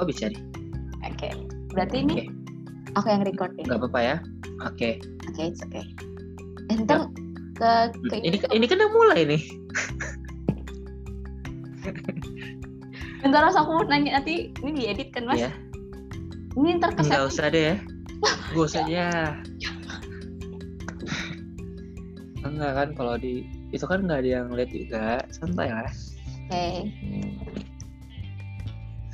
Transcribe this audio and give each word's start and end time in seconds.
Oh 0.00 0.06
bisa 0.08 0.32
nih. 0.32 0.40
Oke. 1.04 1.28
Berarti 1.76 1.96
ini 2.02 2.14
Oke. 2.16 2.24
aku 2.96 3.06
yang 3.12 3.22
record 3.22 3.52
ya. 3.60 3.64
Nggak 3.68 3.78
apa-apa 3.84 4.00
ya. 4.00 4.16
Oke. 4.64 4.96
Oke, 5.28 5.42
it's 5.52 5.60
okay. 5.60 5.84
Ntar 6.72 7.06
ke 7.60 7.70
ke 8.08 8.16
Ini 8.24 8.40
ini 8.56 8.64
kan 8.64 8.80
udah 8.80 8.90
mulai 8.96 9.20
nih. 9.28 9.42
Ntar 13.28 13.40
harus 13.44 13.56
aku 13.60 13.70
mau 13.76 13.84
nanya 13.84 14.16
nanti 14.16 14.48
ini 14.64 14.70
diedit 14.80 15.12
kan 15.12 15.28
mas? 15.28 15.44
Iya. 15.44 15.52
Ini 16.56 16.80
ntar 16.80 16.96
Nggak 16.96 17.04
keset. 17.04 17.28
usah 17.28 17.46
deh 17.52 17.62
ya. 17.72 17.76
Gak 18.56 18.64
usah 18.64 18.84
ya. 18.96 19.10
Enggak 22.40 22.72
kan 22.72 22.88
kalau 22.96 23.14
di 23.20 23.44
itu 23.70 23.84
kan 23.84 24.02
nggak 24.08 24.24
ada 24.24 24.30
yang 24.40 24.48
lihat 24.56 24.70
juga 24.72 25.20
santai 25.30 25.68
lah. 25.68 25.92
Oke. 26.48 26.64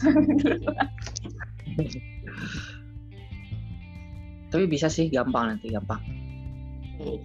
Tapi 4.51 4.65
bisa 4.71 4.87
sih 4.89 5.11
gampang 5.11 5.51
nanti 5.53 5.69
gampang. 5.75 6.01
Oke. 6.97 7.21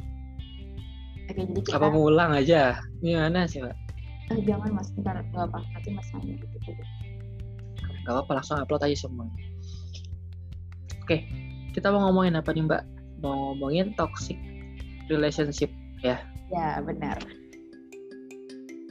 Oke, 1.31 1.41
jadi 1.48 1.62
kita 1.63 1.80
Apa 1.80 1.88
mau 1.94 2.12
ulang 2.12 2.35
aja? 2.35 2.76
Gimana 2.99 3.48
sih 3.48 3.63
mbak? 3.63 3.76
Eh, 4.31 4.40
jangan 4.44 4.71
mas, 4.76 4.91
ntar 4.99 5.23
nggak 5.31 5.48
apa 5.48 5.59
nanti 5.76 5.90
mas 5.95 6.07
nanya 6.16 6.35
gitu. 6.40 6.57
Gak 8.02 8.13
apa-apa 8.17 8.31
langsung 8.41 8.57
upload 8.59 8.84
aja 8.84 8.98
semua. 9.07 9.27
Oke, 11.05 11.23
kita 11.71 11.93
mau 11.93 12.09
ngomongin 12.09 12.35
apa 12.35 12.52
nih 12.52 12.66
mbak? 12.68 12.84
Mau 13.21 13.54
ngomongin 13.54 13.93
toxic 13.95 14.35
relationship. 15.07 15.70
Ya 16.02 16.20
benar. 16.84 17.21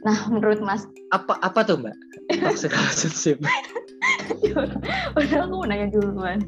Nah 0.01 0.17
menurut 0.33 0.65
mas, 0.65 0.89
Apa 1.13 1.37
apa 1.43 1.61
tuh 1.67 1.77
mbak? 1.77 1.97
Toxic 2.41 2.73
relationship. 2.77 3.39
Udah 5.17 5.39
aku 5.45 5.55
mau 5.55 5.67
nanya 5.67 5.89
duluan. 5.91 6.41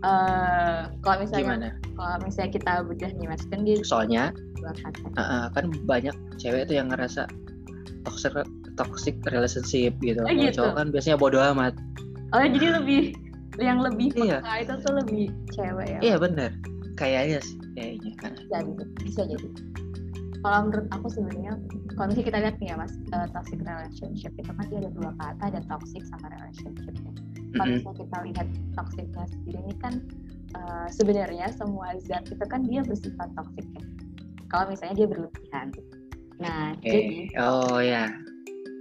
Eh, 0.00 0.80
kalau 1.04 1.16
misalnya 1.20 1.44
Gimana? 1.44 1.68
kalau 1.92 2.16
misalnya 2.24 2.50
kita 2.56 2.72
bedah 2.88 3.12
nih 3.20 3.26
mas, 3.28 3.44
kan 3.52 3.60
dia 3.68 3.76
Soalnya 3.84 4.32
uh, 4.64 5.20
uh, 5.20 5.44
kan 5.52 5.68
banyak 5.84 6.16
cewek 6.40 6.64
tuh 6.72 6.80
yang 6.80 6.88
ngerasa 6.88 7.28
toxic 8.08 8.32
toxic 8.80 9.20
relationship 9.28 9.92
gitu. 10.00 10.24
Oh, 10.24 10.32
gitu. 10.32 10.56
cowok 10.56 10.72
kan 10.80 10.86
biasanya 10.88 11.16
bodoh 11.20 11.44
amat. 11.52 11.76
Oh 12.32 12.40
jadi 12.40 12.80
lebih 12.80 13.12
yang 13.60 13.84
lebih 13.84 14.08
Iya. 14.16 14.40
peka 14.40 14.54
itu 14.64 14.74
tuh 14.80 14.92
lebih 15.04 15.24
cewek 15.52 15.86
ya? 15.92 16.00
Iya 16.00 16.16
bener. 16.16 16.50
Kayaknya 16.96 17.38
sih. 17.44 17.56
Kayaknya. 17.76 18.12
bisa 18.16 18.56
bisa, 18.64 18.84
bisa 19.04 19.22
jadi 19.28 19.46
kalau 20.40 20.58
menurut 20.68 20.86
aku 20.92 21.06
sebenarnya 21.12 21.52
kalau 21.94 22.06
misalnya 22.08 22.26
kita 22.32 22.38
lihat 22.40 22.56
nih 22.60 22.68
ya 22.72 22.76
mas 22.80 22.92
eh, 22.96 23.28
toxic 23.36 23.60
relationship 23.60 24.32
itu 24.40 24.50
kan 24.50 24.64
dia 24.72 24.78
ada 24.80 24.90
dua 24.96 25.10
kata 25.20 25.42
ada 25.52 25.60
toxic 25.68 26.02
sama 26.08 26.26
relationship 26.32 26.94
ya. 26.96 27.12
kalau 27.58 27.68
misalnya 27.76 27.98
kita 28.00 28.16
lihat 28.24 28.46
toxicnya 28.74 29.24
sendiri 29.28 29.58
ini 29.60 29.74
kan 29.78 29.94
eh, 30.56 30.86
sebenarnya 30.88 31.46
semua 31.52 31.88
zat 32.00 32.24
itu 32.32 32.44
kan 32.48 32.60
dia 32.64 32.80
bersifat 32.84 33.28
toxic 33.36 33.66
ya 33.76 33.84
kalau 34.48 34.64
misalnya 34.72 34.94
dia 35.04 35.08
berlebihan 35.08 35.66
nah 36.40 36.72
jadi 36.80 37.28
Eh, 37.30 37.40
oh 37.40 37.78
ya. 37.84 38.08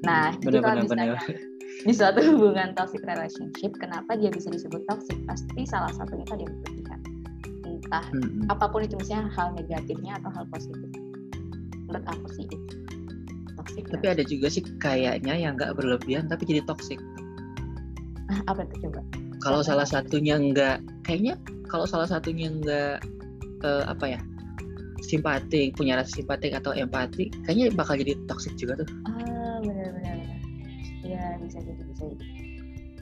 nah 0.08 0.32
jadi 0.40 0.60
Bener 0.60 0.62
kalau 0.64 0.76
bener 0.80 0.88
bener. 0.88 1.08
misalnya 1.20 1.48
di 1.80 1.94
suatu 1.96 2.20
hubungan 2.24 2.72
toxic 2.76 3.04
relationship 3.04 3.72
kenapa 3.80 4.16
dia 4.16 4.32
bisa 4.32 4.48
disebut 4.52 4.84
toxic 4.88 5.16
pasti 5.28 5.64
salah 5.68 5.92
satunya 5.92 6.24
tadi 6.28 6.44
yang 6.48 6.56
berlebihan 6.64 7.00
entah 7.68 8.06
Mm-mm. 8.16 8.48
apa 8.48 8.66
pun 8.68 8.84
itu 8.84 8.96
misalnya 9.00 9.28
hal 9.36 9.56
negatifnya 9.56 10.16
atau 10.24 10.32
hal 10.36 10.44
positif 10.52 10.92
menurut 11.90 12.06
aku 12.06 12.28
sih. 12.38 12.46
Itu 12.46 12.76
toxic 13.58 13.84
Tapi 13.90 14.06
ada 14.08 14.24
juga 14.24 14.48
sih 14.48 14.64
kayaknya 14.78 15.34
yang 15.36 15.58
nggak 15.58 15.74
berlebihan 15.76 16.30
tapi 16.30 16.46
jadi 16.46 16.62
toxic. 16.70 17.02
Ah, 18.30 18.54
apa 18.54 18.64
itu 18.70 18.88
coba? 18.88 19.02
Kalau 19.42 19.66
salah 19.66 19.88
satunya 19.90 20.38
nggak, 20.38 20.86
kayaknya 21.04 21.36
kalau 21.66 21.90
salah 21.90 22.06
satunya 22.06 22.54
nggak 22.54 23.02
eh, 23.66 23.84
apa 23.90 24.06
ya 24.06 24.20
simpatik, 25.04 25.74
punya 25.74 25.98
rasa 25.98 26.22
simpatik 26.22 26.54
atau 26.54 26.76
empati, 26.76 27.32
kayaknya 27.48 27.74
bakal 27.74 27.98
jadi 27.98 28.14
toxic 28.30 28.54
juga 28.60 28.84
tuh. 28.84 28.90
ah 29.10 29.58
benar-benar 29.64 30.18
ya 31.02 31.40
bisa 31.42 31.58
jadi 31.64 31.82
bisa 31.90 32.04
jadi. 32.14 32.26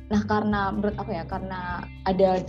Nah 0.07 0.21
karena 0.23 0.71
menurut 0.71 0.95
aku 0.95 1.11
ya 1.11 1.27
karena 1.27 1.83
ada 2.07 2.39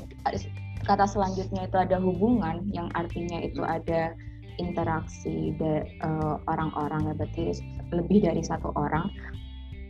kata 0.87 1.05
selanjutnya 1.11 1.67
itu 1.67 1.77
ada 1.77 1.97
hubungan 1.99 2.63
yang 2.71 2.87
artinya 2.95 3.43
itu 3.43 3.61
ada 3.67 4.15
interaksi 4.59 5.55
eh, 5.59 6.35
orang-orang 6.51 7.11
ya 7.11 7.15
berarti 7.15 7.43
lebih 7.95 8.27
dari 8.27 8.43
satu 8.43 8.75
orang 8.75 9.09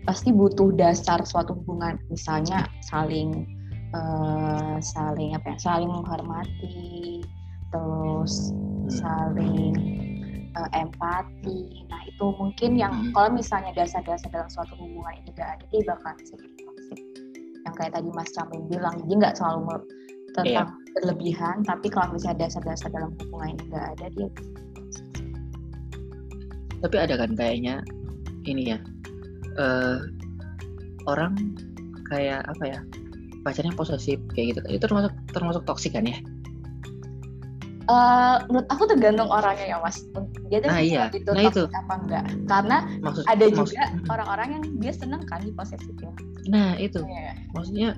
pasti 0.07 0.33
butuh 0.33 0.73
dasar 0.73 1.21
suatu 1.25 1.53
hubungan. 1.53 2.01
Misalnya 2.09 2.69
saling 2.85 3.45
eh, 3.93 4.77
saling 4.81 5.37
apa 5.37 5.53
ya 5.53 5.57
saling 5.61 5.91
menghormati 5.91 7.25
terus 7.73 8.53
saling 8.89 9.75
eh, 10.53 10.71
empati. 10.77 11.85
Nah 11.89 12.01
itu 12.09 12.25
mungkin 12.37 12.77
yang 12.77 12.93
Hmm. 12.93 13.13
kalau 13.13 13.31
misalnya 13.37 13.73
dasar-dasar 13.77 14.29
dalam 14.33 14.49
suatu 14.49 14.77
hubungan 14.77 15.17
itu 15.25 15.33
tidak 15.37 15.61
ada 15.61 15.65
dia 15.69 15.83
bakal 15.85 16.15
jadi 16.21 16.49
toxic 16.57 17.01
yang 17.65 17.75
kayak 17.77 17.93
tadi 17.97 18.09
Mas 18.17 18.31
Camin 18.33 18.63
bilang. 18.69 18.97
Dia 19.05 19.17
nggak 19.17 19.37
selalu 19.37 19.61
me- 20.41 20.49
tentang 20.51 20.69
berlebihan 20.95 21.57
tapi 21.63 21.87
kalau 21.87 22.09
misalnya 22.11 22.47
dasar-dasar 22.47 22.89
dalam 22.91 23.11
hubungan 23.19 23.55
ini 23.55 23.63
nggak 23.69 23.87
ada 23.97 24.07
dia. 24.13 24.29
Tapi 26.79 26.97
ada 26.97 27.15
kan 27.19 27.31
kayaknya 27.35 27.83
ini 28.45 28.75
ya 28.75 28.79
eh 29.59 29.99
orang 31.05 31.35
kayak 32.07 32.47
apa 32.47 32.65
ya 32.69 32.81
pacarnya 33.43 33.75
posesif 33.75 34.19
kayak 34.33 34.55
gitu. 34.55 34.61
Itu 34.79 34.83
termasuk 34.87 35.13
termasuk 35.31 35.63
toxic 35.65 35.95
kan 35.95 36.07
ya? 36.07 36.19
Eh, 37.89 38.37
menurut 38.53 38.69
aku 38.69 38.85
tergantung 38.85 39.33
orangnya 39.33 39.65
ya 39.65 39.81
mas 39.81 39.97
dia 40.53 40.61
tuh 40.61 40.69
Nah, 40.69 40.81
bisa 40.85 40.93
iya. 40.93 41.05
itu 41.09 41.31
Nah, 41.33 41.49
toxic 41.49 41.73
apa 41.73 41.95
enggak 41.97 42.25
karena 42.45 42.77
Maksud 43.01 43.25
ada 43.25 43.45
maksud- 43.49 43.73
juga 43.73 43.85
orang-orang 44.13 44.49
yang 44.53 44.65
dia 44.77 44.93
seneng 44.93 45.23
kan 45.25 45.41
di 45.41 45.53
posesif 45.57 45.97
ya 45.97 46.13
Nah 46.53 46.77
itu 46.77 47.01
Iya. 47.01 47.33
maksudnya 47.57 47.89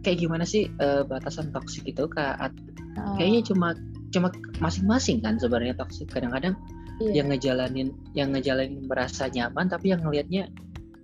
kayak 0.00 0.18
gimana 0.18 0.44
sih 0.44 0.68
eh, 0.68 1.02
batasan 1.04 1.50
toksik 1.50 1.84
itu 1.86 2.04
kak 2.06 2.52
Eh, 2.90 3.14
kayaknya 3.16 3.40
cuma 3.46 3.68
cuma 4.10 4.28
masing-masing 4.58 5.22
kan 5.22 5.38
sebenarnya 5.38 5.78
toksik 5.78 6.10
kadang-kadang 6.10 6.58
iya. 6.98 7.22
yang 7.22 7.30
ngejalanin 7.30 7.88
yang 8.12 8.34
ngejalanin 8.34 8.82
merasa 8.84 9.30
nyaman 9.30 9.70
tapi 9.70 9.94
yang 9.94 10.02
ngelihatnya 10.02 10.50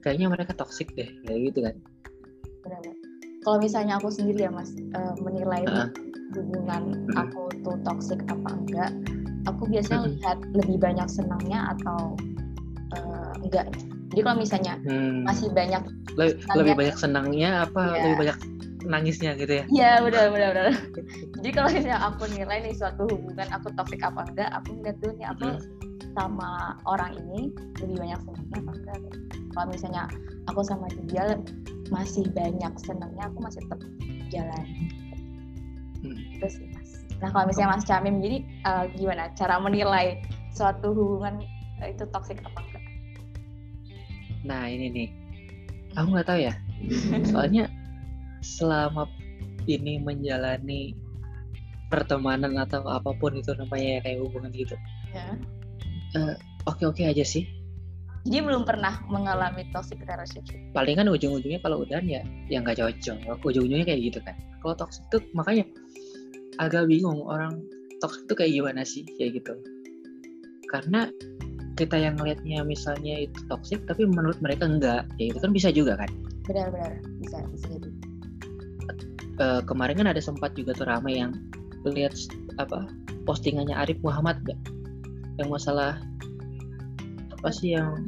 kayaknya 0.02 0.26
mereka 0.26 0.52
toksik 0.52 0.90
deh 0.98 1.06
kayak 1.24 1.40
gitu 1.50 1.62
kan. 1.62 1.74
Kalau 3.46 3.62
misalnya 3.62 4.02
aku 4.02 4.10
sendiri 4.10 4.46
ya 4.46 4.50
mas 4.50 4.74
eh, 4.74 5.14
menilai 5.22 5.62
Heeh. 5.62 5.88
hubungan 6.34 7.06
aku 7.14 7.54
tuh 7.62 7.78
toxic 7.86 8.18
apa 8.26 8.48
enggak, 8.50 8.90
aku 9.46 9.70
biasanya 9.70 10.02
Mm-mm. 10.02 10.18
lihat 10.18 10.38
lebih 10.52 10.76
banyak 10.82 11.06
senangnya 11.06 11.70
atau 11.78 12.18
eh, 12.92 13.32
enggak. 13.46 13.70
Jadi 14.10 14.20
kalau 14.22 14.38
misalnya 14.38 14.74
Hmm, 14.82 15.22
masih 15.22 15.48
banyak, 15.54 15.82
lebih, 16.18 16.34
senangnya- 16.42 16.56
lebih 16.58 16.72
banyak 16.74 16.96
senangnya 16.98 17.50
apa 17.62 17.82
Iya. 17.86 18.02
lebih 18.02 18.16
banyak 18.26 18.36
nangisnya 18.86 19.34
gitu 19.34 19.52
ya 19.60 19.64
ya 19.68 19.90
benar 20.00 20.30
benar 20.30 20.50
benar. 20.54 20.74
Jadi 21.42 21.50
kalau 21.52 21.68
misalnya 21.74 21.98
aku 22.06 22.22
nilai 22.30 22.58
nih 22.62 22.74
suatu 22.78 23.04
hubungan 23.10 23.48
aku 23.50 23.68
toxic 23.74 24.00
apa 24.00 24.22
enggak, 24.30 24.50
aku 24.54 24.68
ngeliat 24.78 24.96
dulu 25.02 25.12
nih 25.18 25.28
aku 25.30 25.46
Mm. 25.46 25.60
sama 26.16 26.50
orang 26.88 27.12
ini 27.20 27.52
lebih 27.82 27.96
banyak 28.00 28.20
senangnya 28.24 28.56
apa 28.62 28.72
enggak. 28.72 28.98
Kalau 29.52 29.66
misalnya 29.68 30.02
aku 30.48 30.60
sama 30.64 30.86
dia 31.10 31.24
masih 31.92 32.24
banyak 32.32 32.72
senangnya, 32.80 33.24
aku 33.28 33.38
masih 33.44 33.60
tetap 33.68 33.80
jalan. 34.32 34.64
Hmm. 36.00 36.18
Sih 36.46 36.66
mas. 36.72 36.90
Nah 37.20 37.28
kalau 37.32 37.44
misalnya 37.50 37.76
mas 37.76 37.84
Camim, 37.84 38.16
jadi 38.24 38.38
eh, 38.42 38.84
gimana 38.96 39.28
cara 39.36 39.60
menilai 39.60 40.22
suatu 40.54 40.96
hubungan 40.96 41.44
eh, 41.84 41.92
itu 41.92 42.08
toxic 42.08 42.40
apa 42.40 42.60
enggak? 42.64 42.84
nah 44.46 44.62
ini 44.70 44.86
nih 44.94 45.08
aku 45.98 46.14
nggak 46.14 46.28
tahu 46.30 46.38
ya 46.38 46.54
soalnya 47.34 47.66
selama 48.44 49.08
ini 49.66 49.98
menjalani 50.00 50.94
pertemanan 51.90 52.58
atau 52.58 52.82
apa 52.86 53.14
pun 53.16 53.34
itu 53.38 53.54
namanya 53.54 54.02
kayak 54.02 54.18
hubungan 54.22 54.50
gitu. 54.54 54.74
Ya. 55.14 55.38
oke 56.66 56.82
oke 56.82 57.02
aja 57.04 57.22
sih. 57.22 57.46
Jadi 58.26 58.42
belum 58.42 58.66
pernah 58.66 59.06
mengalami 59.06 59.70
toxic 59.70 60.02
relationship. 60.02 60.58
paling 60.74 60.98
kan 60.98 61.06
ujung-ujungnya 61.06 61.62
kalau 61.62 61.86
udahan 61.86 62.02
ya 62.10 62.22
yang 62.50 62.66
nggak 62.66 62.82
cocok. 62.82 63.38
Ujung-ujungnya 63.46 63.86
kayak 63.86 64.00
gitu 64.10 64.18
kan. 64.26 64.34
Kalau 64.66 64.74
toxic 64.74 65.06
tuh 65.14 65.22
makanya 65.30 65.62
agak 66.58 66.90
bingung 66.90 67.22
orang 67.22 67.62
toxic 68.02 68.26
tuh 68.26 68.34
kayak 68.34 68.58
gimana 68.58 68.82
sih 68.82 69.06
kayak 69.14 69.38
gitu. 69.38 69.54
Karena 70.66 71.06
kita 71.78 71.94
yang 71.94 72.18
ngelihatnya 72.18 72.66
misalnya 72.66 73.30
itu 73.30 73.38
toxic 73.46 73.78
tapi 73.86 74.02
menurut 74.10 74.42
mereka 74.42 74.66
enggak. 74.66 75.06
Ya 75.22 75.30
itu 75.30 75.38
kan 75.38 75.54
bisa 75.54 75.70
juga 75.70 75.94
kan? 75.94 76.10
Benar-benar 76.50 76.98
bisa 77.22 77.46
bisa 77.54 77.66
jadi. 77.78 77.90
Eh, 79.36 79.60
kemarin 79.68 80.00
kan 80.00 80.08
ada 80.08 80.22
sempat 80.22 80.56
juga 80.56 80.72
tuh 80.72 80.88
rame 80.88 81.12
yang 81.12 81.32
lihat 81.84 82.16
apa 82.56 82.88
postingannya 83.28 83.76
Arif 83.76 84.00
Muhammad 84.00 84.40
nggak? 84.42 84.58
Yang 85.36 85.48
masalah 85.52 86.00
apa 87.36 87.50
sih 87.52 87.76
yang 87.76 88.00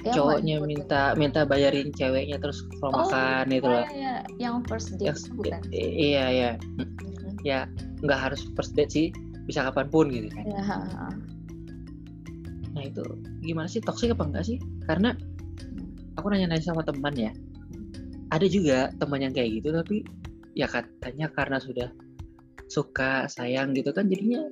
Kayak 0.00 0.16
cowoknya 0.16 0.56
minta 0.64 1.02
minta 1.12 1.44
bayarin 1.44 1.92
ceweknya 1.92 2.40
terus 2.40 2.64
kalau 2.80 2.96
Oh, 2.96 3.04
makan 3.04 3.52
itu 3.52 3.68
Oh, 3.68 3.76
loh. 3.76 3.84
iya, 3.84 3.92
iya. 3.92 4.14
yang 4.40 4.64
first 4.64 4.96
date 4.96 5.12
Yang- 5.12 5.20
itu 5.20 5.30
bukan? 5.36 5.60
iya 5.76 6.24
iya. 6.32 6.50
Mhm. 6.80 7.36
ya 7.44 7.60
nggak 8.00 8.20
harus 8.20 8.40
first 8.56 8.72
date 8.72 8.88
sih 8.88 9.12
bisa 9.44 9.60
kapan 9.68 9.92
pun 9.92 10.08
gitu 10.08 10.32
kan. 10.32 10.44
Iya, 10.48 10.60
ha. 10.64 10.76
nah 12.72 12.82
itu 12.86 13.04
gimana 13.44 13.68
sih? 13.68 13.84
Toxic 13.84 14.16
apa 14.16 14.24
enggak 14.24 14.44
sih? 14.48 14.56
Karena 14.88 15.12
aku 16.16 16.32
nanya-nanya 16.32 16.64
sama 16.64 16.80
teman 16.80 17.12
ya. 17.12 17.32
Ada 18.32 18.48
juga 18.48 18.88
teman 18.96 19.20
yang 19.20 19.36
kayak 19.36 19.60
gitu 19.60 19.68
tapi 19.74 20.00
ya 20.54 20.66
katanya 20.66 21.30
karena 21.30 21.58
sudah 21.62 21.88
suka 22.70 23.26
sayang 23.26 23.74
gitu 23.74 23.90
kan 23.90 24.06
jadinya 24.06 24.46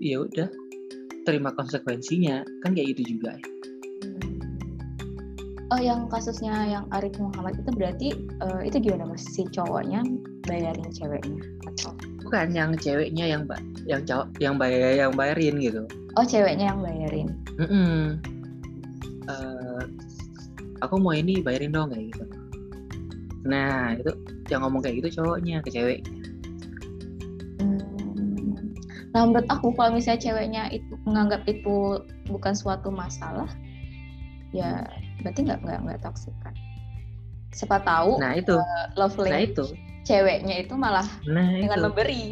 ya 0.00 0.20
udah 0.24 0.48
terima 1.24 1.54
konsekuensinya. 1.54 2.42
Kan 2.60 2.74
kayak 2.74 2.98
gitu 2.98 3.16
juga. 3.16 3.38
Ya. 3.38 3.48
Oh 5.72 5.80
yang 5.80 6.04
kasusnya 6.12 6.52
yang 6.68 6.84
Arif 6.92 7.16
Muhammad 7.16 7.56
itu 7.56 7.70
berarti 7.72 8.08
eh, 8.44 8.60
itu 8.68 8.76
gimana 8.76 9.08
mas? 9.08 9.24
Si 9.24 9.48
cowoknya 9.48 10.04
bayarin 10.44 10.92
ceweknya 10.92 11.40
atau? 11.64 11.96
Bukan 12.28 12.52
yang 12.52 12.76
ceweknya 12.76 13.24
yang 13.24 13.48
ba- 13.48 13.64
yang 13.88 14.04
cowok 14.04 14.36
yang 14.36 14.60
bayar 14.60 15.08
yang 15.08 15.12
bayarin 15.16 15.56
gitu. 15.56 15.88
Oh 16.20 16.24
ceweknya 16.28 16.76
yang 16.76 16.80
bayarin? 16.84 17.28
Mm-mm. 17.56 18.20
Eh, 19.32 19.82
aku 20.84 21.00
mau 21.00 21.16
ini 21.16 21.40
bayarin 21.40 21.72
dong 21.72 21.88
kayak 21.88 22.12
gitu. 22.12 22.24
Nah 23.48 23.96
itu 23.96 24.12
yang 24.52 24.62
ngomong 24.62 24.84
kayak 24.84 25.00
gitu 25.00 25.20
cowoknya 25.20 25.64
ke 25.64 25.70
cewek. 25.72 26.00
Hmm. 27.58 27.80
Nah 29.12 29.20
menurut 29.24 29.48
aku 29.48 29.72
kalau 29.72 29.96
misalnya 29.96 30.20
ceweknya 30.20 30.62
itu 30.70 30.92
menganggap 31.08 31.44
itu 31.48 32.00
bukan 32.28 32.52
suatu 32.52 32.92
masalah 32.92 33.48
ya 34.52 34.84
berarti 35.24 35.48
nggak 35.48 35.60
nggak 35.64 35.78
nggak 35.88 36.00
toxic 36.04 36.32
kan? 36.44 36.52
Siapa 37.52 37.80
tahu 37.84 38.16
nah 38.20 38.32
itu. 38.32 38.56
love 38.96 39.16
nah 39.24 39.40
itu. 39.40 39.64
ceweknya 40.02 40.64
itu 40.64 40.74
malah 40.76 41.06
nah 41.24 41.46
dengan 41.48 41.78
itu. 41.80 41.84
memberi. 41.88 42.24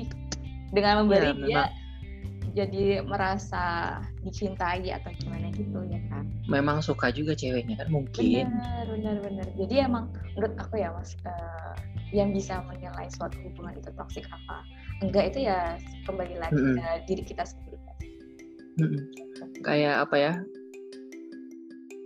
Dengan 0.71 1.03
memberi 1.05 1.27
Ya, 1.27 1.35
dia 1.35 1.37
memang. 1.37 1.69
jadi 2.51 2.85
merasa 3.07 3.65
dicintai 4.23 4.91
atau 4.91 5.11
gimana 5.19 5.51
gitu 5.55 5.83
ya 5.87 6.01
kan? 6.11 6.27
Memang 6.51 6.83
suka 6.83 7.15
juga 7.15 7.31
ceweknya 7.35 7.79
kan 7.79 7.89
mungkin. 7.95 8.49
Benar 8.51 8.85
benar 8.91 9.17
benar. 9.23 9.47
Jadi 9.55 9.75
emang 9.79 10.05
menurut 10.35 10.55
aku 10.59 10.75
ya 10.79 10.91
mas 10.91 11.15
eh, 11.23 11.75
yang 12.11 12.35
bisa 12.35 12.63
menilai 12.67 13.07
suatu 13.11 13.39
hubungan 13.47 13.79
itu 13.79 13.91
toksik 13.95 14.27
apa. 14.27 14.67
Enggak 15.01 15.35
itu 15.35 15.47
ya 15.47 15.79
kembali 16.05 16.37
lagi 16.39 16.59
Mm-mm. 16.59 16.77
ke 16.79 16.89
diri 17.07 17.23
kita 17.23 17.45
sendiri. 17.47 17.79
Mm-mm. 18.81 19.03
kayak 19.67 20.09
apa 20.09 20.17
ya? 20.17 20.33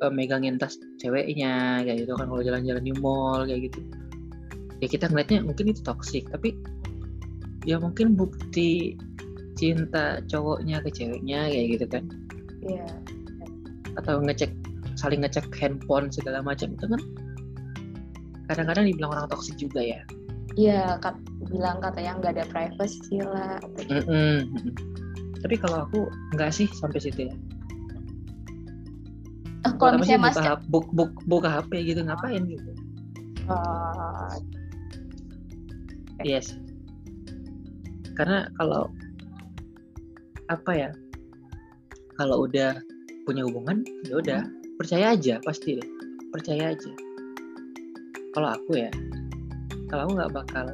Eh, 0.02 0.12
megangin 0.12 0.58
tas 0.60 0.76
ceweknya 1.00 1.84
kayak 1.86 2.04
gitu 2.04 2.12
kan 2.18 2.26
kalau 2.28 2.42
jalan-jalan 2.42 2.84
di 2.84 2.94
mall 3.00 3.46
kayak 3.46 3.70
gitu. 3.70 3.80
Ya 4.82 4.86
kita 4.90 5.08
ngeliatnya 5.08 5.46
mungkin 5.46 5.70
itu 5.72 5.80
toksik 5.80 6.28
tapi 6.28 6.58
ya 7.64 7.80
mungkin 7.80 8.12
bukti 8.18 8.98
cinta 9.56 10.20
cowoknya 10.28 10.82
ke 10.84 10.90
ceweknya 10.92 11.48
kayak 11.48 11.66
gitu 11.78 11.86
kan. 11.88 12.04
Iya. 12.60 12.88
Atau 13.96 14.20
ngecek 14.20 14.50
saling 14.98 15.22
ngecek 15.24 15.48
handphone 15.56 16.10
segala 16.10 16.42
macam 16.42 16.74
itu 16.74 16.84
kan 16.84 17.00
kadang-kadang 18.50 18.84
dibilang 18.88 19.12
orang 19.14 19.26
toksik 19.30 19.56
juga 19.56 19.80
ya 19.80 20.00
iya 20.54 21.00
kat, 21.02 21.16
bilang 21.50 21.82
katanya 21.82 22.18
nggak 22.20 22.32
ada 22.38 22.44
privacy 22.50 23.18
lah 23.20 23.58
Mm-mm, 23.90 24.48
mm-mm. 24.48 24.72
tapi 25.42 25.54
kalau 25.58 25.84
aku 25.88 26.08
nggak 26.36 26.50
sih 26.52 26.68
sampai 26.72 27.00
situ 27.02 27.28
ya 27.30 27.36
Eh, 29.64 29.72
kalau 29.80 29.96
misalnya 29.96 30.28
mas 30.28 30.36
buka, 30.36 30.54
buk, 30.68 30.86
buk, 30.92 31.12
buka 31.24 31.48
HP 31.48 31.88
gitu 31.88 32.04
ngapain 32.04 32.44
gitu 32.44 32.70
eh, 33.48 34.36
Yes. 36.22 36.54
Karena 38.14 38.46
kalau 38.54 38.86
apa 40.46 40.72
ya? 40.72 40.90
Kalau 42.14 42.46
udah 42.46 42.78
punya 43.26 43.42
hubungan, 43.42 43.82
ya 44.06 44.22
udah 44.22 44.40
percaya 44.78 45.18
aja 45.18 45.42
pasti 45.42 45.80
deh. 45.80 45.88
Percaya 46.30 46.70
aja. 46.70 46.92
Kalau 48.34 48.50
aku 48.50 48.72
ya, 48.76 48.90
kalau 49.86 50.02
aku 50.04 50.12
nggak 50.18 50.32
bakal 50.34 50.66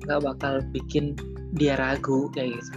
nggak 0.00 0.20
bakal 0.22 0.52
bikin 0.70 1.18
dia 1.52 1.74
ragu 1.74 2.30
kayak 2.30 2.54
gitu. 2.54 2.72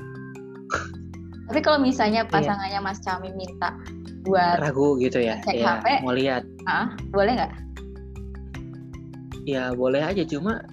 tapi 1.44 1.60
kalau 1.62 1.78
misalnya 1.78 2.25
Iya. 2.25 2.31
pasangannya 2.34 2.80
mas 2.81 2.98
Cami 3.00 3.30
minta 3.31 3.78
buat 4.24 4.57
Ragu 4.57 4.98
gitu 4.98 5.22
ya. 5.22 5.38
Cek 5.44 5.54
ya, 5.54 5.78
HP. 5.78 5.88
mau 6.01 6.12
lihat. 6.12 6.42
ah 6.66 6.90
boleh 7.12 7.38
nggak 7.38 7.51
Ya 9.44 9.69
boleh 9.69 10.00
aja 10.00 10.24
cuma 10.24 10.63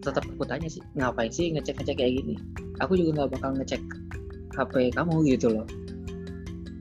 tetap 0.00 0.24
aku 0.26 0.42
tanya 0.42 0.66
sih 0.66 0.80
ngapain 0.96 1.28
sih 1.28 1.52
ngecek 1.52 1.76
ngecek 1.76 2.00
kayak 2.00 2.12
gini 2.16 2.34
aku 2.80 2.96
juga 2.96 3.22
nggak 3.22 3.30
bakal 3.36 3.50
ngecek 3.54 3.82
HP 4.50 4.90
kamu 4.90 5.14
gitu 5.28 5.52
loh 5.52 5.66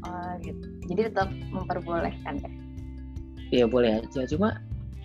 Oh, 0.02 0.32
gitu. 0.40 0.64
jadi 0.88 1.12
tetap 1.12 1.28
memperbolehkan 1.52 2.40
ya 2.40 2.50
ya 3.52 3.66
boleh 3.68 4.00
aja 4.00 4.24
cuma 4.26 4.56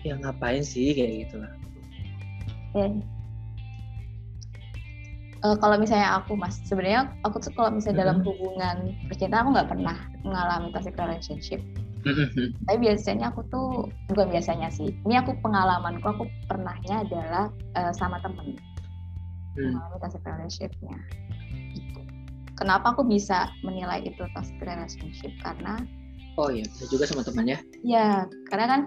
ya 0.05 0.15
ngapain 0.21 0.61
sih 0.61 0.93
kayak 0.93 1.27
gitu 1.27 1.41
lah 1.41 1.51
Ya. 2.75 2.91
Eh, 5.45 5.55
kalau 5.63 5.79
misalnya 5.79 6.19
aku 6.19 6.35
mas, 6.35 6.59
sebenarnya 6.67 7.15
aku 7.23 7.39
tuh 7.39 7.55
kalau 7.55 7.71
misalnya 7.71 8.03
dalam 8.03 8.19
Mhm. 8.19 8.25
hubungan 8.27 8.77
percintaan 9.07 9.47
aku 9.47 9.51
nggak 9.55 9.69
pernah 9.71 9.97
mengalami 10.27 10.67
toxic 10.75 10.91
relationship. 10.99 11.63
Tapi 12.67 12.77
biasanya 12.81 13.31
aku 13.31 13.47
tuh 13.47 13.67
bukan 14.11 14.27
biasanya 14.27 14.67
sih. 14.67 14.91
Ini 15.07 15.23
aku 15.23 15.39
pengalamanku 15.39 16.03
aku 16.03 16.23
pernahnya 16.51 17.07
adalah 17.07 17.47
eh, 17.77 17.93
sama 17.95 18.19
temen 18.19 18.59
Hmm. 19.55 19.71
mengalami 19.71 19.97
toxic 20.03 20.21
relationshipnya. 20.27 20.97
Gitu. 21.71 21.99
Kenapa 22.59 22.91
aku 22.91 23.07
bisa 23.07 23.55
menilai 23.63 24.03
itu 24.03 24.19
toxic 24.35 24.59
relationship? 24.59 25.31
Karena 25.39 25.79
oh 26.35 26.51
iya 26.51 26.67
bisa 26.67 26.83
juga 26.91 27.07
sama 27.07 27.23
teman 27.23 27.47
ya 27.47 27.59
ya 27.79 28.27
karena 28.51 28.65
kan 28.67 28.81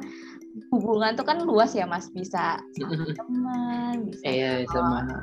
hubungan 0.73 1.15
tuh 1.15 1.27
kan 1.27 1.39
luas 1.45 1.73
ya 1.77 1.85
mas, 1.87 2.11
bisa 2.11 2.59
sama 2.75 3.05
teman, 3.15 3.95
bisa 4.09 4.25
iya 4.27 4.53
sama 4.69 5.03
sama 5.03 5.19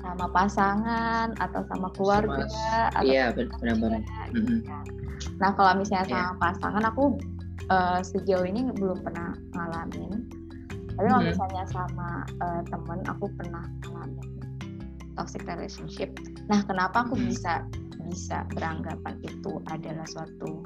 sama 0.00 0.26
pasangan 0.32 1.28
atau 1.36 1.60
sama 1.68 1.88
keluarga 1.92 2.88
atau 2.96 3.04
iya 3.04 3.30
sama 3.36 3.52
benar-benar 3.60 4.02
gitu 4.32 4.64
kan. 4.64 4.84
Nah 5.40 5.50
kalau 5.52 5.72
misalnya 5.76 6.08
Iya. 6.08 6.16
sama 6.24 6.34
pasangan 6.40 6.84
aku 6.88 7.04
eh, 7.70 8.00
sejauh 8.02 8.46
ini 8.48 8.66
belum 8.74 8.98
pernah 9.04 9.30
ngalamin. 9.54 10.26
Tapi 10.96 11.06
kalau 11.06 11.22
Mhm. 11.22 11.30
misalnya 11.32 11.64
sama 11.70 12.08
eh, 12.40 12.62
temen 12.66 12.98
aku 13.06 13.24
pernah 13.36 13.64
ngalamin 13.86 14.26
toxic 15.14 15.44
relationship. 15.44 16.10
Nah 16.48 16.64
kenapa 16.64 17.04
aku 17.04 17.14
Mhm. 17.14 17.28
bisa 17.30 17.52
bisa 18.10 18.42
beranggapan 18.56 19.14
itu 19.22 19.62
adalah 19.70 20.02
suatu 20.08 20.64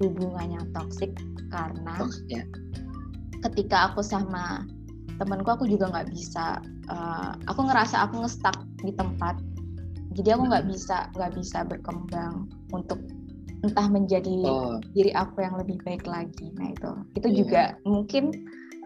hubungan 0.00 0.56
yang 0.56 0.66
toxic 0.72 1.10
karena 1.52 1.94
Toxic, 2.00 2.24
ya 2.30 2.42
ketika 3.46 3.92
aku 3.92 4.02
sama 4.02 4.66
temenku 5.18 5.50
aku 5.50 5.64
juga 5.66 5.90
nggak 5.90 6.08
bisa 6.14 6.58
eh, 6.88 7.30
aku 7.50 7.60
ngerasa 7.66 8.06
aku 8.06 8.22
ngestak 8.22 8.54
di 8.82 8.94
tempat 8.94 9.38
jadi 10.14 10.34
aku 10.38 10.50
nggak 10.50 10.64
Mhm. 10.66 10.72
bisa 10.72 10.96
nggak 11.14 11.32
bisa 11.38 11.58
berkembang 11.66 12.46
untuk 12.74 12.98
entah 13.66 13.86
menjadi 13.90 14.46
oh 14.46 14.78
diri 14.94 15.10
aku 15.14 15.42
yang 15.42 15.58
lebih 15.58 15.78
baik 15.82 16.06
lagi 16.06 16.54
nah 16.58 16.70
itu 16.70 16.90
itu 17.18 17.28
Iya. 17.28 17.36
juga 17.42 17.62
mungkin 17.82 18.24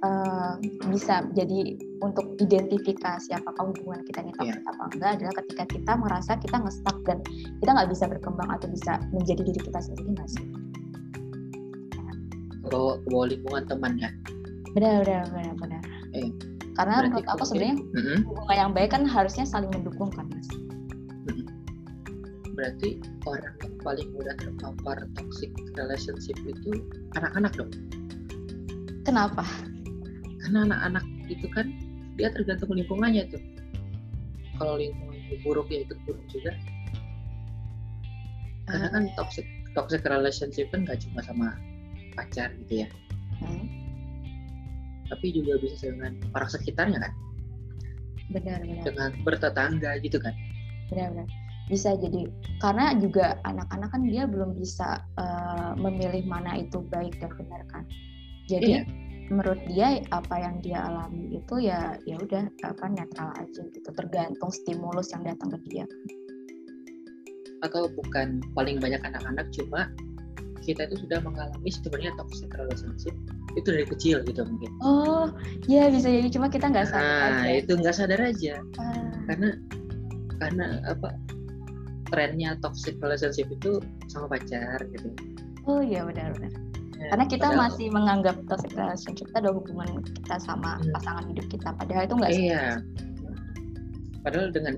eh, 0.03 0.55
bisa 0.91 1.23
jadi 1.37 1.79
untuk 2.03 2.35
identifikasi 2.43 3.31
apakah 3.39 3.71
hubungan 3.71 4.03
kita 4.03 4.25
ini 4.25 4.33
toxic 4.35 4.59
Iya. 4.59 4.71
apa 4.73 4.83
enggak 4.97 5.11
adalah 5.21 5.35
ketika 5.45 5.65
kita 5.71 5.93
merasa 5.95 6.33
kita 6.41 6.57
ngestak 6.59 6.97
dan 7.07 7.19
kita 7.61 7.71
nggak 7.71 7.91
bisa 7.93 8.05
berkembang 8.11 8.51
atau 8.51 8.67
bisa 8.73 8.99
menjadi 9.15 9.43
diri 9.47 9.61
kita 9.63 9.79
sendiri 9.79 10.11
nggak 10.17 10.31
sih 10.33 10.47
bawah 12.73 13.29
lingkungan 13.29 13.69
teman 13.69 14.01
ya 14.01 14.09
benar 14.73 15.05
benar 15.05 15.27
benar 15.31 15.55
benar. 15.61 15.83
Iya. 16.13 16.33
karena 16.73 17.05
Berarti 17.05 17.09
menurut 17.13 17.29
aku 17.29 17.45
sebenarnya 17.45 17.77
Mhm. 17.77 18.17
hubungan 18.25 18.57
yang 18.57 18.73
baik 18.73 18.91
kan 18.97 19.03
harusnya 19.05 19.45
saling 19.45 19.69
mendukung 19.77 20.09
kan 20.09 20.25
mas? 20.33 20.49
Berarti 22.53 23.01
orang 23.25 23.55
yang 23.65 23.75
paling 23.81 24.09
mudah 24.13 24.37
terpapar 24.37 24.97
toxic 25.17 25.51
relationship 25.77 26.37
itu 26.45 26.85
anak-anak 27.17 27.53
dong? 27.57 27.73
Kenapa? 29.09 29.45
Karena 30.45 30.69
anak-anak 30.69 31.05
itu 31.33 31.49
kan 31.53 31.73
dia 32.21 32.29
tergantung 32.33 32.77
lingkungannya 32.77 33.25
tuh 33.33 33.41
kalau 34.61 34.77
lingkungannya 34.77 35.37
buruk 35.43 35.67
ya 35.73 35.85
ikut 35.85 35.99
buruk 36.05 36.25
juga. 36.29 36.53
Karena 38.69 38.89
kan 38.93 39.03
toxic 39.17 39.49
toxic 39.73 40.05
relationship 40.05 40.69
kan 40.71 40.85
gak 40.85 41.01
cuma 41.03 41.21
sama 41.25 41.49
pacar 42.15 42.53
gitu 42.65 42.85
ya. 42.85 42.89
Hmm, 43.41 43.65
tapi 45.13 45.37
juga 45.37 45.61
bisa 45.61 45.93
dengan 45.93 46.17
orang 46.33 46.49
sekitarnya 46.49 46.99
kan? 47.05 47.13
Benar 48.33 48.65
benar. 48.65 48.83
Dengan 48.89 49.11
bertetangga 49.29 50.01
gitu 50.01 50.17
kan? 50.17 50.33
Benar 50.89 51.13
benar. 51.13 51.29
Bisa 51.69 51.95
jadi 52.01 52.33
karena 52.65 52.97
juga 52.97 53.37
anak-anak 53.45 53.93
kan 53.93 54.03
dia 54.09 54.25
belum 54.25 54.57
bisa 54.57 55.05
uh, 55.21 55.77
memilih 55.77 56.25
mana 56.25 56.65
itu 56.65 56.81
baik 56.89 57.21
dan 57.21 57.31
benar 57.37 57.63
kan? 57.69 57.85
Jadi 58.49 58.81
iya. 58.81 58.89
menurut 59.29 59.61
dia 59.69 60.01
apa 60.11 60.35
yang 60.41 60.59
dia 60.65 60.81
alami 60.83 61.39
itu 61.39 61.55
ya 61.63 61.95
ya 62.09 62.17
udah 62.17 62.49
apa 62.65 62.85
netral 62.89 63.31
aja 63.37 63.63
gitu. 63.69 63.89
Tergantung 63.93 64.51
stimulus 64.51 65.13
yang 65.13 65.29
datang 65.29 65.53
ke 65.53 65.59
dia. 65.69 65.85
Atau 67.63 67.87
bukan 67.95 68.43
paling 68.57 68.83
banyak 68.83 68.99
anak-anak 69.05 69.47
cuma 69.55 69.93
kita 70.63 70.87
itu 70.91 71.07
sudah 71.07 71.23
mengalami 71.23 71.71
sebenarnya 71.71 72.15
toxic 72.19 72.51
relationship 72.55 73.15
itu 73.57 73.69
dari 73.69 73.87
kecil 73.87 74.17
gitu 74.25 74.43
mungkin. 74.49 74.71
Oh, 74.81 75.29
ya 75.69 75.93
bisa 75.93 76.09
jadi 76.09 76.29
cuma 76.33 76.49
kita 76.49 76.73
nggak 76.73 76.89
sadar 76.89 77.05
nah, 77.05 77.45
aja. 77.45 77.61
itu 77.61 77.73
nggak 77.77 77.95
sadar 77.97 78.21
aja. 78.21 78.55
Ah. 78.81 79.13
Karena 79.29 79.49
karena 80.41 80.67
apa 80.89 81.09
trennya 82.13 82.59
toxic 82.61 83.01
relationship 83.01 83.49
itu 83.49 83.81
sama 84.09 84.37
pacar 84.37 84.81
gitu. 84.93 85.09
Oh 85.65 85.81
iya 85.81 86.05
benar 86.05 86.35
benar. 86.37 86.53
Ya, 87.03 87.09
Karena 87.11 87.27
kita 87.27 87.49
padahal, 87.51 87.63
masih 87.67 87.87
menganggap 87.91 88.37
toxic 88.47 88.73
relationship 88.79 89.27
itu 89.27 89.37
adalah 89.37 89.57
hubungan 89.59 89.89
kita 90.07 90.37
sama 90.39 90.79
hmm. 90.79 90.93
pasangan 90.95 91.25
hidup 91.35 91.47
kita. 91.51 91.69
Padahal 91.75 92.03
itu 92.07 92.15
enggak 92.15 92.33
Iya. 92.33 92.65
Padahal 94.23 94.49
dengan 94.55 94.75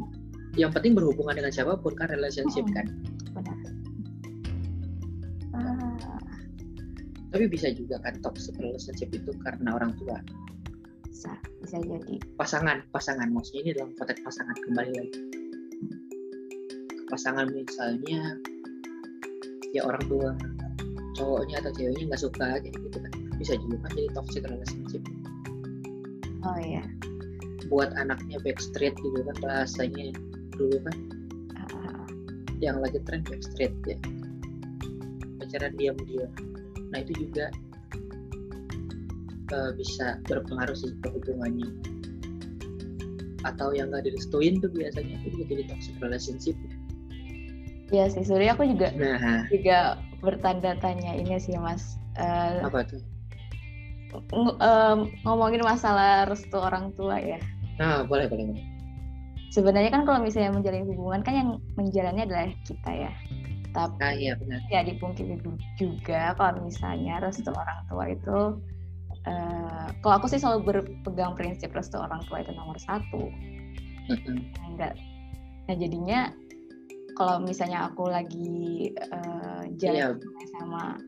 yang 0.54 0.70
penting 0.70 0.94
berhubungan 0.94 1.34
dengan 1.36 1.52
siapa 1.52 1.76
pun 1.76 1.92
kan 1.98 2.08
relationship 2.08 2.64
hmm. 2.64 2.74
kan. 2.74 2.86
Tapi 7.34 7.50
bisa 7.50 7.74
juga 7.74 7.98
kan 7.98 8.14
toxic 8.22 8.54
relationship 8.62 9.10
itu 9.10 9.34
karena 9.42 9.74
orang 9.74 9.90
tua. 9.98 10.22
Bisa, 11.10 11.34
bisa 11.66 11.82
jadi. 11.82 12.22
Pasangan, 12.38 12.86
pasangan 12.94 13.26
maksudnya 13.34 13.60
ini 13.66 13.70
dalam 13.74 13.90
konteks 13.98 14.22
pasangan 14.22 14.54
kembali 14.62 14.92
lagi. 14.94 15.20
Pasangan 17.10 17.50
misalnya 17.50 18.38
ya 19.74 19.82
orang 19.82 20.04
tua 20.06 20.30
cowoknya 21.18 21.58
atau 21.58 21.74
ceweknya 21.74 22.14
nggak 22.14 22.22
suka 22.22 22.62
kayak 22.62 22.70
gitu 22.70 22.98
kan 23.02 23.12
bisa 23.42 23.58
juga 23.58 23.76
kan 23.82 23.90
jadi 23.98 24.08
toxic 24.14 24.42
relationship. 24.46 25.02
Oh 26.46 26.58
iya. 26.62 26.86
Buat 27.66 27.98
anaknya 27.98 28.38
backstreet 28.46 28.94
gitu 29.02 29.26
kan 29.26 29.36
bahasanya 29.42 30.14
dulu 30.54 30.78
kan. 30.86 30.96
Uh. 31.66 32.06
Yang 32.62 32.76
lagi 32.78 32.98
tren 33.02 33.26
backstreet 33.26 33.74
ya. 33.90 33.98
Pacaran 35.42 35.74
diam-diam 35.74 36.30
nah 36.94 37.02
itu 37.02 37.26
juga 37.26 37.50
uh, 39.50 39.74
bisa 39.74 40.22
berpengaruh 40.30 40.78
sih 40.78 40.94
ke 41.02 41.08
hubungannya 41.10 41.66
atau 43.44 43.74
yang 43.74 43.92
gak 43.92 44.06
direstuin 44.06 44.62
tuh 44.62 44.70
biasanya 44.72 45.18
itu 45.20 45.36
juga 45.36 45.44
jadi 45.52 45.62
toxic 45.68 45.94
relationship 46.00 46.56
Iya 47.92 48.08
sih, 48.08 48.24
Surya 48.24 48.56
aku 48.56 48.64
juga 48.64 48.96
nah. 48.96 49.44
juga 49.52 50.00
bertanda 50.24 50.72
tanya 50.80 51.12
ini 51.14 51.36
sih 51.36 51.52
mas. 51.60 52.00
Uh, 52.16 52.64
Apa 52.64 52.88
tuh? 52.88 52.98
Ng 54.32 54.56
um, 54.56 54.98
ngomongin 55.22 55.60
masalah 55.60 56.24
restu 56.24 56.56
orang 56.56 56.96
tua 56.96 57.20
ya. 57.20 57.36
Nah, 57.76 58.08
boleh 58.08 58.24
boleh. 58.26 58.50
boleh. 58.50 58.64
Sebenarnya 59.52 59.92
kan 59.92 60.02
kalau 60.08 60.24
misalnya 60.24 60.56
menjalin 60.56 60.88
hubungan 60.88 61.20
kan 61.22 61.34
yang 61.36 61.48
menjalannya 61.76 62.24
adalah 62.24 62.50
kita 62.66 62.90
ya 62.90 63.12
tapi 63.74 63.98
ah, 64.06 64.14
iya 64.14 64.32
benar. 64.38 64.62
ya 64.70 64.86
dipungkiri 64.86 65.34
juga 65.74 66.32
kalau 66.38 66.62
misalnya 66.62 67.18
restu 67.18 67.50
orang 67.50 67.80
tua 67.90 68.04
itu 68.06 68.38
uh, 69.26 69.86
kalau 69.98 70.14
aku 70.22 70.30
sih 70.30 70.38
selalu 70.38 70.62
berpegang 70.62 71.34
prinsip 71.34 71.74
restu 71.74 71.98
orang 71.98 72.22
tua 72.30 72.46
itu 72.46 72.54
nomor 72.54 72.78
satu. 72.78 73.28
Nah, 74.06 74.20
enggak. 74.70 74.94
Nah 75.66 75.74
jadinya 75.74 76.30
kalau 77.18 77.42
misalnya 77.42 77.90
aku 77.90 78.10
lagi 78.10 78.94
uh, 79.10 79.66
jalan 79.78 80.18
iya. 80.22 80.48
sama 80.58 80.98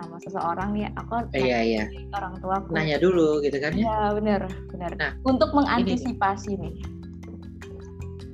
sama 0.00 0.16
seseorang 0.24 0.72
nih 0.72 0.88
aku 0.96 1.28
iya, 1.36 1.60
iya. 1.60 1.84
orang 2.16 2.40
tua 2.40 2.64
aku. 2.64 2.72
Nanya 2.72 2.96
dulu 2.96 3.44
gitu 3.44 3.60
kan? 3.60 3.76
Ya 3.76 3.84
iya, 3.84 4.00
benar 4.16 4.48
benar. 4.72 4.90
Nah, 4.96 5.12
untuk 5.28 5.52
mengantisipasi 5.52 6.56
ini, 6.56 6.72
nih. 6.72 6.74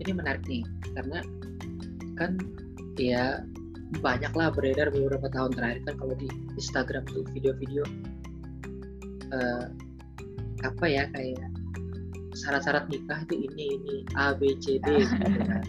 Ini 0.06 0.12
menarik 0.14 0.44
nih 0.46 0.62
karena 0.94 1.18
kan 2.14 2.38
ya 2.96 3.42
banyak 4.02 4.32
lah 4.34 4.50
beredar 4.50 4.90
beberapa 4.90 5.30
tahun 5.30 5.54
terakhir 5.54 5.80
kan 5.86 5.94
kalau 5.98 6.14
di 6.18 6.28
Instagram 6.58 7.06
tuh 7.06 7.22
video-video 7.30 7.86
uh, 9.30 9.70
apa 10.66 10.84
ya 10.84 11.06
kayak 11.14 11.46
syarat-syarat 12.36 12.84
nikah 12.92 13.22
itu 13.24 13.48
ini 13.48 13.64
ini 13.80 13.96
A 14.18 14.36
B 14.36 14.58
C 14.60 14.76
D 14.82 14.86
gitu 15.06 15.40
kan. 15.46 15.64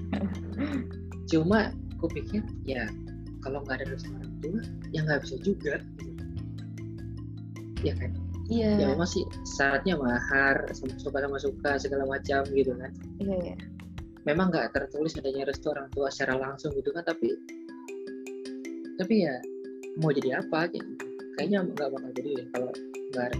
Cuma 1.32 1.72
aku 1.98 2.12
pikir 2.12 2.44
ya 2.68 2.90
kalau 3.46 3.64
nggak 3.64 3.82
ada 3.84 3.96
dosa 3.96 4.08
orang 4.12 4.34
tua 4.44 4.62
ya 4.92 5.00
nggak 5.06 5.22
bisa 5.24 5.36
juga 5.46 5.80
gitu. 6.02 6.24
Ya 7.86 7.94
kan? 7.96 8.12
Iya. 8.48 8.72
Ya 8.80 8.88
masih 8.96 9.28
syaratnya 9.44 10.00
mahar, 10.00 10.72
suka 10.74 11.20
sama 11.20 11.38
suka 11.38 11.72
segala 11.80 12.08
macam 12.08 12.48
gitu 12.56 12.72
kan. 12.80 12.92
Iya, 13.20 13.36
iya. 13.44 13.56
Memang 14.24 14.52
nggak 14.52 14.72
tertulis 14.72 15.16
adanya 15.20 15.48
restu 15.48 15.72
orang 15.72 15.92
tua 15.92 16.08
secara 16.12 16.40
langsung 16.40 16.72
gitu 16.76 16.92
kan, 16.96 17.04
tapi 17.04 17.36
tapi 18.98 19.25
ya 19.25 19.36
mau 20.01 20.13
jadi 20.13 20.42
apa 20.42 20.70
gitu 20.74 20.92
kayaknya 21.38 21.66
nggak 21.70 21.89
bakal 21.94 22.10
jadi 22.18 22.30
deh 22.42 22.48
kalau 22.54 22.72
nggak 23.13 23.32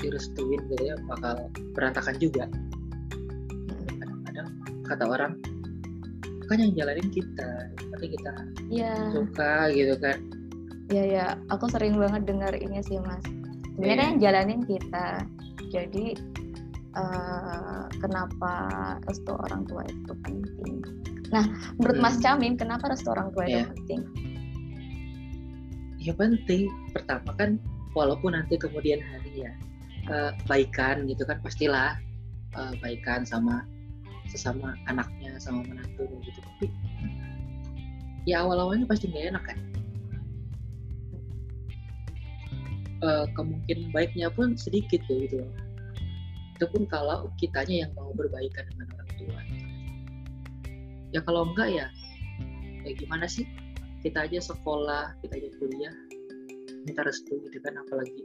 direstuin 0.00 0.60
gitu 0.72 0.82
ya 0.82 0.94
bakal 1.10 1.50
berantakan 1.74 2.16
juga 2.16 2.44
kadang-kadang 3.98 4.48
kata 4.86 5.04
orang 5.04 5.32
kan 6.46 6.62
yang 6.62 6.72
jalanin 6.78 7.10
kita 7.10 7.50
tapi 7.74 8.06
kita 8.14 8.32
ya. 8.70 8.94
suka 9.10 9.72
gitu 9.74 9.94
kan 9.98 10.16
ya 10.94 11.02
ya 11.02 11.26
aku 11.50 11.66
sering 11.66 11.98
banget 11.98 12.22
dengar 12.22 12.54
ini 12.54 12.78
sih 12.86 13.02
mas 13.02 13.18
sebenarnya 13.74 13.98
yeah. 13.98 14.08
yang 14.14 14.18
jalanin 14.22 14.60
kita 14.62 15.08
jadi 15.74 16.06
uh, 16.94 17.90
kenapa 17.98 18.52
restu 19.10 19.34
orang 19.34 19.66
tua 19.66 19.82
itu 19.90 20.12
penting 20.22 20.76
nah 21.34 21.42
menurut 21.82 21.98
hmm. 21.98 22.04
Mas 22.06 22.16
Camin 22.22 22.54
kenapa 22.54 22.86
restu 22.86 23.10
orang 23.10 23.34
tua 23.34 23.50
yeah. 23.50 23.50
itu 23.50 23.58
iya. 23.58 23.66
penting 23.74 24.00
ya 26.06 26.14
penting. 26.14 26.70
Pertama 26.94 27.34
kan 27.34 27.58
walaupun 27.98 28.38
nanti 28.38 28.54
kemudian 28.54 29.02
hari 29.02 29.42
ya 29.42 29.52
uh, 30.06 30.30
baikan 30.46 31.10
gitu 31.10 31.26
kan 31.26 31.42
pastilah 31.42 31.98
uh, 32.54 32.72
baikan 32.78 33.26
sama 33.26 33.66
sesama 34.30 34.78
anaknya 34.86 35.34
sama 35.42 35.66
menantu 35.66 36.06
gitu. 36.22 36.38
Tapi 36.38 36.70
ya 38.22 38.46
awal 38.46 38.62
awalnya 38.62 38.86
pasti 38.86 39.10
nggak 39.10 39.34
enak 39.34 39.44
kan. 39.50 39.58
Uh, 43.04 43.26
kemungkinan 43.36 43.92
baiknya 43.92 44.30
pun 44.30 44.54
sedikit 44.54 45.02
tuh 45.10 45.26
gitu. 45.26 45.42
Itu 46.56 46.64
pun 46.72 46.88
kalau 46.88 47.28
kitanya 47.36 47.84
yang 47.84 47.92
mau 47.92 48.14
berbaikan 48.16 48.64
dengan 48.72 48.88
orang 48.94 49.10
tua. 49.20 49.40
Ya 51.12 51.20
kalau 51.26 51.50
enggak 51.50 51.68
ya 51.74 51.86
ya 52.86 52.94
gimana 52.94 53.26
sih 53.26 53.42
kita 54.06 54.30
aja 54.30 54.38
sekolah 54.38 55.18
kita 55.26 55.34
aja 55.34 55.50
kuliah. 55.58 55.94
Minta 56.86 57.02
restu 57.02 57.42
gitu 57.42 57.58
kan 57.66 57.74
apalagi 57.74 58.22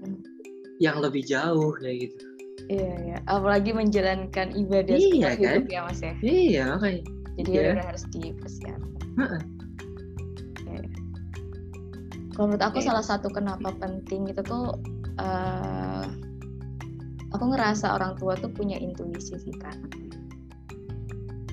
hmm. 0.00 0.20
yang 0.80 0.96
lebih 1.04 1.20
jauh 1.28 1.76
kayak 1.76 2.08
gitu. 2.08 2.24
Iya 2.72 2.92
iya. 3.04 3.16
Apalagi 3.28 3.76
menjalankan 3.76 4.56
ibadah 4.56 4.96
iya, 4.96 5.36
kan? 5.36 5.60
hidup 5.60 5.68
ya 5.68 5.80
mas 5.84 6.00
ya? 6.00 6.14
Iya 6.24 6.66
kayak 6.80 7.02
jadi 7.36 7.50
ya. 7.52 7.60
udah 7.76 7.86
harus 7.92 8.04
dipersiapkan. 8.16 9.44
Kalau 12.32 12.54
menurut 12.54 12.64
aku 12.64 12.78
okay. 12.78 12.86
salah 12.86 13.02
satu 13.02 13.28
kenapa 13.34 13.74
penting 13.82 14.30
itu 14.30 14.40
tuh 14.46 14.78
uh, 15.18 16.06
aku 17.34 17.44
ngerasa 17.52 17.92
orang 17.92 18.16
tua 18.16 18.38
tuh 18.38 18.48
punya 18.48 18.78
intuisi 18.78 19.36
sih 19.36 19.56
kan 19.60 19.76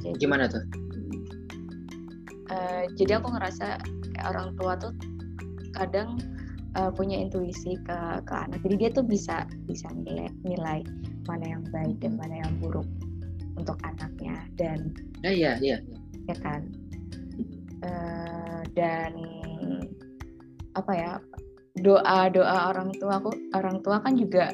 jadi, 0.05 0.15
gimana 0.21 0.47
tuh 0.47 0.63
uh, 2.51 2.83
jadi 2.97 3.21
aku 3.21 3.33
ngerasa 3.33 3.79
kayak 4.15 4.27
orang 4.31 4.49
tua 4.57 4.73
tuh 4.77 4.93
kadang 5.75 6.19
uh, 6.79 6.91
punya 6.93 7.19
intuisi 7.19 7.75
ke 7.83 7.97
ke 8.23 8.33
anak. 8.33 8.59
Jadi 8.63 8.75
dia 8.77 8.89
tuh 8.91 9.05
bisa 9.05 9.47
bisa 9.65 9.87
nilai 9.91 10.29
nilai 10.43 10.79
mana 11.25 11.45
yang 11.57 11.63
baik 11.73 11.97
dan 11.99 12.15
mana 12.19 12.45
yang 12.45 12.53
buruk 12.61 12.87
untuk 13.55 13.79
anaknya 13.81 14.35
dan 14.59 14.93
ya 15.23 15.31
ya 15.31 15.51
ya, 15.63 15.77
ya 16.29 16.35
kan? 16.43 16.61
Uh, 17.85 18.61
dan 18.73 19.13
apa 20.75 20.91
ya 20.91 21.11
doa 21.79 22.27
doa 22.31 22.71
orang 22.71 22.91
tua 22.99 23.19
aku 23.19 23.31
orang 23.55 23.79
tua 23.83 23.99
kan 24.03 24.15
juga 24.15 24.51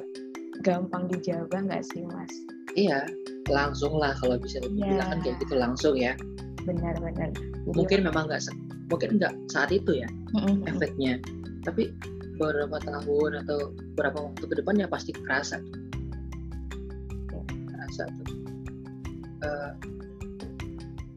gampang 0.61 1.09
dijawab 1.09 1.49
nggak 1.49 1.85
sih 1.89 2.05
mas? 2.05 2.31
Iya 2.77 3.03
langsung 3.49 3.97
lah 3.97 4.15
kalau 4.21 4.37
bisa 4.37 4.61
dibilang 4.63 4.95
ya. 4.95 5.11
kan 5.11 5.19
kayak 5.25 5.37
gitu 5.43 5.55
langsung 5.57 5.95
ya 5.97 6.13
benar-benar. 6.65 7.29
Mungkin 7.65 8.05
memang 8.05 8.29
nggak 8.29 8.41
mungkin 8.91 9.17
nggak 9.17 9.33
saat 9.47 9.71
itu 9.71 10.03
ya 10.03 10.09
mm-hmm. 10.35 10.67
efeknya. 10.67 11.13
Tapi 11.63 11.93
beberapa 12.37 12.81
tahun 12.81 13.45
atau 13.45 13.71
beberapa 13.93 14.31
waktu 14.31 14.45
ke 14.49 14.55
depan 14.63 14.81
ya 14.81 14.87
pasti 14.89 15.11
kerasa. 15.13 15.61
Kerasa 17.69 18.03
tuh. 18.09 18.27
Uh, 19.41 19.73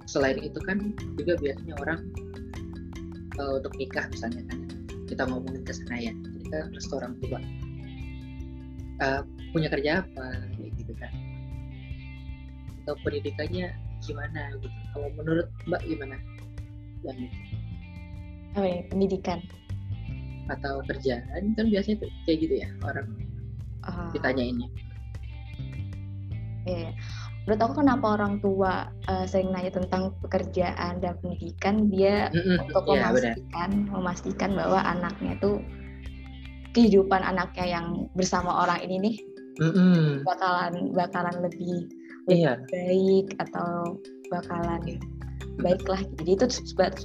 selain 0.09 0.41
itu 0.41 0.57
kan 0.65 0.95
juga 1.21 1.37
biasanya 1.37 1.75
orang 1.83 2.01
uh, 3.37 3.61
untuk 3.61 3.75
nikah 3.77 4.09
misalnya 4.09 4.41
kan 4.49 4.59
kita 5.05 5.29
ngomongin 5.29 5.61
ke 5.61 5.77
sana 5.77 6.01
ya 6.01 6.13
kita 6.41 6.73
restu 6.73 6.97
orang 6.97 7.13
tua 7.21 7.37
uh, 9.05 9.21
punya 9.53 9.69
kerja 9.69 10.07
apa 10.07 10.27
gitu 10.57 10.93
kan. 10.97 11.13
Atau 12.85 12.97
pendidikannya 13.05 13.84
gimana 14.05 14.53
gitu 14.61 14.69
kalau 14.93 15.09
menurut 15.17 15.49
mbak 15.67 15.83
gimana 15.89 16.17
yang 17.05 17.19
oh 18.57 18.65
ya, 18.65 18.81
pendidikan 18.89 19.41
atau 20.53 20.85
kerjaan 20.85 21.57
kan 21.57 21.67
biasanya 21.73 22.05
kayak 22.29 22.39
gitu 22.45 22.55
ya 22.61 22.69
orang 22.85 23.09
uh, 23.89 24.13
ditanyainnya 24.13 24.69
Iya, 26.65 26.97
menurut 27.45 27.61
aku 27.61 27.85
kenapa 27.85 28.17
orang 28.17 28.41
tua 28.41 28.89
uh, 29.05 29.25
sering 29.29 29.53
nanya 29.53 29.69
tentang 29.77 30.17
pekerjaan 30.25 31.05
dan 31.05 31.13
pendidikan 31.21 31.93
dia 31.93 32.33
mm-hmm. 32.33 32.73
untuk 32.73 32.85
yeah, 32.89 33.13
memastikan 33.13 33.71
benar. 33.71 33.93
memastikan 33.93 34.51
bahwa 34.57 34.81
anaknya 34.81 35.31
itu 35.37 35.53
kehidupan 36.73 37.21
anaknya 37.21 37.67
yang 37.69 37.87
bersama 38.17 38.65
orang 38.65 38.81
ini 38.81 38.97
nih 38.97 39.17
mm-hmm. 39.61 40.25
bakalan 40.25 40.75
bakalan 40.97 41.37
lebih 41.45 41.85
yeah. 42.28 42.57
baik 42.73 43.35
atau 43.40 43.99
bakalan 44.33 44.83
yeah. 44.87 45.00
baiklah 45.61 46.00
jadi 46.21 46.31
itu 46.40 46.47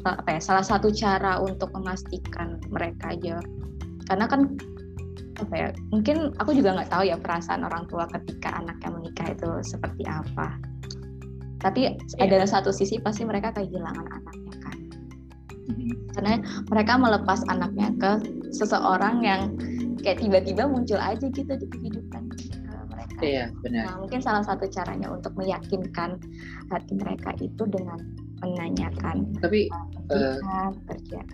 apa 0.08 0.30
ya 0.30 0.42
salah 0.42 0.66
satu 0.66 0.90
cara 0.90 1.38
untuk 1.44 1.70
memastikan 1.76 2.58
mereka 2.72 3.14
aja 3.14 3.38
karena 4.10 4.26
kan 4.26 4.58
apa 5.40 5.54
ya 5.56 5.68
mungkin 5.94 6.36
aku 6.42 6.52
juga 6.52 6.76
nggak 6.76 6.92
tahu 6.92 7.04
ya 7.08 7.16
perasaan 7.16 7.64
orang 7.64 7.88
tua 7.88 8.10
ketika 8.12 8.60
anaknya 8.60 8.90
menikah 8.92 9.28
itu 9.32 9.50
seperti 9.64 10.04
apa 10.08 10.60
tapi 11.60 11.96
yeah. 11.96 12.24
ada 12.24 12.48
satu 12.48 12.72
sisi 12.72 13.00
pasti 13.00 13.24
mereka 13.24 13.56
kehilangan 13.56 14.08
anaknya 14.08 14.56
kan 14.64 14.78
mm-hmm. 15.72 15.94
karena 16.16 16.34
mereka 16.68 16.94
melepas 17.00 17.40
anaknya 17.48 17.88
ke 18.00 18.12
seseorang 18.52 19.24
yang 19.24 19.56
kayak 20.02 20.24
tiba-tiba 20.24 20.66
muncul 20.66 20.98
aja 20.98 21.28
gitu 21.28 21.54
di 21.54 21.68
kehidupan 21.68 22.09
iya 23.24 23.46
benar 23.64 23.84
nah 23.90 23.96
mungkin 24.02 24.20
salah 24.24 24.44
satu 24.44 24.66
caranya 24.72 25.12
untuk 25.12 25.34
meyakinkan 25.36 26.20
hati 26.72 26.94
mereka 26.98 27.36
itu 27.40 27.64
dengan 27.68 28.00
menanyakan 28.40 29.30
tapi 29.44 29.68
uh, 30.12 30.72
kerjaan 30.88 31.28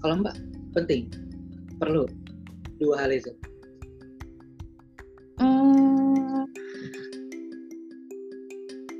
kalau 0.00 0.22
mbak 0.22 0.38
penting 0.76 1.10
perlu 1.80 2.04
dua 2.80 3.04
hal 3.04 3.10
itu? 3.12 3.32
Hmm, 5.36 6.48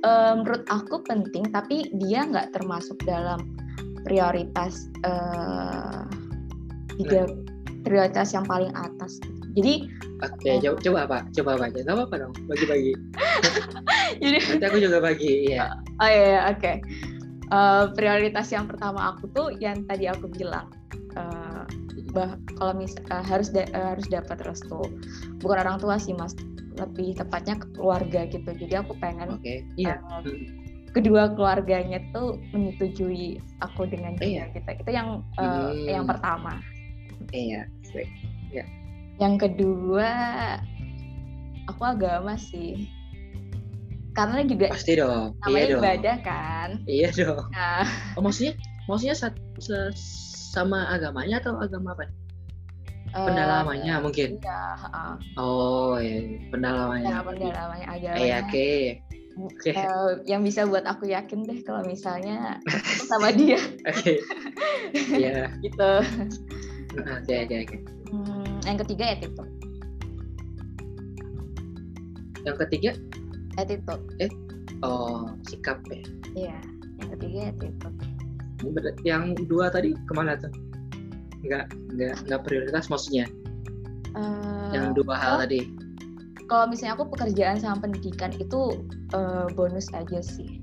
uh, 0.05 0.33
menurut 0.37 0.64
aku 0.69 1.00
penting, 1.05 1.49
tapi 1.52 1.88
dia 1.97 2.25
nggak 2.25 2.52
termasuk 2.52 2.97
dalam 3.05 3.57
prioritas 4.05 4.88
uh, 5.05 6.05
tiga 7.00 7.28
nah. 7.28 7.33
prioritas 7.85 8.33
yang 8.37 8.45
paling 8.45 8.73
atas. 8.76 9.21
Jadi 9.57 9.88
Oke, 10.25 10.49
okay, 10.49 10.65
uh, 10.65 10.77
coba 10.81 10.99
apa? 11.05 11.19
Coba 11.37 11.51
apa? 11.61 11.69
Gak 11.77 11.93
apa-apa 11.93 12.15
dong, 12.25 12.33
bagi-bagi. 12.49 12.97
Jadi 14.23 14.39
nanti 14.49 14.65
aku 14.65 14.79
juga 14.81 14.99
bagi, 15.05 15.53
ya. 15.53 15.77
Oh 16.01 16.09
iya, 16.09 16.25
iya 16.25 16.41
oke. 16.49 16.61
Okay. 16.61 16.77
Uh, 17.53 17.93
prioritas 17.95 18.51
yang 18.51 18.67
pertama 18.67 19.15
aku 19.15 19.31
tuh 19.31 19.55
yang 19.61 19.87
tadi 19.87 20.11
aku 20.11 20.27
bilang 20.27 20.67
uh, 21.15 21.63
bah 22.11 22.35
kalau 22.59 22.73
mis 22.75 22.97
uh, 23.13 23.23
harus 23.23 23.53
da 23.53 23.69
uh, 23.71 23.95
harus 23.95 24.07
dapat 24.11 24.43
restu 24.43 24.83
bukan 25.39 25.63
orang 25.63 25.79
tua 25.79 25.95
sih 25.95 26.11
mas 26.17 26.35
lebih 26.75 27.15
tepatnya 27.15 27.61
keluarga 27.79 28.27
gitu 28.29 28.51
jadi 28.51 28.83
aku 28.83 28.99
pengen 28.99 29.39
okay. 29.39 29.63
iya. 29.79 30.03
uh, 30.11 30.27
kedua 30.91 31.31
keluarganya 31.39 32.01
tuh 32.11 32.41
menyetujui 32.51 33.39
aku 33.63 33.87
dengan 33.87 34.17
dia 34.19 34.49
iya. 34.49 34.55
gitu 34.57 34.71
itu 34.75 34.91
yang 34.91 35.23
uh, 35.39 35.71
hmm. 35.71 35.87
yang 35.87 36.05
pertama 36.09 36.59
iya 37.31 37.69
ya. 38.51 38.65
Yang 39.17 39.41
kedua 39.41 40.11
aku 41.67 41.83
agama 41.83 42.37
sih 42.37 42.89
karena 44.17 44.45
juga 44.49 44.73
pasti 44.73 44.97
dong 44.97 45.37
namanya 45.45 45.61
iya 45.61 45.76
ibadah 45.76 46.17
dong. 46.17 46.25
kan 46.25 46.69
iya 46.89 47.09
dong 47.13 47.45
nah. 47.52 47.85
oh, 48.17 48.23
maksudnya 48.25 48.57
maksudnya 48.89 49.17
sama 50.57 50.89
agamanya 50.89 51.37
atau 51.45 51.61
agama 51.61 51.93
apa? 51.93 52.09
Uh, 53.13 53.29
pendalamannya 53.29 53.95
mungkin. 54.00 54.41
Iya, 54.41 54.63
uh, 54.89 55.15
oh, 55.37 56.00
ya, 56.00 56.17
pendalamannya. 56.49 57.13
Ya, 57.13 57.21
pendalamannya 57.21 57.87
agama. 57.93 58.17
Iya, 58.17 58.37
oke. 58.41 58.49
Okay. 58.49 58.81
Okay. 59.37 59.76
Uh, 59.76 60.25
yang 60.25 60.41
bisa 60.41 60.65
buat 60.65 60.89
aku 60.89 61.13
yakin 61.13 61.45
deh 61.45 61.61
kalau 61.61 61.85
misalnya 61.85 62.57
sama 63.05 63.37
dia. 63.37 63.61
Oke. 63.93 64.25
Iya. 65.13 65.52
gitu. 65.65 65.93
Oke, 66.97 67.35
oke, 67.45 67.57
oke. 67.69 67.76
Yang 68.67 68.76
ketiga 68.85 69.05
attitude. 69.15 69.52
Yang 72.43 72.57
ketiga? 72.67 72.91
Attitude. 73.57 74.05
Eh, 74.19 74.31
oh 74.83 75.31
sikap 75.47 75.81
ya? 75.89 76.02
Iya, 76.37 76.59
yang 76.99 77.09
ketiga 77.15 77.39
attitude 77.55 78.17
yang 79.05 79.37
dua 79.49 79.69
tadi 79.69 79.93
ke 79.93 80.13
mana 80.17 80.39
tuh 80.39 80.52
nggak 81.45 81.69
nggak 81.95 82.17
nggak 82.26 82.41
prioritas 82.43 82.89
maksudnya 82.89 83.29
uh, 84.17 84.73
yang 84.73 84.97
dua 84.97 85.15
hal 85.15 85.35
oh, 85.39 85.41
tadi 85.45 85.69
kalau 86.47 86.71
misalnya 86.71 86.95
aku 86.97 87.11
pekerjaan 87.13 87.59
sama 87.61 87.87
pendidikan 87.87 88.33
itu 88.41 88.87
uh, 89.13 89.47
bonus 89.52 89.93
aja 89.93 90.19
sih 90.25 90.63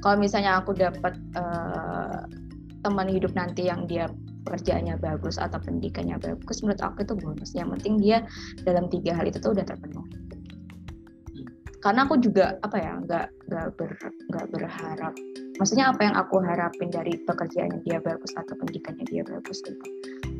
kalau 0.00 0.16
misalnya 0.16 0.62
aku 0.62 0.72
dapat 0.72 1.18
uh, 1.36 2.24
teman 2.80 3.08
hidup 3.10 3.34
nanti 3.36 3.68
yang 3.68 3.84
dia 3.84 4.08
pekerjaannya 4.44 4.96
bagus 5.00 5.36
atau 5.36 5.60
pendidikannya 5.60 6.16
bagus 6.20 6.64
menurut 6.64 6.80
aku 6.80 7.04
itu 7.04 7.14
bonus. 7.16 7.50
Yang 7.52 7.68
penting 7.78 7.94
dia 8.00 8.18
dalam 8.64 8.88
tiga 8.88 9.16
hal 9.16 9.28
itu 9.28 9.38
tuh 9.40 9.52
udah 9.52 9.64
terpenuhi. 9.66 10.16
Karena 11.80 12.04
aku 12.04 12.20
juga 12.20 12.60
apa 12.60 12.76
ya 12.76 12.92
nggak 13.00 13.26
nggak 13.48 13.66
ber 13.80 13.90
nggak 14.28 14.46
berharap. 14.52 15.14
Maksudnya 15.56 15.92
apa 15.92 16.00
yang 16.04 16.16
aku 16.16 16.40
harapin 16.44 16.88
dari 16.92 17.16
pekerjaannya 17.24 17.80
dia 17.88 18.00
bagus 18.00 18.32
atau 18.36 18.52
pendidikannya 18.56 19.04
dia 19.08 19.24
bagus 19.24 19.64
gitu. 19.64 19.80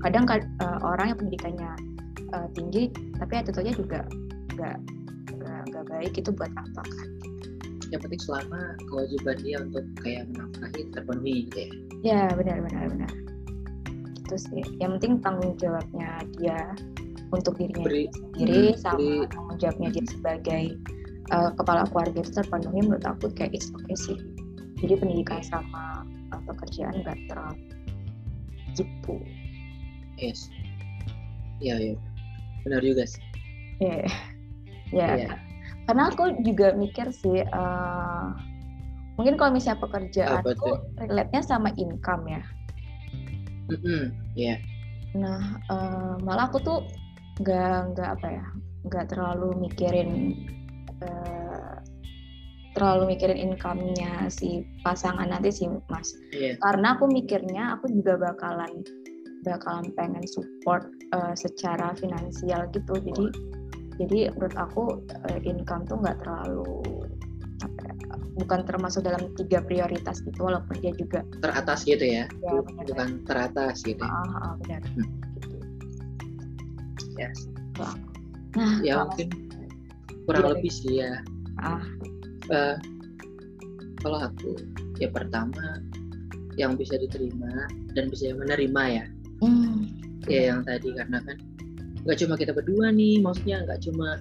Kadang 0.05 0.29
uh, 0.29 0.79
orang 0.85 1.13
yang 1.13 1.19
pendidikannya 1.21 1.71
uh, 2.37 2.49
tinggi 2.53 2.93
tapi 3.17 3.33
attitude-nya 3.41 3.73
juga 3.73 4.05
nggak 4.57 4.77
nggak 5.73 5.85
baik 5.89 6.13
itu 6.17 6.29
buat 6.33 6.53
apa 6.53 6.83
kan? 6.85 7.09
Yang 7.89 8.01
penting 8.07 8.23
selama 8.23 8.61
kewajiban 8.87 9.37
dia 9.41 9.57
untuk 9.65 9.85
kayak 10.05 10.29
menafkahi 10.37 10.83
terpenuhi 10.93 11.35
gitu 11.49 11.57
ya? 11.57 11.71
Ya 12.01 12.23
benar 12.37 12.61
benar 12.65 12.85
benar 12.93 13.13
itu 14.31 14.37
sih. 14.39 14.63
Yang 14.79 14.91
penting 15.03 15.13
tanggung 15.27 15.59
jawabnya 15.59 16.23
dia 16.39 16.59
untuk 17.35 17.59
dirinya 17.59 17.83
beri, 17.83 18.07
sendiri 18.39 18.63
hmm, 18.71 18.79
sama 18.79 18.99
beri, 19.03 19.27
tanggung 19.27 19.59
jawabnya 19.59 19.89
dia 19.91 20.05
sebagai 20.07 20.65
uh, 21.35 21.51
kepala 21.59 21.83
keluarga 21.91 22.19
itu 22.23 22.31
terpenuhi 22.31 22.81
menurut 22.87 23.03
aku 23.03 23.27
kayak 23.35 23.59
it's 23.59 23.75
okay 23.75 23.97
sih. 23.99 24.19
Jadi 24.79 24.95
pendidikan 25.03 25.43
sama 25.43 26.07
pekerjaan 26.47 27.03
nggak 27.03 27.19
terlalu 27.27 27.59
gitu. 28.79 29.19
Yes. 30.15 30.47
Iya 31.59 31.75
iya. 31.91 31.95
Benar 32.63 32.81
juga 32.87 33.03
sih. 33.03 33.23
Iya. 33.83 34.07
Yeah. 34.07 34.11
ya 34.91 34.99
yeah. 34.99 35.15
yeah. 35.27 35.37
karena 35.87 36.11
aku 36.11 36.35
juga 36.47 36.75
mikir 36.79 37.11
sih 37.11 37.43
uh, 37.51 38.35
mungkin 39.19 39.39
kalau 39.39 39.55
misalnya 39.55 39.83
pekerjaan 39.83 40.43
itu 40.43 40.71
relate-nya 40.99 41.43
sama 41.43 41.71
income 41.79 42.27
ya 42.27 42.43
mm 43.71 43.79
-hmm. 43.81 44.03
yeah. 44.35 44.59
nah 45.15 45.59
uh, 45.71 46.15
malah 46.23 46.47
aku 46.51 46.59
tuh 46.63 46.79
nggak 47.41 47.97
nggak 47.97 48.11
apa 48.21 48.29
ya 48.29 48.47
nggak 48.87 49.07
terlalu 49.13 49.69
mikirin 49.69 50.11
uh, 51.05 51.77
terlalu 52.77 53.17
mikirin 53.17 53.51
income-nya 53.51 54.31
si 54.31 54.63
pasangan 54.87 55.27
nanti 55.27 55.51
sih 55.51 55.67
mas 55.91 56.15
yeah. 56.31 56.55
karena 56.63 56.95
aku 56.95 57.11
mikirnya 57.11 57.77
aku 57.77 57.91
juga 57.91 58.31
bakalan 58.31 58.87
bakalan 59.43 59.89
pengen 59.97 60.23
support 60.29 60.87
uh, 61.17 61.35
secara 61.35 61.97
finansial 61.97 62.69
gitu 62.71 62.95
jadi 63.01 63.27
jadi 64.01 64.19
menurut 64.33 64.57
aku 64.57 64.85
uh, 65.13 65.39
income 65.45 65.85
tuh 65.85 66.01
nggak 66.01 66.25
terlalu 66.25 66.81
bukan 68.41 68.65
termasuk 68.65 69.05
dalam 69.05 69.31
tiga 69.37 69.61
prioritas 69.61 70.25
gitu 70.25 70.39
walaupun 70.41 70.77
dia 70.81 70.93
juga 70.97 71.21
teratas 71.45 71.85
gitu 71.85 72.03
ya, 72.03 72.25
ya 72.29 72.53
benar, 72.65 72.85
bukan 72.89 73.09
ya. 73.09 73.23
teratas 73.29 73.77
gitu 73.85 74.05
ah, 74.05 74.25
ah 74.41 74.53
benar 74.65 74.83
hmm. 74.97 75.09
gitu. 75.37 75.57
yes. 77.21 77.39
nah 78.57 78.81
ya 78.83 79.05
mungkin 79.05 79.29
kurang 80.25 80.47
lebih 80.57 80.73
sih 80.73 81.05
ya 81.05 81.21
ah 81.61 81.85
uh, 82.51 82.77
kalau 84.01 84.19
aku 84.31 84.57
ya 84.97 85.09
pertama 85.13 85.81
yang 86.57 86.77
bisa 86.77 86.97
diterima 86.99 87.69
dan 87.97 88.13
bisa 88.13 88.33
menerima 88.37 88.83
ya 88.89 89.05
mm. 89.45 89.77
ya 90.29 90.41
yang 90.53 90.61
tadi 90.65 90.93
karena 90.93 91.19
kan 91.25 91.37
nggak 92.05 92.19
cuma 92.21 92.35
kita 92.37 92.53
berdua 92.57 92.93
nih 92.93 93.21
maksudnya 93.21 93.65
nggak 93.65 93.81
cuma 93.85 94.21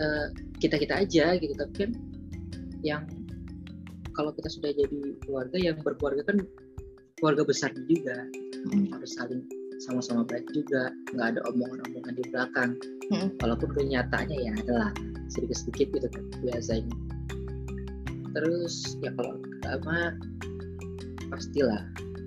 uh, 0.00 0.04
eh, 0.04 0.26
kita 0.58 0.76
kita 0.80 0.94
aja 1.04 1.36
gitu 1.36 1.52
tapi 1.54 1.74
kan 1.76 1.90
yang 2.88 3.04
kalau 4.16 4.32
kita 4.34 4.48
sudah 4.50 4.72
jadi 4.74 5.14
keluarga 5.22 5.56
yang 5.60 5.76
berkeluarga 5.84 6.24
kan 6.26 6.42
keluarga 7.20 7.42
besar 7.44 7.70
juga. 7.86 8.26
Hmm. 8.58 8.90
harus 8.90 9.14
saling 9.14 9.46
sama-sama 9.86 10.26
baik 10.26 10.42
juga 10.50 10.90
nggak 11.14 11.38
ada 11.38 11.40
omongan-omongan 11.52 12.14
di 12.18 12.24
belakang. 12.32 12.70
Hmm. 13.08 13.32
walaupun 13.40 13.72
kenyataannya 13.72 14.36
ya 14.36 14.52
adalah 14.52 14.90
sedikit-sedikit 15.32 15.94
gitu 15.96 16.08
kan 16.10 16.24
biasanya. 16.44 16.94
Terus 18.36 18.98
ya 19.00 19.14
kalau 19.14 19.38
pertama 19.38 20.18
pastilah. 21.30 21.82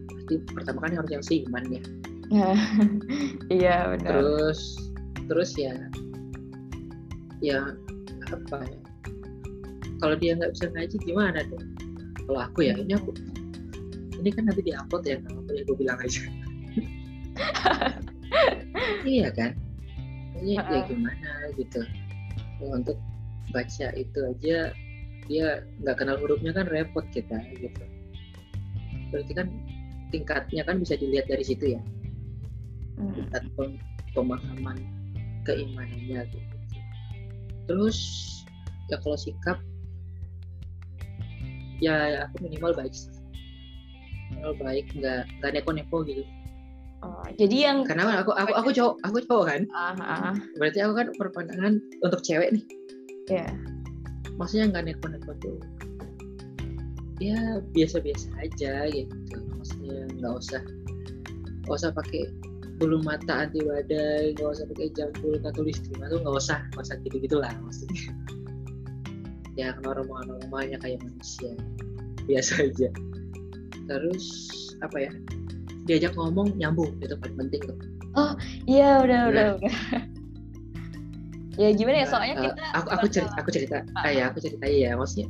Pasti 0.09 0.35
pertama 0.55 0.77
kan 0.87 0.91
harus 0.95 1.11
yang 1.11 1.25
seiman 1.25 1.65
ya. 1.67 1.83
Iya 3.51 3.75
benar. 3.91 4.11
Terus 4.23 4.59
terus 5.27 5.51
ya 5.59 5.75
ya 7.43 7.75
apa 8.31 8.57
ya 8.63 8.79
kalau 10.01 10.15
dia 10.17 10.33
nggak 10.35 10.51
bisa 10.57 10.65
ngaji 10.73 10.97
gimana 11.05 11.39
dong 11.47 11.65
kalau 12.25 12.39
aku 12.41 12.59
ya 12.65 12.73
ini 12.75 12.93
aku 12.97 13.13
ini 14.17 14.29
kan 14.29 14.43
nanti 14.49 14.61
diupload 14.65 15.03
ya 15.05 15.15
nggak 15.21 15.33
apa 15.37 15.51
ya 15.53 15.61
gue 15.63 15.77
bilang 15.77 15.97
aja 16.01 16.21
iya 19.07 19.27
kan 19.33 19.51
ini 20.41 20.57
ya 20.57 20.61
Ha-ha. 20.65 20.87
gimana 20.89 21.29
gitu 21.55 21.81
Ya, 22.61 22.77
untuk 22.77 22.93
baca 23.49 23.89
itu 23.97 24.19
aja 24.21 24.69
dia 25.25 25.47
nggak 25.81 25.97
kenal 25.97 26.21
hurufnya 26.21 26.53
kan 26.53 26.69
repot 26.69 27.01
kita 27.09 27.41
gitu 27.57 27.81
berarti 29.09 29.33
kan 29.33 29.49
tingkatnya 30.13 30.61
kan 30.61 30.77
bisa 30.77 30.93
dilihat 30.93 31.25
dari 31.25 31.41
situ 31.41 31.73
ya 31.73 31.81
Hmm. 32.91 33.17
tingkat 33.17 33.41
pem- 33.57 33.81
pemahaman 34.13 34.77
keimanannya 35.41 36.21
gitu. 36.27 36.37
Terus 37.65 37.97
ya 38.93 38.99
kalau 39.01 39.17
sikap 39.17 39.57
ya, 41.81 41.95
ya 42.13 42.19
aku 42.29 42.45
minimal 42.45 42.71
baik 42.77 42.93
sih. 42.93 43.09
Minimal 44.31 44.53
baik 44.61 44.85
nggak 44.95 45.21
nggak 45.41 45.51
neko-neko 45.59 45.97
gitu. 46.05 46.23
Oh, 47.01 47.25
jadi 47.33 47.73
yang 47.73 47.77
Karena 47.81 48.21
aku 48.21 48.29
aku 48.29 48.53
aku 48.53 48.69
cowok 48.77 48.95
aku 49.01 49.17
cowok 49.25 49.45
kan. 49.49 49.61
ah, 49.73 49.97
ah, 49.97 50.33
Berarti 50.61 50.85
aku 50.85 50.93
kan 50.93 51.07
berpandangan 51.17 51.73
untuk 52.05 52.21
cewek 52.21 52.53
nih. 52.53 52.63
ya 53.29 53.49
Maksudnya 54.37 54.69
nggak 54.69 54.85
neko-neko 54.93 55.33
tuh. 55.41 55.57
Ya 57.17 57.57
biasa-biasa 57.73 58.29
aja 58.41 58.85
gitu. 58.93 59.37
Maksudnya 59.57 60.09
nggak 60.21 60.33
usah 60.37 60.61
nggak 61.65 61.77
usah 61.77 61.89
pakai 61.93 62.29
bulu 62.81 62.97
mata 63.05 63.45
anti 63.45 63.61
badai, 63.61 64.33
nggak 64.37 64.49
usah 64.57 64.65
pakai 64.69 64.89
jam 64.97 65.09
bulu 65.21 65.37
tulis 65.53 65.77
terima 65.85 66.09
tuh 66.09 66.17
nggak 66.21 66.37
usah, 66.37 66.59
nggak 66.73 66.81
usah 66.85 66.95
gitu 67.05 67.17
gitulah 67.21 67.53
maksudnya. 67.65 68.13
Ya 69.55 69.75
normal-normalnya 69.83 70.79
kayak 70.79 71.03
manusia 71.03 71.51
biasa 72.25 72.71
aja. 72.71 72.89
Terus 73.89 74.25
apa 74.79 74.97
ya? 75.07 75.11
Diajak 75.89 76.15
ngomong 76.15 76.55
nyambung 76.55 76.95
itu 77.01 77.15
paling 77.17 77.37
penting 77.47 77.61
tuh. 77.65 77.77
iya 78.67 78.99
udah 78.99 79.19
Nah. 79.23 79.31
udah 79.31 79.47
udah 79.55 79.75
ya 81.55 81.69
gimana 81.75 82.03
ya 82.03 82.05
Nah, 82.07 82.11
soalnya 82.11 82.35
eh, 82.35 82.43
kita 82.47 82.63
aku 82.75 82.87
aku 82.91 83.05
cerita 83.11 83.33
aku 83.39 83.49
cerita 83.51 83.77
Ah. 83.95 84.03
ah, 84.07 84.11
ya 84.11 84.23
aku 84.31 84.37
cerita 84.39 84.65
ya 84.67 84.91
maksudnya 84.95 85.27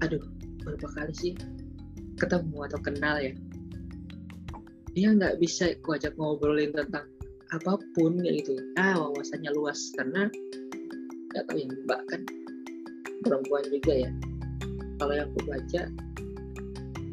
aduh 0.00 0.22
berapa 0.64 0.88
kali 0.92 1.12
sih 1.14 1.32
ketemu 2.16 2.58
atau 2.68 2.78
kenal 2.80 3.16
ya 3.20 3.32
dia 4.92 5.08
nggak 5.12 5.40
bisa 5.40 5.72
ku 5.80 5.96
ajak 5.96 6.12
ngobrolin 6.20 6.72
tentang 6.76 7.08
apa 7.52 7.76
pun 7.96 8.20
kayak 8.20 8.44
gitu 8.44 8.56
ah 8.76 8.96
wawasannya 8.98 9.52
luas 9.52 9.80
karena 9.96 10.28
nggak 11.32 11.44
tahu 11.48 11.56
yang 11.60 11.72
mbak 11.88 12.00
kan 12.08 12.20
perempuan 13.22 13.64
juga 13.70 14.06
ya 14.06 14.10
kalau 15.00 15.12
yang 15.16 15.26
aku 15.32 15.40
baca 15.48 15.82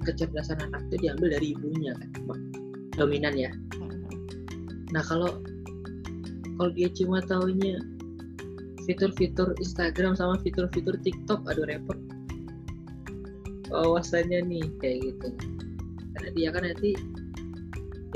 kecerdasan 0.06 0.58
anak 0.62 0.82
itu 0.89 1.10
diambil 1.10 1.38
dari 1.38 1.54
ibunya 1.54 1.93
kan 1.95 2.10
dominan 2.98 3.34
ya 3.38 3.52
Nah 4.89 5.04
kalau 5.06 5.41
kalau 6.58 6.72
dia 6.74 6.89
cuma 6.91 7.22
taunya 7.24 7.80
fitur-fitur 8.89 9.54
Instagram 9.62 10.17
sama 10.17 10.41
fitur-fitur 10.41 10.98
TikTok, 11.06 11.45
aduh 11.45 11.65
repot. 11.69 11.98
Wawasannya 13.69 14.50
nih 14.50 14.65
kayak 14.82 14.98
gitu. 15.06 15.30
Karena 16.17 16.30
dia 16.34 16.48
kan 16.50 16.63
nanti 16.65 16.91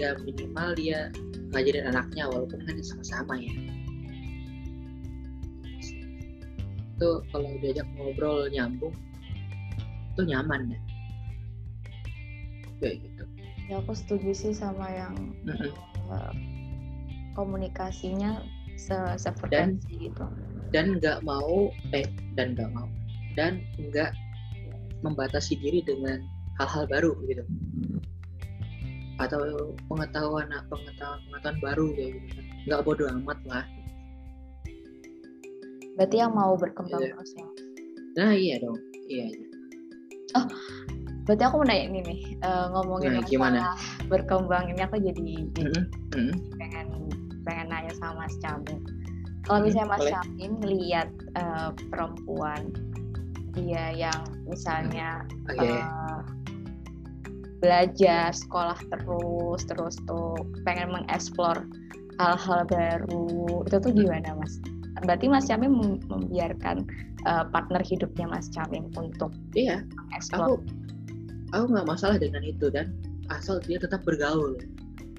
ya 0.01 0.17
minimal 0.25 0.73
dia 0.73 1.13
ngajarin 1.53 1.93
anaknya 1.93 2.25
walaupun 2.25 2.57
kan 2.65 2.75
sama-sama 2.81 3.37
ya. 3.37 3.53
Itu 6.97 7.25
kalau 7.33 7.49
diajak 7.59 7.87
ngobrol 7.97 8.47
nyambung, 8.53 8.95
itu 10.13 10.21
nyaman 10.25 10.73
ya. 10.73 10.79
Kayak 12.83 12.95
gitu. 13.07 13.23
ya 13.71 13.79
aku 13.79 13.95
setuju 13.95 14.35
sih 14.35 14.51
sama 14.51 14.91
yang 14.91 15.15
Mm-mm. 15.47 15.71
eh, 16.11 16.33
komunikasinya 17.31 18.43
se 18.75 18.95
sefrekuensi 19.15 20.11
gitu 20.11 20.25
dan 20.73 20.97
nggak 20.97 21.21
mau 21.23 21.69
eh 21.93 22.03
dan 22.35 22.57
nggak 22.57 22.69
mau 22.73 22.89
dan 23.37 23.61
nggak 23.77 24.11
membatasi 25.05 25.55
diri 25.61 25.85
dengan 25.85 26.25
hal-hal 26.57 26.89
baru 26.89 27.13
gitu 27.29 27.45
atau 29.21 29.71
pengetahuan 29.87 30.49
pengetahuan 30.67 31.21
pengetahuan 31.29 31.57
baru 31.61 31.87
kayak 31.93 32.11
gitu 32.17 32.41
nggak 32.67 32.81
bodoh 32.81 33.07
amat 33.21 33.39
lah 33.45 33.63
berarti 35.95 36.15
yang 36.17 36.33
mau 36.33 36.53
berkembang 36.55 37.01
Iya. 37.01 37.13
terus 37.13 37.31
ya 37.33 37.47
nah 38.13 38.31
iya 38.31 38.55
dong 38.59 38.77
iya 39.07 39.25
iya. 39.27 39.45
berarti 41.23 41.43
aku 41.45 41.55
mau 41.57 41.65
nanya 41.65 41.85
ini 41.87 41.99
nih 42.03 42.19
eh, 42.39 42.65
ngomongin 42.69 43.11
Nah, 43.15 43.23
gimana? 43.23 43.59
berkembang 44.05 44.67
ini 44.69 44.81
aku 44.81 44.99
jadi, 44.99 45.47
jadi 45.55 45.71
Mm-mm, 45.71 45.83
mm-mm. 46.11 46.35
pengen 46.59 46.87
pengen 47.43 47.67
nanya 47.69 47.93
sama 47.95 48.25
Mas 48.25 48.35
Camin 48.39 48.81
kalau 49.43 49.59
Hmm, 49.59 49.65
misalnya 49.67 49.89
Mas 49.91 49.99
boleh. 49.99 50.13
Camin 50.13 50.51
lihat 50.63 51.09
eh, 51.35 51.69
perempuan 51.89 52.61
dia 53.53 53.93
yang 53.93 54.19
misalnya 54.43 55.23
oke 55.47 55.61
eh, 55.61 56.19
belajar 57.59 58.35
sekolah 58.35 58.75
terus 58.91 59.61
terus 59.63 59.95
tuh 60.03 60.35
pengen 60.67 60.91
mengeksplor 60.91 61.63
hal-hal 62.19 62.61
baru 62.67 63.63
itu 63.63 63.77
tuh 63.79 63.91
gimana 63.91 64.35
mas? 64.35 64.59
Berarti 65.03 65.25
Mas 65.27 65.45
Camin 65.45 65.71
mem- 65.71 66.01
membiarkan 66.07 66.87
eh, 67.23 67.45
partner 67.51 67.79
hidupnya 67.79 68.25
Mas 68.25 68.47
Camin 68.47 68.87
untuk 68.95 69.31
iya 69.53 69.83
mengeksplor. 70.09 70.39
aku 70.39 70.53
aku 71.51 71.65
nggak 71.69 71.87
masalah 71.87 72.17
dengan 72.17 72.41
itu 72.41 72.67
dan 72.67 72.91
asal 73.29 73.59
dia 73.59 73.77
tetap 73.77 74.03
bergaul 74.03 74.59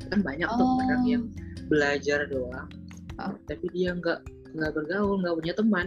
kan 0.08 0.20
banyak 0.20 0.44
tuh 0.46 0.66
Oh. 0.66 0.76
orang 0.84 1.02
yang 1.04 1.22
belajar 1.66 2.28
doang 2.28 2.68
Oh. 3.16 3.32
tapi 3.46 3.64
dia 3.70 3.94
nggak 3.94 4.20
nggak 4.52 4.72
bergaul 4.72 5.16
nggak 5.18 5.34
punya 5.34 5.54
teman 5.54 5.86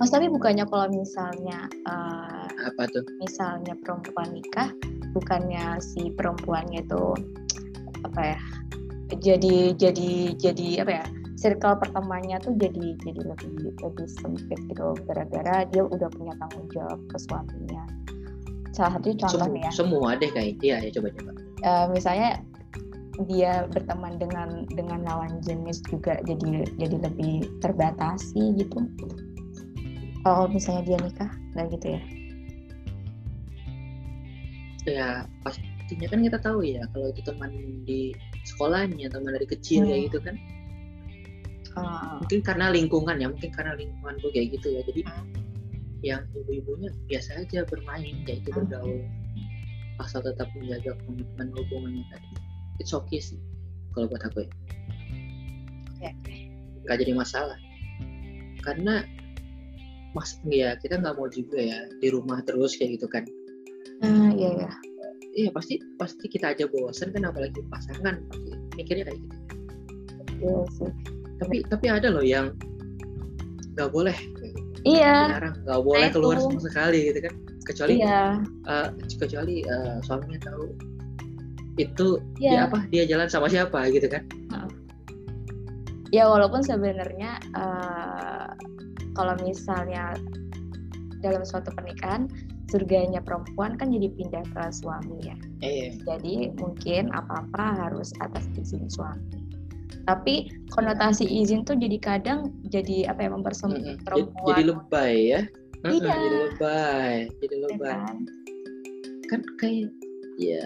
Mas 0.00 0.10
tapi 0.10 0.26
bukannya 0.26 0.66
kalau 0.66 0.90
misalnya 0.90 1.70
eh, 1.86 2.46
apa 2.66 2.82
tuh 2.90 3.04
misalnya 3.18 3.78
perempuan 3.78 4.34
nikah 4.34 4.72
bukannya 5.12 5.78
si 5.78 6.10
perempuannya 6.10 6.82
itu 6.82 7.04
apa 8.02 8.34
ya 8.34 8.40
jadi 9.12 9.76
jadi 9.76 10.10
jadi 10.34 10.68
apa 10.82 10.92
ya 10.98 11.06
circle 11.42 11.74
pertemanannya 11.74 12.38
tuh 12.38 12.54
jadi 12.54 12.94
jadi 13.02 13.20
lebih 13.34 13.74
lebih 13.82 14.06
sempit 14.22 14.60
gitu 14.70 14.94
gara-gara 15.10 15.66
dia 15.66 15.82
udah 15.82 16.06
punya 16.14 16.38
tanggung 16.38 16.70
jawab 16.70 17.02
ke 17.10 17.16
suaminya. 17.18 17.82
Salah 18.72 18.96
satu 18.96 19.12
contoh 19.18 19.28
semua, 19.36 19.52
nih 19.52 19.62
ya. 19.66 19.70
semua 19.74 20.08
deh 20.16 20.30
kayak 20.30 20.62
iya 20.62 20.76
ya 20.80 20.90
coba 20.94 21.10
coba 21.18 21.30
eh, 21.66 21.86
misalnya 21.90 22.30
dia 23.28 23.68
berteman 23.68 24.16
dengan 24.16 24.64
dengan 24.72 25.04
lawan 25.04 25.42
jenis 25.44 25.84
juga 25.90 26.16
jadi 26.24 26.64
jadi 26.80 26.96
lebih 27.10 27.44
terbatasi 27.60 28.56
gitu. 28.56 28.78
Kalau 30.22 30.46
misalnya 30.48 30.82
dia 30.86 30.98
nikah 31.02 31.30
nggak 31.52 31.66
gitu 31.76 31.86
ya? 31.98 32.02
Ya 34.82 35.08
pastinya 35.44 36.08
kan 36.08 36.20
kita 36.24 36.38
tahu 36.40 36.64
ya 36.64 36.82
kalau 36.94 37.12
itu 37.12 37.20
teman 37.26 37.50
di 37.84 38.16
sekolahnya 38.48 39.12
teman 39.12 39.36
dari 39.36 39.46
kecil 39.46 39.84
Hmm. 39.84 39.90
kayak 39.92 40.02
gitu 40.10 40.18
kan 40.24 40.34
Ah, 41.72 42.20
mungkin 42.20 42.40
karena 42.44 42.68
lingkungan 42.68 43.16
ya 43.16 43.32
mungkin 43.32 43.50
karena 43.54 43.72
lingkungan 43.72 44.14
gue 44.20 44.30
kayak 44.36 44.48
gitu 44.60 44.68
ya. 44.76 44.80
Jadi 44.84 45.00
Hmm. 45.08 45.26
yang 46.02 46.22
ibu-ibunya 46.34 46.90
biasa 47.08 47.46
aja 47.46 47.64
bermain 47.64 48.16
kayak 48.28 48.44
itu 48.44 48.50
Hmm. 48.52 48.68
bergaul. 48.68 49.00
Asal 50.02 50.20
tetap 50.26 50.50
menjaga 50.58 50.98
komitmen 51.06 51.48
hubungannya 51.54 52.04
tadi. 52.10 52.28
It's 52.82 52.92
okay 52.92 53.22
sih 53.22 53.38
kalau 53.96 54.10
buat 54.10 54.20
aku 54.26 54.44
ya. 54.44 54.50
Oke 55.96 56.08
oke. 56.12 56.34
Nggak 56.84 56.96
jadi 57.06 57.12
masalah. 57.14 57.58
Karena 58.60 59.06
mas 60.12 60.36
ya 60.44 60.76
kita 60.76 61.00
nggak 61.00 61.16
mau 61.16 61.30
juga 61.30 61.56
ya 61.56 61.88
di 62.02 62.08
rumah 62.12 62.44
terus 62.44 62.76
kayak 62.76 63.00
gitu 63.00 63.06
kan. 63.08 63.24
Ah 64.04 64.28
iya 64.34 64.50
iya. 64.60 64.70
Iya 65.32 65.48
pasti 65.48 65.80
pasti 65.96 66.28
kita 66.28 66.52
aja 66.52 66.68
bosan 66.68 67.08
kan 67.16 67.24
apalagi 67.24 67.64
pasangan 67.72 68.20
pasti 68.28 68.50
mikirnya 68.76 69.08
kayak 69.08 69.16
gitu. 69.24 69.36
Iya 70.42 70.56
sih 70.76 70.92
tapi 71.42 71.56
tapi 71.66 71.86
ada 71.90 72.08
loh 72.14 72.22
yang 72.22 72.54
nggak 73.74 73.90
boleh. 73.90 74.16
Iya. 74.82 75.30
Dilarang. 75.30 75.56
Nggak 75.66 75.82
boleh 75.82 76.06
Nah, 76.06 76.14
keluar 76.14 76.36
itu. 76.38 76.44
sama 76.46 76.60
sekali 76.62 76.98
gitu 77.10 77.20
kan. 77.22 77.34
Kecuali 77.62 77.94
iya. 78.02 78.22
eh, 78.66 78.88
kecuali 79.18 79.54
eh, 79.62 79.96
suaminya 80.02 80.40
tahu 80.42 80.66
itu 81.80 82.20
iya. 82.36 82.50
dia 82.50 82.60
apa 82.68 82.78
dia 82.92 83.02
jalan 83.08 83.28
sama 83.30 83.46
siapa 83.48 83.88
gitu 83.90 84.06
kan. 84.10 84.22
Ya 86.12 86.28
walaupun 86.28 86.60
sebenarnya 86.60 87.40
eh, 87.56 88.48
kalau 89.16 89.34
misalnya 89.40 90.12
dalam 91.22 91.46
suatu 91.46 91.70
pernikahan 91.72 92.26
surganya 92.68 93.20
perempuan 93.20 93.76
kan 93.76 93.92
jadi 93.92 94.08
pindah 94.12 94.44
ke 94.52 94.62
suami 94.74 95.22
ya. 95.22 95.36
Eh 95.62 95.96
jadi 96.02 96.52
mungkin 96.58 97.14
apa-apa 97.14 97.88
harus 97.88 98.12
atas 98.20 98.44
izin 98.58 98.90
suami 98.90 99.41
tapi 100.06 100.50
konotasi 100.74 101.24
izin 101.26 101.62
tuh 101.62 101.78
jadi 101.78 101.98
kadang 102.02 102.50
jadi 102.66 103.10
apa 103.10 103.26
ya 103.26 103.30
mempersempit 103.30 103.82
mm-mm. 103.82 103.94
jadi, 103.94 104.04
perempuan. 104.04 104.48
jadi 104.50 104.62
lebay 104.66 105.14
ya? 105.18 105.40
Iya. 105.82 106.14
jadi 106.14 106.28
lebay 106.46 107.14
jadi 107.42 107.56
ya 107.56 107.66
lebay. 107.70 107.90
kan? 107.90 108.16
kan 109.30 109.40
kayak 109.58 109.90
ya 110.36 110.64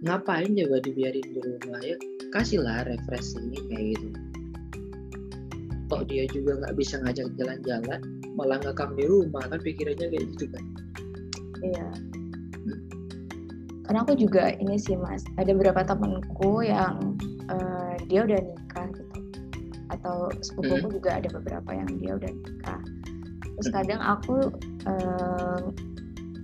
ngapain 0.00 0.50
coba 0.56 0.76
dibiarin 0.80 1.26
di 1.30 1.40
rumah 1.40 1.80
ya? 1.84 1.96
Kasihlah 2.30 2.86
refreshing 2.86 3.52
kayak 3.52 3.98
gitu. 3.98 4.08
Kok 5.90 6.06
dia 6.06 6.24
juga 6.30 6.62
nggak 6.62 6.74
bisa 6.78 7.02
ngajak 7.02 7.26
jalan-jalan 7.34 8.00
malah 8.38 8.62
ngekang 8.62 8.94
di 8.94 9.04
rumah 9.04 9.42
kan 9.50 9.58
pikirannya 9.58 10.06
kayak 10.08 10.26
gitu 10.36 10.46
kan? 10.54 10.64
Iya. 11.60 11.88
Karena 13.84 14.06
aku 14.06 14.14
juga 14.14 14.54
ini 14.54 14.78
sih 14.78 14.94
mas, 14.94 15.26
ada 15.34 15.50
beberapa 15.50 15.82
temanku 15.82 16.62
yang 16.62 17.18
eh, 17.50 17.94
dia 18.06 18.20
udah 18.24 18.38
nikah 18.38 18.86
gitu, 18.94 19.18
atau 19.90 20.30
sepupuku 20.40 21.02
juga 21.02 21.18
ada 21.18 21.28
beberapa 21.34 21.70
yang 21.74 21.90
dia 21.98 22.14
udah 22.14 22.30
nikah. 22.30 22.82
Terus 23.58 23.68
Hmm. 23.68 23.76
kadang 23.82 24.00
aku 24.00 24.36
eh, 24.88 25.62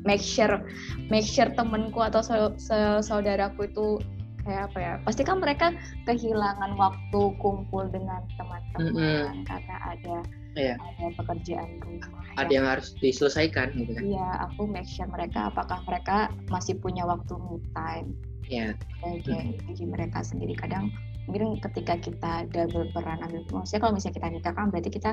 make 0.05 0.23
sure 0.23 0.63
make 1.11 1.27
sure 1.27 1.49
temenku 1.55 1.99
atau 2.05 2.21
sau- 2.21 2.55
sau- 2.61 3.03
saudaraku 3.03 3.67
itu 3.71 3.99
kayak 4.47 4.71
apa 4.71 4.79
ya? 4.79 4.93
Pasti 5.03 5.23
kan 5.27 5.43
mereka 5.43 5.75
kehilangan 6.07 6.79
waktu 6.79 7.21
kumpul 7.43 7.89
dengan 7.91 8.23
teman-teman 8.39 9.43
karena 9.43 9.77
ada 9.83 10.17
Iya. 10.57 10.75
ada 10.81 11.07
pekerjaan 11.21 11.69
rumah. 11.85 12.25
ada 12.41 12.49
yang 12.49 12.65
yang 12.65 12.67
harus 12.73 12.97
diselesaikan 13.05 13.77
gitu 13.77 13.93
kan 13.93 14.03
Iya, 14.03 14.29
aku 14.49 14.65
make 14.65 14.89
sure 14.89 15.09
mereka 15.09 15.53
apakah 15.53 15.85
mereka 15.85 16.33
masih 16.49 16.81
punya 16.81 17.05
waktu 17.05 17.37
me 17.37 17.61
time 17.77 18.17
ya 18.47 18.73
bagi 19.03 19.59
bagi 19.67 19.85
mereka 19.85 20.23
sendiri. 20.23 20.55
Kadang 20.55 20.95
mungkin 21.27 21.59
ketika 21.59 21.99
kita 21.99 22.47
double 22.55 22.87
peran 22.95 23.19
ambil, 23.27 23.43
maksudnya 23.51 23.83
kalau 23.83 23.93
misalnya 23.99 24.17
kita 24.23 24.29
nikah 24.31 24.53
kan 24.55 24.71
berarti 24.71 24.91
kita 24.95 25.13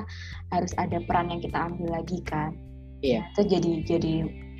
harus 0.54 0.72
ada 0.78 1.02
peran 1.02 1.34
yang 1.34 1.42
kita 1.42 1.58
ambil 1.66 1.98
lagi 1.98 2.22
kan. 2.22 2.54
Iya. 3.02 3.26
Itu 3.34 3.42
jadi 3.50 3.72
jadi 3.84 4.14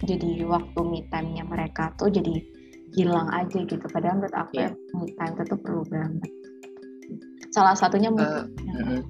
jadi 0.05 0.31
waktu 0.45 0.81
me 0.83 1.07
time-nya 1.09 1.47
mereka 1.47 1.95
tuh 1.97 2.11
jadi 2.11 2.43
hilang 2.99 3.31
aja 3.31 3.63
gitu. 3.63 3.87
Padahal 3.89 4.19
menurut 4.21 4.35
aku 4.35 4.53
Iya. 4.59 4.69
ya, 4.75 4.95
me 4.99 5.07
time 5.15 5.33
itu 5.39 5.43
tuh 5.55 5.59
perlu 5.63 5.83
banget. 5.89 6.31
Salah 7.55 7.79
satunya 7.79 8.11
mungkin 8.11 8.51
mm-mm. 8.75 9.01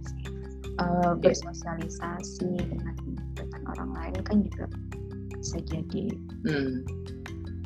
Eh, 0.81 1.13
bersosialisasi 1.21 2.51
dengan 2.59 2.97
dengan 3.35 3.61
orang 3.75 3.91
lain 3.95 4.21
kan 4.25 4.37
juga 4.43 4.67
bisa 5.39 5.59
jadi. 5.69 6.05
Hmm. 6.49 6.83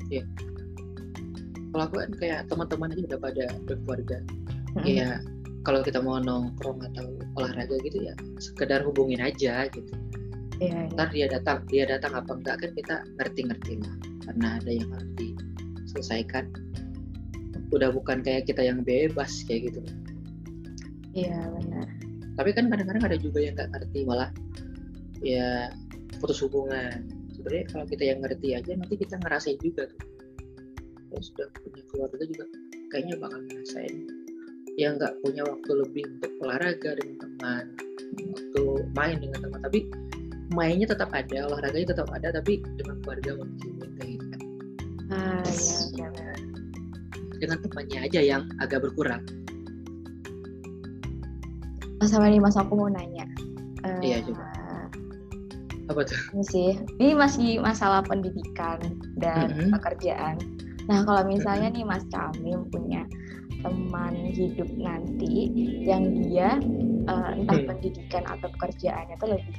ya 0.08 0.24
kalau 1.68 1.84
aku 1.84 1.96
kan 2.00 2.12
kayak 2.16 2.40
teman-teman 2.48 2.90
aja 2.96 3.02
udah 3.12 3.20
pada 3.20 3.44
berkeluarga. 3.68 4.18
Ya 4.86 5.20
kalau 5.68 5.84
kita 5.84 6.00
mau 6.00 6.16
nongkrong 6.16 6.80
atau 6.92 7.18
olahraga 7.36 7.76
gitu 7.84 8.08
ya 8.08 8.14
sekedar 8.40 8.80
hubungin 8.82 9.20
aja 9.20 9.68
gitu. 9.68 9.92
Iya, 10.58 10.90
iya. 10.90 10.94
ntar 10.96 11.08
dia 11.14 11.26
datang 11.30 11.62
dia 11.70 11.86
datang 11.86 12.18
apa 12.18 12.34
enggak 12.34 12.56
kan 12.58 12.70
kita 12.74 12.96
ngerti-ngerti 13.20 13.72
lah. 13.84 13.94
Karena 14.26 14.46
ada 14.58 14.70
yang 14.72 14.88
harus 14.90 15.12
diselesaikan. 15.20 16.44
Udah 17.68 17.92
bukan 17.92 18.24
kayak 18.24 18.48
kita 18.48 18.64
yang 18.64 18.80
bebas 18.80 19.44
kayak 19.44 19.70
gitu. 19.70 19.80
Iya 21.12 21.36
benar. 21.52 21.97
Tapi 22.38 22.54
kan 22.54 22.70
kadang-kadang 22.70 23.02
ada 23.02 23.18
juga 23.18 23.42
yang 23.42 23.58
nggak 23.58 23.70
ngerti 23.74 24.06
malah 24.06 24.30
ya 25.18 25.74
putus 26.22 26.38
hubungan. 26.46 27.02
Sebenarnya 27.34 27.64
kalau 27.74 27.84
kita 27.90 28.04
yang 28.06 28.18
ngerti 28.22 28.48
aja 28.54 28.72
nanti 28.78 28.94
kita 28.94 29.18
ngerasain 29.18 29.58
juga 29.58 29.90
tuh. 29.90 30.02
Kalau 31.10 31.22
sudah 31.22 31.46
punya 31.58 31.82
keluarga 31.90 32.22
juga 32.22 32.44
kayaknya 32.94 33.14
bakal 33.18 33.42
ngerasain. 33.42 33.94
Yang 34.78 34.92
nggak 35.02 35.14
punya 35.26 35.42
waktu 35.42 35.70
lebih 35.82 36.04
untuk 36.06 36.32
olahraga 36.46 36.90
dengan 37.02 37.16
teman 37.26 37.64
waktu 38.38 38.62
main 38.94 39.16
dengan 39.18 39.38
teman. 39.42 39.60
Tapi 39.66 39.80
mainnya 40.54 40.86
tetap 40.94 41.10
ada 41.10 41.38
olahraganya 41.50 41.90
tetap 41.90 42.08
ada 42.14 42.28
tapi 42.30 42.62
dengan 42.78 43.02
keluarga 43.02 43.30
mungkin 43.34 43.70
kayak 43.98 44.08
gitu. 44.14 44.26
Kan. 44.30 44.40
Ah 45.10 45.42
benar. 45.90 46.38
dengan 47.38 47.58
temannya 47.62 47.98
aja 48.02 48.20
yang 48.22 48.42
agak 48.62 48.82
berkurang 48.82 49.22
sama 52.00 52.30
nih 52.30 52.38
Mas 52.38 52.54
aku 52.54 52.74
mau 52.74 52.86
nanya. 52.86 53.26
Eh, 53.82 54.00
Iya, 54.04 54.18
coba. 54.22 54.46
apa 55.88 56.04
tuh 56.04 56.20
Ini 56.30 56.44
sih, 56.44 56.70
ini 57.00 57.16
masih 57.16 57.48
masalah 57.58 58.04
pendidikan 58.04 58.76
dan 59.16 59.56
Mhm. 59.56 59.72
pekerjaan. 59.72 60.36
Nah 60.84 61.00
kalau 61.02 61.24
misalnya 61.24 61.72
nih 61.72 61.80
Mas 61.82 62.04
Kamim 62.12 62.68
punya 62.68 63.08
teman 63.58 64.12
hidup 64.30 64.68
nanti 64.76 65.48
yang 65.82 66.12
dia 66.14 66.60
eh, 67.08 67.30
entah 67.34 67.56
Hmm. 67.56 67.66
pendidikan 67.66 68.20
atau 68.28 68.52
pekerjaannya 68.52 69.16
tuh 69.16 69.32
lebih 69.32 69.56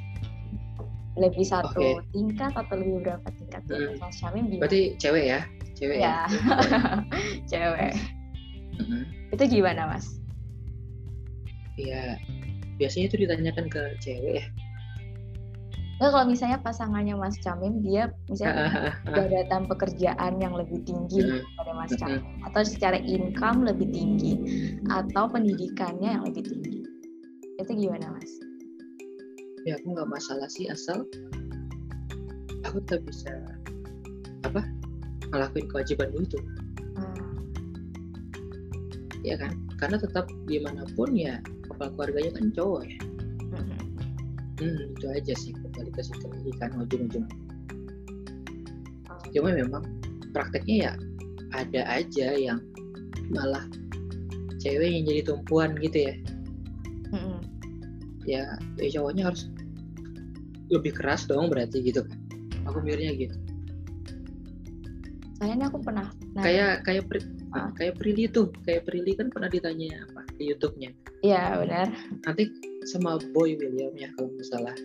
lebih 1.18 1.42
satu 1.42 1.98
Oke. 1.98 2.06
tingkat 2.14 2.54
atau 2.54 2.78
lebih 2.78 3.02
berapa 3.02 3.26
tingkat 3.34 3.62
Hmm. 3.66 3.98
Mas 3.98 4.16
Kamim 4.22 4.46
gimana? 4.46 4.62
berarti 4.62 4.80
cewek 4.96 5.24
ya 5.26 5.40
cewek 5.74 5.98
ya 5.98 6.06
ya 6.06 6.18
cewek 7.50 7.92
Mhm. 8.78 9.02
itu 9.34 9.42
gimana 9.50 9.90
Mas? 9.90 10.19
Ya 11.76 12.16
biasanya 12.78 13.06
itu 13.12 13.16
ditanyakan 13.26 13.66
ke 13.68 13.82
cewek 14.00 14.34
ya 14.42 14.46
Nah, 16.00 16.08
kalau 16.08 16.32
misalnya 16.32 16.56
pasangannya 16.64 17.12
Mas 17.12 17.36
Camim 17.44 17.84
dia 17.84 18.08
misalnya 18.24 18.72
Ah, 19.04 19.20
jabatan 19.20 19.68
pekerjaan 19.68 20.40
yang 20.40 20.56
lebih 20.56 20.80
tinggi 20.88 21.20
Mhm. 21.20 21.44
daripada 21.44 21.72
Mas 21.76 21.92
Mhm. 21.92 21.98
Camim 22.00 22.22
atau 22.40 22.62
secara 22.64 22.96
income 23.04 23.68
lebih 23.68 23.92
tinggi 23.92 24.32
atau 24.88 25.28
pendidikannya 25.28 26.16
yang 26.16 26.24
lebih 26.24 26.48
tinggi 26.48 26.80
itu 27.60 27.72
gimana 27.76 28.16
Mas? 28.16 28.32
ya 29.68 29.76
aku 29.76 29.92
nggak 29.92 30.08
masalah 30.08 30.48
sih 30.48 30.72
asal 30.72 31.04
aku 32.64 32.80
tetap 32.88 33.04
bisa 33.04 33.28
apa 34.48 34.64
ngelakuin 35.28 35.68
kewajiban 35.68 36.08
itu 36.16 36.40
Hmm, 36.96 37.44
ya 39.20 39.36
kan 39.36 39.52
karena 39.80 39.96
tetap 39.96 40.28
di 40.44 40.60
mana 40.60 40.84
pun 40.92 41.16
ya 41.16 41.40
kepala 41.64 41.88
keluarganya 41.96 42.30
kan 42.36 42.46
cowok 42.52 42.82
ya. 42.84 42.98
Mhm. 43.50 43.78
hmm, 44.60 44.82
itu 44.92 45.06
aja 45.08 45.32
sih 45.34 45.52
kembali 45.56 45.90
ke 45.96 46.02
situ 46.04 46.26
lagi 46.28 46.52
kan 46.60 46.70
ujung-ujung. 46.76 47.26
Oh, 49.08 49.24
cuma 49.32 49.56
memang 49.56 49.82
prakteknya 50.36 50.76
ya 50.76 50.92
ada 51.56 51.82
aja 51.88 52.36
yang 52.36 52.60
malah 53.32 53.64
cewek 54.60 54.92
yang 54.92 55.02
jadi 55.08 55.20
tumpuan 55.24 55.72
gitu 55.80 56.12
ya. 56.12 56.14
Mhm. 57.10 57.40
ya, 58.28 58.44
ya 58.78 58.88
cowoknya 59.00 59.32
harus 59.32 59.48
lebih 60.70 60.92
keras 60.94 61.26
dong 61.26 61.48
berarti 61.50 61.80
gitu 61.82 62.04
kan. 62.04 62.20
Aku 62.68 62.84
mikirnya 62.84 63.16
gitu. 63.16 63.36
Soalnya 65.40 65.54
ini 65.56 65.64
aku 65.66 65.78
pernah 65.80 66.06
kayak 66.36 66.84
kayak 66.84 67.08
pri, 67.08 67.24
Ah. 67.50 67.66
kayak 67.74 67.98
Prilly 67.98 68.30
tuh 68.30 68.54
kayak 68.62 68.86
Prilly 68.86 69.18
kan 69.18 69.26
pernah 69.26 69.50
ditanya 69.50 70.06
apa 70.06 70.22
di 70.38 70.54
YouTube-nya. 70.54 70.90
Iya 71.26 71.58
benar. 71.58 71.86
nanti 72.22 72.46
sama 72.86 73.18
Boy 73.34 73.58
William 73.58 73.90
ya 73.98 74.08
kalau 74.14 74.30
nggak 74.30 74.46
salah. 74.46 74.76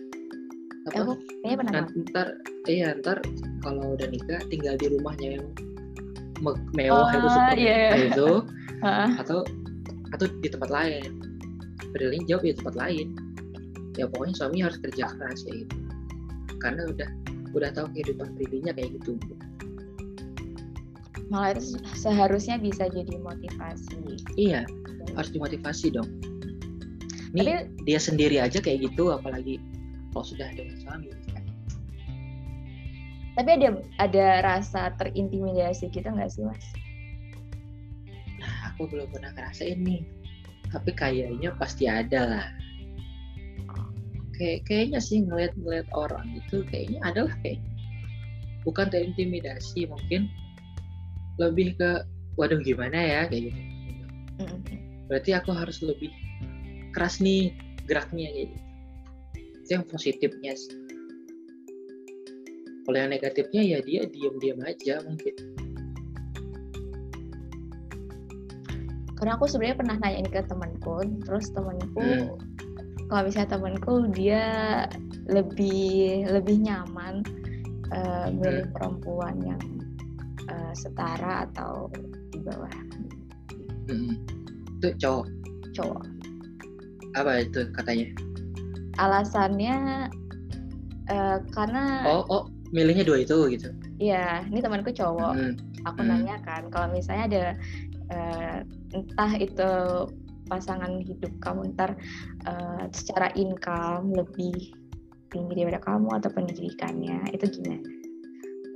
Eh, 0.86 0.90
aku 0.94 1.14
apa 1.14 1.14
kayaknya 1.42 1.56
pernah 1.58 1.72
nanti 1.82 1.92
ntar 2.10 2.28
iya 2.66 2.88
ntar 2.98 3.18
kalau 3.62 3.94
udah 3.94 4.06
nikah 4.10 4.42
tinggal 4.50 4.74
di 4.78 4.86
rumahnya 4.90 5.28
yang 5.38 5.46
me- 6.42 6.62
mewah 6.74 7.10
itu 7.10 7.26
Oh, 7.26 7.32
super 7.32 7.56
iya, 7.58 7.74
iya. 7.74 7.90
mewah 7.90 8.06
itu 8.10 8.30
atau 9.22 9.38
atau 10.14 10.26
di 10.42 10.48
tempat 10.50 10.70
lain. 10.70 11.10
Prilly 11.94 12.18
jawab 12.26 12.44
di 12.44 12.54
tempat 12.54 12.74
lain. 12.76 13.08
Ya 13.96 14.04
pokoknya 14.10 14.34
suami 14.36 14.60
harus 14.60 14.76
kerja 14.82 15.08
keras 15.16 15.40
ya 15.48 15.54
gitu. 15.64 15.76
Karena 16.60 16.84
udah 16.90 17.08
udah 17.56 17.70
tahu 17.72 17.86
kehidupan 17.96 18.36
Prilly-nya 18.36 18.76
kayak 18.76 19.00
gitu 19.00 19.16
Malah 21.26 21.58
itu 21.58 21.74
seharusnya 21.98 22.56
bisa 22.62 22.86
jadi 22.86 23.18
motivasi. 23.18 23.98
iya 24.38 24.62
harus 25.14 25.30
dimotivasi 25.32 25.90
dong 25.94 26.06
ini 27.36 27.42
Tapi 27.42 27.84
dia 27.84 28.00
sendiri 28.00 28.36
aja 28.40 28.58
kayak 28.60 28.90
gitu 28.90 29.12
apalagi 29.12 29.60
kalau 30.12 30.24
sudah 30.24 30.48
dengan 30.56 30.76
suami 30.80 31.12
gitu 31.12 31.28
kan. 31.34 31.44
tapi 33.36 33.50
ada 33.60 33.68
ada 34.00 34.26
rasa 34.40 34.92
terintimidasi 34.96 35.92
gitu 35.92 36.08
nggak 36.08 36.30
sih 36.32 36.44
Mas? 36.44 36.64
nah 38.40 38.72
aku 38.72 38.88
belum 38.88 39.08
pernah 39.12 39.32
ngerasain 39.36 39.80
nih 39.84 40.02
tapi 40.72 40.90
kayaknya 40.96 41.52
pasti 41.60 41.84
ada 41.88 42.20
lah 42.24 42.46
kayak 44.36 44.68
kayaknya 44.68 45.00
sih 45.00 45.24
ngeliat-ngeliat 45.24 45.88
orang 45.96 46.36
itu 46.36 46.64
kayaknya 46.68 47.00
adalah 47.04 47.32
kayak 47.44 47.60
bukan 48.64 48.88
terintimidasi 48.92 49.88
mungkin 49.88 50.28
lebih 51.36 51.76
ke 51.76 51.90
waduh 52.36 52.60
gimana 52.60 52.96
ya? 52.96 53.20
Kayak 53.28 53.52
gitu. 53.52 53.60
Berarti 55.06 55.30
aku 55.38 55.50
harus 55.54 55.78
lebih 55.86 56.10
keras 56.90 57.22
nih 57.22 57.54
geraknya 57.86 58.26
kayak 58.32 58.48
gitu. 58.50 58.64
Itu 59.62 59.70
yang 59.78 59.84
positifnya 59.86 60.52
sih. 60.58 60.74
Kalau 62.86 62.96
yang 63.02 63.10
negatifnya 63.10 63.62
ya 63.66 63.78
dia 63.82 64.06
diam-diam 64.06 64.62
aja 64.62 65.02
mungkin. 65.02 65.34
Karena 69.16 69.32
aku 69.34 69.48
sebenarnya 69.48 69.80
pernah 69.80 69.96
nanya 69.98 70.18
ini 70.22 70.30
ke 70.30 70.44
temanku 70.44 71.02
terus 71.24 71.48
temanku 71.50 72.04
Hmm. 72.04 72.36
kalau 73.08 73.22
misalnya 73.26 73.50
temanku 73.56 73.92
dia 74.12 74.44
lebih 75.26 76.28
lebih 76.30 76.62
nyaman 76.62 77.24
eh, 77.96 78.26
milih 78.34 78.68
perempuan 78.76 79.34
yang 79.40 79.62
eh, 80.50 80.72
setara 80.74 81.48
atau 81.50 81.90
di 82.32 82.38
bawah? 82.42 82.72
Itu 84.80 84.88
cowok. 85.00 85.26
Cowok. 85.74 86.04
Apa 87.16 87.44
itu 87.44 87.60
katanya? 87.72 88.06
Alasannya 89.00 90.08
eh, 91.10 91.38
karena 91.52 92.04
oh 92.08 92.24
oh 92.28 92.42
milihnya 92.74 93.06
dua 93.06 93.22
itu 93.22 93.36
gitu? 93.52 93.68
Ya 93.96 94.44
ini 94.48 94.60
temanku 94.60 94.92
cowok. 94.92 95.34
Mm. 95.34 95.54
aku 95.86 96.02
Hmm. 96.02 96.10
nanya 96.10 96.36
kan 96.42 96.66
kalau 96.74 96.90
misalnya 96.90 97.24
ada 97.30 97.44
eh, 98.10 98.58
entah 98.90 99.32
itu 99.38 99.70
pasangan 100.50 100.98
hidup 101.02 101.30
kamu 101.38 101.74
ntar 101.78 101.94
eh, 102.42 102.84
secara 102.90 103.30
income 103.38 104.10
lebih 104.14 104.74
tinggi 105.30 105.52
daripada 105.58 105.82
kamu 105.82 106.08
atau 106.18 106.30
pendidikannya 106.34 107.18
itu 107.34 107.46
gimana 107.50 107.82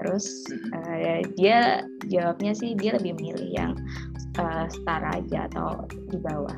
terus 0.01 0.49
Hmm. 0.49 0.97
eh, 0.97 1.21
dia 1.37 1.85
jawabnya 2.09 2.53
sih 2.53 2.73
dia 2.73 2.97
lebih 2.97 3.15
milih 3.15 3.49
yang 3.53 3.73
eh, 4.35 4.67
setara 4.73 5.21
aja 5.21 5.45
atau 5.53 5.85
di 6.09 6.17
bawah. 6.17 6.57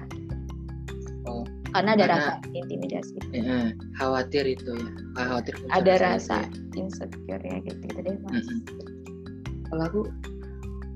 Oh, 1.26 1.42
karena 1.70 1.94
ada 1.94 2.04
Karena- 2.06 2.18
rasa 2.38 2.50
intimidasi. 2.50 3.14
Eh, 3.34 3.68
khawatir 3.96 4.44
itu 4.46 4.72
ya. 4.74 4.90
Khawatir 5.18 5.54
muncul 5.58 5.74
ada 5.74 5.94
rasa 5.98 6.36
ya. 6.42 6.48
insecure 6.78 7.42
ya. 7.42 7.56
gitu 7.62 7.80
gitu 7.82 8.00
deh 8.02 8.16
mas. 8.22 8.46
Mm-mm. 8.46 8.58
kalau 9.66 9.82
aku 9.88 10.00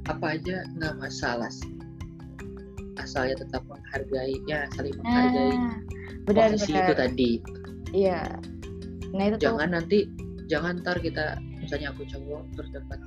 apa 0.07 0.27
aja 0.37 0.57
nggak 0.77 0.95
masalah 1.01 1.49
sih. 1.49 1.73
Asalnya 2.97 3.41
tetap 3.41 3.63
menghargai 3.67 4.37
ya 4.47 4.65
saling 4.73 4.95
menghargai 5.01 5.53
nah 5.53 5.77
benar 6.27 6.49
posisi 6.53 6.71
benar. 6.71 6.85
itu 6.85 6.95
tadi. 6.95 7.31
Iya. 7.91 8.21
Nah 9.15 9.25
itu 9.27 9.37
tuh 9.37 9.43
jangan 9.49 9.69
nanti 9.75 9.99
jangan 10.47 10.79
ntar 10.81 10.99
kita 11.01 11.39
misalnya 11.67 11.91
aku 11.91 12.07
cowok 12.07 12.43
terus 12.55 12.71
dapat 12.71 12.99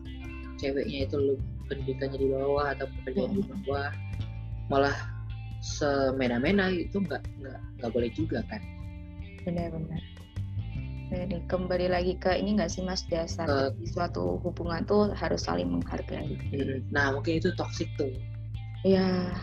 ceweknya 0.59 1.07
itu 1.07 1.15
lu 1.15 1.35
pendidikannya 1.71 2.19
di 2.19 2.27
bawah 2.27 2.75
atau 2.75 2.85
pekerjaan 2.99 3.31
di 3.39 3.43
bawah 3.47 3.89
malah 4.67 4.95
semena-mena 5.63 6.67
itu 6.71 6.99
nggak 6.99 7.23
nggak 7.39 7.59
nggak 7.79 7.91
boleh 7.95 8.11
juga 8.11 8.43
kan? 8.51 8.59
Benar-benar. 9.47 10.03
Jadi 11.09 11.41
kembali 11.49 11.87
lagi 11.89 12.13
ke 12.21 12.37
ini 12.37 12.59
nggak 12.59 12.69
sih 12.69 12.85
mas? 12.85 13.01
Dasar 13.09 13.49
dari 13.49 13.87
suatu 13.89 14.37
hubungan 14.45 14.85
tuh 14.85 15.09
harus 15.17 15.41
saling 15.47 15.71
menghargai. 15.71 16.37
Nah 16.93 17.15
mungkin 17.15 17.41
itu 17.41 17.49
toxic 17.57 17.89
tuh. 17.97 18.11
Ya 18.85 19.33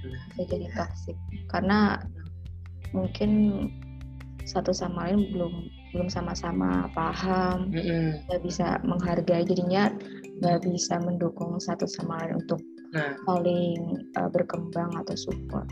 Nah, 0.00 0.22
bisa 0.32 0.42
jadi 0.48 0.66
toxic. 0.72 1.16
Karena 1.52 2.00
mungkin 2.96 3.30
satu 4.48 4.72
sama 4.72 5.10
lain 5.10 5.30
belum 5.30 5.68
belum 5.90 6.06
sama-sama 6.06 6.86
paham 6.94 7.70
nggak 7.74 8.42
bisa 8.46 8.78
menghargai 8.86 9.42
jadinya 9.42 9.90
nggak 10.40 10.64
bisa 10.64 10.96
mendukung 11.02 11.58
satu 11.60 11.84
sama 11.84 12.16
lain 12.24 12.40
untuk 12.40 12.60
nah. 12.96 13.14
saling 13.28 14.08
uh, 14.16 14.30
berkembang 14.32 14.90
atau 14.96 15.14
support. 15.14 15.68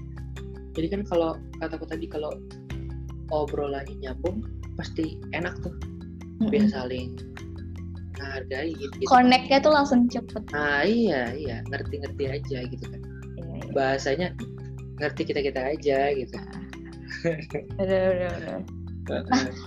Jadi 0.76 0.86
kan 0.92 1.02
kalau 1.08 1.34
kataku 1.58 1.88
tadi 1.88 2.06
kalau 2.06 2.30
obrolannya 3.32 3.96
nyambung 3.98 4.44
pasti 4.76 5.18
enak 5.34 5.56
tuh. 5.64 5.74
Biar 6.38 6.70
saling 6.70 7.18
menghargai 8.18 8.74
gitu, 8.74 8.94
gitu. 8.98 9.10
connectnya 9.10 9.58
tuh 9.62 9.72
langsung 9.74 10.06
cepet. 10.06 10.42
Nah 10.54 10.82
iya 10.84 11.34
iya. 11.34 11.56
Ngerti-ngerti 11.66 12.24
aja 12.30 12.58
gitu 12.68 12.84
kan. 12.86 13.00
Iya, 13.38 13.54
iya. 13.58 13.70
bahasanya 13.74 14.28
ngerti 14.98 15.22
kita 15.32 15.40
kita 15.42 15.60
aja 15.74 15.98
gitu. 16.14 16.36
Udah, 17.82 18.02
udah, 18.14 18.30
udah. 18.38 18.58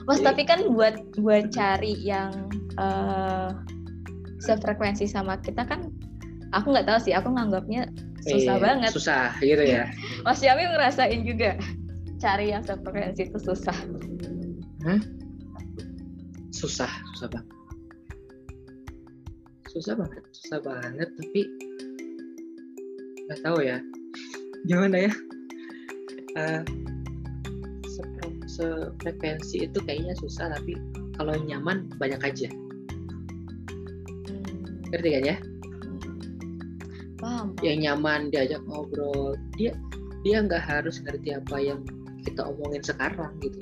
Mas 0.05 0.21
Jadi- 0.21 0.25
tapi 0.25 0.43
kan 0.45 0.59
buat 0.71 0.95
buat 1.17 1.49
cari 1.49 1.97
yang 1.97 2.31
eh 2.77 3.49
sefrekuensi 4.41 5.05
sama 5.05 5.37
kita 5.37 5.61
kan 5.63 5.89
aku 6.51 6.73
nggak 6.73 6.87
tahu 6.89 6.99
sih 6.99 7.13
aku 7.13 7.29
nganggapnya 7.29 7.85
susah 8.21 8.57
Iya, 8.57 8.63
banget. 8.63 8.91
susah 8.93 9.25
gitu 9.37 9.63
ya. 9.63 9.85
Mas 10.25 10.41
Yami 10.41 10.65
ngerasain 10.65 11.21
juga 11.21 11.57
cari 12.17 12.53
yang 12.53 12.61
sefrekuensi 12.61 13.29
itu 13.29 13.39
susah. 13.41 13.73
Susah 16.51 16.89
susah 17.17 17.29
banget. 17.31 17.49
Susah 19.71 19.93
banget 19.95 20.23
susah 20.35 20.59
banget 20.61 21.09
tapi 21.17 21.41
nggak 23.29 23.39
tahu 23.41 23.57
ya. 23.61 23.77
Gimana 24.69 25.09
ya? 25.09 25.11
Sefre- 26.31 26.65
sefrekuensi 28.51 29.71
itu 29.71 29.79
kayaknya 29.87 30.11
susah 30.19 30.51
tapi 30.51 30.75
kalau 31.15 31.35
nyaman 31.39 31.87
banyak 31.95 32.19
aja. 32.19 32.49
Ngerti 34.91 35.09
kan 35.15 35.23
ya? 35.23 35.37
Paham 37.21 37.55
yang 37.63 37.79
nyaman 37.79 38.33
diajak 38.33 38.59
ngobrol 38.67 39.39
dia 39.55 39.71
dia 40.27 40.43
nggak 40.43 40.61
harus 40.61 40.99
ngerti 41.05 41.37
apa 41.37 41.55
yang 41.61 41.79
kita 42.27 42.43
omongin 42.43 42.83
sekarang 42.83 43.31
gitu. 43.39 43.61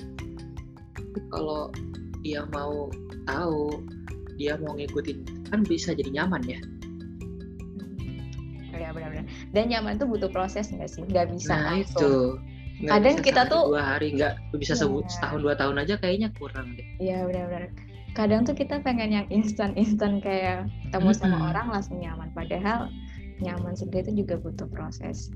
Tapi 0.97 1.19
kalau 1.30 1.69
dia 2.25 2.43
mau 2.49 2.89
tahu 3.30 3.84
dia 4.39 4.56
mau 4.58 4.73
ngikutin 4.73 5.52
kan 5.52 5.62
bisa 5.67 5.93
jadi 5.93 6.23
nyaman 6.23 6.41
ya. 6.47 6.60
Ya 8.80 8.95
benar-benar. 8.95 9.28
Dan 9.52 9.69
nyaman 9.69 9.99
tuh 9.99 10.08
butuh 10.08 10.32
proses 10.32 10.71
nggak 10.71 10.88
sih? 10.88 11.04
Nggak 11.04 11.36
bisa 11.36 11.52
nah 11.52 11.75
langsung. 11.75 11.84
itu 11.84 12.13
Nggak 12.79 12.93
Kadang 12.95 13.15
bisa 13.15 13.25
kita 13.27 13.41
sehari, 13.43 13.51
tuh- 13.51 13.67
dua 13.67 13.83
hari 13.83 14.07
nggak 14.15 14.33
bisa 14.55 14.73
sebu- 14.73 15.03
Iya. 15.03 15.11
setahun 15.11 15.39
dua 15.43 15.55
tahun 15.55 15.75
aja 15.83 15.93
kayaknya 15.99 16.29
kurang 16.35 16.67
deh. 16.79 16.87
Iya 16.97 17.17
benar-benar. 17.27 17.71
Kadang 18.15 18.41
tuh 18.41 18.55
kita 18.55 18.79
pengen 18.81 19.11
yang 19.11 19.27
instan-instan 19.29 20.17
kayak 20.19 20.65
ketemu 20.87 21.09
sama 21.13 21.35
Mm-mm. 21.37 21.49
orang 21.53 21.67
langsung 21.69 21.97
nyaman. 21.99 22.31
Padahal 22.31 22.87
nyaman 23.39 23.75
sendiri 23.75 24.07
itu 24.07 24.23
juga 24.23 24.39
butuh 24.39 24.67
proses. 24.71 25.29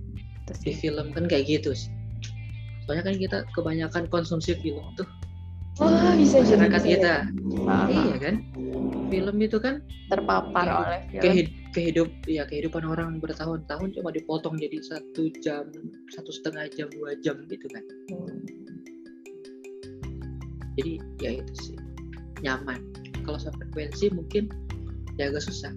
Itu 0.43 0.51
di 0.63 0.73
film 0.73 1.11
kan 1.11 1.27
kayak 1.27 1.45
gitu 1.45 1.75
sih. 1.75 1.91
Soalnya 2.83 3.07
kan 3.07 3.15
kita 3.15 3.37
kebanyakan 3.51 4.03
konsumsi 4.07 4.55
film 4.59 4.83
tuh 4.95 5.07
wah 5.81 6.13
bisa 6.13 6.37
jadi 6.41 6.69
masyarakat 6.69 6.81
bisa 6.81 6.91
kita. 6.93 7.13
Paham, 7.65 7.87
iya 7.89 8.15
kan? 8.21 8.35
Film 9.09 9.35
itu 9.41 9.57
kan 9.61 9.75
terpapar 10.09 10.65
Kehidup- 10.65 10.85
oleh 10.85 11.01
film. 11.09 11.21
Kehid 11.23 11.47
kehidup 11.73 12.09
ya 12.29 12.43
kehidupan 12.45 12.85
orang 12.85 13.17
bertahun-tahun 13.17 13.97
cuma 13.97 14.13
dipotong 14.13 14.53
jadi 14.61 14.77
satu 14.85 15.33
jam 15.41 15.65
satu 16.13 16.29
setengah 16.29 16.69
jam 16.77 16.85
dua 16.93 17.17
jam 17.25 17.41
gitu 17.49 17.65
kan. 17.73 17.83
Hmm. 18.13 18.41
jadi 20.73 20.97
ya 21.21 21.31
itu 21.37 21.53
sih. 21.61 21.77
Nyaman. 22.41 22.81
Kalau 23.25 23.37
frekuensi 23.37 24.09
mungkin 24.09 24.49
ya 25.21 25.29
agak 25.29 25.45
susah. 25.45 25.69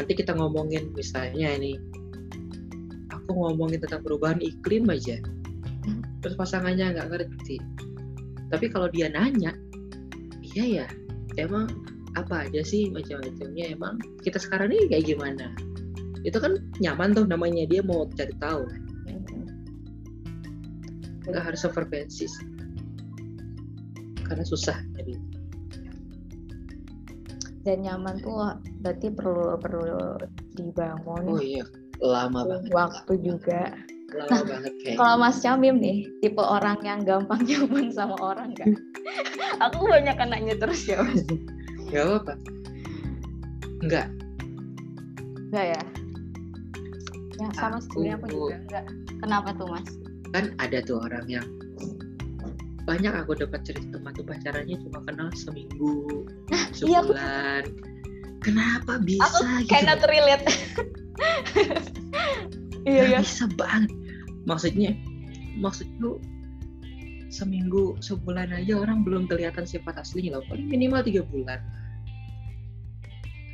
Nanti 0.00 0.12
kita 0.16 0.32
ngomongin 0.32 0.88
misalnya 0.96 1.52
ini. 1.56 1.76
Aku 3.12 3.36
ngomongin 3.36 3.80
tentang 3.84 4.00
perubahan 4.04 4.40
iklim 4.40 4.88
aja. 4.88 5.20
Hmm. 5.84 6.04
terus 6.20 6.36
pasangannya 6.36 6.92
nggak 6.92 7.08
ngerti 7.08 7.56
tapi 8.48 8.66
kalau 8.72 8.88
dia 8.88 9.12
nanya 9.12 9.52
iya 10.42 10.84
ya 10.84 10.86
emang 11.38 11.68
apa 12.18 12.50
aja 12.50 12.60
sih 12.66 12.90
macam-macamnya? 12.90 13.74
Emang 13.78 13.94
kita 14.26 14.42
sekarang 14.42 14.74
ini 14.74 14.90
kayak 14.90 15.06
gimana? 15.06 15.54
Itu 16.26 16.42
kan 16.42 16.58
nyaman 16.82 17.14
tuh 17.14 17.24
namanya 17.30 17.68
dia 17.70 17.84
mau 17.84 18.10
cari 18.10 18.34
tahu. 18.42 18.66
Kan 21.22 21.30
nggak 21.30 21.44
harus 21.44 21.62
sih. 22.08 22.30
karena 24.28 24.44
susah 24.44 24.76
jadi. 24.92 25.16
Dan 27.64 27.84
nyaman 27.84 28.20
tuh 28.20 28.60
berarti 28.84 29.08
perlu 29.08 29.56
perlu 29.56 30.20
dibangun 30.52 31.24
oh 31.32 31.40
iya 31.40 31.64
lama 32.00 32.44
banget. 32.44 32.68
waktu 32.76 33.12
juga 33.24 33.72
lama 34.08 34.40
banget 34.42 34.72
kayak 34.80 34.96
kalau 34.96 35.14
Mas 35.20 35.38
Camim 35.38 35.76
nih 35.76 36.08
tipe 36.18 36.40
orang 36.40 36.80
yang 36.80 37.00
gampang 37.04 37.44
nyaman 37.48 37.92
sama 37.92 38.16
orang 38.16 38.56
gak? 38.56 38.72
aku 39.64 39.84
banyak 39.84 40.16
nanya 40.16 40.54
terus 40.56 40.84
ya 40.84 41.00
Mas 41.02 41.24
nggak 41.88 42.04
apa 42.20 42.32
enggak 43.80 44.06
Enggak 45.48 45.64
ya? 45.72 45.82
Ya 47.40 47.48
sama 47.56 47.80
Aku- 47.80 47.84
sebenarnya 47.88 48.14
aku 48.14 48.26
juga 48.28 48.56
enggak. 48.60 48.84
Kenapa 49.18 49.48
tuh 49.56 49.66
Mas? 49.66 49.88
kan 50.28 50.44
ada 50.60 50.78
tuh 50.84 51.00
orang 51.00 51.24
yang 51.24 51.46
banyak 52.84 53.12
aku 53.12 53.32
dapat 53.32 53.64
cerita 53.64 53.96
teman 53.96 54.12
tuh 54.12 54.24
pacarannya 54.24 54.76
cuma 54.80 55.00
kenal 55.04 55.28
seminggu 55.32 56.24
iya, 56.84 57.00
aku- 57.00 57.16
sebulan 57.16 57.64
kenapa 58.40 58.92
bisa 59.00 59.24
Aku 59.24 59.40
gitu 59.64 59.72
cannot 59.72 60.00
relate. 60.04 60.44
Iya 62.88 63.02
iya. 63.04 63.18
bisa 63.20 63.44
banget 63.54 63.92
maksudnya 64.44 64.90
maksudku 65.60 66.16
seminggu 67.28 68.00
sebulan 68.00 68.48
aja 68.50 68.80
orang 68.80 69.04
belum 69.04 69.28
kelihatan 69.28 69.68
sifat 69.68 70.00
aslinya 70.00 70.40
loh 70.40 70.44
paling 70.48 70.64
minimal 70.64 71.04
tiga 71.04 71.20
bulan 71.22 71.60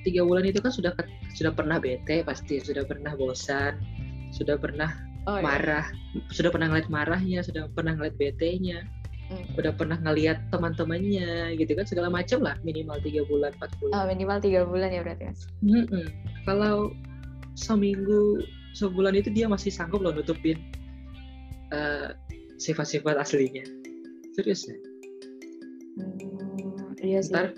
tiga 0.04 0.22
bulan 0.22 0.44
itu 0.46 0.60
kan 0.60 0.70
sudah 0.70 0.92
sudah 1.34 1.50
pernah 1.50 1.82
bete 1.82 2.22
pasti 2.22 2.62
sudah 2.62 2.86
pernah 2.86 3.12
bosan 3.14 3.80
sudah 4.30 4.54
pernah 4.56 4.90
Oh, 5.24 5.40
iya. 5.40 5.56
marah 5.56 5.86
sudah 6.28 6.52
pernah 6.52 6.68
ngeliat 6.68 6.92
marahnya 6.92 7.40
sudah 7.40 7.64
pernah 7.72 7.96
ngeliat 7.96 8.14
bete-nya 8.14 8.84
Hmm. 9.24 9.40
udah 9.56 9.72
pernah 9.72 9.96
ngeliat 9.96 10.36
teman-temannya 10.52 11.56
gitu 11.56 11.72
kan 11.72 11.88
segala 11.88 12.12
macam 12.12 12.44
lah 12.44 12.60
minimal 12.60 13.00
tiga 13.00 13.24
bulan 13.24 13.56
empat 13.56 13.72
bulan 13.80 13.96
Oh, 13.96 14.04
minimal 14.04 14.36
tiga 14.36 14.68
bulan 14.68 14.92
ya 14.92 15.00
berarti 15.00 15.32
mas. 15.32 15.48
Mm-mm. 15.64 16.12
kalau 16.44 16.92
seminggu 17.56 18.44
sebulan 18.74 19.14
itu 19.14 19.30
dia 19.30 19.46
masih 19.46 19.70
sanggup 19.70 20.02
loh 20.02 20.10
nutupin 20.10 20.58
eh, 21.70 22.10
sifat-sifat 22.58 23.18
aslinya. 23.18 23.62
Serius 24.34 24.66
ya? 24.66 24.76
Hmm, 25.98 26.90
iya 26.98 27.22
sih. 27.22 27.30
ntar 27.30 27.54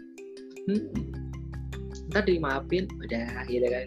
hmm, 0.69 0.93
ntar 2.12 2.23
dimaafin 2.29 2.85
udah 3.01 3.49
gitu 3.49 3.64
kan. 3.67 3.87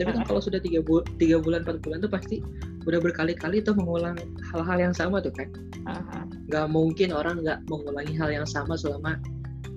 Tapi 0.00 0.16
kan 0.16 0.24
Ah. 0.24 0.26
kalau 0.28 0.40
sudah 0.40 0.60
tiga, 0.64 0.80
bu 0.80 1.04
tiga 1.20 1.40
bulan 1.40 1.64
empat 1.64 1.84
bulan 1.84 2.00
tuh 2.00 2.12
pasti 2.12 2.40
udah 2.88 3.00
berkali-kali 3.04 3.60
tuh 3.60 3.76
mengulang 3.76 4.16
hal-hal 4.52 4.78
yang 4.80 4.94
sama 4.96 5.20
tuh 5.20 5.32
kan. 5.32 5.48
Nggak 6.48 6.66
mungkin 6.72 7.12
orang 7.12 7.44
nggak 7.44 7.60
mengulangi 7.68 8.16
hal 8.16 8.32
yang 8.32 8.48
sama 8.48 8.76
selama 8.80 9.20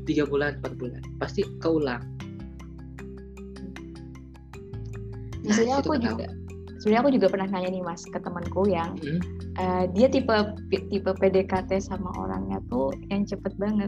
tiga 0.07 0.23
bulan 0.23 0.59
empat 0.63 0.79
bulan. 0.79 1.03
Pasti 1.19 1.43
keulang. 1.59 2.03
Sebenarnya 5.43 5.75
itu 5.83 5.91
aku 5.91 5.95
juga, 5.99 6.27
sebenarnya 6.83 7.01
aku 7.01 7.13
juga 7.15 7.27
pernah 7.31 7.47
nanya 7.47 7.69
nih 7.71 7.79
mas 7.81 8.03
ke 8.03 8.19
temanku 8.19 8.67
yang 8.67 8.91
Hmm. 8.99 9.23
eh, 9.55 9.83
dia 9.89 10.11
tipe 10.11 10.35
tipe 10.91 11.11
PDKT 11.13 11.79
sama 11.79 12.11
orangnya 12.13 12.59
tuh 12.67 12.91
yang 13.07 13.23
cepet 13.23 13.55
banget. 13.55 13.87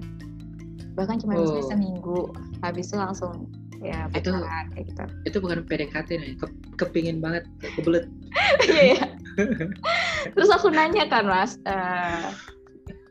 Bahkan 0.95 1.19
cuma 1.19 1.35
misalnya 1.35 1.59
Oh. 1.59 1.69
seminggu, 1.69 2.19
habis 2.61 2.87
itu 2.87 2.95
langsung 2.95 3.51
ya 3.83 4.07
Itu- 4.09 4.31
pacaran 4.31 4.71
kayak 4.71 4.85
gitu. 4.87 5.03
itu 5.25 5.37
bukan 5.37 5.59
PDKT 5.61 6.09
nih 6.15 6.33
ke- 6.35 6.55
kepingin 6.79 7.19
banget 7.19 7.43
kebelet 7.75 8.07
Iya 8.65 8.81
iya. 8.89 9.03
Terus 10.33 10.49
aku 10.49 10.71
nanya 10.71 11.03
kan 11.05 11.27
mas, 11.27 11.59
eh, 11.61 12.31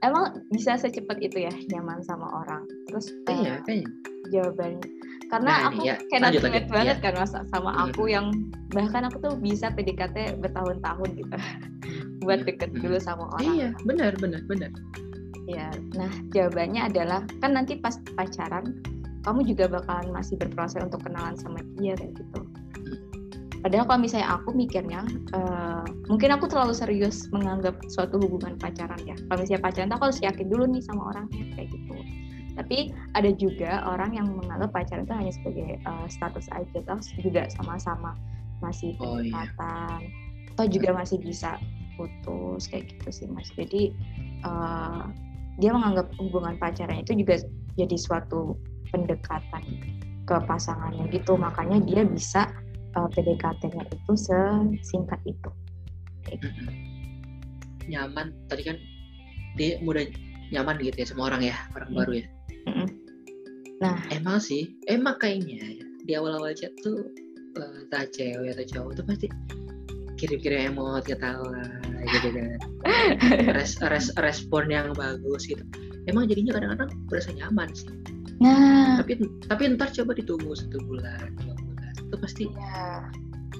emang 0.01 0.49
bisa 0.49 0.75
secepat 0.75 1.21
itu 1.21 1.45
ya 1.45 1.53
nyaman 1.69 2.01
sama 2.01 2.25
orang? 2.35 2.65
Terus 2.89 3.13
eh, 3.29 3.37
iya 3.37 3.61
kayaknya 3.61 3.93
jawabannya 4.27 4.81
karena 5.25 5.51
Nah, 5.51 5.69
aku 5.69 5.83
ya, 5.83 5.95
kayak 6.07 6.23
lanjut, 6.23 6.43
lanjut. 6.43 6.65
banget 6.69 6.97
Iya. 6.97 7.03
kan 7.03 7.13
mas 7.17 7.33
sama 7.49 7.71
Hmm. 7.71 7.83
aku 7.89 8.03
yang 8.07 8.27
bahkan 8.71 9.03
aku 9.05 9.17
tuh 9.19 9.33
bisa 9.37 9.67
PDKT 9.69 10.39
bertahun-tahun 10.39 11.09
gitu 11.15 11.37
buat 12.23 12.39
Hmm. 12.41 12.47
deket 12.47 12.71
Hmm. 12.71 12.81
dulu 12.81 12.97
sama 12.99 13.25
orang. 13.33 13.55
iya 13.55 13.69
benar 13.83 14.13
benar 14.17 14.43
benar 14.45 14.71
Ya, 15.45 15.69
nah 15.93 16.09
jawabannya 16.33 16.89
adalah 16.89 17.21
kan 17.39 17.53
nanti 17.53 17.77
pas 17.77 18.01
pacaran 18.17 18.81
kamu 19.21 19.45
juga 19.47 19.69
bakalan 19.69 20.09
masih 20.11 20.37
berproses 20.37 20.81
untuk 20.81 21.05
kenalan 21.05 21.37
sama 21.37 21.61
dia 21.77 21.93
kayak 21.93 22.17
gitu. 22.17 22.41
Padahal 23.61 23.85
kalau 23.85 24.01
misalnya 24.01 24.29
aku 24.31 24.53
mikirnya, 24.53 25.05
eh, 25.33 25.85
mungkin 26.05 26.33
aku 26.33 26.49
terlalu 26.49 26.73
serius 26.73 27.29
menganggap 27.29 27.77
suatu 27.89 28.21
hubungan 28.21 28.57
pacaran 28.57 29.01
ya. 29.05 29.17
Kalau 29.21 29.41
misalnya 29.41 29.63
pacaran 29.63 29.93
aku 29.93 30.03
harus 30.09 30.21
yakin 30.21 30.47
dulu 30.49 30.65
nih 30.65 30.81
sama 30.81 31.13
orangnya 31.13 31.45
kayak 31.57 31.69
gitu. 31.73 31.94
Tapi 32.55 32.95
ada 33.19 33.31
juga 33.35 33.83
orang 33.87 34.15
yang 34.15 34.31
menganggap 34.31 34.71
pacaran 34.71 35.05
itu 35.05 35.15
hanya 35.15 35.33
sebagai 35.35 35.69
eh, 35.79 36.07
status 36.07 36.47
aja, 36.55 36.79
terus 36.81 37.09
juga 37.19 37.51
sama-sama 37.51 38.15
masih 38.63 38.95
Oh, 39.03 39.19
iya. 39.19 39.51
pendekatan, 39.51 40.01
atau 40.55 40.67
juga 40.71 40.91
masih 40.95 41.19
bisa 41.19 41.59
putus 41.99 42.71
kayak 42.71 42.91
gitu 42.95 43.09
sih 43.11 43.27
mas. 43.31 43.51
Jadi 43.55 43.91
eh, 44.47 45.03
dia 45.59 45.71
menganggap 45.71 46.11
hubungan 46.19 46.59
pacaran 46.59 47.03
itu 47.03 47.15
juga 47.15 47.39
jadi 47.75 47.97
suatu 47.99 48.59
pendekatan 48.91 49.63
ke 50.25 50.37
pasangannya 50.49 51.11
gitu 51.13 51.37
makanya 51.37 51.79
dia 51.85 52.03
bisa 52.07 52.49
uh, 52.97 53.09
PDKT-nya 53.13 53.85
itu 53.93 54.13
sesingkat 54.17 55.21
itu 55.29 55.51
Mm-mm. 56.33 56.71
nyaman 57.85 58.33
tadi 58.49 58.63
kan 58.65 58.77
dia 59.55 59.77
mudah 59.85 60.09
nyaman 60.49 60.81
gitu 60.81 60.97
ya 60.97 61.07
sama 61.07 61.29
orang 61.29 61.43
ya 61.53 61.57
orang 61.77 61.91
Hmm. 61.93 61.99
baru 62.01 62.13
ya 62.25 62.27
Mm-mm. 62.69 62.89
nah. 63.79 63.99
Emang 64.11 64.41
sih 64.41 64.75
emang 64.89 65.21
kayaknya 65.21 65.61
ya, 65.61 65.85
di 66.05 66.13
awal-awal 66.17 66.53
chat 66.57 66.73
tuh 66.81 67.09
eh, 67.59 67.73
entah 67.85 68.05
cewek 68.11 68.57
atau 68.57 68.65
cowok 68.65 68.93
tuh 69.01 69.05
pasti 69.07 69.27
kirim-kirim 70.15 70.73
emot 70.73 71.05
ketawa 71.05 71.65
gitu 72.05 72.29
kan. 72.33 72.59
Res, 73.57 73.81
res, 73.81 74.13
respon 74.21 74.71
yang 74.71 74.95
bagus 74.95 75.49
gitu. 75.49 75.65
Emang 76.07 76.29
jadinya 76.29 76.57
kadang-kadang 76.61 76.91
berasa 77.09 77.33
nyaman 77.33 77.69
sih. 77.73 77.89
Nah. 78.39 79.01
Tapi 79.01 79.21
tapi 79.49 79.63
ntar 79.75 79.91
coba 79.93 80.13
ditunggu 80.17 80.53
satu 80.53 80.79
bulan 80.85 81.33
dua 81.41 81.55
bulan 81.57 81.93
itu 81.97 82.17
pasti 82.21 82.45
ya 82.53 83.09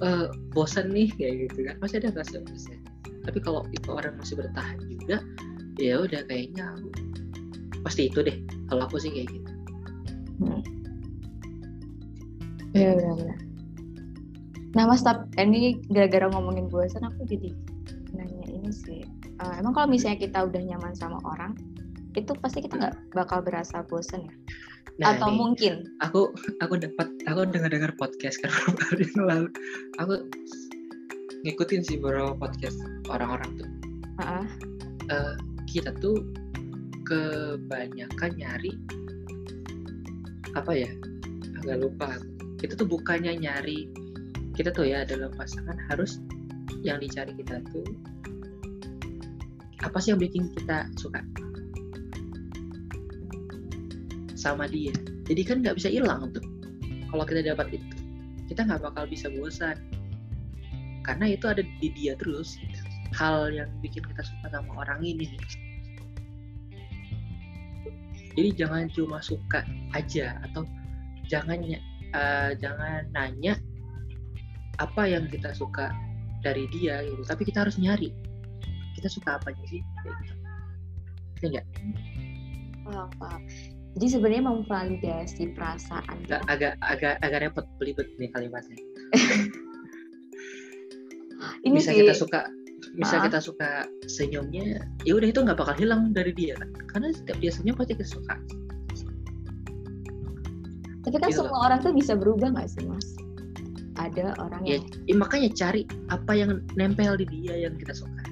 eh, 0.01 0.27
bosan 0.53 0.93
nih 0.93 1.09
kayak 1.17 1.49
gitu 1.49 1.59
kan. 1.67 1.75
Masih 1.81 1.97
ada 2.01 2.21
rasa 2.21 2.39
bosan 2.41 2.79
tapi 3.25 3.41
kalau 3.41 3.65
itu 3.73 3.89
orang 3.89 4.13
masih 4.21 4.37
bertahan 4.37 4.77
juga 4.85 5.17
ya 5.81 6.05
udah 6.05 6.21
kayaknya 6.29 6.71
aku 6.71 6.87
pasti 7.85 8.09
itu 8.09 8.25
deh. 8.25 8.35
Kalau 8.73 8.89
aku 8.89 8.97
sih 8.97 9.13
kayak 9.13 9.29
gitu. 9.29 9.51
Ya 12.75 12.91
benar-benar 12.97 13.45
nah 14.75 14.83
mas 14.83 15.01
tapi 15.07 15.23
ini 15.39 15.79
gara-gara 15.87 16.27
ngomongin 16.35 16.67
bosan 16.67 17.07
aku 17.07 17.23
jadi 17.23 17.55
nanya 18.11 18.43
ini 18.51 18.71
sih. 18.75 19.07
Uh, 19.39 19.55
emang 19.59 19.71
kalau 19.71 19.87
misalnya 19.87 20.19
kita 20.19 20.51
udah 20.51 20.59
nyaman 20.59 20.91
sama 20.91 21.15
orang 21.23 21.55
itu 22.15 22.31
pasti 22.43 22.63
kita 22.63 22.75
nggak 22.79 22.95
bakal 23.15 23.39
berasa 23.39 23.87
bosan 23.87 24.27
ya? 24.27 24.35
Nah 24.99 25.15
atau 25.15 25.31
nih, 25.31 25.35
mungkin? 25.39 25.73
aku 26.03 26.31
aku 26.63 26.75
dapat 26.79 27.07
aku 27.27 27.47
dengar 27.47 27.71
dengar 27.71 27.91
podcast 27.95 28.39
kan 28.43 28.51
lalu. 29.31 29.47
Aku 29.99 30.27
ngikutin 31.47 31.81
sih 31.83 31.95
beberapa 31.99 32.35
podcast 32.35 32.75
orang-orang 33.07 33.59
tuh. 33.59 33.69
Heeh. 34.23 34.45
Eh, 35.11 35.33
kita 35.71 35.91
tuh 35.99 36.19
kebanyakan 37.05 38.31
nyari 38.35 38.73
apa 40.57 40.71
ya? 40.73 40.91
Agak 41.61 41.77
lupa 41.81 42.09
kita 42.59 42.73
tuh 42.75 42.87
bukannya 42.89 43.37
nyari 43.37 43.87
kita 44.55 44.71
tuh 44.71 44.87
ya 44.87 45.03
dalam 45.05 45.29
pasangan 45.35 45.75
harus 45.91 46.17
yang 46.81 46.97
dicari 46.97 47.35
kita 47.35 47.59
tuh 47.69 47.85
apa 49.83 49.97
sih 50.01 50.15
yang 50.15 50.21
bikin 50.21 50.49
kita 50.55 50.89
suka? 50.97 51.21
Sama 54.33 54.65
dia. 54.65 54.93
Jadi 55.29 55.41
kan 55.45 55.61
nggak 55.61 55.77
bisa 55.77 55.89
hilang 55.93 56.33
tuh. 56.33 56.41
Kalau 57.13 57.23
kita 57.25 57.45
dapat 57.45 57.77
itu 57.77 57.95
kita 58.49 58.65
nggak 58.65 58.81
bakal 58.81 59.05
bisa 59.05 59.29
bosan. 59.29 59.77
Karena 61.05 61.29
itu 61.33 61.45
ada 61.45 61.61
di 61.61 61.89
dia 61.93 62.17
terus. 62.17 62.57
Hal 63.13 63.53
yang 63.53 63.69
bikin 63.85 64.01
kita 64.05 64.25
suka 64.25 64.47
sama 64.49 64.85
orang 64.85 65.05
ini. 65.05 65.29
nih. 65.29 65.64
Jadi 68.35 68.49
jangan 68.65 68.91
cuma 68.91 69.19
suka 69.23 69.63
aja 69.95 70.37
atau 70.51 70.67
jangan 71.31 71.59
eh, 71.65 72.51
jangan 72.59 73.07
nanya 73.15 73.57
apa 74.79 75.07
yang 75.07 75.25
kita 75.31 75.55
suka 75.55 75.91
dari 76.43 76.67
dia 76.69 77.01
gitu 77.03 77.23
tapi 77.25 77.47
kita 77.47 77.63
harus 77.65 77.79
nyari 77.79 78.11
kita 78.99 79.07
suka 79.11 79.39
apa 79.39 79.51
sih 79.67 79.81
kayak 80.03 80.15
gitu 80.23 80.45
Ngerti 81.35 81.51
nggak? 81.51 81.67
Paham, 82.87 83.09
paham. 83.19 83.41
Jadi 83.95 84.05
sebenarnya 84.11 84.43
memvalidasi 84.47 85.43
perasaan 85.55 86.15
Nggak, 86.27 86.41
kita. 86.43 86.51
agak 86.51 86.73
agak 86.83 87.15
agak 87.23 87.39
repot 87.47 87.65
belibet 87.79 88.07
nih 88.19 88.31
kalimatnya 88.31 88.75
Ini 91.67 91.75
bisa 91.77 91.91
sih, 91.91 92.01
kita 92.03 92.13
suka 92.15 92.47
bisa 92.95 93.19
Ah. 93.19 93.23
kita 93.27 93.39
suka 93.43 93.69
senyumnya 94.07 94.79
ya 95.03 95.13
udah 95.19 95.27
itu 95.27 95.39
nggak 95.43 95.59
bakal 95.59 95.75
hilang 95.75 96.15
dari 96.15 96.31
dia 96.31 96.55
kan 96.55 96.69
karena 96.95 97.07
setiap 97.11 97.37
dia 97.43 97.51
senyum 97.51 97.75
pasti 97.75 97.93
kita 97.95 98.07
suka 98.07 98.35
tapi 101.05 101.21
kan 101.21 101.29
gitu 101.29 101.45
semua 101.45 101.69
orang 101.69 101.79
tuh 101.85 101.93
bisa 101.93 102.17
berubah 102.17 102.49
nggak 102.49 102.65
sih 102.65 102.81
mas? 102.89 103.13
Ada 103.95 104.35
orang 104.41 104.65
ya, 104.65 104.81
yang 104.81 104.83
ya 105.07 105.15
makanya 105.15 105.49
cari 105.53 105.81
apa 106.11 106.31
yang 106.35 106.59
nempel 106.75 107.15
di 107.15 107.29
dia 107.29 107.69
yang 107.69 107.77
kita 107.77 107.93
suka 107.93 108.23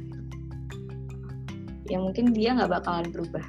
yang 1.88 2.10
mungkin 2.10 2.34
dia 2.34 2.56
nggak 2.58 2.72
bakalan 2.72 3.08
berubah. 3.14 3.46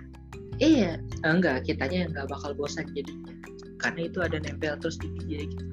iya 0.63 1.01
enggak 1.27 1.67
kitanya 1.67 2.07
yang 2.07 2.11
nggak 2.15 2.29
bakal 2.31 2.55
bosan 2.55 2.87
jadinya 2.95 3.35
karena 3.83 4.07
itu 4.07 4.19
ada 4.23 4.39
nempel 4.39 4.79
terus 4.79 5.01
di 5.03 5.11
dia 5.27 5.43
gitu 5.43 5.65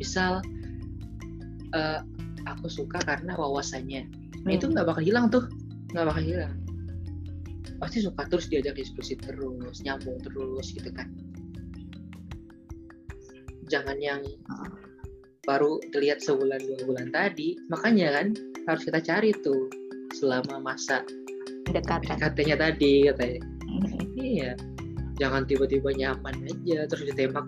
misal 0.00 0.40
eh, 1.76 2.00
aku 2.54 2.66
suka 2.70 2.98
karena 3.02 3.34
wawasannya. 3.34 4.02
Nah, 4.44 4.52
itu 4.52 4.66
Hmm. 4.68 4.74
nggak 4.76 4.86
bakal 4.88 5.02
hilang 5.04 5.26
tuh. 5.28 5.44
Nggak 5.92 6.06
bakal 6.10 6.22
hilang. 6.24 6.54
Pasti 7.78 7.98
suka 8.00 8.22
terus 8.30 8.46
diajak 8.48 8.78
diskusi 8.78 9.18
terus 9.18 9.82
nyambung 9.82 10.18
terus 10.22 10.66
gitu 10.72 10.90
kan. 10.94 11.10
Jangan 13.68 13.98
yang 13.98 14.22
baru 15.44 15.76
dilihat 15.92 16.24
sebulan 16.24 16.60
dua 16.64 16.78
bulan 16.88 17.08
tadi 17.12 17.52
makanya 17.68 18.16
kan 18.16 18.26
harus 18.64 18.82
kita 18.88 19.00
cari 19.04 19.28
tuh 19.44 19.68
selama 20.16 20.56
masa 20.56 21.04
Pendekatan. 21.68 22.16
katanya 22.16 22.56
tadi 22.70 23.08
katanya. 23.12 23.40
Iya. 24.16 24.52
Jangan 25.20 25.44
tiba-tiba 25.46 25.92
nyaman 25.94 26.34
aja 26.48 26.88
terus 26.90 27.06
ditembak 27.12 27.46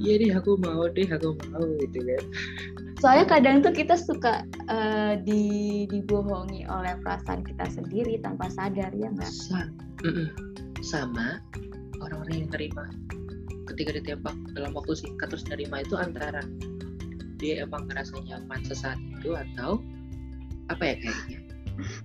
iya 0.00 0.16
deh 0.16 0.32
aku 0.32 0.56
mau 0.64 0.88
deh 0.88 1.04
aku 1.06 1.36
mau 1.52 1.64
gitu 1.84 2.00
kan 2.00 2.24
Soalnya 3.00 3.26
kadang 3.32 3.64
tuh 3.64 3.72
kita 3.72 3.96
suka 3.96 4.44
eh, 4.68 5.16
di 5.24 5.42
dibohongi 5.88 6.68
oleh 6.68 7.00
perasaan 7.00 7.40
kita 7.40 7.64
sendiri 7.72 8.20
tanpa 8.20 8.52
sadar 8.52 8.92
ya 8.92 9.08
nggak? 9.08 9.32
Sama 10.84 11.40
orang-orang 12.04 12.44
yang 12.44 12.50
terima 12.52 12.84
ketika 13.72 13.96
ditembak 13.96 14.36
dalam 14.52 14.76
waktu 14.76 14.92
singkat 15.00 15.32
terus 15.32 15.48
nerima 15.48 15.80
itu 15.80 15.96
antara 15.96 16.44
dia 17.40 17.64
emang 17.64 17.88
ngerasa 17.88 18.20
nyaman 18.20 18.60
sesaat 18.68 19.00
itu 19.00 19.32
atau 19.32 19.80
apa 20.68 20.92
ya 20.92 20.94
kayaknya? 21.00 21.38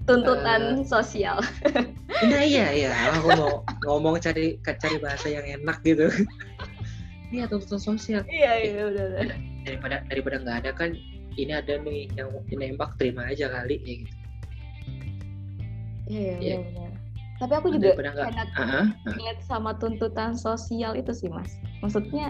Tuntutan 0.07 0.87
sosial. 0.87 1.43
nah 2.31 2.39
iya 2.39 2.71
iya. 2.71 2.91
Aku 3.19 3.35
mau 3.35 3.53
ngomong 3.83 4.23
cari 4.23 4.55
cari 4.63 4.97
bahasa 5.03 5.27
yang 5.27 5.43
enak 5.59 5.83
gitu. 5.83 6.07
Iya 7.33 7.51
tuntutan 7.51 7.81
sosial. 7.83 8.23
Iya 8.31 8.53
iya 8.63 8.81
udah 8.85 9.05
udah. 9.11 9.54
Daripada 9.65 10.05
daripada 10.05 10.35
nggak 10.39 10.57
ada 10.61 10.71
kan 10.71 10.89
ini 11.35 11.51
ada 11.51 11.75
nih 11.77 12.07
yang 12.13 12.29
nembak 12.47 12.95
terima 12.95 13.25
aja 13.25 13.49
kali 13.49 13.81
ya 13.81 13.93
gitu 13.99 14.15
Iya 16.05 16.21
Iya. 16.21 16.35
iya 16.39 16.55
benar. 16.61 16.91
Tapi 17.35 17.51
aku 17.51 17.67
juga 17.67 17.97
daripada 17.97 18.45
Ah, 18.53 18.61
ah. 18.77 18.85
relate 19.09 19.41
sama 19.43 19.73
tuntutan 19.75 20.31
sosial 20.33 20.93
itu 20.93 21.11
sih 21.11 21.27
mas. 21.27 21.49
Maksudnya 21.81 22.29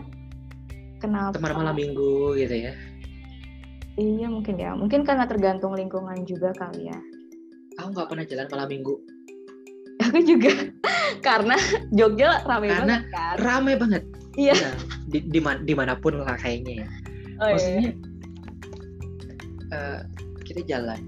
kenapa? 0.97 1.35
teman 1.35 1.53
malam 1.53 1.75
minggu 1.75 2.33
gitu 2.35 2.55
ya 2.55 2.73
Iya 3.95 4.27
mungkin 4.27 4.55
ya. 4.55 4.71
Mungkin 4.73 5.03
karena 5.03 5.23
tergantung 5.23 5.71
lingkungan 5.71 6.23
juga 6.23 6.51
kali 6.53 6.87
ya. 6.87 6.99
aku 7.75 7.91
nggak 7.91 8.07
pernah 8.07 8.25
jalan 8.25 8.47
malam 8.47 8.67
minggu 8.71 8.95
Aku 10.01 10.17
juga 10.23 10.51
karena 11.27 11.59
Jogja 11.91 12.39
rame 12.41 12.71
Karena 12.71 12.79
banget 12.95 13.01
kan. 13.11 13.35
rame 13.37 13.73
banget 13.75 14.03
Iya. 14.33 14.53
Iya, 14.53 14.71
di, 15.05 15.19
di 15.21 15.39
man- 15.39 15.63
di 15.63 15.71
mana 15.71 15.93
pun 15.93 16.15
lah 16.17 16.35
kayaknya 16.35 16.81
ya 16.81 16.87
Oh, 17.35 17.47
iya. 17.47 17.53
maksudnya 17.53 17.91
eh, 19.71 19.99
kita 20.45 20.61
jalan 20.65 21.01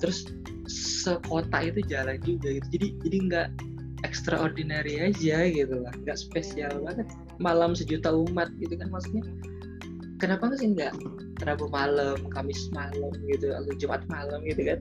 terus 0.00 0.26
sekota 0.66 1.60
itu 1.60 1.80
jalan 1.86 2.16
juga 2.22 2.56
gitu 2.56 2.66
jadi 2.72 2.86
jadi 3.04 3.16
nggak 3.28 3.48
extraordinary 4.02 4.96
aja 5.02 5.44
gitu 5.46 5.76
lah 5.82 5.92
nggak 6.02 6.16
spesial 6.16 6.72
banget 6.82 7.06
malam 7.36 7.76
sejuta 7.76 8.08
umat 8.08 8.48
gitu 8.58 8.74
kan 8.74 8.88
maksudnya 8.88 9.22
kenapa 10.16 10.48
nggak 10.48 10.60
sih 10.60 10.70
nggak 10.72 10.92
Rabu 11.40 11.72
malam 11.72 12.20
Kamis 12.32 12.68
malam 12.70 13.12
gitu 13.28 13.52
atau 13.52 13.72
Jumat 13.76 14.04
malam 14.08 14.40
gitu 14.44 14.64
kan 14.66 14.80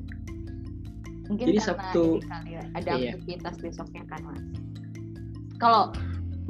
Mungkin 1.29 1.45
Jadi 1.45 1.61
karena 1.61 1.77
Sabtu- 1.77 2.21
kali 2.25 2.51
ya, 2.57 2.63
ada 2.73 2.91
Iya. 2.97 3.13
aktivitas 3.13 3.55
besoknya 3.61 4.01
kan 4.09 4.17
mas. 4.25 4.41
Kalau 5.61 5.93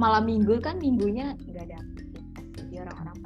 malam 0.00 0.24
minggu 0.24 0.56
kan 0.64 0.80
minggunya 0.80 1.36
nggak 1.36 1.68
ada 1.68 1.76
aktivitas, 1.84 2.44
jadi 2.64 2.74
orang-orang. 2.88 3.19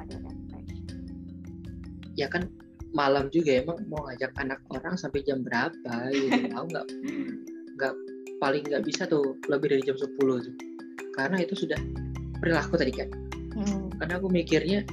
Ya 2.15 2.27
kan 2.31 2.47
malam 2.95 3.27
juga 3.27 3.59
emang 3.59 3.83
mau 3.91 4.07
ngajak 4.07 4.31
anak 4.39 4.59
orang 4.71 4.95
sampai 4.95 5.19
jam 5.27 5.43
berapa 5.43 5.93
gitu 6.15 6.47
aku 6.55 6.65
nggak 6.71 6.87
nggak 7.75 7.93
paling 8.39 8.63
nggak 8.67 8.83
bisa 8.87 9.03
tuh 9.07 9.35
lebih 9.51 9.71
dari 9.71 9.83
jam 9.83 9.95
10 9.99 10.15
tuh. 10.19 10.55
Karena 11.15 11.39
itu 11.43 11.55
sudah 11.55 11.79
perilaku 12.39 12.75
tadi 12.75 12.91
kan 12.95 13.09
Hmm. 13.55 13.87
karena 14.03 14.19
aku 14.19 14.27
mikirnya 14.27 14.83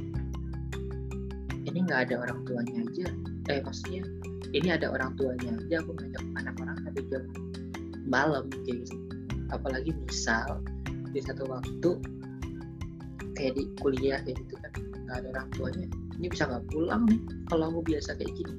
ini 1.66 1.78
nggak 1.82 2.06
ada 2.06 2.22
orang 2.22 2.46
tuanya 2.46 2.86
aja. 2.86 3.06
Eh 3.50 3.58
maksudnya 3.58 4.06
ini 4.54 4.70
ada 4.70 4.86
orang 4.86 5.18
tuanya 5.18 5.58
aja 5.58 5.82
aku 5.82 5.98
ngajak 5.98 6.22
anak 6.38 6.54
orang 6.62 6.76
sampai 6.86 7.02
jam 7.10 7.22
malam 8.06 8.46
kayak 8.62 8.86
gitu. 8.86 8.94
Apalagi 9.50 9.90
misal 9.98 10.62
di 11.10 11.18
satu 11.26 11.50
waktu 11.50 11.90
kayak 13.34 13.58
di 13.58 13.66
kuliah 13.82 14.22
kayak 14.22 14.38
gitu 14.46 14.54
kan 14.62 14.72
nggak 15.10 15.16
ada 15.26 15.28
orang 15.34 15.48
tuanya 15.58 15.86
ini 16.22 16.30
bisa 16.30 16.46
nggak 16.46 16.70
pulang 16.70 17.02
nih 17.10 17.18
kalau 17.50 17.66
aku 17.74 17.82
biasa 17.82 18.14
kayak 18.14 18.30
gini. 18.30 18.54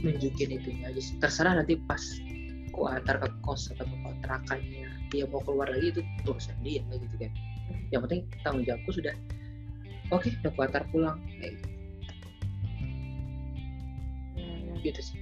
Nunjukin 0.00 0.56
itunya 0.56 0.88
aja 0.88 0.96
sih. 0.96 1.20
terserah 1.20 1.60
nanti 1.60 1.76
pas 1.84 2.00
aku 2.72 2.88
antar 2.88 3.20
ke 3.20 3.28
kos 3.44 3.68
atau 3.76 3.84
ke 3.84 3.96
kontrakannya. 4.00 4.88
Dia 5.12 5.28
mau 5.28 5.44
keluar 5.44 5.68
lagi 5.68 5.92
itu 5.92 6.00
urusan 6.24 6.56
dia 6.64 6.80
gitu 6.88 7.16
kan. 7.20 7.28
Yang 7.92 8.00
penting 8.08 8.20
tanggung 8.40 8.64
jawabku 8.64 8.96
sudah. 8.96 9.12
Oke 10.08 10.32
udah 10.40 10.48
aku 10.48 10.60
antar 10.64 10.88
pulang. 10.88 11.20
Kayak 11.36 11.60
gitu 14.80 15.00
sih. 15.04 15.20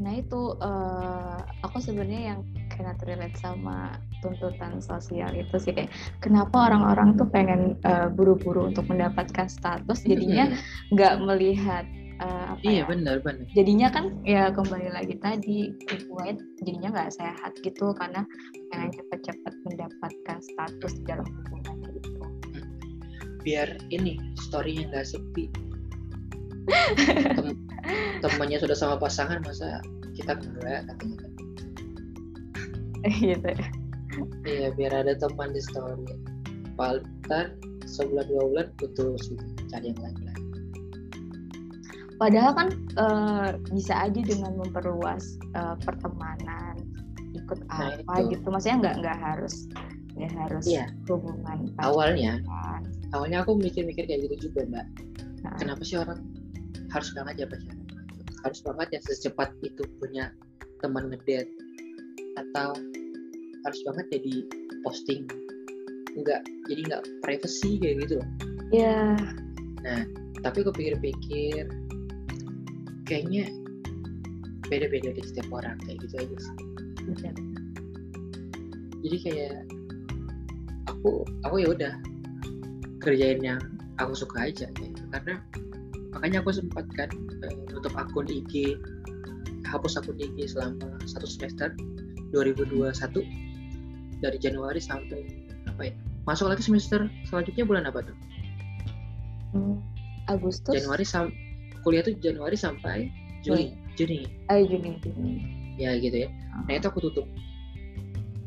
Nah 0.00 0.16
itu 0.16 0.56
eh, 0.64 1.40
aku 1.60 1.76
sebenarnya 1.76 2.20
yang 2.32 2.40
kena 2.72 2.96
relate 3.04 3.36
sama 3.36 4.00
tuntutan 4.22 4.78
sosial 4.78 5.34
itu 5.34 5.58
sih 5.58 5.74
kayak 5.74 5.90
kenapa 6.22 6.70
orang-orang 6.70 7.18
tuh 7.18 7.26
pengen 7.26 7.74
eh, 7.82 8.08
buru-buru 8.08 8.70
untuk 8.70 8.86
mendapatkan 8.86 9.50
status? 9.50 10.06
Jadinya 10.06 10.46
Mm-mm. 10.48 10.94
nggak 10.94 11.14
melihat 11.26 11.84
eh, 12.22 12.44
apa 12.54 12.62
iya 12.62 12.82
ya 12.82 12.84
benar 12.86 13.16
benar. 13.26 13.42
jadinya 13.50 13.88
kan 13.90 14.04
ya 14.22 14.54
kembali 14.54 14.88
lagi 14.94 15.18
tadi 15.18 15.74
hubungannya 15.90 16.38
jadinya 16.62 16.88
nggak 16.94 17.12
sehat 17.18 17.52
gitu 17.66 17.90
karena 17.98 18.22
pengen 18.70 18.94
cepet-cepet 18.94 19.54
mendapatkan 19.66 20.38
status 20.38 20.92
di 21.02 21.04
dalam 21.10 21.26
hubungannya 21.26 21.90
gitu. 21.98 22.18
biar 23.42 23.68
ini 23.90 24.22
storynya 24.38 24.86
nggak 24.94 25.06
sepi. 25.06 25.50
Tem- 27.34 27.58
temannya 28.22 28.62
sudah 28.62 28.78
sama 28.78 28.94
pasangan 29.02 29.42
masa 29.42 29.82
kita 30.14 30.38
enggak 30.38 30.86
katanya 30.86 31.16
kan. 31.18 31.30
Gitu 33.10 33.48
ya. 33.50 33.81
Iya 34.44 34.68
biar 34.72 34.92
ada 34.92 35.14
teman 35.16 35.52
di 35.52 35.60
story 35.62 36.04
Paltar 36.74 37.52
sebulan 37.84 38.26
dua 38.28 38.42
bulan 38.48 38.66
putus 38.76 39.28
gitu 39.28 39.44
cari 39.68 39.92
yang 39.92 40.00
lain 40.00 40.18
lagi 40.24 40.40
Padahal 42.20 42.54
kan 42.54 42.68
eh, 42.94 43.48
bisa 43.74 44.06
aja 44.06 44.20
dengan 44.22 44.54
memperluas 44.54 45.42
eh, 45.58 45.74
pertemanan, 45.82 46.78
ikut 47.34 47.58
Nah, 47.66 47.98
apa 47.98 48.14
itu. 48.22 48.38
gitu. 48.38 48.46
Maksudnya 48.46 48.78
nggak 48.78 48.96
nggak 49.02 49.18
harus 49.18 49.66
nggak 50.14 50.32
harus 50.38 50.64
Iya. 50.68 50.86
hubungan 51.10 51.72
awalnya 51.82 52.38
pacaran. 52.44 52.82
awalnya 53.10 53.38
aku 53.42 53.56
mikir-mikir 53.58 54.04
kayak 54.06 54.28
gitu 54.28 54.36
juga 54.46 54.60
mbak 54.70 54.86
Nah, 55.42 55.56
kenapa 55.58 55.82
sih 55.82 55.96
orang 55.98 56.20
harus 56.92 57.08
banget 57.16 57.34
ya 57.42 57.46
pacaran 57.48 57.80
harus 58.44 58.60
banget 58.62 58.88
ya 58.92 59.00
secepat 59.02 59.48
itu 59.64 59.82
punya 59.98 60.30
teman 60.78 61.08
ngedate 61.10 61.48
atau 62.38 62.76
harus 63.62 63.80
banget 63.86 64.06
jadi 64.18 64.34
posting. 64.82 65.22
Enggak 66.18 66.42
jadi 66.68 66.80
nggak 66.88 67.02
privacy 67.24 67.80
kayak 67.80 68.06
gitu 68.06 68.20
loh. 68.20 68.28
Ya 68.72 69.16
tapi 70.42 70.66
aku 70.66 70.74
pikir-pikir 70.74 71.70
kayaknya 73.06 73.46
beda-beda 74.66 75.14
di 75.14 75.22
setiap 75.22 75.48
orang 75.54 75.78
kayak 75.86 76.02
gitu 76.02 76.14
aja 76.18 76.36
sih. 76.36 76.56
Benar. 77.02 77.34
jadi 79.02 79.16
kayak 79.26 79.58
aku 80.86 81.26
aku 81.42 81.56
ya 81.58 81.68
udah 81.74 81.94
kerjain 83.02 83.42
yang 83.42 83.58
aku 83.98 84.14
suka 84.14 84.46
aja 84.46 84.70
kayak 84.78 84.94
gitu. 84.94 85.02
karena 85.10 85.34
makanya 86.14 86.38
aku 86.46 86.54
sempat 86.54 86.86
kan 86.94 87.10
eh, 87.42 87.54
nutup 87.74 87.90
akun 87.98 88.30
IG 88.30 88.78
hapus 89.66 89.98
akun 89.98 90.14
IG 90.22 90.54
selama 90.54 90.94
satu 91.10 91.26
semester 91.26 91.74
2021 92.30 92.94
dari 94.22 94.38
Januari 94.38 94.78
sampai 94.78 95.26
apa 95.66 95.90
ya 95.90 95.94
masuk 96.22 96.46
lagi 96.46 96.62
semester 96.62 97.10
selanjutnya 97.26 97.66
bulan 97.66 97.84
apa 97.90 98.06
tuh? 98.06 98.16
Hmm, 99.52 99.76
Agustus. 100.30 100.72
Januari 100.72 101.02
sam 101.02 101.28
kuliah 101.82 102.06
tuh 102.06 102.14
Januari 102.22 102.54
sampai 102.54 103.10
Juli 103.42 103.74
Juni. 103.98 104.24
Eh 104.48 104.62
Juni 104.64 104.96
Juni. 105.02 105.32
ya 105.76 105.98
gitu 105.98 106.24
ya. 106.24 106.28
Nah 106.68 106.78
itu 106.78 106.86
aku 106.86 107.02
tutup. 107.02 107.26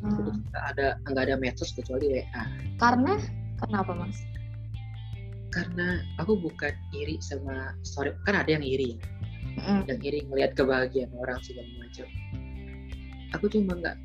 Aku 0.02 0.08
Ah, 0.08 0.16
tutup 0.22 0.36
nggak 0.50 0.64
ada 0.72 0.88
nggak 1.12 1.24
ada 1.30 1.36
medsos 1.36 1.76
kecuali 1.76 2.10
WA 2.16 2.44
karena 2.80 3.20
kenapa 3.60 3.92
mas? 3.94 4.18
karena 5.50 6.04
aku 6.20 6.36
bukan 6.36 6.76
iri 6.92 7.16
sama 7.24 7.72
story 7.88 8.12
kan 8.28 8.36
ada 8.36 8.52
yang 8.52 8.64
iri 8.64 8.96
ya. 8.96 8.98
Mm, 9.56 9.82
yang 9.88 10.00
iri 10.04 10.20
ngelihat 10.28 10.52
kebahagiaan 10.60 11.16
orang 11.16 11.40
segala 11.40 11.68
macam. 11.80 12.08
Aku 13.40 13.48
cuma 13.48 13.72
nggak 13.80 13.96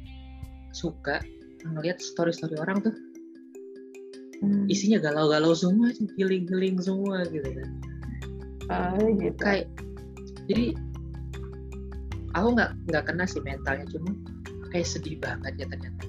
suka 0.70 1.18
ngelihat 1.64 1.98
story 2.00 2.32
story 2.32 2.56
orang 2.56 2.80
tuh 2.80 2.94
hmm. 4.40 4.66
isinya 4.72 4.98
galau-galau 5.00 5.52
semua 5.52 5.92
healing-healing 6.16 6.80
semua 6.80 7.24
gitu 7.28 7.50
kan 7.52 7.70
Ah, 8.70 8.94
gitu. 8.94 9.34
kayak 9.42 9.66
jadi 10.46 10.78
aku 12.38 12.54
nggak 12.54 12.70
nggak 12.86 13.04
kena 13.10 13.26
sih 13.26 13.42
mentalnya 13.42 13.82
cuma 13.90 14.14
kayak 14.70 14.86
sedih 14.86 15.18
banget 15.18 15.58
ya 15.58 15.66
ternyata 15.66 16.06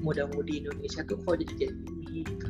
muda-mudi 0.00 0.64
Indonesia 0.64 1.04
tuh 1.04 1.20
kok 1.20 1.36
jadi 1.44 1.52
kayak 1.60 1.74
gini 1.76 2.24
gitu. 2.24 2.48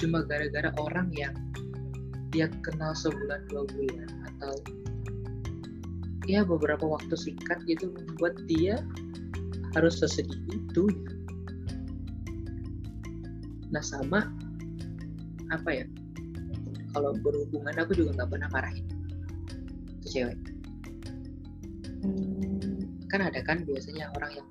cuma 0.00 0.24
gara-gara 0.24 0.72
orang 0.80 1.12
yang 1.12 1.36
dia 2.32 2.48
kenal 2.64 2.96
sebulan 2.96 3.44
dua 3.52 3.68
bulan 3.68 4.08
atau 4.32 4.54
ya 6.24 6.40
beberapa 6.40 6.88
waktu 6.88 7.12
singkat 7.20 7.60
gitu 7.68 7.92
membuat 7.92 8.32
dia 8.48 8.80
harus 9.74 10.02
sesedih 10.02 10.40
itu 10.50 10.90
gitu. 10.90 11.14
nah 13.70 13.82
sama 13.82 14.26
apa 15.50 15.70
ya 15.82 15.86
kalau 16.90 17.14
berhubungan 17.22 17.74
aku 17.78 17.94
juga 17.94 18.18
nggak 18.18 18.30
pernah 18.34 18.48
marahin 18.50 18.86
itu 20.02 20.06
cewek 20.18 20.38
hmm. 22.02 23.06
kan 23.10 23.20
ada 23.30 23.40
kan 23.46 23.62
biasanya 23.62 24.10
orang 24.18 24.42
yang 24.42 24.48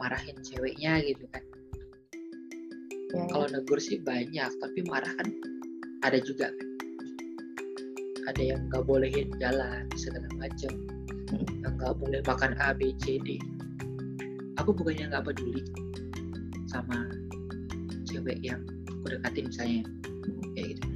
marahin 0.00 0.36
ceweknya 0.40 1.04
gitu 1.04 1.24
kan 1.32 1.44
ya, 3.12 3.16
ya. 3.20 3.24
kalau 3.28 3.46
negur 3.52 3.80
sih 3.80 4.00
banyak 4.00 4.50
tapi 4.60 4.80
marah 4.88 5.12
kan 5.20 5.28
ada 6.04 6.20
juga 6.20 6.48
kan 6.48 6.68
ada 8.26 8.42
yang 8.42 8.60
nggak 8.72 8.84
bolehin 8.84 9.28
jalan 9.38 9.84
segala 9.94 10.28
macam 10.40 10.72
hmm. 11.32 11.46
yang 11.64 11.72
nggak 11.76 11.94
boleh 12.00 12.20
makan 12.24 12.52
A 12.60 12.72
B 12.72 12.96
C 13.04 13.20
D 13.20 13.36
aku 14.56 14.70
bukannya 14.72 15.12
nggak 15.12 15.24
peduli 15.24 15.62
sama 16.66 17.08
cewek 18.08 18.40
yang 18.42 18.60
aku 18.88 19.16
deketin 19.16 19.44
misalnya 19.48 19.80
kayak 20.56 20.66
gitu. 20.76 20.86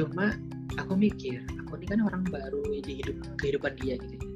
Cuma 0.00 0.36
aku 0.78 0.92
mikir 0.94 1.42
aku 1.58 1.78
ini 1.80 1.86
kan 1.86 2.00
orang 2.04 2.22
baru 2.28 2.62
di 2.82 3.02
hidup 3.02 3.16
kehidupan 3.38 3.74
dia 3.80 3.96
gitu. 3.98 4.26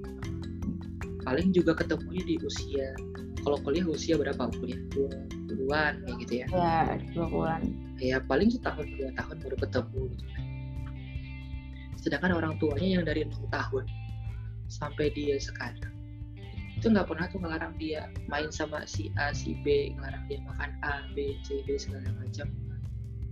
Paling 1.24 1.56
juga 1.56 1.72
ketemunya 1.72 2.24
di 2.24 2.36
usia 2.44 2.92
kalau 3.44 3.60
kuliah 3.60 3.84
usia 3.88 4.16
berapa? 4.16 4.48
Kuliah 4.56 4.80
dua 4.92 5.12
puluhan 5.48 5.92
kayak 6.04 6.16
gitu 6.26 6.32
ya. 6.44 6.46
Ya 6.52 6.78
dua 7.12 7.26
bulan 7.28 7.62
ya 8.02 8.18
paling 8.24 8.50
setahun 8.50 8.86
dua 8.98 9.10
tahun 9.16 9.36
baru 9.40 9.56
ketemu 9.60 10.00
gitu. 10.14 10.24
Kan 10.34 10.44
sedangkan 12.04 12.36
orang 12.36 12.54
tuanya 12.60 13.00
yang 13.00 13.04
dari 13.08 13.24
enam 13.24 13.48
tahun 13.48 13.88
sampai 14.68 15.08
dia 15.16 15.40
sekarang 15.40 15.93
itu 16.84 16.92
nggak 16.92 17.08
pernah 17.08 17.24
tuh 17.32 17.40
ngelarang 17.40 17.72
dia 17.80 18.12
main 18.28 18.52
sama 18.52 18.84
si 18.84 19.08
A 19.16 19.32
si 19.32 19.56
B 19.64 19.96
ngelarang 19.96 20.20
dia 20.28 20.36
makan 20.44 20.68
A 20.84 21.00
B 21.16 21.32
C 21.40 21.64
D 21.64 21.80
segala 21.80 22.12
macam. 22.20 22.52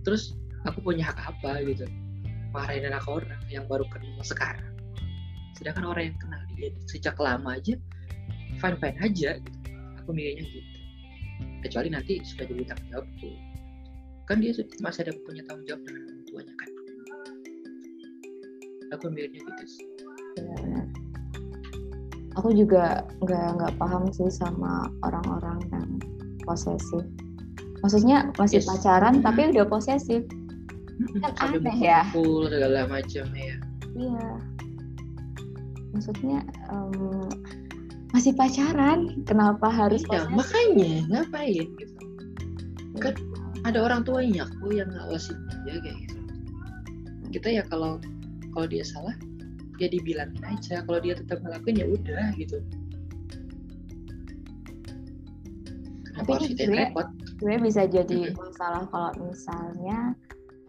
Terus 0.01 0.33
aku 0.65 0.81
punya 0.81 1.05
hak 1.13 1.21
apa 1.21 1.61
gitu? 1.61 1.85
Marahin 2.49 2.89
anak 2.89 3.05
orang 3.05 3.37
yang 3.53 3.69
baru 3.69 3.85
kenal 3.93 4.25
sekarang. 4.25 4.73
Sedangkan 5.53 5.85
orang 5.85 6.09
yang 6.09 6.17
kenal 6.17 6.41
dia 6.57 6.73
sejak 6.89 7.13
lama 7.21 7.53
aja 7.53 7.77
fine 8.57 8.77
fine 8.81 8.97
aja 9.05 9.37
gitu. 9.37 9.59
aku 10.01 10.09
mikirnya 10.17 10.49
gitu. 10.49 10.69
Kecuali 11.61 11.93
nanti 11.93 12.25
sudah 12.25 12.49
jadi 12.49 12.73
tanggung 12.73 12.89
jawab 12.89 13.05
tuh 13.21 13.37
kan 14.25 14.41
dia 14.41 14.49
masih 14.81 15.05
ada 15.05 15.13
punya 15.29 15.45
tanggung 15.45 15.69
jawab 15.69 15.81
dengan 15.85 16.01
orang 16.09 16.25
tuanya 16.25 16.53
kan. 16.57 16.69
Aku 18.97 19.13
mikirnya 19.13 19.45
gitu 19.45 19.65
sih 19.69 19.85
aku 22.39 22.53
juga 22.53 23.05
nggak 23.21 23.47
nggak 23.59 23.73
paham 23.77 24.09
sih 24.13 24.29
sama 24.29 24.89
orang-orang 25.05 25.59
yang 25.69 25.87
posesif. 26.43 27.05
Maksudnya 27.83 28.31
masih 28.39 28.63
yes. 28.63 28.67
pacaran 28.67 29.19
tapi 29.19 29.51
udah 29.51 29.67
posesif. 29.67 30.23
Kan 31.23 31.33
Sampai 31.35 31.57
aneh 31.57 31.77
ya. 31.81 32.05
full 32.13 32.45
segala 32.47 32.85
macam 32.85 33.25
ya 33.33 33.57
iya. 33.97 34.29
Maksudnya 35.93 36.41
um, 36.73 37.29
masih 38.13 38.33
pacaran 38.33 39.25
kenapa 39.25 39.69
harus 39.69 40.01
iya, 40.09 40.25
makanya 40.29 40.93
ngapain 41.09 41.69
gitu? 41.77 41.97
Kan 42.97 43.13
ada 43.65 43.79
orang 43.81 44.01
tuanya 44.05 44.49
aku 44.49 44.73
yang 44.73 44.89
ngawasin 44.89 45.37
dia 45.65 45.77
kayak 45.81 45.97
gitu. 46.09 46.17
Kita 47.33 47.47
ya 47.61 47.63
kalau 47.69 48.01
kalau 48.53 48.67
dia 48.69 48.85
salah 48.85 49.13
ya 49.83 49.89
dibilangin 49.91 50.43
aja. 50.47 50.83
Kalau 50.87 50.99
dia 51.03 51.13
tetap 51.19 51.43
ngelakuin 51.43 51.75
ya 51.83 51.87
udah 51.87 52.25
gitu. 52.39 52.57
Tapi 56.13 56.29
harus 56.29 56.51
gue, 56.53 56.69
repot? 56.69 57.07
gue 57.41 57.55
bisa 57.59 57.83
jadi 57.89 58.31
mm-hmm. 58.31 58.37
masalah 58.37 58.83
kalau 58.93 59.11
misalnya 59.17 59.99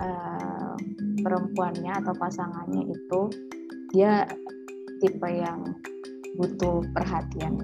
uh, 0.00 0.74
perempuannya 1.20 1.92
atau 2.00 2.14
pasangannya 2.16 2.90
itu 2.90 3.20
dia 3.92 4.26
tipe 4.98 5.28
yang 5.28 5.76
butuh 6.40 6.82
perhatian. 6.96 7.60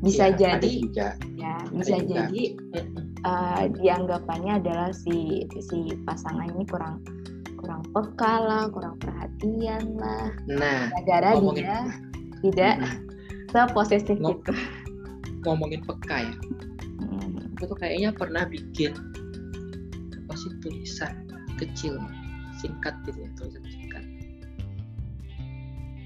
Bisa 0.00 0.32
ya, 0.34 0.56
jadi. 0.58 0.72
ya 0.94 1.16
bisa 1.76 1.98
jadi 2.00 2.56
uh, 3.26 3.64
dianggapannya 3.82 4.62
adalah 4.62 4.90
si 4.94 5.44
si 5.60 5.92
pasangan 6.06 6.48
ini 6.54 6.64
kurang 6.64 7.02
kurang 7.66 7.82
peka 7.90 8.34
lah, 8.46 8.62
kurang 8.70 8.94
perhatian 9.02 9.98
lah. 9.98 10.30
Nah, 10.46 10.86
gara-gara 11.02 11.34
dia 11.58 11.90
tidak 12.46 12.78
hmm. 12.78 13.02
seposesif 13.50 14.14
Ngom 14.22 14.38
gitu. 14.38 14.54
Ngomongin 15.42 15.82
peka 15.82 16.30
ya, 16.30 16.34
hmm. 17.02 17.58
aku 17.58 17.74
tuh 17.74 17.78
kayaknya 17.82 18.14
pernah 18.14 18.46
bikin 18.46 18.94
apa 20.14 20.32
sih 20.38 20.54
tulisan 20.62 21.26
kecil 21.58 21.98
singkat 22.62 22.94
gitu 23.02 23.18
ya 23.18 23.30
tulisan 23.34 23.66
singkat. 23.66 24.04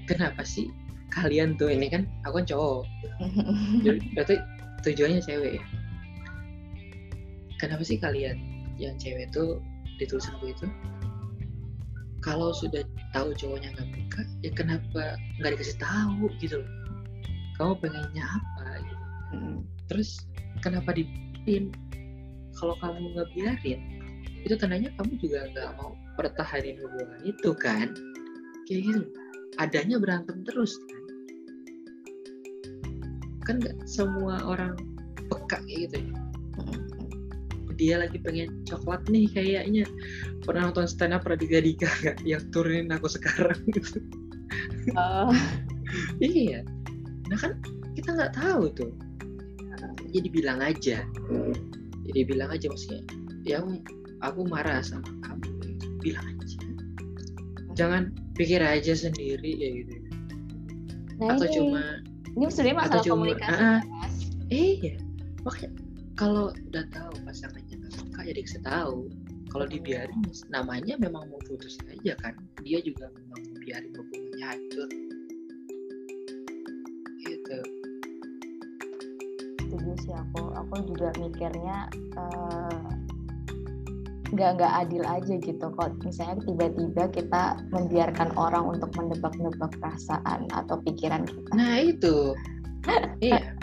Kenapa 0.09 0.41
sih 0.41 0.65
kalian 1.13 1.61
tuh 1.61 1.69
ini 1.69 1.93
kan 1.93 2.09
aku 2.25 2.41
kan 2.41 2.45
cowok, 2.49 2.89
berarti 4.17 4.41
tujuannya 4.81 5.21
cewek 5.21 5.61
ya. 5.61 5.63
Kenapa 7.61 7.85
sih 7.85 8.01
kalian 8.01 8.65
yang 8.81 8.97
cewek 8.97 9.29
tuh 9.29 9.61
di 10.01 10.09
tulisanku 10.09 10.49
itu 10.49 10.65
kalau 12.21 12.53
sudah 12.53 12.85
tahu 13.11 13.33
cowoknya 13.33 13.73
nggak 13.73 13.89
peka 13.91 14.21
ya 14.45 14.51
kenapa 14.53 15.17
nggak 15.41 15.57
dikasih 15.57 15.77
tahu 15.81 16.29
gitu? 16.37 16.61
Loh 16.61 16.69
kamu 17.61 17.73
pengennya 17.77 18.25
apa 18.25 18.67
gitu? 18.81 19.05
Hmm. 19.31 19.57
terus 19.85 20.25
kenapa 20.65 20.97
dibiarin? 20.97 21.69
Kalau 22.57 22.73
kamu 22.81 23.13
nggak 23.17 23.29
biarin 23.37 23.79
itu 24.41 24.57
tandanya 24.57 24.89
kamu 24.97 25.21
juga 25.21 25.45
nggak 25.53 25.69
mau 25.77 25.93
pertahanin 26.17 26.77
hubungan 26.81 27.21
itu 27.25 27.49
kan? 27.53 27.93
Kayak 28.65 28.81
gitu. 28.89 29.01
Adanya 29.61 30.01
berantem 30.01 30.41
terus 30.41 30.73
kan? 30.89 31.03
Kan 33.45 33.55
nggak 33.61 33.77
semua 33.85 34.41
orang 34.45 34.73
peka 35.29 35.61
kayak 35.61 35.89
gitu 35.89 35.97
ya 36.01 36.30
dia 37.81 37.97
lagi 37.97 38.21
pengen 38.21 38.61
coklat 38.69 39.01
nih 39.09 39.25
kayaknya. 39.33 39.89
Pernah 40.45 40.69
nonton 40.69 40.85
stand 40.85 41.17
up 41.17 41.25
Radika 41.25 41.57
Dika 41.57 41.89
gak 42.05 42.21
yang 42.21 42.45
turunin 42.53 42.93
aku 42.93 43.09
sekarang? 43.09 43.57
Gitu 43.73 43.97
uh. 44.93 45.33
iya. 46.21 46.61
Nah 47.27 47.37
kan 47.41 47.57
kita 47.97 48.13
nggak 48.13 48.37
tahu 48.37 48.69
tuh. 48.77 48.93
Jadi 50.11 50.27
bilang 50.29 50.59
aja. 50.61 51.01
Jadi 52.05 52.19
bilang 52.27 52.53
aja 52.53 52.69
maksudnya. 52.69 53.01
Ya 53.47 53.63
aku 54.21 54.45
marah 54.45 54.83
sama 54.85 55.07
kamu. 55.25 55.49
Bilang 56.03 56.25
aja. 56.37 56.57
Jangan 57.73 58.13
pikir 58.35 58.61
aja 58.61 58.93
sendiri 58.93 59.51
ya 59.57 59.69
gitu. 59.81 59.93
Nah, 61.21 61.37
atau 61.37 61.47
ini, 61.47 61.55
cuma 61.55 61.83
ini 62.33 62.43
sebenarnya 62.49 62.77
masalah 62.81 63.03
cuma, 63.05 63.13
komunikasi 63.13 63.61
uh, 63.61 63.79
iya. 64.49 64.95
Makanya 65.45 65.71
kalau 66.17 66.49
udah 66.49 66.85
tahu 66.89 67.13
pasangannya 68.21 68.37
ya 68.37 68.37
dikasih 68.37 68.61
tahu. 68.61 68.97
Kalau 69.51 69.65
dibiarin 69.67 70.21
namanya 70.47 70.95
memang 70.95 71.27
mau 71.27 71.41
putus 71.43 71.75
aja 71.89 72.13
kan. 72.21 72.37
Dia 72.63 72.79
juga 72.85 73.09
memang 73.11 73.41
mau 73.49 73.57
biarin 73.65 73.91
hubungannya 73.97 74.45
hancur. 74.45 74.89
Gitu. 77.25 77.59
Setuju 79.59 79.91
sih 80.05 80.13
aku. 80.13 80.41
Aku 80.55 80.75
juga 80.87 81.09
mikirnya 81.19 81.89
uh, 82.15 82.87
nggak 84.31 84.49
nggak 84.55 84.73
adil 84.87 85.03
aja 85.03 85.33
gitu. 85.41 85.65
Kok 85.67 85.99
misalnya 86.05 86.37
tiba-tiba 86.47 87.03
kita 87.11 87.43
membiarkan 87.75 88.31
orang 88.39 88.77
untuk 88.77 88.93
mendebak-nebak 88.95 89.73
perasaan 89.83 90.47
atau 90.55 90.79
pikiran 90.85 91.25
kita. 91.25 91.49
Nah 91.57 91.81
itu. 91.81 92.37
Iya 93.21 93.53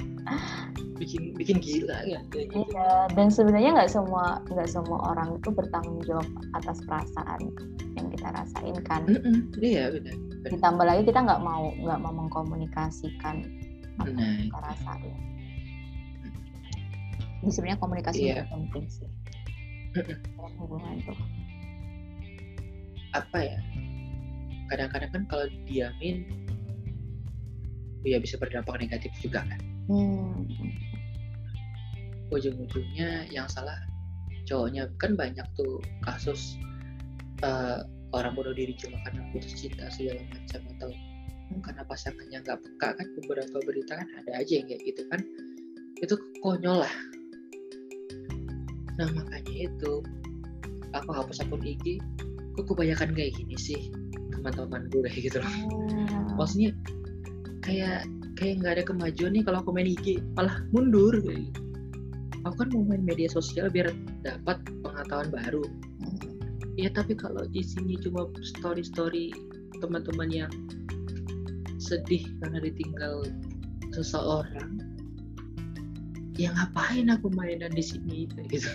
bikin 0.99 1.33
bikin 1.39 1.57
gila 1.63 2.03
ya 2.05 2.21
gitu. 2.35 2.67
iya 2.69 3.07
dan 3.15 3.31
sebenarnya 3.31 3.71
nggak 3.79 3.91
semua 3.91 4.43
nggak 4.51 4.69
semua 4.69 4.99
orang 5.15 5.39
itu 5.39 5.49
bertanggung 5.55 6.03
jawab 6.05 6.27
atas 6.59 6.83
perasaan 6.85 7.55
yang 7.95 8.07
kita 8.15 8.29
rasain 8.35 8.77
kan. 8.87 9.03
Mm 9.07 9.19
-mm, 9.23 9.37
iya 9.63 9.91
benar, 9.91 10.15
ditambah 10.47 10.85
lagi 10.87 11.03
kita 11.07 11.19
nggak 11.23 11.43
mau 11.43 11.71
nggak 11.79 11.99
mau 12.03 12.13
mengkomunikasikan 12.15 13.47
apa 13.99 14.11
yang 14.15 14.51
kita 14.51 14.59
rasain. 14.63 15.17
Ini 17.39 17.51
sebenarnya 17.55 17.79
komunikasi 17.79 18.21
iya. 18.27 18.43
penting 18.51 18.85
sih. 18.91 19.09
Hubungan 20.59 20.99
tuh 21.07 21.19
apa 23.17 23.39
ya? 23.41 23.59
Kadang-kadang 24.69 25.11
kan 25.15 25.23
kalau 25.31 25.47
diamin 25.65 26.29
ya 28.05 28.21
bisa 28.21 28.37
berdampak 28.39 28.79
negatif 28.79 29.11
juga 29.23 29.43
kan? 29.47 29.61
Hmm. 29.89 30.45
Ujung-ujungnya 32.33 33.29
yang 33.33 33.47
salah 33.51 33.77
cowoknya. 34.49 34.89
Kan 35.01 35.15
banyak 35.15 35.45
tuh 35.57 35.81
kasus 36.05 36.57
eh, 37.45 37.79
orang 38.17 38.33
bunuh 38.37 38.57
diri 38.57 38.73
cuma 38.81 38.97
karena 39.05 39.23
putus 39.33 39.53
cinta 39.57 39.89
segala 39.93 40.21
macam 40.33 40.61
atau 40.77 40.91
karena 41.65 41.83
pasangannya 41.89 42.39
nggak 42.45 42.59
peka. 42.61 42.89
Kan 42.97 43.07
beberapa 43.23 43.57
berita 43.65 43.93
kan 44.01 44.09
ada 44.25 44.33
aja 44.41 44.53
yang 44.61 44.67
kayak 44.69 44.83
gitu 44.85 45.03
kan. 45.13 45.21
Itu 46.01 46.15
konyol 46.45 46.85
lah. 46.85 46.95
Nah 48.99 49.09
makanya 49.15 49.71
itu 49.71 49.93
aku 50.97 51.11
hapus 51.13 51.45
akun 51.45 51.63
IG 51.63 52.01
kok 52.59 52.67
kebanyakan 52.67 53.15
kayak 53.15 53.39
gini 53.39 53.55
sih 53.55 53.81
teman-teman 54.35 54.91
gue 54.91 55.07
kayak 55.07 55.23
gitu 55.31 55.39
loh. 55.39 55.55
Oh. 55.71 56.43
maksudnya 56.43 56.71
kayak 57.63 58.07
kayak 58.39 58.63
nggak 58.63 58.73
ada 58.79 58.85
kemajuan 58.87 59.35
nih 59.35 59.43
kalau 59.43 59.59
aku 59.63 59.71
main 59.75 59.91
IG 59.91 60.23
malah 60.35 60.63
mundur. 60.75 61.15
kayak 61.23 61.51
gitu. 61.51 61.68
Aku 62.49 62.65
kan 62.65 62.69
mau 62.73 62.85
main 62.89 63.05
media 63.05 63.29
sosial 63.29 63.69
biar 63.69 63.93
dapat 64.25 64.59
pengetahuan 64.81 65.29
baru. 65.29 65.65
Ya 66.81 66.89
tapi 66.89 67.13
kalau 67.19 67.45
isinya 67.53 67.99
cuma 68.01 68.31
story 68.41 68.83
story 68.87 69.35
teman-teman 69.85 70.31
yang 70.33 70.53
sedih 71.77 72.25
karena 72.41 72.65
ditinggal 72.65 73.29
seseorang 73.93 74.81
ya 76.39 76.55
ngapain 76.55 77.11
aku 77.11 77.29
mainan 77.35 77.75
di 77.75 77.83
sini 77.83 78.31
gitu. 78.49 78.71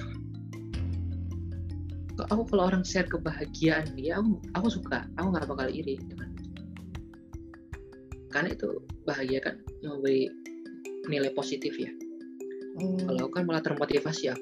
Aku 2.29 2.45
kalau 2.45 2.69
orang 2.69 2.85
share 2.85 3.09
kebahagiaan 3.09 3.97
dia 3.97 4.21
aku, 4.21 4.37
aku 4.53 4.67
suka. 4.69 5.09
Aku 5.17 5.33
nggak 5.33 5.49
bakal 5.49 5.67
iri 5.71 5.97
dengan 5.97 6.29
itu. 6.29 6.51
karena 8.33 8.49
itu 8.49 8.81
bahagia 9.05 9.39
kan 9.45 9.55
memberi 9.85 10.25
nilai 11.05 11.29
positif 11.37 11.77
ya 11.77 11.89
Hmm. 12.73 13.05
kalau 13.05 13.29
kan 13.29 13.43
malah 13.45 13.61
termotivasi 13.61 14.33
ya 14.33 14.35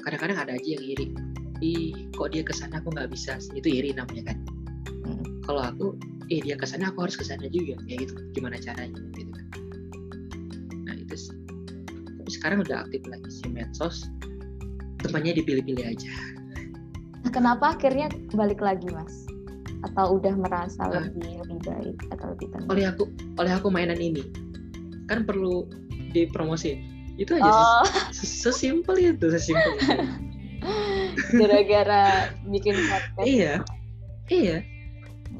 kadang-kadang 0.00 0.38
ada 0.40 0.52
aja 0.56 0.68
yang 0.76 0.84
iri. 0.84 1.06
Ih 1.60 2.08
kok 2.16 2.32
dia 2.32 2.40
ke 2.40 2.56
sana 2.56 2.80
aku 2.80 2.88
nggak 2.88 3.12
bisa. 3.12 3.36
Itu 3.52 3.68
iri 3.68 3.92
namanya 3.92 4.32
kan. 4.32 4.38
Hmm. 5.04 5.24
kalau 5.44 5.60
aku 5.64 5.86
eh 6.30 6.40
dia 6.40 6.54
ke 6.56 6.64
sana 6.64 6.88
aku 6.88 7.04
harus 7.04 7.16
ke 7.20 7.24
sana 7.24 7.44
juga. 7.52 7.76
Ya 7.84 8.00
gitu. 8.00 8.16
Gimana 8.32 8.56
caranya 8.56 8.96
gitu 9.16 9.28
kan. 9.32 9.46
Nah 10.88 10.94
itu 10.96 11.16
sih. 11.16 11.36
Tapi 12.16 12.30
sekarang 12.32 12.64
udah 12.64 12.88
aktif 12.88 13.04
lagi 13.08 13.28
si 13.28 13.44
medsos. 13.52 14.08
Temannya 15.00 15.40
dipilih-pilih 15.40 15.84
aja. 15.84 16.12
Nah, 17.24 17.32
kenapa 17.32 17.76
akhirnya 17.76 18.08
balik 18.32 18.60
lagi 18.60 18.88
mas? 18.92 19.28
Atau 19.84 20.20
udah 20.20 20.32
merasa 20.36 20.80
Ah. 20.88 21.08
lebih 21.08 21.40
lebih 21.44 21.58
baik 21.64 21.96
atau 22.12 22.36
lebih 22.36 22.46
tenang? 22.52 22.68
oleh 22.68 22.84
aku 22.88 23.04
oleh 23.36 23.52
aku 23.52 23.68
mainan 23.72 24.00
ini. 24.00 24.24
Kan 25.08 25.24
perlu 25.28 25.68
dipromosin 26.12 26.99
itu 27.20 27.32
aja 27.36 27.44
Oh, 27.46 27.84
sih 28.16 28.24
sesimpel 28.26 28.96
itu 28.96 29.26
sesimpel 29.28 29.70
itu 29.76 29.88
gara-gara 31.40 32.04
bikin 32.48 32.74
podcast. 32.80 33.22
iya 33.22 33.52
iya 34.26 34.56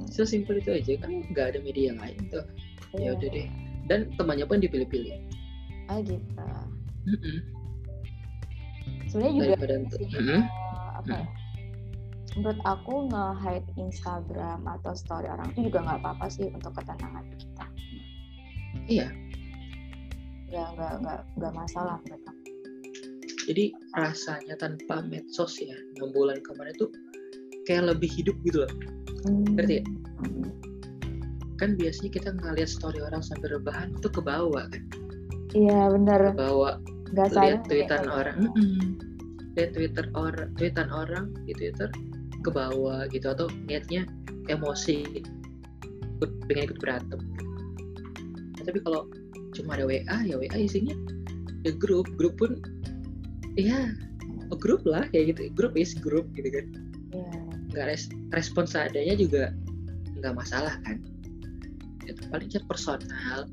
sesimpel 0.06 0.60
itu 0.60 0.70
aja 0.70 0.92
kan 1.00 1.24
nggak 1.26 1.46
ada 1.50 1.58
media 1.60 1.90
yang 1.90 1.98
lain 1.98 2.20
tuh 2.28 2.44
ya 2.92 3.00
Iya. 3.00 3.10
udah 3.16 3.28
deh 3.30 3.48
dan 3.86 4.00
temannya 4.14 4.44
pun 4.44 4.58
dipilih-pilih 4.58 5.18
Oh 5.86 5.98
gitu. 6.06 6.46
Mm-mm. 7.02 7.36
Sebenarnya 9.10 9.32
juga 9.34 9.46
daripada 9.58 9.74
sih, 9.90 10.06
Mm-mm. 10.06 10.38
eh, 10.38 10.42
apa 10.94 11.10
ya? 11.10 11.26
Menurut 12.38 12.60
aku 12.62 13.10
nge-hide 13.10 13.66
Instagram 13.74 14.62
atau 14.70 14.94
story 14.94 15.26
orang 15.26 15.50
itu 15.50 15.66
juga 15.66 15.82
nggak 15.82 15.98
apa-apa 15.98 16.30
sih 16.30 16.46
untuk 16.46 16.78
ketenangan 16.78 17.26
kita. 17.34 17.66
Iya. 18.86 19.10
Nggak 20.50 20.68
nggak 20.74 20.92
nggak 21.00 21.20
nggak 21.36 21.52
masalah 21.54 21.94
aku. 21.96 22.16
jadi 23.46 23.64
rasanya 23.96 24.54
tanpa 24.56 25.02
medsos 25.02 25.58
ya 25.58 25.74
enam 25.96 26.12
bulan 26.12 26.38
kemarin 26.40 26.74
tuh 26.76 26.90
kayak 27.64 27.88
lebih 27.88 28.10
hidup 28.12 28.36
gitu 28.44 28.62
loh 28.62 28.72
Ngerti 29.56 29.80
ya? 29.80 29.84
Hmm. 30.20 30.50
kan 31.56 31.74
biasanya 31.74 32.10
kita 32.12 32.30
ngeliat 32.32 32.68
story 32.68 33.00
orang 33.00 33.20
sampai 33.20 33.50
rebahan 33.50 33.90
tuh 33.98 34.08
ke 34.08 34.20
bawah 34.20 34.64
kan 34.66 34.82
Iya 35.50 35.90
bener. 35.90 36.30
ke 36.30 36.38
bawah 36.38 36.78
Nggak 37.10 37.26
lihat 37.32 37.60
tweetan 37.66 38.00
kayak- 38.00 38.14
orang 38.14 38.36
Mm-mm. 38.44 38.78
lihat 39.54 39.70
twitter 39.74 40.06
orang 40.14 40.48
tweetan 40.54 40.88
orang 40.90 41.24
di 41.42 41.52
twitter 41.52 41.90
ke 42.40 42.50
bawah 42.50 43.02
gitu 43.08 43.26
atau 43.28 43.46
niatnya 43.66 44.06
emosi 44.46 45.04
ikut 46.16 46.30
pengen 46.46 46.64
ikut 46.66 46.78
berantem 46.78 47.20
Nah, 48.54 48.68
tapi 48.68 48.78
kalau 48.84 49.08
cuma 49.60 49.76
ada 49.76 49.84
WA 49.86 50.16
ya 50.24 50.34
WA 50.40 50.56
isinya 50.56 50.96
ya 51.62 51.72
grup 51.76 52.08
grup 52.16 52.40
pun 52.40 52.56
ya 53.54 53.92
grup 54.58 54.82
lah 54.82 55.06
kayak 55.14 55.36
gitu. 55.36 55.52
Grup 55.54 55.78
is 55.78 55.94
grup 55.94 56.26
gitu 56.34 56.50
kan. 56.50 56.66
Iya. 57.10 57.38
nggak 57.70 57.86
res 57.86 58.10
respon 58.34 58.66
seadanya 58.66 59.14
juga 59.14 59.54
nggak 60.18 60.34
masalah 60.34 60.74
kan. 60.82 60.98
Itu 62.02 62.26
paling 62.32 62.50
chat 62.50 62.66
personal. 62.66 63.46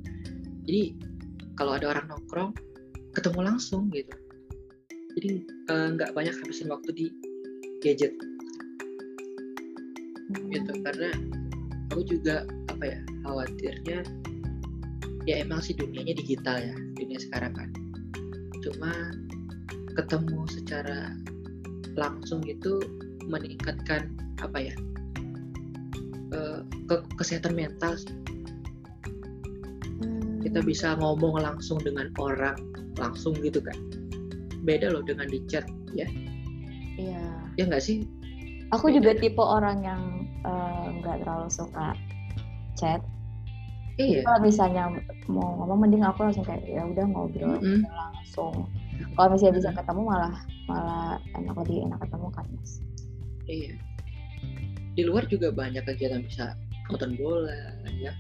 Jadi 0.65 0.97
kalau 1.53 1.77
ada 1.77 1.93
orang 1.93 2.09
nongkrong 2.09 2.51
ketemu 3.13 3.39
langsung 3.45 3.93
gitu. 3.93 4.13
Jadi 5.17 5.45
eh, 5.45 5.87
nggak 5.93 6.17
banyak 6.17 6.33
habisin 6.33 6.73
waktu 6.73 6.89
di 6.93 7.05
gadget. 7.85 8.13
Gitu 10.49 10.71
Hmm. 10.73 10.81
karena 10.83 11.09
aku 11.93 12.01
juga 12.03 12.43
apa 12.67 12.83
ya 12.83 12.99
khawatirnya 13.25 13.99
ya 15.27 15.43
emang 15.43 15.59
sih 15.59 15.75
dunianya 15.75 16.15
digital 16.15 16.55
ya 16.57 16.73
dunia 16.95 17.19
sekarang 17.19 17.51
kan 17.51 17.69
cuma 18.63 18.91
ketemu 19.99 20.39
secara 20.47 21.11
langsung 21.99 22.39
itu 22.47 22.79
meningkatkan 23.27 24.15
apa 24.39 24.71
ya 24.71 24.75
eh, 26.31 26.59
ke 26.87 26.95
kesehatan 27.19 27.59
mental 27.59 27.99
sih. 27.99 28.15
Hmm. 29.99 30.39
kita 30.39 30.63
bisa 30.63 30.95
ngomong 30.95 31.43
langsung 31.43 31.75
dengan 31.83 32.07
orang 32.15 32.55
langsung 32.95 33.35
gitu 33.43 33.59
kan 33.59 33.75
beda 34.63 34.95
loh 34.95 35.03
dengan 35.03 35.27
di 35.27 35.43
chat 35.51 35.67
ya 35.91 36.07
Iya. 36.97 37.21
ya 37.61 37.63
nggak 37.69 37.83
sih 37.83 38.07
Aku 38.75 38.91
Beda 38.91 38.95
juga 38.99 39.11
ya. 39.15 39.19
tipe 39.23 39.43
orang 39.43 39.77
yang 39.83 40.01
eh, 40.43 40.85
nggak 40.99 41.23
terlalu 41.23 41.47
suka 41.47 41.95
chat. 42.75 42.99
Iya 43.97 44.21
Kalau 44.21 44.39
misalnya 44.39 44.83
mau 45.27 45.57
ngomong 45.61 45.85
mending 45.85 46.05
aku 46.05 46.25
langsung 46.25 46.45
kayak 46.45 46.63
ya 46.65 46.85
udah 46.85 47.05
ngobrol 47.05 47.57
Mm-mm. 47.57 47.81
langsung. 47.89 48.69
Kalau 49.13 49.29
misalnya 49.33 49.55
bisa 49.61 49.69
ketemu 49.73 50.01
malah 50.05 50.33
malah 50.65 51.17
enak 51.33 51.55
lebih 51.65 51.85
enak 51.89 51.99
ketemu 52.05 52.27
kan 52.33 52.45
mas. 52.53 52.71
iya 53.47 53.71
di 54.93 55.05
luar 55.05 55.23
juga 55.29 55.53
banyak 55.53 55.85
kegiatan 55.85 56.25
bisa 56.25 56.57
nonton 56.89 57.15
bola 57.15 57.53
ya 57.95 58.11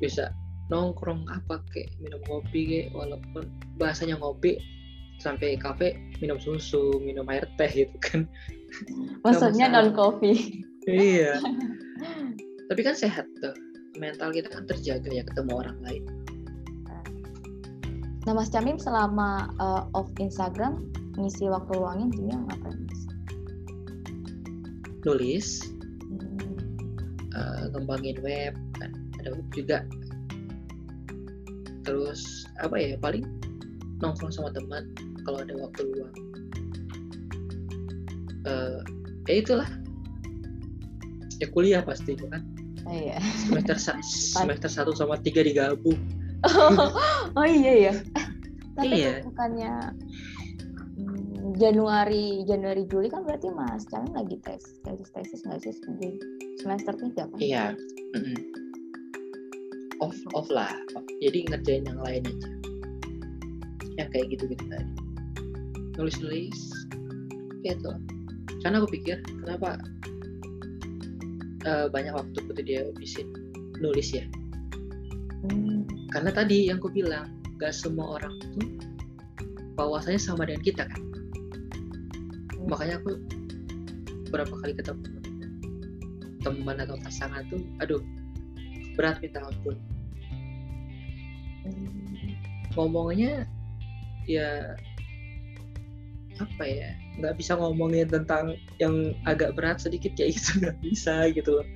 bisa 0.00 0.32
nongkrong 0.70 1.26
apa 1.28 1.60
kayak 1.74 1.92
minum 2.00 2.22
kopi 2.24 2.60
kayak 2.64 2.88
walaupun 2.96 3.50
bahasanya 3.76 4.16
ngopi 4.16 4.56
sampai 5.20 5.60
kafe 5.60 5.92
minum 6.18 6.40
susu 6.40 6.96
minum 7.04 7.28
air 7.28 7.44
teh 7.60 7.68
gitu 7.68 7.92
kan 8.00 8.24
Maksudnya 9.20 9.68
non 9.68 9.92
coffee. 9.92 10.64
iya 10.88 11.36
tapi 12.72 12.80
kan 12.80 12.96
sehat 12.96 13.28
tuh 13.44 13.52
mental 13.96 14.32
kita 14.32 14.48
kan 14.48 14.64
terjaga 14.64 15.08
ya 15.12 15.24
ketemu 15.24 15.52
orang 15.52 15.78
lain. 15.84 16.04
Nah 18.22 18.32
Mas 18.38 18.48
Camim 18.54 18.78
selama 18.78 19.50
eh, 19.58 19.82
off 19.98 20.08
Instagram 20.16 20.86
ngisi 21.18 21.50
waktu 21.50 21.72
luangnya 21.76 22.08
dia 22.16 22.36
ngapain 22.38 22.78
mas? 22.88 23.02
nulis. 25.02 25.66
Hmm. 26.06 26.54
eh, 27.34 27.62
ngembangin 27.74 28.18
web 28.22 28.54
kan. 28.78 28.90
Ada 29.20 29.28
web 29.34 29.48
juga. 29.50 29.78
Terus 31.82 32.46
apa 32.62 32.78
ya 32.78 32.94
paling 33.02 33.26
nongkrong 33.98 34.30
sama 34.30 34.54
teman 34.54 34.94
kalau 35.26 35.42
ada 35.42 35.54
waktu 35.58 35.82
luang. 35.90 36.14
Eh, 38.46 38.80
ya 39.26 39.34
itulah. 39.42 39.70
Ya 41.42 41.50
kuliah 41.50 41.82
pasti 41.82 42.14
kan 42.14 42.51
Oh 42.82 42.94
iya. 42.94 43.18
semester 43.46 43.76
semester 44.02 44.68
satu 44.70 44.92
sama 44.92 45.18
tiga 45.20 45.42
digabung 45.46 45.98
oh 47.38 47.46
iya 47.46 47.72
ya. 47.90 47.94
Eh, 47.94 48.26
tapi 48.74 48.94
Iya. 48.98 49.22
bukannya 49.22 49.72
hmm, 50.98 51.54
Januari 51.60 52.42
Januari 52.48 52.82
Juli 52.90 53.06
kan 53.06 53.22
berarti 53.22 53.52
Mas 53.54 53.86
Camim 53.86 54.10
lagi 54.16 54.40
tes 54.42 54.64
tesis 54.82 55.10
tesis 55.14 55.40
nggak 55.46 55.60
sih 55.62 55.74
di 56.00 56.18
semester 56.58 56.94
tiga 56.98 57.30
kan? 57.30 57.38
iya 57.38 57.64
mm-mm. 58.18 58.36
off 60.02 60.16
off 60.34 60.48
lah 60.50 60.72
jadi 61.22 61.46
ngerjain 61.52 61.86
yang 61.86 62.00
lain 62.02 62.22
aja 62.26 62.48
yang 64.00 64.08
kayak 64.10 64.26
gitu 64.32 64.48
gitu 64.50 64.64
tadi 64.66 64.88
nulis 66.00 66.16
nulis 66.18 66.58
gitu 67.62 67.90
karena 68.66 68.82
aku 68.82 68.88
pikir 68.90 69.20
kenapa 69.44 69.78
uh, 71.66 71.86
banyak 71.90 72.14
waktu 72.14 72.38
ketika 72.50 72.62
dia 72.62 72.82
bisa 72.96 73.20
nulis 73.82 74.14
ya 74.14 74.24
Hmm. 75.42 75.82
karena 76.14 76.30
tadi 76.30 76.70
yang 76.70 76.78
aku 76.78 76.86
bilang 76.94 77.26
gak 77.58 77.74
semua 77.74 78.14
orang 78.14 78.30
tuh 78.38 78.78
wawasannya 79.74 80.22
sama 80.22 80.46
dengan 80.46 80.62
kita 80.62 80.86
kan 80.86 81.02
Hmm. 82.54 82.70
makanya 82.70 83.02
aku 83.02 83.18
berapa 84.30 84.54
kali 84.62 84.78
ketemu 84.78 85.02
teman 86.46 86.78
atau 86.78 86.94
pasangan 87.02 87.42
tuh 87.50 87.58
aduh 87.82 87.98
berat 88.94 89.18
minta 89.18 89.42
ampun 89.42 89.74
Hmm. 91.66 92.30
ngomongnya 92.78 93.50
ya 94.30 94.78
apa 96.38 96.64
ya 96.66 97.01
nggak 97.20 97.36
bisa 97.36 97.58
ngomongin 97.60 98.08
tentang 98.08 98.56
yang 98.80 99.12
agak 99.28 99.52
berat 99.52 99.82
sedikit 99.82 100.16
kayak 100.16 100.36
gitu 100.38 100.64
nggak 100.64 100.78
bisa 100.80 101.28
gitu 101.32 101.60
loh. 101.60 101.66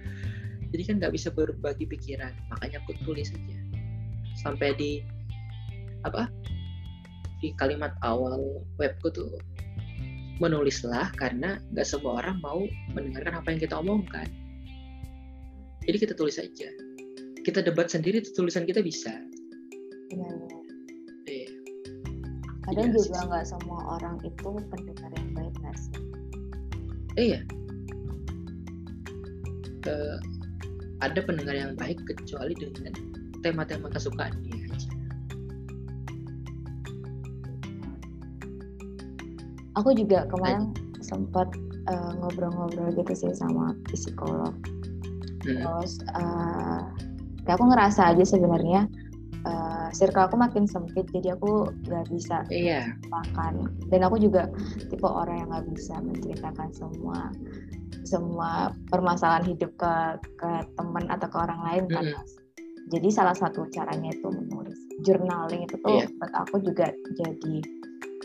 Jadi 0.72 0.82
kan 0.82 0.94
nggak 1.00 1.14
bisa 1.14 1.28
berbagi 1.32 1.84
pikiran 1.88 2.32
makanya 2.52 2.80
aku 2.84 2.96
tulis 3.04 3.30
aja. 3.32 3.56
Sampai 4.40 4.76
di 4.76 5.04
apa 6.04 6.30
di 7.40 7.52
kalimat 7.60 7.92
awal 8.00 8.64
webku 8.80 9.12
tuh 9.12 9.36
menulislah 10.40 11.12
karena 11.16 11.60
nggak 11.72 11.86
semua 11.88 12.20
orang 12.20 12.36
mau 12.44 12.60
mendengarkan 12.92 13.40
apa 13.40 13.48
yang 13.52 13.60
kita 13.60 13.74
omongkan. 13.80 14.28
Jadi 15.86 15.96
kita 16.02 16.14
tulis 16.18 16.36
aja. 16.36 16.68
Kita 17.46 17.62
debat 17.62 17.86
sendiri 17.86 18.20
tulisan 18.34 18.66
kita 18.66 18.82
bisa. 18.82 19.14
Kadang 22.66 22.90
Iya 22.90 22.98
juga 22.98 23.18
nggak 23.30 23.44
semua 23.46 23.80
orang 23.94 24.18
itu 24.26 24.48
pendengar 24.74 25.10
yang 25.14 25.30
baik 25.38 25.54
nggak 25.62 25.76
sih? 25.78 25.94
Iya. 27.14 27.40
Eh, 29.86 30.18
ada 30.98 31.20
pendengar 31.22 31.54
yang 31.54 31.72
baik 31.78 32.02
kecuali 32.10 32.58
dengan 32.58 32.90
tema-tema 33.46 33.86
kesukaan 33.86 34.34
dia 34.42 34.66
aja. 34.66 34.90
Aku 39.78 39.94
juga 39.94 40.26
kemarin 40.26 40.74
sempat 40.98 41.46
eh, 41.86 42.10
ngobrol-ngobrol 42.18 42.90
gitu 42.98 43.14
sih 43.14 43.30
sama 43.30 43.78
psikolog. 43.94 44.50
Hmm. 45.46 45.62
Terus 45.62 46.02
eh, 46.02 46.80
ya 47.46 47.54
aku 47.54 47.70
ngerasa 47.70 48.10
aja 48.10 48.26
sebenarnya 48.26 48.90
circle 49.92 50.24
aku 50.26 50.36
makin 50.38 50.64
sempit, 50.64 51.06
jadi 51.12 51.34
aku 51.36 51.70
nggak 51.86 52.06
bisa 52.10 52.42
Iya. 52.48 52.90
makan. 53.10 53.70
Dan 53.90 54.00
aku 54.06 54.16
juga 54.18 54.48
tipe 54.90 55.06
orang 55.06 55.44
yang 55.44 55.48
nggak 55.52 55.66
bisa 55.74 55.94
menceritakan 56.00 56.68
semua 56.72 57.30
semua 58.06 58.70
permasalahan 58.86 59.46
hidup 59.50 59.74
ke 59.74 59.94
ke 60.38 60.50
teman 60.78 61.10
atau 61.10 61.26
ke 61.26 61.36
orang 61.38 61.60
lain 61.66 61.84
kan. 61.90 62.04
Mm-mm. 62.06 62.14
Mas. 62.16 62.32
Jadi 62.86 63.08
salah 63.10 63.34
satu 63.34 63.66
caranya 63.74 64.14
itu 64.14 64.30
menulis. 64.30 64.78
Journaling 65.02 65.66
itu 65.66 65.74
tuh 65.82 65.90
Iya. 65.90 66.06
buat 66.18 66.32
aku 66.34 66.56
juga 66.62 66.94
jadi 67.18 67.56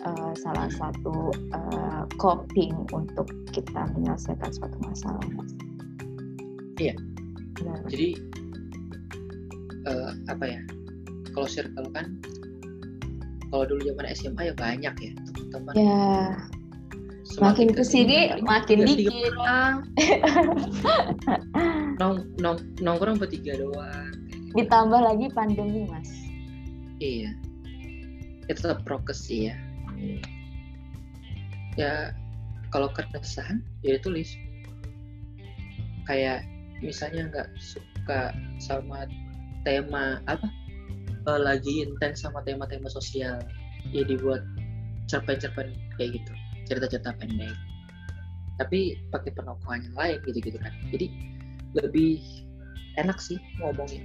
eh, 0.01 0.34
salah 0.38 0.70
satu 0.70 1.34
eh, 1.34 2.03
coping 2.18 2.74
untuk 2.93 3.26
kita 3.49 3.89
menyelesaikan 3.97 4.53
suatu 4.53 4.78
masalah. 4.86 5.26
Mas. 5.34 5.49
Iya. 6.78 6.93
Benar. 7.57 7.82
Jadi 7.89 8.07
eh, 9.82 10.12
apa 10.30 10.45
ya? 10.45 10.62
Kalau 11.32 11.48
circle 11.48 11.88
kan 11.96 12.20
kalau 13.52 13.68
dulu 13.68 13.92
zaman 13.92 14.08
SMA 14.16 14.42
ya 14.52 14.54
banyak 14.56 14.94
ya 14.96 15.12
teman-teman. 15.28 15.74
Ya, 15.76 16.40
makin 17.44 17.76
ke 17.76 17.84
sini 17.84 18.32
makin 18.40 18.88
dikit. 18.88 19.36
nong, 22.00 22.32
nong, 22.40 22.58
nongkrong 22.80 23.20
bertiga 23.20 23.60
doang. 23.60 24.12
Ditambah 24.56 25.00
lagi 25.04 25.28
pandemi, 25.36 25.88
Mas. 25.88 26.08
Iya. 27.04 27.36
Ya 28.48 28.54
tetap 28.56 28.84
prokes 28.88 29.28
sih 29.28 29.52
ya. 29.52 29.56
Ya 31.76 32.16
kalau 32.72 32.88
keresahan 32.92 33.60
ya 33.84 34.00
tulis. 34.00 34.32
Kayak 36.08 36.48
misalnya 36.80 37.28
nggak 37.32 37.50
suka 37.60 38.36
sama 38.60 39.06
tema 39.62 40.20
apa 40.26 40.50
eh, 41.28 41.39
lagi 41.41 41.86
intens 41.86 42.24
sama 42.26 42.41
tema-tema 42.45 42.89
sosial. 42.89 43.41
Ya 43.89 44.05
dibuat 44.05 44.45
cerpen-cerpen 45.09 45.74
kayak 45.97 46.22
gitu 46.22 46.34
cerita-cerita 46.69 47.17
pendek. 47.17 47.57
Tapi 48.61 48.95
pakai 49.09 49.34
penokohan 49.34 49.82
yang 49.89 49.95
lain 49.97 50.17
gitu-gitu 50.30 50.57
kan. 50.61 50.74
Jadi 50.93 51.07
lebih 51.76 52.19
enak 52.99 53.17
sih 53.19 53.39
ngomongnya 53.63 54.03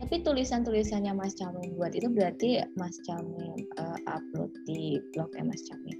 Tapi 0.00 0.24
tulisan-tulisannya 0.24 1.12
Mas 1.12 1.36
Camin 1.36 1.76
buat 1.76 1.92
itu 1.92 2.08
berarti 2.08 2.64
Mas 2.80 2.96
Camin 3.04 3.68
eh, 3.76 3.98
upload 4.08 4.48
di 4.64 4.96
blognya 5.12 5.44
Mas 5.44 5.60
Camin. 5.68 5.96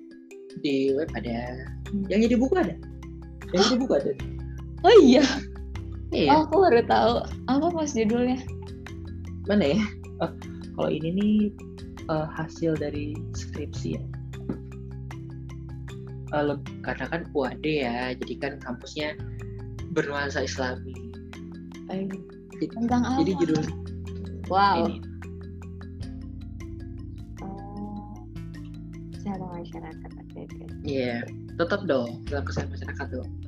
di 0.66 0.90
web 0.98 1.06
ada. 1.14 1.62
Yang 2.10 2.26
jadi 2.26 2.36
buku 2.40 2.54
ada? 2.58 2.74
Yang 3.54 3.60
jadi 3.70 3.76
buku 3.78 3.92
ada? 3.94 4.12
Oh 4.82 4.94
iya, 5.04 5.22
iya. 6.10 6.32
Oh, 6.34 6.48
aku 6.48 6.54
baru 6.64 6.82
tahu. 6.90 7.14
Apa 7.46 7.66
Mas 7.70 7.94
judulnya? 7.94 8.40
Mana 9.50 9.74
ya 9.74 9.82
Oh, 10.22 10.30
kalau 10.78 10.90
ini 10.92 11.08
nih 11.10 11.34
eh, 12.06 12.26
hasil 12.30 12.78
dari 12.78 13.18
skripsi 13.34 13.98
ya 13.98 14.02
leb- 16.30 16.70
karena 16.86 17.10
kan 17.10 17.26
UAD 17.34 17.64
ya 17.66 18.14
jadi 18.14 18.34
kan 18.38 18.52
kampusnya 18.62 19.18
bernuansa 19.90 20.46
islami 20.46 20.94
Eh, 21.90 22.06
Jadi- 22.54 22.70
tentang 22.70 23.02
apa? 23.02 23.18
jadi 23.18 23.32
judul 23.42 23.64
wow. 24.46 24.86
ini 24.86 25.02
Oh, 27.42 28.14
secara 29.16 29.42
masyarakat 29.42 30.10
oke 30.14 30.38
oke. 30.46 30.64
Iya, 30.86 31.26
tetap 31.56 31.82
dong 31.84 32.22
dalam 32.30 32.44
kesehatan 32.46 32.70
masyarakat 32.72 33.06
dong. 33.10 33.30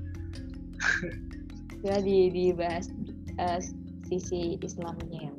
Ya 1.82 1.98
di 1.98 2.30
dibahas 2.30 2.94
eh, 3.38 3.58
sisi 4.06 4.54
Islaminya 4.58 5.26
ya. 5.26 5.34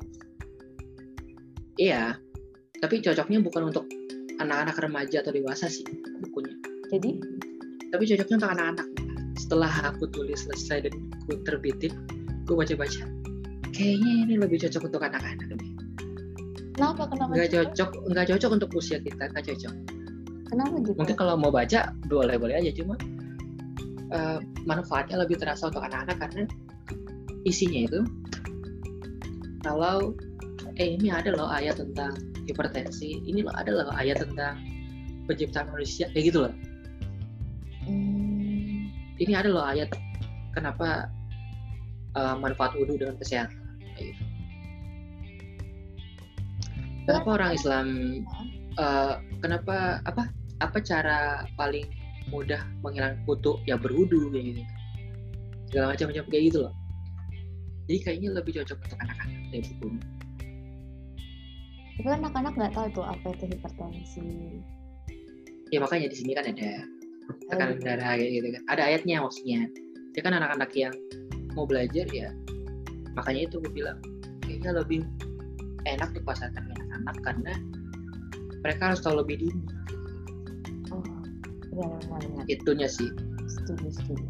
Iya, 1.74 2.18
tapi 2.78 3.02
cocoknya 3.02 3.42
bukan 3.42 3.74
untuk 3.74 3.84
anak-anak 4.38 4.76
remaja 4.78 5.22
atau 5.22 5.32
dewasa 5.34 5.66
sih 5.66 5.86
bukunya. 6.22 6.54
Jadi 6.90 7.10
Tapi 7.94 8.10
cocoknya 8.10 8.36
untuk 8.42 8.52
anak-anak. 8.58 8.88
Setelah 9.38 9.70
aku 9.86 10.10
tulis 10.10 10.42
selesai 10.42 10.90
dan 10.90 10.94
aku 11.22 11.38
terbitin, 11.46 11.94
aku 12.42 12.58
baca-baca. 12.58 13.06
Kayaknya 13.70 14.10
ini 14.26 14.34
lebih 14.34 14.58
cocok 14.66 14.90
untuk 14.90 15.02
anak-anak 15.02 15.54
kenapa 16.74 17.02
kenapa? 17.06 17.30
Nggak 17.32 17.48
gitu? 17.48 17.56
cocok, 17.56 17.90
nggak 18.10 18.26
cocok 18.34 18.50
untuk 18.60 18.70
usia 18.74 18.98
kita, 18.98 19.22
nggak 19.30 19.44
cocok. 19.46 19.74
Kenapa 20.50 20.74
gitu? 20.82 20.92
Mungkin 20.98 21.16
kalau 21.16 21.34
mau 21.38 21.50
baca 21.54 21.80
boleh-boleh 22.10 22.54
aja, 22.58 22.70
cuma 22.74 22.94
eh, 24.10 24.38
manfaatnya 24.66 25.22
lebih 25.22 25.38
terasa 25.38 25.70
untuk 25.70 25.82
anak-anak 25.82 26.18
karena 26.18 26.44
isinya 27.46 27.80
itu 27.86 28.00
kalau 29.62 30.12
eh 30.74 30.98
ini 30.98 31.08
ada 31.10 31.30
loh 31.34 31.46
ayat 31.46 31.78
tentang 31.78 32.18
hipertensi, 32.44 33.22
ini 33.22 33.46
loh 33.46 33.54
ada 33.54 33.70
loh 33.70 33.94
ayat 33.94 34.26
tentang 34.26 34.58
penciptaan 35.30 35.70
manusia, 35.70 36.10
kayak 36.10 36.34
gitu 36.34 36.38
loh. 36.48 36.54
Hmm, 37.84 38.90
Ini 39.20 39.32
ada 39.38 39.48
loh 39.54 39.64
ayat 39.64 39.94
kenapa 40.52 41.08
eh, 42.18 42.36
manfaat 42.38 42.74
wudhu 42.74 42.98
dengan 42.98 43.14
kesehatan. 43.22 43.58
Kayak 43.94 44.14
gitu. 44.14 44.22
Kenapa 47.04 47.28
orang 47.36 47.52
Islam 47.54 47.86
eh, 48.74 49.14
kenapa 49.38 50.02
apa 50.08 50.22
apa 50.58 50.78
cara 50.82 51.44
paling 51.54 51.86
mudah 52.32 52.62
menghilangkan 52.80 53.20
kutu 53.28 53.60
ya 53.68 53.76
berwudu 53.76 54.32
kayak 54.32 54.56
gitu 54.56 54.62
segala 55.68 55.92
macam 55.92 56.06
macam 56.08 56.24
kayak 56.32 56.44
gitu 56.48 56.58
loh 56.64 56.72
jadi 57.84 57.98
kayaknya 58.00 58.28
lebih 58.32 58.52
cocok 58.60 58.78
untuk 58.80 58.98
anak-anak 59.04 59.40
dari 59.52 59.64
buku 59.76 59.84
ini. 59.92 60.00
Tapi 61.94 62.06
kan 62.10 62.18
anak-anak 62.26 62.52
nggak 62.58 62.72
tahu 62.74 62.86
tuh 62.90 63.04
apa 63.06 63.26
itu 63.34 63.44
hipertensi. 63.54 64.28
ya 65.72 65.82
makanya 65.82 66.06
di 66.06 66.16
sini 66.18 66.38
kan 66.38 66.46
ada 66.46 66.86
tekanan 67.50 67.78
darah 67.82 68.14
kayak 68.14 68.30
gitu 68.30 68.48
kan. 68.54 68.62
Ada 68.70 68.82
ayatnya 68.94 69.16
maksudnya. 69.22 69.60
Ya 70.14 70.20
kan 70.22 70.34
anak-anak 70.38 70.70
yang 70.78 70.94
mau 71.54 71.66
belajar 71.66 72.06
ya 72.10 72.34
makanya 73.14 73.46
itu 73.46 73.62
gue 73.62 73.72
bilang 73.72 73.98
kayaknya 74.42 74.82
lebih 74.82 75.00
enak 75.86 76.10
dipasarkan 76.12 76.66
anak-anak 76.74 77.16
karena 77.22 77.54
mereka 78.66 78.82
harus 78.92 79.00
tahu 79.02 79.22
lebih 79.22 79.38
dini. 79.44 79.62
Oh, 80.90 81.02
benar 81.70 82.00
benar 82.02 82.20
benar. 82.26 82.44
itunya 82.50 82.88
sih. 82.90 83.08
Setuju 83.46 83.88
setuju. 83.92 84.26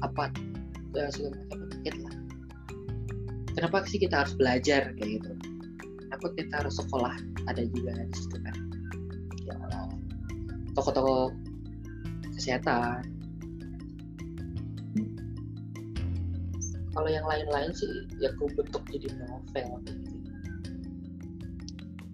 apa 0.00 0.32
ya, 0.96 1.12
segala 1.12 1.36
macam. 1.36 1.60
Penyakit 1.60 1.94
lah 2.00 2.19
kenapa 3.54 3.86
sih 3.86 3.98
kita 3.98 4.24
harus 4.24 4.34
belajar 4.38 4.94
kayak 4.98 5.20
gitu 5.20 5.32
kenapa 6.06 6.26
kita 6.36 6.54
harus 6.64 6.74
sekolah 6.78 7.14
ada 7.48 7.62
juga 7.70 7.92
di 7.96 8.16
situ 8.16 8.36
kan 8.42 8.56
ya 9.46 9.56
toko-toko 10.74 11.34
kesehatan 12.34 13.02
kalau 16.90 17.08
yang 17.08 17.24
lain-lain 17.24 17.70
sih 17.72 17.88
ya 18.18 18.28
aku 18.34 18.50
bentuk 18.58 18.82
jadi 18.90 19.08
novel 19.24 19.68
gitu. 19.86 19.92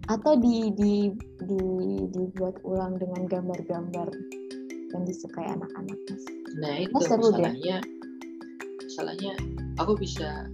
atau 0.07 0.39
di 0.39 0.71
di 0.79 0.95
di 1.43 1.63
dibuat 2.15 2.63
ulang 2.63 2.95
dengan 3.01 3.27
gambar-gambar 3.27 4.09
yang 4.95 5.03
disukai 5.03 5.47
anak-anak 5.51 5.99
mas 6.07 6.25
nah 6.63 6.75
itu 6.79 6.95
seru 7.03 7.35
deh. 7.35 7.43
masalahnya 7.43 7.77
masalahnya 8.87 9.35
aku 9.83 9.93
bisa 9.99 10.47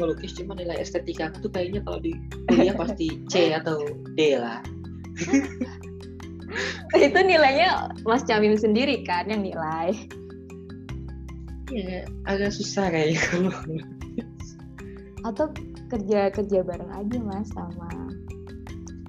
melukis 0.00 0.32
cuma 0.32 0.56
nilai 0.56 0.80
estetika 0.80 1.28
aku 1.28 1.44
tuh 1.44 1.52
kayaknya 1.52 1.84
kalau 1.84 2.00
di 2.00 2.16
kuliah 2.48 2.72
pasti 2.72 3.20
C 3.28 3.52
atau 3.52 3.84
D 4.16 4.40
lah. 4.40 4.64
Itu 6.96 7.20
nilainya 7.22 7.94
mas 8.02 8.26
Camim 8.26 8.56
sendiri 8.58 9.04
kan 9.04 9.28
yang 9.28 9.44
nilai. 9.44 9.94
Ya 11.70 12.02
agak 12.26 12.50
susah 12.50 12.90
kayaknya 12.90 13.20
kalau 13.30 13.54
atau 15.20 15.46
kerja 15.92 16.32
kerja 16.32 16.64
bareng 16.64 16.90
aja 16.90 17.16
mas 17.20 17.52
sama 17.52 17.90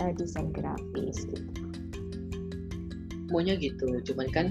eh, 0.03 0.11
desain 0.19 0.51
grafis 0.53 1.25
gitu. 1.25 1.49
Maunya 3.31 3.55
gitu 3.55 3.87
cuman 4.11 4.27
kan 4.29 4.47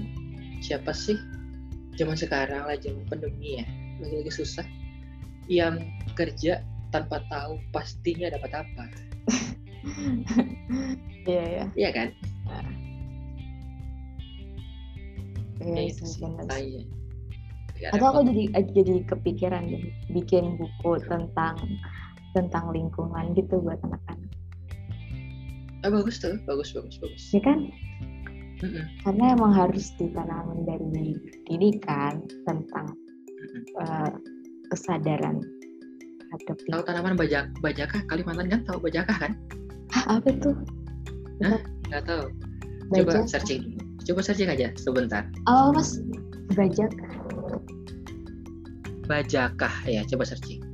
siapa 0.59 0.91
sih? 0.91 1.15
Zaman 1.95 2.17
sekarang 2.17 2.65
lah 2.65 2.75
zaman 2.81 3.05
pandemi 3.07 3.61
ya 3.61 3.65
lagi-lagi 4.01 4.33
susah 4.33 4.65
yang 5.51 5.83
kerja 6.15 6.63
tanpa 6.95 7.19
tahu 7.27 7.59
pastinya 7.75 8.31
dapat 8.31 8.63
apa. 8.63 8.83
Iya 11.21 11.45
ya 11.45 11.65
iya 11.77 11.89
kan? 11.93 12.09
Iya 15.61 15.69
Kayak 15.69 15.85
itu 15.93 16.03
sih, 16.09 16.25
atau 17.89 18.05
aku 18.13 18.19
jadi 18.29 18.43
eh, 18.57 18.65
jadi 18.73 18.95
kepikiran 19.05 19.63
deh 19.69 19.85
bikin 20.13 20.57
buku 20.57 21.01
tentang 21.05 21.57
tentang 22.33 22.73
lingkungan 22.73 23.37
gitu 23.37 23.61
buat 23.61 23.77
anak-anak. 23.85 24.31
Ah, 25.85 25.89
bagus 25.89 26.21
tuh 26.21 26.37
bagus 26.45 26.73
bagus 26.73 26.97
bagus. 27.01 27.23
Ya 27.33 27.41
kan? 27.41 27.69
Mm-mm, 28.61 28.85
karena 29.01 29.33
emang 29.33 29.53
harus 29.57 29.89
ditanamin 29.97 30.69
dari 30.69 31.17
dini 31.49 31.81
kan 31.81 32.21
tentang 32.45 32.93
mm-mm. 32.93 33.61
eh, 33.81 34.13
kesadaran 34.71 35.43
terhadap 36.31 36.57
tahu 36.71 36.81
tanaman 36.87 37.13
bajak 37.19 37.51
bajakah? 37.59 38.01
Kalimantan 38.07 38.47
kan 38.47 38.61
tahu 38.63 38.79
bajakah 38.79 39.17
kan? 39.19 39.31
Hah, 39.91 40.17
apa 40.17 40.31
tuh 40.39 40.55
nggak 41.43 42.03
tahu. 42.07 42.31
Coba 42.91 43.23
Bajak. 43.23 43.27
searching. 43.27 43.75
Coba 44.07 44.19
searching 44.23 44.47
aja 44.47 44.71
sebentar. 44.79 45.27
Oh 45.47 45.75
mas 45.75 45.99
bajak. 46.55 46.91
Bajakah. 49.11 49.75
Ya 49.87 50.07
coba 50.07 50.23
searching 50.23 50.70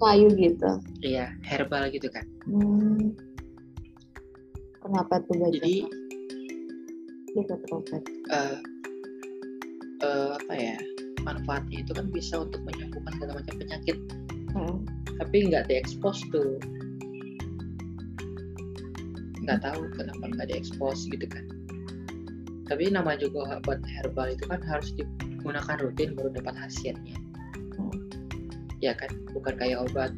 kayu 0.00 0.28
gitu. 0.36 0.70
Iya 1.02 1.32
herbal 1.44 1.88
gitu 1.92 2.08
kan. 2.12 2.24
Hmm. 2.46 3.12
kenapa 4.86 5.18
tuh 5.26 5.34
bajak 5.42 5.58
jadi 5.58 5.82
obat. 7.74 8.02
Eh 8.30 8.56
eh, 10.06 10.30
apa 10.38 10.54
ya 10.54 10.78
manfaatnya 11.26 11.82
itu 11.82 11.90
kan 11.90 12.06
bisa 12.14 12.46
untuk 12.46 12.62
menyembuhkan 12.62 13.12
segala 13.18 13.42
macam 13.42 13.54
penyakit. 13.58 13.98
Hmm. 14.56 14.88
tapi 15.16 15.48
nggak 15.48 15.68
diekspos 15.68 16.20
tuh. 16.32 16.60
Nggak 19.44 19.64
tahu 19.64 19.80
kenapa 19.96 20.24
nggak 20.32 20.48
diekspos 20.52 21.08
gitu 21.08 21.24
kan. 21.28 21.44
Tapi 22.68 22.92
nama 22.92 23.16
juga 23.16 23.60
obat 23.60 23.80
herbal 23.84 24.36
itu 24.36 24.44
kan 24.48 24.60
harus 24.64 24.92
digunakan 24.96 25.76
rutin 25.80 26.12
baru 26.16 26.30
dapat 26.36 26.56
hasilnya. 26.56 27.25
Ya 28.86 28.94
kan? 28.94 29.10
Bukan 29.34 29.54
kayak 29.58 29.82
obat 29.82 30.12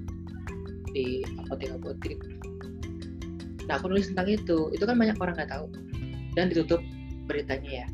di 0.93 1.21
apotek 1.45 1.77
apotek 1.77 2.17
nah 3.69 3.77
aku 3.77 3.93
nulis 3.93 4.09
tentang 4.09 4.33
itu. 4.33 4.73
Itu 4.73 4.89
kan 4.89 4.97
banyak 4.97 5.21
orang 5.21 5.37
nggak 5.37 5.53
tahu. 5.53 5.69
Dan 6.33 6.49
ditutup 6.49 6.81
beritanya 7.29 7.85
ya. 7.85 7.87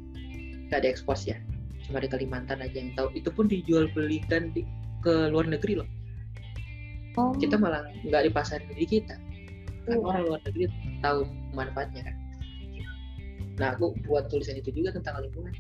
Nggak 0.70 0.81
diekspos 0.87 1.27
ya. 1.27 1.37
Cuma 1.85 1.99
di 1.99 2.07
Kalimantan 2.07 2.62
aja 2.62 2.79
yang 2.79 2.95
tahu. 2.95 3.11
Itu 3.12 3.35
pun 3.35 3.51
dijual 3.51 3.91
belikan 3.91 4.55
di, 4.55 4.62
ke 5.03 5.29
luar 5.35 5.51
negeri 5.51 5.83
loh. 5.83 5.89
Oh, 7.18 7.35
kita 7.35 7.59
malah 7.59 7.91
nggak 8.07 8.31
di 8.79 8.87
kita. 8.87 9.18
Kan 9.85 10.01
Iya. 10.01 10.01
orang 10.01 10.22
luar 10.25 10.41
negeri 10.47 10.64
tahu 11.03 11.20
manfaatnya 11.53 12.03
kan. 12.07 12.16
Nah 13.61 13.68
aku 13.77 13.95
buat 14.09 14.31
tulisan 14.33 14.57
itu 14.59 14.70
juga 14.72 14.95
tentang 14.97 15.20
lingkungan. 15.27 15.55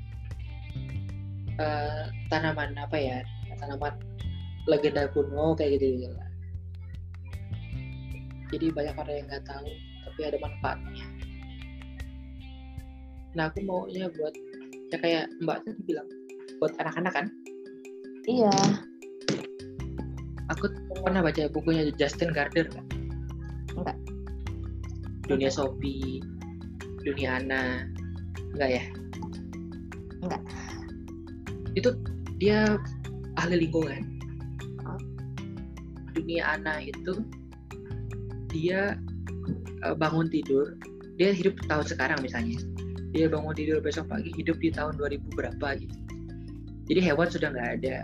Eh, 1.58 2.04
tanaman 2.30 2.74
apa 2.78 2.96
ya? 2.98 3.18
Tanaman 3.60 3.94
legenda 4.70 5.08
kuno 5.12 5.56
kayak 5.56 5.80
gitu 5.80 6.04
gitu 6.04 6.14
lah 6.14 6.30
jadi 8.52 8.66
banyak 8.70 8.94
orang 8.94 9.14
yang 9.18 9.26
nggak 9.28 9.44
tahu 9.48 9.68
tapi 10.08 10.20
ada 10.24 10.38
manfaatnya 10.40 11.04
nah 13.34 13.44
aku 13.50 13.60
maunya 13.66 14.06
buat 14.14 14.34
ya 14.94 14.98
kayak 15.02 15.24
mbak 15.42 15.58
tadi 15.66 15.80
bilang 15.82 16.06
buat 16.62 16.72
anak-anak 16.78 17.12
kan 17.12 17.26
iya 18.30 18.52
aku 20.48 20.68
pernah 21.04 21.20
baca 21.24 21.48
bukunya 21.52 21.90
Justin 21.96 22.32
Gardner 22.32 22.68
nggak? 22.68 22.86
Enggak. 23.76 23.96
Dunia 25.24 25.50
Sophie, 25.52 26.20
Dunia 27.04 27.40
Ana, 27.40 27.88
enggak 28.56 28.70
ya? 28.80 28.84
Enggak. 30.24 30.42
Itu 31.74 31.96
dia 32.38 32.76
ahli 33.40 33.66
lingkungan. 33.66 34.13
Dunia 36.14 36.56
Ana 36.56 36.80
itu 36.80 37.20
dia 38.54 38.96
eh, 39.82 39.96
bangun 39.98 40.30
tidur, 40.30 40.78
dia 41.18 41.34
hidup 41.34 41.58
tahun 41.66 41.86
sekarang 41.86 42.18
misalnya. 42.22 42.58
Dia 43.14 43.30
bangun 43.30 43.54
tidur 43.54 43.78
besok 43.78 44.10
pagi 44.10 44.34
hidup 44.34 44.58
di 44.58 44.74
tahun 44.74 44.98
2000 44.98 45.22
berapa 45.38 45.68
gitu. 45.78 45.96
Jadi 46.90 47.00
hewan 47.00 47.28
sudah 47.30 47.48
nggak 47.54 47.70
ada, 47.80 47.96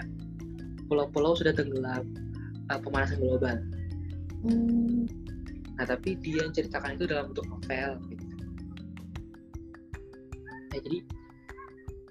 pulau-pulau 0.91 1.39
sudah 1.39 1.55
tenggelam, 1.55 2.07
eh, 2.71 2.81
pemanasan 2.83 3.23
global. 3.23 3.59
Hmm. 4.43 5.07
Nah, 5.81 5.89
tapi 5.89 6.13
dia 6.21 6.45
yang 6.45 6.53
ceritakan 6.53 6.97
itu 6.97 7.09
dalam 7.09 7.33
bentuk 7.33 7.49
novel. 7.49 7.91
Gitu. 8.13 8.25
Nah, 10.45 10.79
jadi 10.81 10.99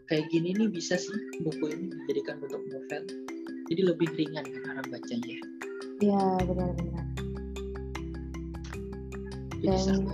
kayak 0.10 0.26
gini 0.34 0.58
nih 0.58 0.70
bisa 0.74 0.98
sih 0.98 1.14
buku 1.46 1.70
ini 1.70 1.94
dijadikan 1.94 2.42
bentuk 2.42 2.66
novel. 2.66 3.04
Jadi 3.70 3.82
lebih 3.86 4.10
ringan 4.18 4.42
kan 4.42 4.74
orang 4.74 4.88
bacanya. 4.90 5.38
Iya 6.00 6.26
benar-benar 6.44 7.06
Dan- 9.60 10.08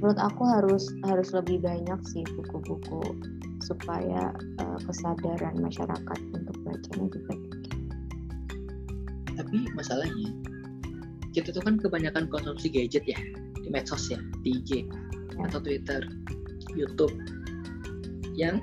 menurut 0.00 0.20
aku 0.20 0.42
harus 0.44 0.84
harus 1.08 1.32
lebih 1.32 1.64
banyak 1.64 1.96
sih 2.12 2.24
buku-buku 2.36 3.00
supaya 3.64 4.36
eh, 4.60 4.78
kesadaran 4.84 5.56
masyarakat 5.56 6.18
untuk 6.36 6.56
bacanya 6.68 7.08
juga 7.08 7.32
tinggi. 7.32 7.70
Tapi 9.32 9.56
masalahnya 9.72 10.28
kita 11.32 11.56
tuh 11.56 11.64
kan 11.64 11.80
kebanyakan 11.80 12.28
konsumsi 12.28 12.68
gadget 12.68 13.08
ya 13.08 13.16
di 13.64 13.68
medsos 13.72 14.12
ya, 14.12 14.20
di 14.44 14.60
IG 14.60 14.70
Ya. 15.34 15.50
atau 15.50 15.58
Twitter, 15.58 16.04
YouTube, 16.76 17.10
yang 18.36 18.60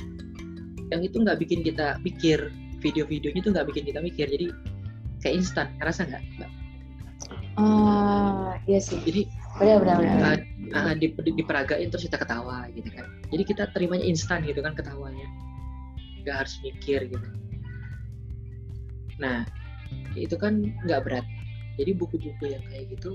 yang 0.94 1.02
itu 1.04 1.20
nggak 1.20 1.42
bikin 1.42 1.66
kita 1.66 1.98
mikir 2.06 2.54
video-videonya 2.80 3.42
tuh 3.44 3.52
nggak 3.52 3.68
bikin 3.74 3.84
kita 3.90 4.00
mikir 4.00 4.30
jadi 4.30 4.48
kayak 5.22 5.36
instan 5.42 5.68
ngerasa 5.78 6.10
nggak 6.10 6.22
Mbak? 6.38 6.52
Ah, 7.60 8.58
iya 8.66 8.80
sih. 8.82 8.98
jadi 9.06 9.22
Benar-benar. 9.60 9.98
benar. 10.02 10.38
uh, 10.74 10.90
uh, 10.90 10.94
di, 10.98 11.14
di- 11.14 11.36
diperagain 11.38 11.88
terus 11.94 12.08
kita 12.10 12.18
ketawa 12.18 12.66
gitu 12.74 12.90
kan 12.90 13.06
jadi 13.30 13.44
kita 13.46 13.64
terimanya 13.76 14.06
instan 14.08 14.42
gitu 14.48 14.64
kan 14.64 14.74
ketawanya 14.74 15.28
nggak 16.26 16.46
harus 16.46 16.58
mikir 16.66 17.06
gitu 17.12 17.28
nah 19.22 19.46
itu 20.18 20.34
kan 20.40 20.74
nggak 20.88 21.04
berat 21.06 21.26
jadi 21.78 21.94
buku-buku 21.94 22.50
yang 22.50 22.64
kayak 22.72 22.90
gitu 22.96 23.14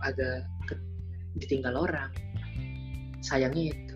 agak 0.00 0.46
ke- 0.64 0.80
ditinggal 1.36 1.74
orang 1.76 2.08
sayangnya 3.20 3.74
itu 3.74 3.94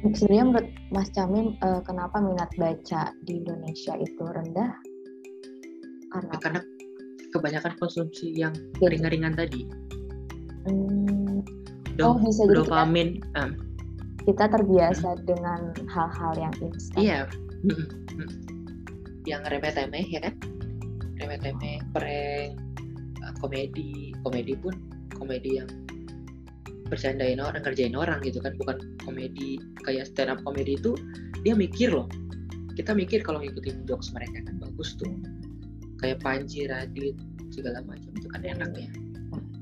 Sebenarnya 0.00 0.44
menurut 0.48 0.68
Mas 0.88 1.12
Camim 1.12 1.60
eh, 1.60 1.80
kenapa 1.84 2.24
minat 2.24 2.48
baca 2.56 3.12
di 3.28 3.36
Indonesia 3.44 3.92
itu 4.00 4.24
rendah? 4.24 4.72
Karena 6.10 6.34
karena 6.42 6.60
kebanyakan 7.30 7.72
konsumsi 7.78 8.34
yang 8.34 8.52
Gadget. 8.78 8.90
ringan-ringan 8.98 9.34
tadi. 9.38 9.62
Hmm, 10.66 11.40
oh 12.02 12.18
bisa 12.20 12.44
jadi 12.44 12.52
kita, 12.52 12.60
dopamin 12.66 13.08
um, 13.38 13.50
kita 14.28 14.44
terbiasa 14.50 15.08
dengan 15.24 15.72
hal-hal 15.88 16.32
yang 16.36 16.54
instan. 16.60 17.00
Iya. 17.00 17.20
Yang 19.24 19.42
remeh-temeh 19.48 20.04
ya 20.10 20.20
kan? 20.26 20.34
Remeh-temeh 21.22 21.80
prank 21.94 22.58
uh, 23.24 23.32
komedi. 23.40 24.12
Komedi 24.26 24.52
pun 24.58 24.74
komedi 25.16 25.62
yang 25.62 25.70
bercandain 26.90 27.38
orang 27.38 27.62
kerjain 27.62 27.94
orang 27.94 28.18
gitu 28.26 28.42
kan. 28.42 28.52
Bukan 28.58 29.00
komedi 29.06 29.62
kayak 29.86 30.10
stand 30.10 30.34
up 30.34 30.42
komedi 30.42 30.76
itu 30.76 30.92
dia 31.46 31.54
mikir 31.56 31.94
loh. 31.94 32.10
Kita 32.74 32.92
mikir 32.96 33.22
kalau 33.24 33.40
ngikutin 33.40 33.86
jokes 33.88 34.12
mereka 34.12 34.44
kan 34.44 34.56
bagus 34.60 34.96
tuh 34.96 35.08
kayak 36.00 36.18
Panji 36.24 36.66
Radit 36.66 37.16
segala 37.52 37.84
macam 37.84 38.10
itu 38.16 38.28
kan 38.32 38.42
enak 38.42 38.70
ya. 38.74 38.90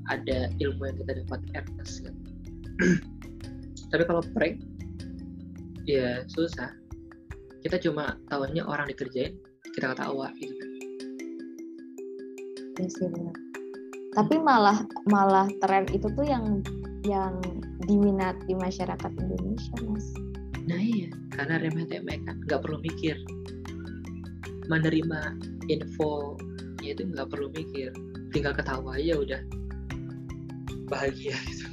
Ada 0.08 0.48
ilmu 0.62 0.82
yang 0.88 0.96
kita 1.04 1.12
dapat 1.26 1.40
Ernest 1.52 1.94
kan. 2.06 2.14
Tapi 3.92 4.02
kalau 4.06 4.22
prank 4.32 4.62
ya 5.84 6.24
susah. 6.30 6.72
Kita 7.58 7.76
cuma 7.82 8.14
tahunya 8.30 8.62
orang 8.62 8.86
dikerjain 8.86 9.34
kita 9.74 9.92
ketawa 9.92 10.30
gitu 10.38 10.54
kan. 10.54 10.70
Sih 12.86 13.10
benar. 13.10 13.34
Tapi 14.14 14.34
malah 14.38 14.78
malah 15.10 15.50
tren 15.58 15.84
itu 15.90 16.06
tuh 16.14 16.22
yang 16.22 16.62
yang 17.06 17.42
diminati 17.88 18.52
masyarakat 18.52 19.10
Indonesia, 19.16 19.74
Mas. 19.88 20.08
nah 20.68 20.76
iya 20.76 21.08
karena 21.32 21.64
remeh 21.64 21.88
temeh 21.88 22.20
kan 22.28 22.36
nggak 22.44 22.60
perlu 22.60 22.76
mikir 22.84 23.16
menerima 24.68 25.20
info 25.72 26.36
ya 26.84 26.94
itu 26.94 27.08
nggak 27.08 27.28
perlu 27.32 27.48
mikir. 27.52 27.90
Tinggal 28.30 28.52
ketawa 28.54 28.96
aja 29.00 29.18
udah. 29.18 29.40
Bahagia 30.88 31.36
gitu. 31.48 31.66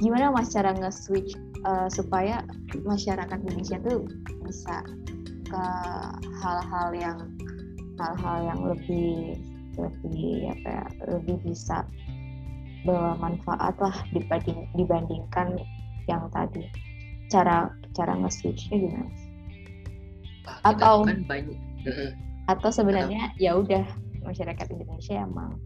Gimana 0.00 0.32
Mas 0.32 0.52
cara 0.52 0.74
nge-switch 0.76 1.36
uh, 1.64 1.88
supaya 1.88 2.44
masyarakat 2.84 3.38
Indonesia 3.46 3.78
tuh 3.84 4.04
bisa 4.44 4.84
ke 5.44 5.64
hal-hal 6.42 6.88
yang 6.96 7.18
hal-hal 8.00 8.38
yang 8.42 8.60
lebih 8.64 9.38
lebih 9.78 10.50
apa 10.50 10.68
ya, 10.70 10.86
lebih 11.18 11.36
bisa 11.46 11.86
bawa 12.84 13.16
manfaat 13.16 13.74
lah 13.80 13.96
dibanding 14.12 14.68
dibandingkan 14.76 15.56
yang 16.10 16.28
tadi. 16.34 16.68
Cara 17.32 17.72
cara 17.96 18.12
nge-switchnya 18.20 18.76
gimana? 18.76 19.10
Kita 20.44 20.52
Atau- 20.68 21.08
kan 21.08 21.24
banyak. 21.24 21.58
atau 22.52 22.70
sebenarnya 22.72 23.32
ya 23.40 23.56
udah 23.56 23.84
masyarakat 24.24 24.66
Indonesia 24.72 25.14
emang 25.20 25.56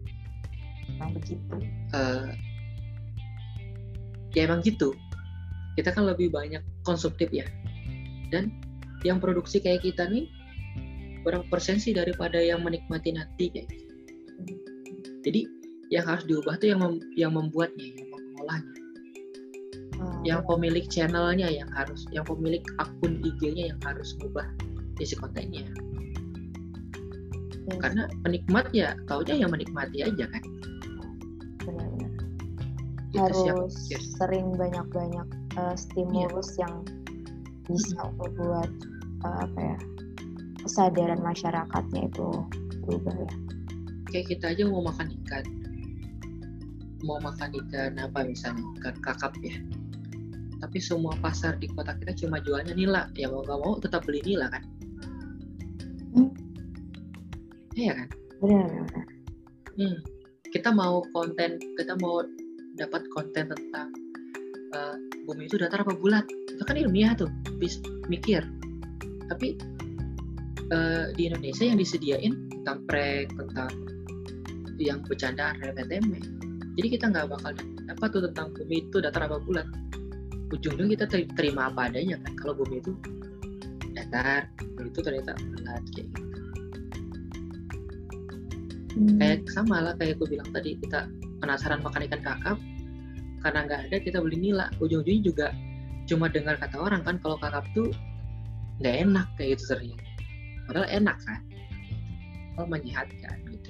emang 0.95 1.09
begitu. 1.15 1.55
Eh, 1.95 2.29
ya 4.35 4.47
emang 4.47 4.63
gitu. 4.63 4.95
Kita 5.79 5.95
kan 5.95 6.07
lebih 6.07 6.31
banyak 6.31 6.59
konsumtif 6.83 7.31
ya. 7.31 7.47
Dan 8.29 8.51
yang 9.07 9.23
produksi 9.23 9.63
kayak 9.63 9.87
kita 9.87 10.11
nih 10.11 10.27
berapa 11.23 11.43
persen 11.51 11.79
sih 11.79 11.91
daripada 11.91 12.39
yang 12.39 12.63
menikmati 12.63 13.11
nanti 13.15 13.51
kayak 13.51 13.67
gitu. 13.67 13.85
jadi 15.19 15.41
yang 15.91 16.05
harus 16.07 16.23
diubah 16.23 16.55
tuh 16.61 16.71
yang 16.71 16.79
mem- 16.79 17.03
yang 17.19 17.31
membuatnya 17.35 17.85
yang 17.91 18.07
mengolahnya 18.07 18.77
Oh, 19.99 20.15
yang 20.23 20.47
pemilik 20.47 20.87
channelnya 20.87 21.51
yang 21.51 21.67
harus 21.75 22.07
yang 22.15 22.23
pemilik 22.23 22.63
akun 22.79 23.19
IG-nya 23.19 23.75
yang 23.75 23.79
harus 23.83 24.15
mengubah 24.15 24.47
isi 24.95 25.11
kontennya 25.19 25.67
iya, 27.69 27.79
karena 27.81 28.03
penikmat 28.25 28.65
ya 28.73 28.89
taunya 29.05 29.35
yang 29.45 29.51
menikmati 29.53 30.01
aja 30.03 30.25
kan 30.29 30.43
benar-benar. 31.63 32.11
Siap 33.09 33.21
harus 33.29 33.73
mikir. 33.73 34.01
sering 34.17 34.47
banyak-banyak 34.57 35.27
uh, 35.57 35.75
stimulus 35.77 36.53
Iya. 36.57 36.65
yang 36.65 36.73
bisa 37.69 38.01
membuat 38.17 38.69
uh, 39.25 39.45
apa 39.45 39.59
ya 39.61 39.77
kesadaran 40.65 41.21
masyarakatnya 41.21 42.09
itu 42.09 42.27
berubah 42.85 43.13
ya 43.13 43.31
kayak 44.09 44.25
kita 44.33 44.45
aja 44.57 44.63
mau 44.65 44.81
makan 44.81 45.13
ikan 45.23 45.45
mau 47.05 47.21
makan 47.21 47.53
ikan 47.65 47.95
apa 48.01 48.25
misalnya 48.25 48.65
ikan 48.81 48.95
kakap 49.05 49.33
ya 49.45 49.55
tapi 50.59 50.77
semua 50.81 51.15
pasar 51.23 51.55
di 51.61 51.71
kota 51.71 51.95
kita 51.95 52.11
cuma 52.25 52.41
jualnya 52.43 52.73
nila 52.75 53.07
ya 53.15 53.29
mau 53.31 53.45
nggak 53.45 53.59
mau 53.63 53.77
tetap 53.79 54.01
beli 54.05 54.21
nila 54.25 54.49
kan 54.49 54.65
Hmm. 56.09 56.33
Iya 57.79 57.93
kan? 57.95 58.07
Benar-benar 58.43 59.07
Hmm. 59.79 59.95
kita 60.51 60.75
mau 60.75 60.99
konten 61.15 61.55
kita 61.79 61.95
mau 62.03 62.19
dapat 62.75 63.07
konten 63.15 63.47
tentang 63.47 63.87
eh, 64.75 64.95
bumi 65.23 65.47
itu 65.47 65.55
datar 65.55 65.87
apa 65.87 65.95
bulat? 65.95 66.27
Itu 66.51 66.67
kan 66.67 66.75
ilmiah 66.75 67.15
tuh 67.15 67.31
bis 67.63 67.79
mikir. 68.11 68.43
Tapi 69.31 69.55
eh, 70.67 71.05
di 71.15 71.31
Indonesia 71.31 71.63
yang 71.63 71.79
disediain 71.79 72.33
tentang 72.59 72.83
prank 72.91 73.31
tentang 73.39 73.71
yang 74.79 74.99
bercandaan 75.07 75.63
remeh-temeh. 75.63 76.23
Jadi 76.75 76.87
kita 76.99 77.11
nggak 77.11 77.31
bakal 77.31 77.51
dapat 77.87 78.07
tuh 78.11 78.21
tentang 78.31 78.51
bumi 78.55 78.83
itu 78.83 78.97
datar 78.99 79.31
apa 79.31 79.39
bulat? 79.39 79.67
Ujung-ujung 80.51 80.91
kita 80.91 81.07
ter- 81.07 81.31
terima 81.39 81.71
apa 81.71 81.87
adanya 81.87 82.19
kan? 82.19 82.35
Kalau 82.35 82.51
bumi 82.59 82.83
itu 82.83 82.91
datar 83.95 84.51
bumi 84.75 84.91
itu 84.91 84.99
ternyata 84.99 85.39
bulat 85.39 85.83
kayak 85.95 86.07
gitu 86.11 86.28
Hmm, 88.97 89.21
kayak 89.21 89.45
sama 89.53 89.85
lah 89.85 89.93
kayak 90.01 90.17
gue 90.17 90.27
bilang 90.37 90.49
tadi 90.49 90.73
kita 90.81 91.05
penasaran 91.39 91.79
makan 91.85 92.09
ikan 92.09 92.21
kakap 92.25 92.57
karena 93.45 93.59
nggak 93.69 93.81
ada 93.89 93.97
kita 94.01 94.17
beli 94.19 94.37
nila. 94.51 94.71
Ujung-ujungnya 94.81 95.23
juga 95.23 95.47
cuma 96.09 96.25
dengar 96.25 96.57
kata 96.57 96.77
orang 96.81 97.05
kan 97.05 97.21
kalau 97.21 97.37
kakap 97.37 97.65
tuh 97.77 97.93
nggak 98.81 98.95
enak 99.05 99.27
kayak 99.37 99.59
gitu 99.59 99.75
ternyata 99.75 100.07
padahal 100.65 100.87
enak 100.89 101.17
kan 101.27 101.41
kalau 102.57 102.67
menyehatkan 102.69 103.37
gitu. 103.53 103.69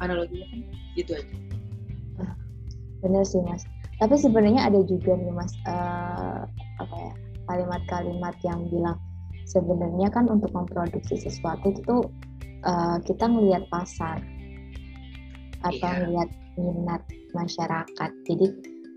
Analoginya 0.00 0.46
kan 0.48 0.60
gitu 0.96 1.12
aja. 1.16 1.36
Benar 3.00 3.24
sih 3.24 3.40
mas. 3.44 3.64
Tapi 4.00 4.16
sebenarnya 4.16 4.64
ada 4.64 4.80
juga 4.88 5.12
nih 5.16 5.32
mas 5.32 5.52
eh, 5.68 6.40
apa 6.80 6.96
ya 6.96 7.12
kalimat-kalimat 7.48 8.34
yang 8.46 8.60
bilang 8.72 8.96
sebenarnya 9.44 10.08
kan 10.08 10.30
untuk 10.30 10.52
memproduksi 10.54 11.18
sesuatu 11.18 11.74
itu 11.74 11.80
tuh 11.82 12.02
eh, 12.60 12.96
kita 13.04 13.24
ngelihat 13.24 13.64
pasar 13.68 14.20
atau 15.60 15.88
Iya. 15.88 15.98
ngelihat 16.04 16.30
minat 16.56 17.02
masyarakat. 17.32 18.10
Jadi 18.26 18.46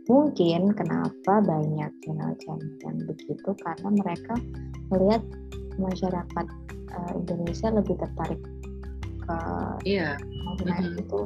mungkin 0.04 0.76
kenapa 0.76 1.34
banyak 1.40 1.92
channel-channel 2.04 2.72
yang 2.84 2.98
begitu? 3.08 3.50
Karena 3.62 3.90
mereka 3.94 4.34
melihat 4.92 5.24
masyarakat 5.76 6.46
eh, 6.94 7.12
Indonesia 7.18 7.68
lebih 7.74 7.96
tertarik 7.98 8.42
ke 9.24 9.38
iya. 9.88 10.14
Nah, 10.62 10.78
Mhm. 10.78 11.00
itu 11.02 11.20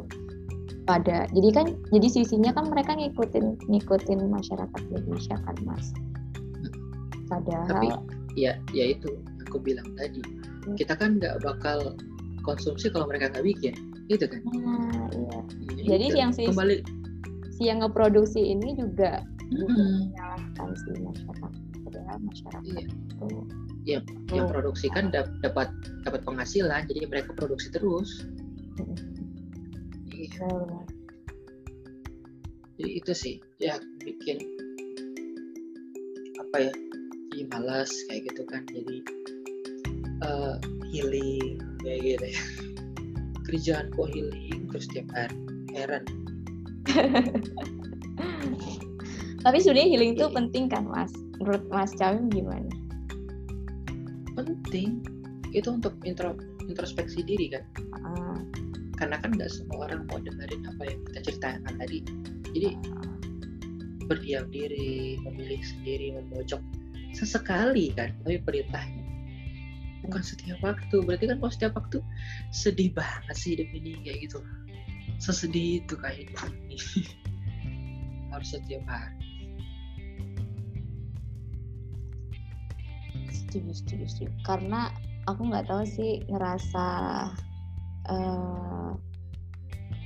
pada 0.88 1.28
jadi 1.36 1.50
kan 1.52 1.68
jadi 1.92 2.08
sisinya 2.08 2.56
kan 2.56 2.72
mereka 2.72 2.96
ngikutin 2.96 3.68
ngikutin 3.68 4.20
masyarakat 4.32 4.82
Indonesia 4.88 5.36
kan 5.44 5.58
mas? 5.68 5.92
Padahal 7.28 7.68
tapi 7.68 7.88
ya 8.40 8.56
ya 8.72 8.96
itu 8.96 9.12
aku 9.44 9.60
bilang 9.60 9.84
tadi. 10.00 10.24
Kita 10.80 10.96
kan 10.96 11.20
nggak 11.20 11.44
bakal 11.44 11.96
konsumsi 12.48 12.88
kalau 12.88 13.06
mereka 13.06 13.28
nggak 13.30 13.44
bikin 13.46 13.76
gitu 14.08 14.24
kan 14.26 14.40
nah, 14.48 15.12
iya. 15.12 15.40
Ya 15.84 16.00
Jadi 16.00 16.06
itu. 16.08 16.16
yang 16.18 16.32
si- 16.32 16.48
kembali 16.48 16.76
si 17.52 17.68
yang 17.68 17.84
ngeproduksi 17.84 18.40
ini 18.40 18.74
juga 18.74 19.20
menyalahkan 19.50 20.70
si 20.76 20.90
masyarakat 20.96 21.52
padahal 21.84 22.18
masyarakat 22.20 22.64
Iya. 23.88 24.00
itu 24.04 24.36
yang 24.36 24.48
Oh. 24.48 24.52
produksi 24.52 24.88
kan 24.88 25.08
dap- 25.10 25.32
dapat 25.40 25.72
dapat 26.04 26.24
penghasilan 26.24 26.84
jadi 26.86 27.08
mereka 27.08 27.32
produksi 27.34 27.72
terus 27.72 28.28
Iya. 30.08 30.52
jadi 32.76 32.92
itu 32.94 33.12
sih 33.12 33.36
ya 33.58 33.76
bikin 34.00 34.38
apa 36.38 36.58
ya 36.62 36.72
jadi 37.32 37.44
malas 37.50 37.90
kayak 38.08 38.28
gitu 38.28 38.44
kan 38.46 38.62
jadi 38.68 38.98
eh, 40.20 40.56
healing 40.90 41.62
kayak 41.88 42.02
gitu 42.04 42.26
ya. 42.28 42.42
Kerjaan 43.48 43.86
kok 43.96 44.12
healing 44.12 44.68
terus 44.68 44.86
tiap 44.92 45.08
hari 45.16 45.40
heran. 45.72 46.04
Tapi 49.48 49.58
sebenarnya 49.64 49.88
healing 49.96 50.12
itu 50.20 50.28
Iya. 50.28 50.36
penting 50.36 50.68
kan 50.68 50.84
mas? 50.92 51.16
Menurut 51.40 51.64
mas 51.72 51.96
Cawim 51.96 52.28
gimana? 52.28 52.68
Penting. 54.36 55.00
Itu 55.56 55.80
untuk 55.80 55.96
intro 56.04 56.36
introspeksi 56.68 57.24
diri 57.24 57.56
kan. 57.56 57.64
Ah, 58.04 58.44
karena 59.00 59.16
kan 59.24 59.32
nggak 59.32 59.48
semua 59.48 59.88
orang 59.88 60.04
mau 60.12 60.20
dengerin 60.20 60.68
apa 60.68 60.84
yang 60.92 61.00
kita 61.08 61.20
ceritakan 61.32 61.74
tadi. 61.80 62.04
Jadi 62.52 62.70
berdiam 64.12 64.52
diri 64.52 65.16
memilih 65.24 65.64
sendiri 65.64 66.20
memojok 66.20 66.60
sesekali 67.16 67.96
kan. 67.96 68.12
Tapi 68.28 68.44
perintahnya 68.44 69.07
bukan 70.08 70.24
setiap 70.24 70.60
waktu. 70.64 70.96
Berarti 71.04 71.26
kan 71.30 71.38
kalau 71.44 71.54
setiap 71.54 71.74
waktu 71.76 72.00
sedih 72.50 72.96
banget 72.96 73.36
sih 73.36 73.60
hidup 73.60 73.70
ini 73.76 74.00
kayak 74.02 74.28
gitu. 74.28 74.40
Sesedih 75.20 75.84
itu 75.84 75.94
kayak 76.00 76.28
hidup 76.28 76.38
ini. 76.68 76.78
Harus 78.32 78.50
setiap 78.56 78.84
hari. 78.88 79.18
Setuju 83.32 83.72
setuju 83.76 84.06
setuju. 84.08 84.32
Karena 84.44 84.92
aku 85.28 85.52
nggak 85.52 85.68
tahu 85.68 85.84
sih 85.84 86.24
ngerasa 86.32 86.86
uh, 88.08 88.92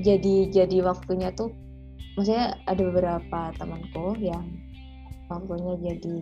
jadi 0.02 0.50
jadi 0.50 0.78
waktunya 0.82 1.30
tuh 1.38 1.54
maksudnya 2.18 2.58
ada 2.66 2.82
beberapa 2.82 3.54
temanku 3.56 4.18
yang 4.18 4.44
waktunya 5.30 5.78
jadi 5.94 6.22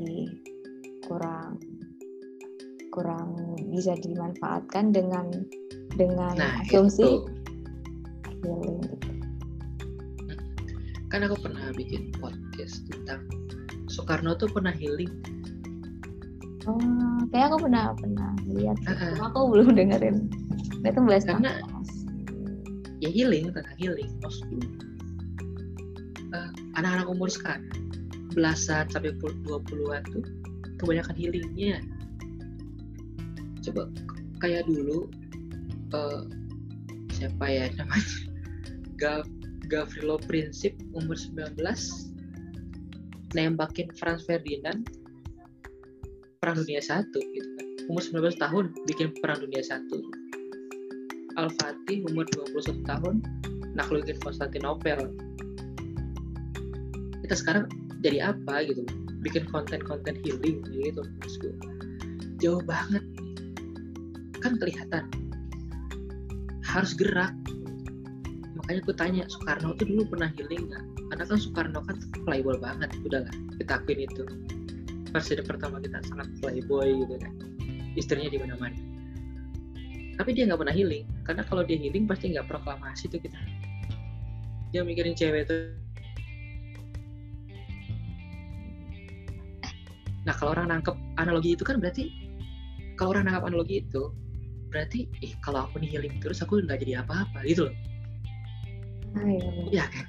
kurang 1.08 1.58
kurang 2.90 3.56
bisa 3.70 3.94
dimanfaatkan 4.00 4.92
dengan 4.94 5.30
dengan 5.98 6.34
nah, 6.38 6.62
asumsi 6.66 7.06
itu. 7.06 7.30
healing 8.46 8.80
gitu. 8.86 9.10
kan 11.10 11.26
aku 11.26 11.36
pernah 11.42 11.74
bikin 11.74 12.14
podcast 12.22 12.86
tentang 12.90 13.26
Soekarno 13.90 14.38
tuh 14.38 14.50
pernah 14.50 14.74
healing 14.74 15.10
Oh, 16.68 16.78
kayak 17.34 17.50
aku 17.50 17.66
pernah 17.66 17.98
pernah 17.98 18.30
lihat. 18.46 18.78
Uh 18.86 18.94
-uh. 18.94 19.14
Aku 19.32 19.50
belum 19.50 19.74
dengerin. 19.74 20.30
Itu 20.86 21.02
bahas 21.02 21.26
karena 21.26 21.66
ya 23.00 23.10
healing 23.10 23.50
tentang 23.56 23.78
healing 23.80 24.12
maksudku 24.20 24.60
uh, 26.36 26.52
anak-anak 26.76 27.08
umur 27.08 27.32
sekarang 27.32 27.64
belasan 28.36 28.86
sampai 28.92 29.16
20-an 29.24 30.04
tuh 30.12 30.24
kebanyakan 30.80 31.16
healingnya 31.16 31.80
coba. 33.70 33.86
Kayak 34.42 34.66
dulu 34.66 35.06
uh, 35.94 36.26
siapa 37.14 37.46
ya 37.46 37.70
namanya? 37.78 38.14
Gav 38.98 39.24
Gavrilo 39.70 40.18
Prinsip 40.26 40.74
umur 40.98 41.14
19 41.16 41.56
nembakin 43.38 43.94
Franz 43.94 44.26
Ferdinand 44.26 44.82
perang 46.42 46.58
dunia 46.66 46.82
satu 46.82 47.22
gitu 47.22 47.50
kan. 47.62 47.68
Umur 47.94 48.02
19 48.02 48.42
tahun 48.42 48.66
bikin 48.90 49.14
perang 49.22 49.40
dunia 49.46 49.62
satu. 49.62 50.02
Al-Fatih 51.38 52.04
umur 52.10 52.26
21 52.34 52.82
tahun 52.90 53.22
naklukin 53.78 54.18
Konstantinopel. 54.26 55.14
Kita 57.24 57.36
sekarang 57.38 57.70
jadi 58.02 58.34
apa 58.34 58.66
gitu? 58.66 58.82
Bikin 59.22 59.46
konten-konten 59.54 60.18
healing 60.26 60.66
gitu. 60.74 61.06
Jauh 62.42 62.64
banget 62.66 63.04
kan 64.40 64.56
kelihatan. 64.58 65.04
Harus 66.64 66.94
gerak. 66.96 67.34
Makanya 68.60 68.80
aku 68.86 68.94
tanya 68.94 69.24
Soekarno 69.28 69.74
tuh 69.76 69.86
dulu 69.88 70.04
pernah 70.14 70.30
healing 70.38 70.70
nggak? 70.70 70.84
Karena 71.10 71.24
kan 71.26 71.38
Soekarno 71.42 71.80
kan 71.84 71.96
playboy 72.24 72.58
banget 72.62 72.90
udahlah 73.02 73.34
kita 73.58 73.82
akuin 73.82 74.06
itu. 74.06 74.24
Presiden 75.10 75.46
pertama 75.46 75.82
kita 75.82 76.00
sangat 76.06 76.30
playboy 76.38 77.04
gitu 77.06 77.16
kan. 77.18 77.34
Istrinya 77.98 78.30
di 78.30 78.38
mana-mana. 78.38 78.78
Tapi 80.22 80.30
dia 80.36 80.46
nggak 80.46 80.60
pernah 80.62 80.76
healing. 80.76 81.06
Karena 81.26 81.42
kalau 81.48 81.66
dia 81.66 81.80
healing 81.80 82.06
pasti 82.06 82.36
nggak 82.36 82.46
proklamasi 82.46 83.10
tuh 83.10 83.18
kita. 83.18 83.40
Dia 84.70 84.86
mikirin 84.86 85.18
cewek 85.18 85.50
tuh. 85.50 85.74
Nah 90.30 90.34
kalau 90.38 90.54
orang 90.54 90.70
nangkep 90.70 90.94
analogi 91.18 91.58
itu 91.58 91.66
kan 91.66 91.82
berarti 91.82 92.14
kalau 93.00 93.18
orang 93.18 93.32
nangkep 93.32 93.44
analogi 93.50 93.82
itu 93.82 94.14
berarti 94.70 95.10
eh 95.20 95.34
kalau 95.42 95.66
aku 95.66 95.82
nih 95.82 95.98
healing 95.98 96.16
terus 96.22 96.40
aku 96.40 96.62
nggak 96.62 96.80
jadi 96.80 97.02
apa-apa 97.02 97.42
gitu 97.44 97.68
loh 97.70 97.76
ah, 99.18 99.26
iya, 99.26 99.50
iya 99.70 99.86
kan 99.90 100.06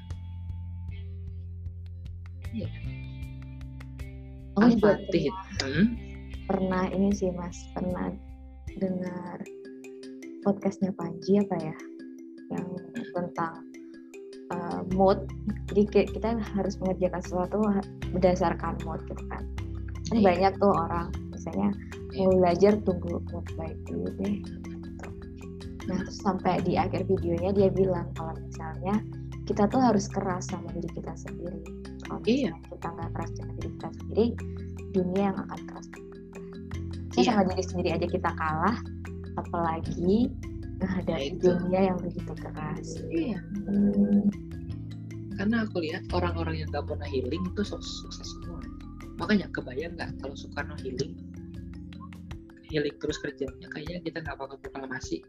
iya 2.53 2.69
Oh, 4.59 4.67
Al-Fatih. 4.67 5.31
pernah, 5.31 5.47
Hmm? 5.65 5.87
pernah 6.45 6.85
ini 6.91 7.15
sih 7.15 7.31
mas, 7.33 7.55
pernah 7.73 8.13
dengar 8.77 9.39
podcastnya 10.43 10.91
Panji 10.93 11.39
apa 11.41 11.57
ya, 11.57 11.77
yang 12.51 12.69
tentang 13.15 13.63
uh, 14.53 14.83
mood. 14.93 15.23
Jadi 15.71 15.83
ki- 15.89 16.11
kita 16.13 16.35
harus 16.59 16.77
mengerjakan 16.83 17.23
sesuatu 17.25 17.57
berdasarkan 18.11 18.75
mood 18.85 19.01
gitu 19.07 19.23
kan. 19.31 19.47
Kan 20.11 20.17
Iya. 20.19 20.27
banyak 20.35 20.53
tuh 20.59 20.73
orang, 20.75 21.09
misalnya 21.41 21.73
mau 22.21 22.37
belajar 22.37 22.73
tunggu 22.85 23.17
mood 23.33 23.47
baik 23.57 23.79
dulu 23.89 24.09
deh. 24.21 24.37
gitu. 24.45 25.09
Nah 25.89 25.99
terus 26.05 26.21
sampai 26.21 26.61
di 26.61 26.77
akhir 26.77 27.09
videonya 27.09 27.51
dia 27.57 27.69
bilang 27.73 28.13
kalau 28.13 28.37
misalnya 28.37 29.01
kita 29.49 29.65
tuh 29.73 29.81
harus 29.81 30.05
keras 30.13 30.53
sama 30.53 30.69
diri 30.77 30.87
kita 30.93 31.17
sendiri. 31.17 31.65
Kalau 32.05 32.21
Iya. 32.29 32.53
kita 32.69 32.87
nggak 32.93 33.11
keras 33.17 33.31
dengan 33.33 33.53
diri 33.57 33.71
kita 33.73 33.89
sendiri, 33.97 34.27
dunia 34.93 35.23
yang 35.33 35.39
akan 35.49 35.61
keras. 35.65 35.87
Saya 37.11 37.23
Iya. 37.25 37.31
sama 37.33 37.43
diri 37.49 37.65
sendiri 37.65 37.89
aja 37.97 38.07
kita 38.07 38.31
kalah, 38.37 38.77
apalagi 39.41 40.31
menghadapi 40.79 41.29
Nah, 41.33 41.41
dunia 41.41 41.81
yang 41.93 41.99
begitu 41.99 42.33
keras. 42.37 42.89
Iya. 43.11 43.39
Hmm, 43.67 44.29
karena 45.41 45.65
aku 45.65 45.81
lihat 45.81 46.05
orang-orang 46.13 46.61
yang 46.61 46.69
gak 46.69 46.85
pernah 46.85 47.09
healing 47.09 47.41
itu 47.49 47.63
sukses 47.65 48.29
semua 48.37 48.61
makanya 49.21 49.53
kebayang 49.53 49.93
nggak 50.01 50.17
kalau 50.25 50.33
Soekarno 50.33 50.73
healing 50.81 51.13
healing 52.71 52.97
terus 53.03 53.19
kerjanya 53.19 53.67
kayaknya 53.75 53.99
kita 54.07 54.19
nggak 54.23 54.39
bakal 54.39 54.57
proklamasi 54.63 55.21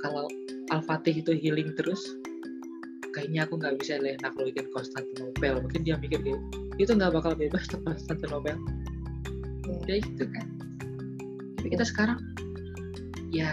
kalau 0.00 0.26
Al-Fatih 0.72 1.20
itu 1.20 1.36
healing 1.36 1.76
terus 1.76 2.00
kayaknya 3.12 3.44
aku 3.44 3.58
nggak 3.58 3.76
bisa 3.76 3.98
lihat 4.00 4.22
naklukin 4.22 4.66
Konstantinopel. 4.72 5.60
Mungkin 5.60 5.80
dia 5.82 5.98
mikir 5.98 6.22
gitu 6.22 6.38
itu 6.80 6.90
nggak 6.96 7.12
bakal 7.12 7.36
bebas 7.36 7.68
tuh 7.68 7.82
Konstantinopel. 7.86 8.56
Iya. 9.68 9.76
ya 9.86 9.96
gitu 10.02 10.24
kan. 10.30 10.46
Tapi 11.60 11.68
kita 11.76 11.84
sekarang 11.84 12.18
ya 13.30 13.52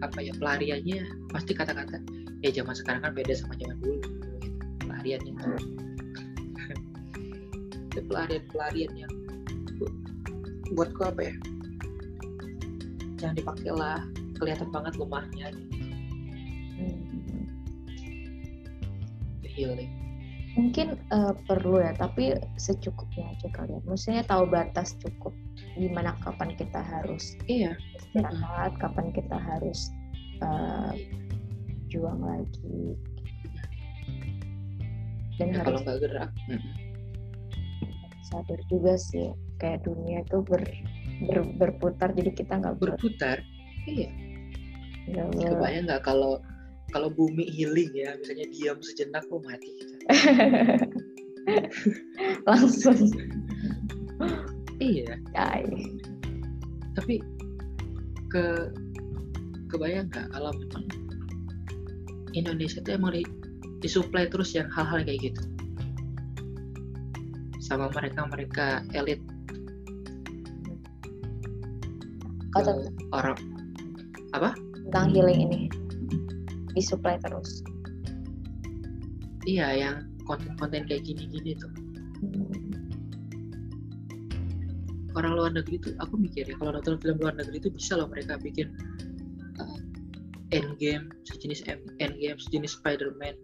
apa 0.00 0.18
ya 0.22 0.32
pelariannya 0.38 1.04
pasti 1.30 1.52
kata-kata 1.54 1.98
ya 2.42 2.50
zaman 2.50 2.74
sekarang 2.74 3.00
kan 3.02 3.12
beda 3.12 3.34
sama 3.34 3.54
zaman 3.58 3.76
dulu. 3.82 3.98
Gitu. 3.98 4.18
pelariannya 4.86 5.34
itu 7.92 8.00
pelarian 8.08 8.44
pelarian 8.48 8.92
yang 8.96 9.12
bu- 9.76 9.96
buatku 10.78 11.02
apa 11.04 11.20
ya 11.32 11.34
jangan 13.22 13.38
dipakai 13.38 13.70
lah 13.70 14.02
kelihatan 14.34 14.68
banget 14.74 14.98
lemahnya 14.98 15.46
gitu. 15.54 15.74
hmm. 16.82 17.46
healing 19.46 20.02
Mungkin 20.52 21.00
eh, 21.00 21.34
perlu 21.48 21.80
ya, 21.80 21.96
tapi 21.96 22.36
secukupnya 22.60 23.32
aja 23.32 23.48
kalian. 23.56 23.80
Maksudnya 23.88 24.20
tahu 24.28 24.44
batas 24.52 24.92
cukup. 25.00 25.32
Gimana 25.80 26.12
kapan 26.20 26.52
kita 26.60 26.76
harus 26.84 27.40
iya 27.48 27.72
istirahat, 27.96 28.76
kapan 28.76 29.08
kita 29.16 29.32
harus 29.40 29.88
eh, 30.44 31.08
juang 31.88 32.20
lagi. 32.20 33.00
Dan 35.40 35.56
ya, 35.56 35.64
kalau 35.64 35.80
harus 35.80 35.82
nggak 35.88 35.98
gerak 36.04 36.30
mm. 36.52 36.62
sadar 38.28 38.60
juga 38.68 39.00
sih, 39.00 39.32
kayak 39.56 39.88
dunia 39.88 40.20
itu 40.20 40.44
ber, 40.44 40.60
ber- 41.28 41.54
berputar, 41.58 42.14
jadi 42.14 42.30
kita 42.34 42.58
nggak 42.58 42.74
ber, 42.78 42.94
berputar? 42.94 43.38
Iya. 43.86 44.08
Ber- 45.12 45.34
kebayang 45.34 45.90
nggak 45.90 46.02
kalau 46.06 46.38
kalau 46.92 47.08
bumi 47.08 47.48
healing 47.48 47.88
ya 47.96 48.12
misalnya 48.20 48.46
diam 48.52 48.78
sejenak 48.84 49.24
oh 49.32 49.40
mati 49.42 49.68
kita. 49.80 49.96
Langsung. 52.48 52.98
Iya. 54.78 55.18
Ay. 55.38 55.66
tapi 56.92 57.24
ke 58.28 58.68
kebayang 59.72 60.12
nggak 60.12 60.28
kalau 60.28 60.52
memang 60.52 60.84
Indonesia 62.36 62.84
itu 62.84 62.92
emang 62.92 63.16
di, 63.16 63.24
disuplai 63.80 64.28
terus 64.28 64.52
yang 64.52 64.68
hal-hal 64.68 65.00
kayak 65.00 65.32
gitu? 65.32 65.40
Sama 67.64 67.88
mereka 67.96 68.28
mereka 68.28 68.66
elit 68.92 69.24
Oh, 72.52 72.60
tentang- 72.60 72.92
orang 73.16 73.36
tentang 74.92 75.08
healing 75.08 75.40
ini. 75.48 75.60
Disuplai 76.76 77.16
terus. 77.24 77.64
iya 79.42 79.74
yang 79.74 80.06
konten-konten 80.22 80.86
kayak 80.86 81.02
gini-gini 81.02 81.58
tuh. 81.58 81.72
Orang 85.18 85.34
luar 85.34 85.50
negeri 85.50 85.82
tuh 85.82 85.92
aku 85.98 86.14
mikir 86.14 86.46
ya 86.46 86.54
kalau 86.60 86.78
nonton 86.78 86.94
film 87.02 87.18
luar 87.18 87.34
negeri 87.34 87.58
itu 87.58 87.72
bisa 87.74 87.98
loh 87.98 88.06
mereka 88.06 88.38
bikin 88.38 88.70
uh, 89.58 89.78
Endgame 90.54 91.10
sejenis 91.26 91.66
Endgame 91.98 92.38
sejenis 92.38 92.78
Spider-Man. 92.78 93.34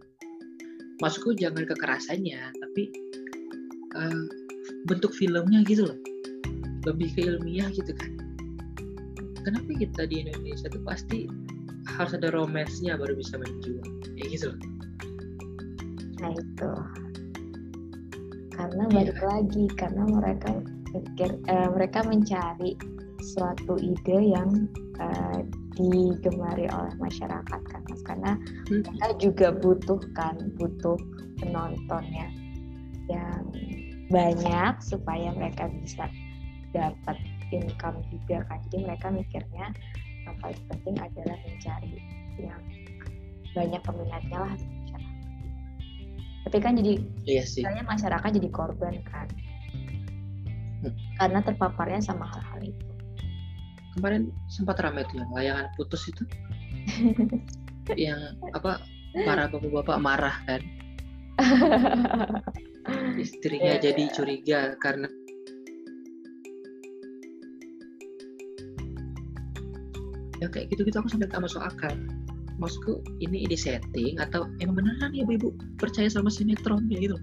Maksudku 1.03 1.35
jangan 1.35 1.67
kekerasannya 1.67 2.55
tapi 2.55 2.83
uh, 3.99 4.23
bentuk 4.87 5.11
filmnya 5.11 5.67
gitu 5.67 5.83
loh. 5.89 5.99
Lebih 6.87 7.11
ke 7.11 7.27
ilmiah 7.27 7.67
gitu 7.75 7.91
kan 7.91 8.18
kenapa 9.49 9.69
kita 9.75 10.01
di 10.05 10.15
Indonesia 10.21 10.69
tuh 10.69 10.83
pasti 10.85 11.25
harus 11.97 12.13
ada 12.13 12.29
romance-nya 12.29 12.95
baru 12.95 13.17
bisa 13.17 13.41
menjual 13.41 13.85
ya 14.15 14.25
gitu 14.29 14.53
loh 14.53 14.61
Nah 16.19 16.31
itu 16.35 16.71
karena 18.51 18.83
Iya. 18.85 18.93
balik 18.93 19.19
lagi 19.23 19.63
karena 19.73 20.03
mereka 20.03 20.51
pikir 20.91 21.29
eh, 21.47 21.69
mereka 21.71 22.03
mencari 22.03 22.75
suatu 23.23 23.79
ide 23.79 24.35
yang 24.35 24.67
eh, 24.99 25.39
digemari 25.79 26.67
oleh 26.67 26.91
masyarakat 26.99 27.61
kan 27.71 27.81
mas 27.87 28.03
karena 28.03 28.35
Hmm. 28.67 28.83
mereka 28.83 29.07
juga 29.15 29.47
butuh 29.55 29.99
kan 30.11 30.35
butuh 30.59 30.99
penontonnya 31.39 32.27
yang 33.07 33.47
banyak 34.11 34.75
supaya 34.83 35.31
mereka 35.31 35.71
bisa 35.79 36.11
dapat 36.75 37.15
income 37.51 37.99
juga 38.07 38.45
kan 38.45 38.57
jadi 38.69 38.77
mereka 38.85 39.07
mikirnya 39.09 39.65
yang 40.23 40.35
paling 40.37 40.61
penting 40.67 40.95
adalah 40.97 41.37
mencari 41.41 41.93
yang 42.37 42.61
banyak 43.51 43.81
peminatnya 43.81 44.37
lah 44.39 44.53
di 44.53 44.65
masyarakat 44.65 45.17
tapi 46.39 46.57
kan 46.57 46.73
jadi 46.77 46.93
Iya 47.25 47.43
sih. 47.43 47.61
misalnya 47.61 47.83
masyarakat 47.85 48.29
jadi 48.35 48.49
korban 48.49 48.95
kan 49.05 49.27
Hmm. 50.79 50.95
karena 51.19 51.43
terpaparnya 51.43 51.99
sama 51.99 52.23
hal-hal 52.23 52.71
itu 52.71 52.87
Kemarin 53.99 54.31
sempat 54.47 54.79
ramai 54.79 55.03
tuh 55.03 55.19
yang 55.19 55.27
layangan 55.35 55.67
putus 55.75 56.07
itu. 56.07 56.23
yang 57.99 58.15
apa 58.55 58.79
para 59.11 59.51
bapak-bapak 59.51 59.97
marah 59.99 60.39
kan 60.47 60.63
istrinya 63.19 63.75
Iya. 63.75 63.91
jadi 63.91 64.03
curiga 64.15 64.61
karena 64.79 65.11
ya 70.39 70.47
kayak 70.47 70.71
gitu-gitu 70.71 70.99
aku 70.99 71.11
sampai 71.11 71.27
tak 71.27 71.43
masuk 71.43 71.61
akal. 71.63 71.93
Maksudku 72.59 72.99
ini 73.23 73.47
di 73.47 73.55
setting 73.55 74.19
atau 74.19 74.47
emang 74.59 74.83
beneran 74.83 75.15
ya 75.15 75.23
ibu 75.23 75.55
percaya 75.79 76.11
sama 76.11 76.27
sinetron 76.27 76.87
ya 76.91 76.99
gitu. 76.99 77.17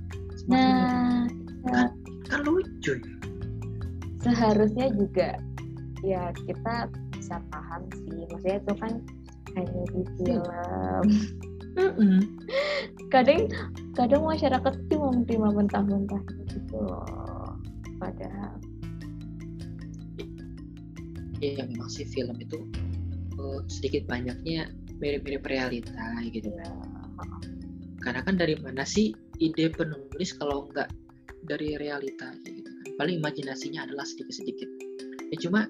Sama 0.44 0.54
sinetron. 0.56 1.28
nah 1.66 1.90
kan 2.30 2.40
lucu 2.46 2.94
ya. 2.94 3.14
seharusnya 4.22 4.86
juga 4.94 5.38
ya 6.06 6.30
kita 6.46 6.90
bisa 7.12 7.36
paham 7.52 7.82
sih. 7.92 8.24
Maksudnya 8.32 8.56
itu 8.62 8.72
kan 8.80 8.92
hanya 9.56 9.82
di 9.92 10.02
film. 10.20 11.06
Kadang 13.12 13.52
kadang 13.92 14.22
masyarakat 14.24 14.74
tuh 14.88 14.96
mau 14.96 15.12
terima 15.28 15.52
mentah-mentah 15.52 16.22
gitu 16.48 16.76
loh. 16.80 17.04
Padahal. 18.00 18.56
Ya 21.44 21.68
memang 21.68 21.92
sih 21.92 22.08
film 22.08 22.32
itu 22.40 22.64
sedikit 23.68 24.06
banyaknya 24.08 24.70
mirip-mirip 25.00 25.44
realita 25.46 26.06
gitu. 26.30 26.50
Ya 26.52 26.70
karena 28.06 28.22
kan 28.22 28.38
dari 28.38 28.54
mana 28.62 28.86
sih 28.86 29.10
ide 29.42 29.66
penulis 29.74 30.30
kalau 30.38 30.70
nggak 30.70 30.86
dari 31.50 31.74
realita 31.74 32.30
gitu 32.46 32.70
kan? 32.70 32.86
Paling 33.02 33.18
imajinasinya 33.18 33.82
adalah 33.82 34.06
sedikit-sedikit. 34.06 34.68
Ya 35.34 35.36
cuma 35.42 35.66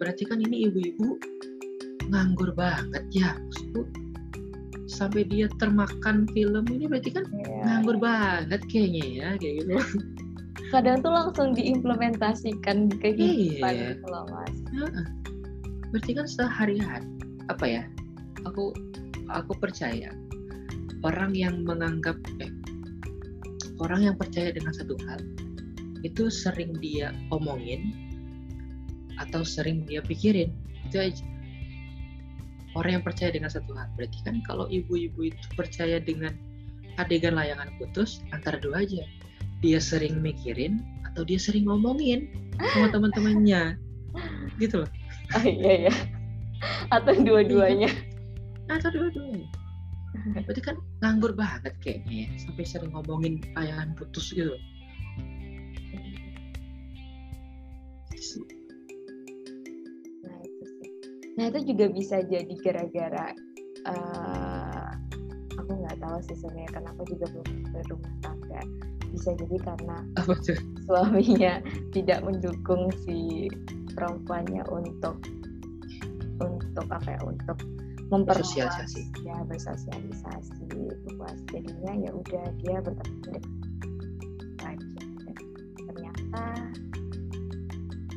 berarti 0.00 0.24
kan 0.24 0.40
ini 0.40 0.72
ibu-ibu 0.72 1.20
nganggur 2.08 2.56
banget 2.56 3.04
ya 3.12 3.36
maksudku. 3.36 3.82
Sampai 4.88 5.28
dia 5.28 5.52
termakan 5.60 6.24
film 6.32 6.64
ini 6.72 6.88
berarti 6.88 7.10
kan 7.12 7.28
ya. 7.34 7.60
nganggur 7.68 8.00
banget 8.00 8.64
kayaknya 8.72 9.04
ya 9.04 9.28
kayak 9.36 9.54
gitu. 9.60 9.76
Kadang 10.72 11.04
tuh 11.04 11.12
langsung 11.12 11.52
diimplementasikan 11.52 12.88
ke 12.88 13.12
kehidupan 13.12 13.72
Iya. 13.76 13.86
gitu 14.00 14.06
loh 14.08 14.24
mas. 14.32 14.56
Heeh. 14.72 15.06
Berarti 15.96 16.12
kan 16.12 16.28
sehari-hari 16.28 17.08
apa 17.48 17.64
ya 17.64 17.82
aku 18.44 18.76
aku 19.32 19.56
percaya 19.56 20.12
orang 21.00 21.32
yang 21.32 21.64
menganggap 21.64 22.20
eh 22.44 22.52
orang 23.80 24.04
yang 24.04 24.16
percaya 24.20 24.52
dengan 24.52 24.76
satu 24.76 24.92
hal 25.08 25.24
itu 26.04 26.28
sering 26.28 26.76
dia 26.84 27.16
omongin 27.32 27.96
atau 29.16 29.40
sering 29.40 29.88
dia 29.88 30.04
pikirin 30.04 30.52
itu 30.84 31.00
aja. 31.00 31.24
Orang 32.76 33.00
yang 33.00 33.04
percaya 33.08 33.32
dengan 33.32 33.48
satu 33.48 33.72
hal. 33.72 33.88
Berarti 33.96 34.20
kan 34.20 34.44
kalau 34.44 34.68
ibu-ibu 34.68 35.32
itu 35.32 35.46
percaya 35.56 35.96
dengan 35.96 36.36
adegan 37.00 37.32
layangan 37.32 37.72
putus 37.80 38.20
antara 38.36 38.60
dua 38.60 38.84
aja. 38.84 39.00
Dia 39.64 39.80
sering 39.80 40.20
mikirin 40.20 40.84
atau 41.08 41.24
dia 41.24 41.40
sering 41.40 41.64
ngomongin 41.64 42.28
sama 42.76 42.92
teman-temannya. 42.92 43.80
Gitu 44.60 44.84
loh 44.84 44.90
oh 45.34 45.44
iya 45.44 45.90
ya 45.90 45.94
atau 46.90 47.12
dua-duanya. 47.22 47.90
Atau 48.70 48.90
dua-duanya. 48.94 49.46
Berarti 50.42 50.62
kan 50.62 50.76
nganggur 51.02 51.36
banget 51.38 51.74
kayaknya 51.82 52.26
ya 52.26 52.28
sampai 52.40 52.64
sering 52.66 52.90
ngomongin 52.90 53.38
layangan 53.54 53.94
putus 53.94 54.34
gitu. 54.34 54.54
Nah 60.26 60.38
itu 60.42 60.64
sih. 60.66 60.90
Nah 61.36 61.44
itu 61.52 61.58
juga 61.74 61.84
bisa 61.92 62.16
jadi 62.26 62.54
gara-gara 62.64 63.26
eh, 63.86 64.90
aku 65.54 65.70
nggak 65.70 65.98
tahu 66.00 66.18
sih 66.26 66.36
sebenarnya 66.42 66.70
karena 66.74 66.88
aku 66.96 67.02
juga 67.06 67.26
belum 67.30 67.48
berumah 67.70 68.14
tangga 68.24 68.62
bisa 69.12 69.30
jadi 69.36 69.56
karena 69.62 69.96
apa 70.18 70.32
tuh 70.42 70.58
suaminya 70.86 71.60
tidak 71.92 72.20
mendukung 72.22 72.90
si 73.04 73.48
perempuannya 73.94 74.62
untuk 74.70 75.16
untuk 76.40 76.86
apa 76.92 77.16
ya 77.16 77.20
untuk 77.24 77.56
memperluas 78.06 78.54
Bersosialisasi. 78.54 79.02
ya 79.26 79.36
bersosialisasi 79.50 80.66
luas 81.16 81.38
jadinya 81.50 81.92
ya 82.06 82.10
udah 82.14 82.44
dia 82.62 82.78
Dan 82.86 84.76
ternyata 85.90 86.42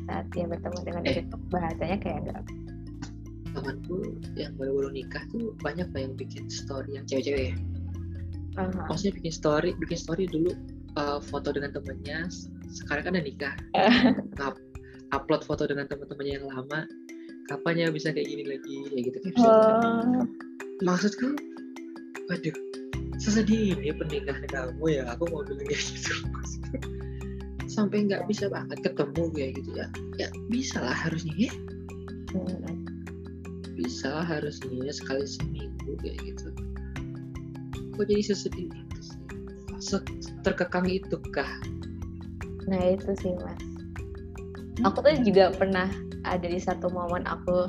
saat 0.06 0.26
dia 0.34 0.44
bertemu 0.46 0.78
dengan 0.86 1.02
Eh. 1.06 1.22
itu 1.22 1.36
bahasanya 1.50 1.96
kayak 1.98 2.18
enggak 2.26 2.42
temanku 3.50 3.98
yang 4.38 4.54
baru-baru 4.54 4.90
nikah 4.94 5.26
tuh 5.34 5.50
banyak 5.58 5.90
lah 5.90 6.00
yang 6.06 6.14
bikin 6.14 6.46
story 6.46 6.94
yang 6.94 7.04
cewek-cewek 7.10 7.50
ya 7.50 7.56
Aha. 8.62 8.86
maksudnya 8.86 9.14
bikin 9.18 9.34
story 9.34 9.70
bikin 9.78 9.98
story 9.98 10.24
dulu 10.30 10.54
uh, 10.98 11.20
foto 11.22 11.54
dengan 11.54 11.70
temennya 11.74 12.26
sekarang 12.70 13.02
kan 13.06 13.12
udah 13.18 13.24
nikah. 13.26 13.54
Ngap- 14.38 14.62
upload 15.10 15.42
foto 15.42 15.66
dengan 15.66 15.90
teman-temannya 15.90 16.38
yang 16.38 16.46
lama 16.46 16.86
kapan 17.50 17.82
ya 17.82 17.88
bisa 17.90 18.14
kayak 18.14 18.30
gini 18.30 18.44
lagi? 18.46 18.76
Kayak 18.90 19.02
gitu 19.10 19.18
kayak 19.26 19.34
Oh, 19.42 20.22
maksudku 20.86 21.34
waduh 22.30 22.56
sesedih 23.20 23.76
ini 23.76 23.90
pernikahan 23.92 24.46
kamu 24.48 25.02
ya 25.02 25.02
aku 25.10 25.28
mau 25.28 25.42
bilang 25.42 25.66
kayak 25.66 25.82
gitu. 25.82 26.14
Maksudku, 26.30 26.76
sampai 27.74 28.06
nggak 28.06 28.24
bisa 28.30 28.46
banget 28.48 28.78
ketemu 28.86 29.24
kayak 29.34 29.52
gitu 29.58 29.70
ya. 29.76 29.86
Ya 30.16 30.28
bisa 30.48 30.78
lah 30.78 30.94
harusnya 30.94 31.34
ya. 31.50 31.52
Bisa 33.74 34.08
lah 34.14 34.26
harusnya 34.38 34.92
sekali 34.94 35.26
seminggu 35.26 35.98
kayak 36.00 36.16
gitu. 36.22 36.48
Kok 37.98 38.04
jadi 38.08 38.22
sesedih 38.32 38.70
terkekang 40.44 40.86
itu 40.86 41.16
kah? 41.32 41.48
Nah 42.68 42.82
itu 42.92 43.10
sih 43.18 43.32
mas. 43.40 43.60
Aku 44.84 45.04
tuh 45.04 45.16
juga 45.24 45.52
pernah 45.52 45.88
ada 46.24 46.46
di 46.46 46.60
satu 46.60 46.88
momen 46.92 47.24
aku 47.24 47.68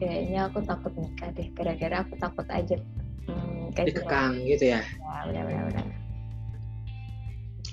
kayaknya 0.00 0.48
aku 0.48 0.64
takut 0.64 0.92
nikah 0.96 1.32
deh. 1.32 1.48
Gara-gara 1.56 2.04
aku 2.04 2.14
takut 2.20 2.46
aja 2.52 2.76
hmm, 3.28 3.72
kayak 3.76 3.96
dikekang 3.96 4.40
gitu 4.44 4.76
ya? 4.76 4.80
Ya 4.80 5.20
benar 5.28 5.44
benar 5.48 5.64
benar 5.72 6.00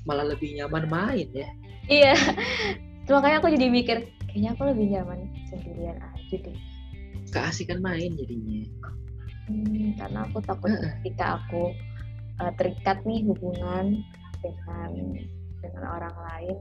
malah 0.07 0.26
lebih 0.31 0.56
nyaman 0.56 0.88
main 0.88 1.27
ya? 1.35 1.48
Iya. 1.91 2.15
Makanya 3.11 3.44
aku 3.44 3.52
jadi 3.52 3.68
mikir 3.68 3.98
kayaknya 4.31 4.56
aku 4.56 4.64
lebih 4.72 4.85
nyaman 4.95 5.19
sendirian 5.52 5.99
aja 5.99 6.35
deh. 6.39 6.57
Keasikan 7.31 7.84
main 7.84 8.15
jadinya. 8.15 8.64
Hmm, 9.48 9.95
karena 9.99 10.19
aku 10.27 10.39
takut 10.44 10.72
ketika 11.03 11.39
aku 11.44 11.76
uh, 12.41 12.53
terikat 12.57 13.01
nih 13.03 13.26
hubungan 13.26 14.01
dengan 14.41 14.91
dengan 15.61 15.84
orang 15.85 16.15
lain 16.15 16.57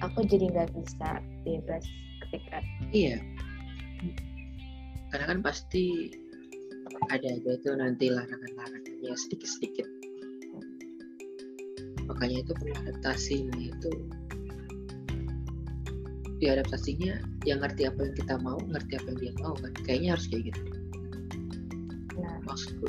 aku 0.00 0.24
jadi 0.24 0.48
nggak 0.48 0.70
bisa 0.74 1.20
bebas 1.44 1.84
ketika 2.26 2.58
iya. 2.94 3.18
Karena 5.10 5.26
kan 5.26 5.38
pasti 5.42 6.14
ada 7.10 7.26
aja 7.26 7.50
itu 7.50 7.70
nanti 7.74 8.06
larangan-larangannya 8.14 9.10
sedikit-sedikit. 9.18 9.86
Makanya 12.06 12.46
itu 12.46 12.52
perlu 12.54 12.74
adaptasinya 12.86 13.58
itu 13.58 13.90
diadaptasinya 16.40 17.20
yang 17.44 17.60
ngerti 17.60 17.90
apa 17.90 18.00
yang 18.06 18.14
kita 18.16 18.34
mau 18.40 18.58
ngerti 18.70 18.92
apa 18.96 19.06
yang 19.12 19.18
dia 19.18 19.32
mau 19.42 19.54
kan. 19.58 19.72
Kayaknya 19.82 20.08
harus 20.14 20.26
kayak 20.30 20.42
gitu. 20.54 20.62
Nah. 22.22 22.38
Maksudku 22.46 22.86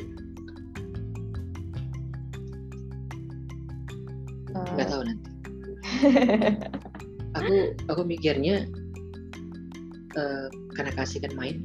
nggak 4.56 4.88
tahu 4.90 5.02
nanti. 5.06 5.30
Aku 7.40 7.56
aku 7.88 8.02
mikirnya 8.04 8.68
eh, 10.20 10.48
karena 10.76 10.92
kasihkan 10.92 11.32
main 11.40 11.64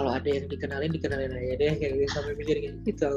kalau 0.00 0.16
ada 0.16 0.32
yang 0.32 0.48
dikenalin 0.48 0.96
dikenalin 0.96 1.28
aja 1.28 1.54
deh 1.60 1.72
kayak 1.76 1.92
gitu 1.92 2.08
sampai 2.08 2.32
mikir 2.40 2.56
kayak 2.56 2.76
gitu. 2.88 3.10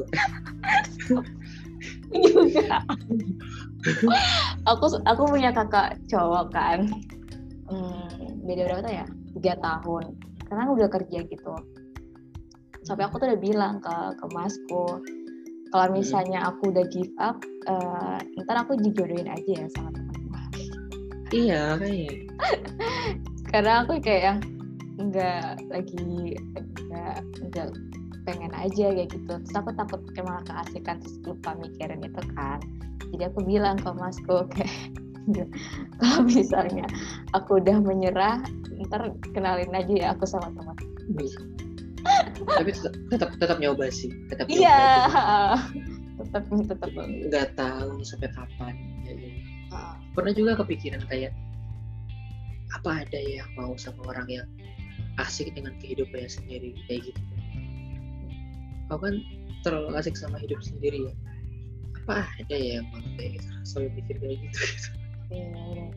Juga. 2.12 2.84
Aku 4.68 4.86
aku 5.08 5.22
punya 5.32 5.56
kakak 5.56 5.96
cowok 6.12 6.52
kan. 6.52 6.92
Hmm, 7.72 8.44
beda 8.44 8.68
berapa 8.68 8.84
tahun 8.84 8.96
ya? 9.00 9.08
Tiga 9.40 9.54
tahun. 9.64 10.04
Karena 10.44 10.62
aku 10.68 10.74
udah 10.84 10.90
kerja 10.92 11.20
gitu. 11.24 11.56
Sampai 12.84 13.08
aku 13.08 13.16
tuh 13.16 13.32
udah 13.32 13.40
bilang 13.40 13.80
ke 13.80 13.96
ke 14.20 14.26
masku 14.36 15.00
kalau 15.74 15.90
Hmm. 15.90 15.98
misalnya 15.98 16.40
aku 16.54 16.70
udah 16.70 16.86
give 16.94 17.10
up 17.18 17.42
eh, 17.66 18.18
ntar 18.46 18.62
aku 18.62 18.78
dijodohin 18.78 19.26
aja 19.26 19.66
ya 19.66 19.68
sama 19.74 19.90
teman 19.90 20.14
iya 21.34 21.74
kayaknya 21.82 22.14
karena 23.52 23.72
aku 23.82 23.98
kayak 24.02 24.22
yang 24.22 24.40
nggak 24.94 25.58
lagi 25.74 26.38
nggak 26.90 27.18
nggak 27.50 27.68
pengen 28.24 28.54
aja 28.56 28.94
kayak 28.94 29.12
gitu. 29.12 29.34
Terus 29.36 29.56
aku 29.56 29.70
takut 29.76 30.02
kayak 30.16 30.26
malah 30.32 30.44
keasikan 30.48 30.96
terus 31.04 31.20
lupa 31.28 31.58
mikirin 31.60 32.02
itu 32.02 32.22
kan. 32.34 32.60
Jadi 33.12 33.24
aku 33.30 33.40
bilang 33.46 33.78
ke 33.78 33.90
masku 33.94 34.48
kayak 34.54 34.72
kalau 36.00 36.22
misalnya 36.28 36.88
aku 37.36 37.60
udah 37.60 37.78
menyerah 37.84 38.44
ntar 38.90 39.14
kenalin 39.32 39.72
aja 39.72 39.94
ya 39.94 40.08
aku 40.18 40.28
sama 40.28 40.50
teman 40.52 40.76
Bisa. 41.16 41.40
Tapi 42.42 42.72
tetap, 43.12 43.30
tetap 43.38 43.58
nyoba 43.62 43.88
sih. 43.94 44.10
Tetap 44.30 44.50
iya. 44.50 45.10
tetap 46.20 46.44
tetap 46.50 46.90
nggak 46.94 47.48
tahu 47.58 48.02
sampai 48.06 48.30
kapan. 48.34 48.74
Ya, 49.06 49.14
ya. 49.14 49.32
Ah, 49.74 49.96
pernah 50.14 50.34
juga 50.34 50.58
kepikiran 50.62 51.02
kayak 51.10 51.34
apa 52.74 53.06
ada 53.06 53.20
yang 53.22 53.50
mau 53.58 53.74
sama 53.78 54.02
orang 54.10 54.28
yang 54.30 54.48
asik 55.22 55.54
dengan 55.54 55.78
kehidupannya 55.78 56.30
sendiri 56.30 56.74
kayak 56.90 57.14
gitu. 57.14 57.22
Kau 58.90 58.98
kan 59.02 59.22
terlalu 59.62 59.94
asik 59.98 60.18
sama 60.18 60.38
hidup 60.42 60.60
sendiri 60.62 61.10
ya. 61.10 61.14
Apa 62.04 62.28
ada 62.44 62.56
ya 62.56 62.82
yang 62.82 62.88
mau 62.92 63.02
kayak 63.18 63.40
gitu? 63.40 63.48
Sampai 63.64 63.90
pikir 64.02 64.16
kayak 64.20 64.38
gitu. 64.42 64.60
Iya, 65.34 65.50
iya. 65.74 65.88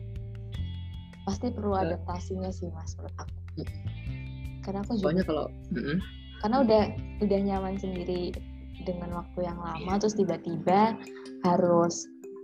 pasti 1.27 1.51
perlu 1.51 1.75
adaptasinya 1.75 2.47
sih 2.55 2.71
mas 2.71 2.95
menurut 2.95 3.15
aku. 3.19 3.37
Karena 4.63 4.79
aku 4.83 4.95
juga 4.95 5.03
soalnya 5.11 5.25
kalau 5.27 5.45
Mm-mm. 5.75 5.99
Karena 6.39 6.57
udah 6.61 6.83
udah 7.21 7.39
nyaman 7.41 7.75
sendiri 7.77 8.33
dengan 8.85 9.09
waktu 9.15 9.39
yang 9.43 9.57
lama 9.57 9.91
Iya. 9.97 9.99
terus 9.99 10.15
tiba-tiba 10.15 10.95
harus 11.43 11.95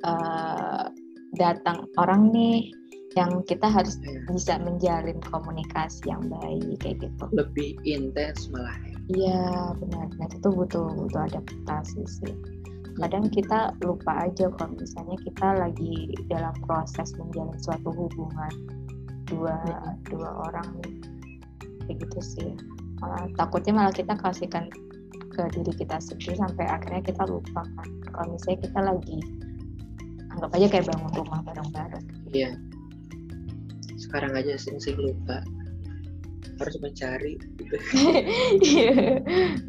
eh, 0.04 0.86
datang 1.34 1.88
orang 1.98 2.30
nih 2.30 2.70
yang 3.14 3.46
kita 3.46 3.70
harus 3.70 3.96
Iya. 4.02 4.20
bisa 4.28 4.54
menjalin 4.60 5.22
komunikasi 5.24 6.10
yang 6.10 6.26
baik 6.28 6.82
kayak 6.82 6.98
gitu. 7.00 7.24
lebih 7.32 7.78
intens 7.86 8.50
malah 8.50 8.74
ya. 8.84 8.98
Iya 9.14 9.42
benar, 9.78 10.06
benar 10.16 10.30
itu 10.32 10.50
butuh 10.50 10.86
butuh 10.96 11.22
adaptasi 11.30 12.02
sih. 12.08 12.34
Kadang 12.94 13.26
kita 13.30 13.74
lupa 13.82 14.30
aja 14.30 14.50
kalau 14.54 14.74
misalnya 14.78 15.18
kita 15.26 15.48
lagi 15.58 15.94
dalam 16.30 16.54
proses 16.66 17.10
menjalin 17.18 17.58
suatu 17.60 17.90
hubungan 17.90 18.54
dua 19.26 19.58
Mm-mm. 19.66 19.96
dua 20.10 20.30
orang 20.50 20.68
nih 20.82 20.94
kayak 21.86 21.98
gitu 22.06 22.20
sih. 22.22 22.52
Malah, 23.04 23.28
takutnya 23.36 23.76
malah 23.76 23.92
kita 23.92 24.16
kasihkan 24.16 24.72
ke 25.36 25.44
diri 25.52 25.74
kita 25.76 26.00
sendiri 26.00 26.40
sampai 26.40 26.64
akhirnya 26.72 27.04
kita 27.04 27.28
lupa 27.28 27.68
kan. 27.76 27.88
Kalau 28.16 28.28
misalnya 28.32 28.60
kita 28.64 28.80
lagi 28.80 29.18
anggap 30.32 30.50
aja 30.56 30.68
kayak 30.72 30.86
bangun 30.90 31.12
rumah 31.14 31.40
bareng-bareng. 31.46 32.06
iya 32.34 32.50
sekarang 34.02 34.34
aja 34.34 34.58
sering 34.58 34.82
sering 34.82 35.14
lupa 35.14 35.46
harus 36.62 36.76
mencari 36.82 37.38
gitu. 37.60 37.76
Iya, 38.64 39.20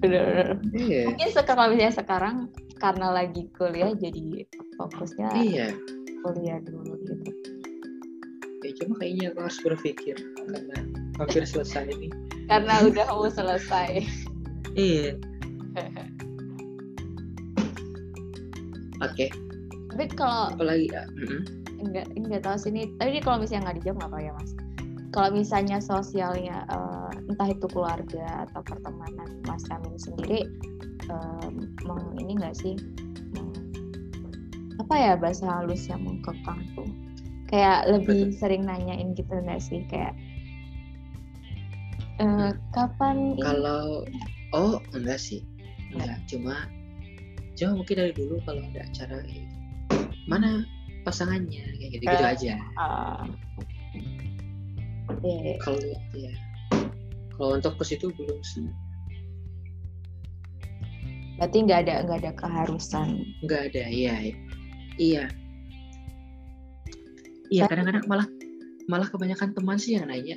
benar-benar. 0.00 0.48
iya 0.76 1.02
Mungkin 1.10 1.28
sekarang 1.32 1.74
misalnya 1.74 1.94
sekarang 1.96 2.36
karena 2.78 3.08
lagi 3.12 3.48
kuliah 3.56 3.92
jadi 3.96 4.44
fokusnya 4.76 5.28
iya 5.40 5.68
kuliah 6.20 6.60
dulu 6.60 6.96
gitu. 7.00 7.14
ya 8.64 8.70
cuma 8.80 8.96
kayaknya 9.00 9.32
aku 9.32 9.38
harus 9.44 9.58
berpikir 9.60 10.16
karena 10.16 10.78
hampir 11.20 11.44
selesai 11.44 11.88
ini 11.92 12.08
Karena 12.48 12.74
udah 12.84 13.06
mau 13.08 13.26
selesai. 13.28 14.04
iya. 14.78 15.16
Oke. 19.04 19.26
Tapi 19.94 20.04
kalau 20.18 20.50
apalagi 20.50 20.90
ya 20.90 21.06
enggak 21.78 22.06
enggak 22.18 22.42
tahu 22.42 22.56
sih 22.58 22.70
ini, 22.74 22.90
tapi 22.98 23.14
ini 23.14 23.20
kalau 23.22 23.38
misalnya 23.38 23.70
nggak 23.70 23.76
dijawab 23.82 23.96
nggak 24.00 24.10
apa 24.10 24.18
ya 24.22 24.32
mas. 24.34 24.50
Kalau 25.14 25.30
misalnya 25.30 25.78
sosialnya 25.78 26.66
eh, 26.66 27.10
entah 27.30 27.46
itu 27.46 27.66
keluarga 27.70 28.50
atau 28.50 28.66
pertemanan 28.66 29.38
Mas 29.46 29.62
Amin 29.70 29.94
sendiri 29.94 30.50
eh, 31.06 31.48
meng- 31.86 32.18
ini 32.18 32.34
enggak 32.34 32.58
sih 32.58 32.74
meng- 33.30 33.54
apa 34.82 34.94
ya 34.98 35.12
bahasa 35.14 35.46
halus 35.46 35.86
yang 35.86 36.02
mengkekang 36.02 36.58
tuh? 36.74 36.90
Kayak 37.46 37.86
lebih 37.86 38.34
sering 38.34 38.66
nanyain 38.66 39.14
gitu 39.14 39.30
enggak 39.30 39.62
sih? 39.62 39.86
Kayak 39.86 40.18
eh, 42.20 42.52
kapan 42.70 43.34
kalau 43.42 44.06
oh 44.54 44.78
enggak 44.94 45.18
sih. 45.18 45.42
Enggak. 45.94 46.18
Cuma 46.30 46.66
cuma 47.54 47.70
mungkin 47.78 47.94
dari 47.98 48.12
dulu 48.14 48.42
kalau 48.46 48.62
ada 48.74 48.82
acara 48.86 49.22
kayak 49.22 49.42
gitu. 49.46 49.56
Mana 50.26 50.66
pasangannya? 51.06 51.64
Kayak 51.78 51.90
gitu 51.98 52.04
gitu 52.06 52.24
Eh. 52.24 52.32
aja. 52.34 52.54
iya. 55.24 55.56
kalau 55.60 55.80
ya 56.12 56.32
kalau 57.36 57.56
untuk 57.56 57.74
ke 57.80 57.84
situ 57.84 58.12
belum 58.14 58.40
sih. 58.44 58.68
Berarti 61.34 61.56
nggak 61.66 61.80
ada 61.88 61.94
nggak 62.06 62.18
ada 62.24 62.32
keharusan? 62.38 63.08
Nggak 63.42 63.62
ada 63.72 63.84
iya. 63.90 64.14
Iya. 64.94 65.24
Iya 67.52 67.62
kadang-kadang 67.68 68.06
malah 68.08 68.26
malah 68.88 69.08
kebanyakan 69.08 69.52
teman 69.56 69.76
sih 69.80 69.96
yang 69.96 70.08
nanya 70.08 70.36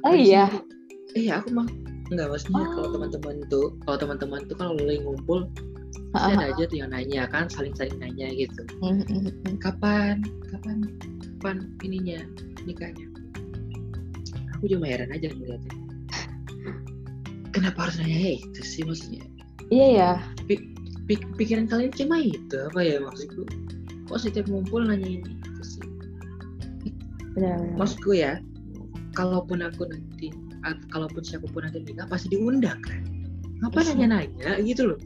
Oh 0.00 0.12
"Ngapain 0.12 0.24
iya? 0.24 0.44
sih?" 0.48 0.60
iya 1.28 1.32
aku 1.44 1.48
mah 1.52 1.68
nggak 2.12 2.28
maksudnya 2.28 2.64
kalau 2.76 2.88
Oh. 2.88 2.92
teman-teman 2.92 3.36
tuh 3.48 3.66
kalau 3.84 3.96
teman-teman 3.96 4.40
tuh 4.44 4.56
kalau 4.56 4.72
lagi 4.76 5.00
ngumpul 5.00 5.48
pasti 6.12 6.32
ada 6.36 6.44
aja 6.52 6.62
tuh 6.68 6.76
yang 6.76 6.90
nanya 6.92 7.24
kan 7.24 7.48
saling-saling 7.48 7.96
nanya 7.96 8.28
gitu. 8.36 8.60
Kapan 9.64 10.20
kapan 10.52 10.78
kapan 11.40 11.56
ininya 11.80 12.20
nikahnya? 12.68 13.08
Aku 14.60 14.68
cuma 14.68 14.84
heran 14.92 15.08
aja 15.08 15.32
ngeliatnya. 15.32 15.72
Kenapa 17.52 17.88
harus 17.88 17.96
nanya 17.96 18.36
itu 18.40 18.60
sih 18.60 18.84
maksudnya? 18.84 19.24
Iya 19.72 19.86
ya 19.88 20.10
Pik- 21.08 21.32
pikiran 21.40 21.64
kalian 21.66 21.92
cuma 21.96 22.20
itu 22.20 22.56
apa 22.68 22.80
ya 22.84 23.00
maksudku? 23.00 23.42
Kok 24.12 24.20
setiap 24.20 24.52
ngumpul 24.52 24.84
nanya 24.84 25.08
ini 25.16 25.32
itu 25.32 25.62
sih? 25.64 25.84
Benar 27.32 27.56
benar. 27.56 27.76
maksudku 27.80 28.12
ya 28.12 28.36
kalaupun 29.12 29.62
aku 29.62 29.86
nanti 29.88 30.32
at- 30.64 30.84
kalaupun 30.90 31.22
siapa 31.22 31.46
pun 31.50 31.62
nanti 31.66 31.82
nikah 31.84 32.06
pasti 32.08 32.32
diundang 32.32 32.80
kan? 32.82 33.02
Ngapain 33.62 33.94
nanya-nanya 33.94 34.58
gitu 34.64 34.94
loh. 34.94 34.98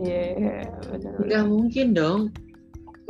Iya 0.00 0.22
iya, 0.38 0.54
benar 0.88 0.90
benar. 0.90 1.12
nggak 1.26 1.44
mungkin 1.46 1.86
dong. 1.92 2.20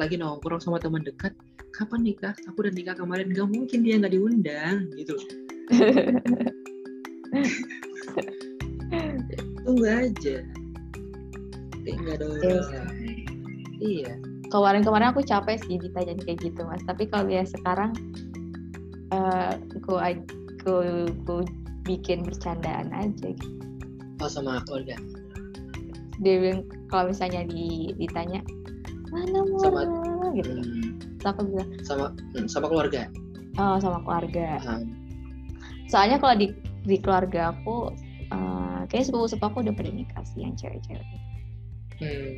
Lagi 0.01 0.17
nongkrong 0.17 0.61
sama 0.61 0.81
teman 0.81 1.05
dekat 1.05 1.33
kapan 1.71 2.03
nikah? 2.03 2.35
Aku 2.51 2.65
udah 2.67 2.73
nikah 2.73 2.97
kemarin. 2.97 3.31
Nggak 3.31 3.49
mungkin 3.49 3.79
dia 3.87 4.01
nggak 4.01 4.13
diundang 4.17 4.91
gitu 4.97 5.13
loh. 5.17 5.27
tunggu 9.65 9.87
aja. 9.87 10.37
Eh, 11.87 11.95
nggak 11.97 12.15
ada 12.21 12.27
Iya 12.27 12.55
orang. 12.59 12.89
iya. 13.81 14.13
Kemarin-kemarin 14.51 15.15
aku 15.15 15.23
capek 15.23 15.63
sih 15.63 15.79
ditanyain 15.79 16.19
kayak 16.19 16.43
gitu 16.43 16.67
mas. 16.67 16.83
Tapi 16.83 17.07
kalau 17.07 17.31
ya 17.31 17.47
sekarang 17.47 17.95
eh 19.11 19.53
aku, 19.77 19.99
aku 19.99 20.75
aku 21.11 21.37
bikin 21.89 22.23
bercandaan 22.23 22.93
aja 22.95 23.29
gitu. 23.35 23.59
oh 24.23 24.29
sama 24.31 24.63
keluarga 24.69 24.95
dia 26.21 26.37
bilang 26.37 26.63
kalau 26.93 27.11
misalnya 27.11 27.49
di, 27.49 27.97
ditanya 27.97 28.45
mana 29.09 29.41
Sama- 29.59 29.89
Mora 29.89 30.29
gitu. 30.37 30.53
Hmm, 30.53 30.95
Terus 31.19 31.27
aku 31.27 31.41
bilang 31.49 31.69
sama 31.83 32.07
hmm, 32.37 32.47
sama 32.47 32.67
keluarga? 32.71 33.03
Oh 33.59 33.77
sama 33.83 33.99
keluarga. 34.07 34.61
Paham. 34.63 34.83
soalnya 35.91 36.23
kalau 36.23 36.39
di 36.39 36.55
di 36.87 36.97
keluarga 37.03 37.51
aku 37.51 37.91
eh 38.31 38.81
kayak 38.87 39.11
sepupu 39.11 39.27
sepupu 39.27 39.47
aku 39.51 39.59
udah 39.67 39.75
pada 39.75 39.91
nikah 39.91 40.23
sih 40.29 40.45
yang 40.47 40.55
cewek-cewek. 40.55 41.03
Hmm, 41.99 42.31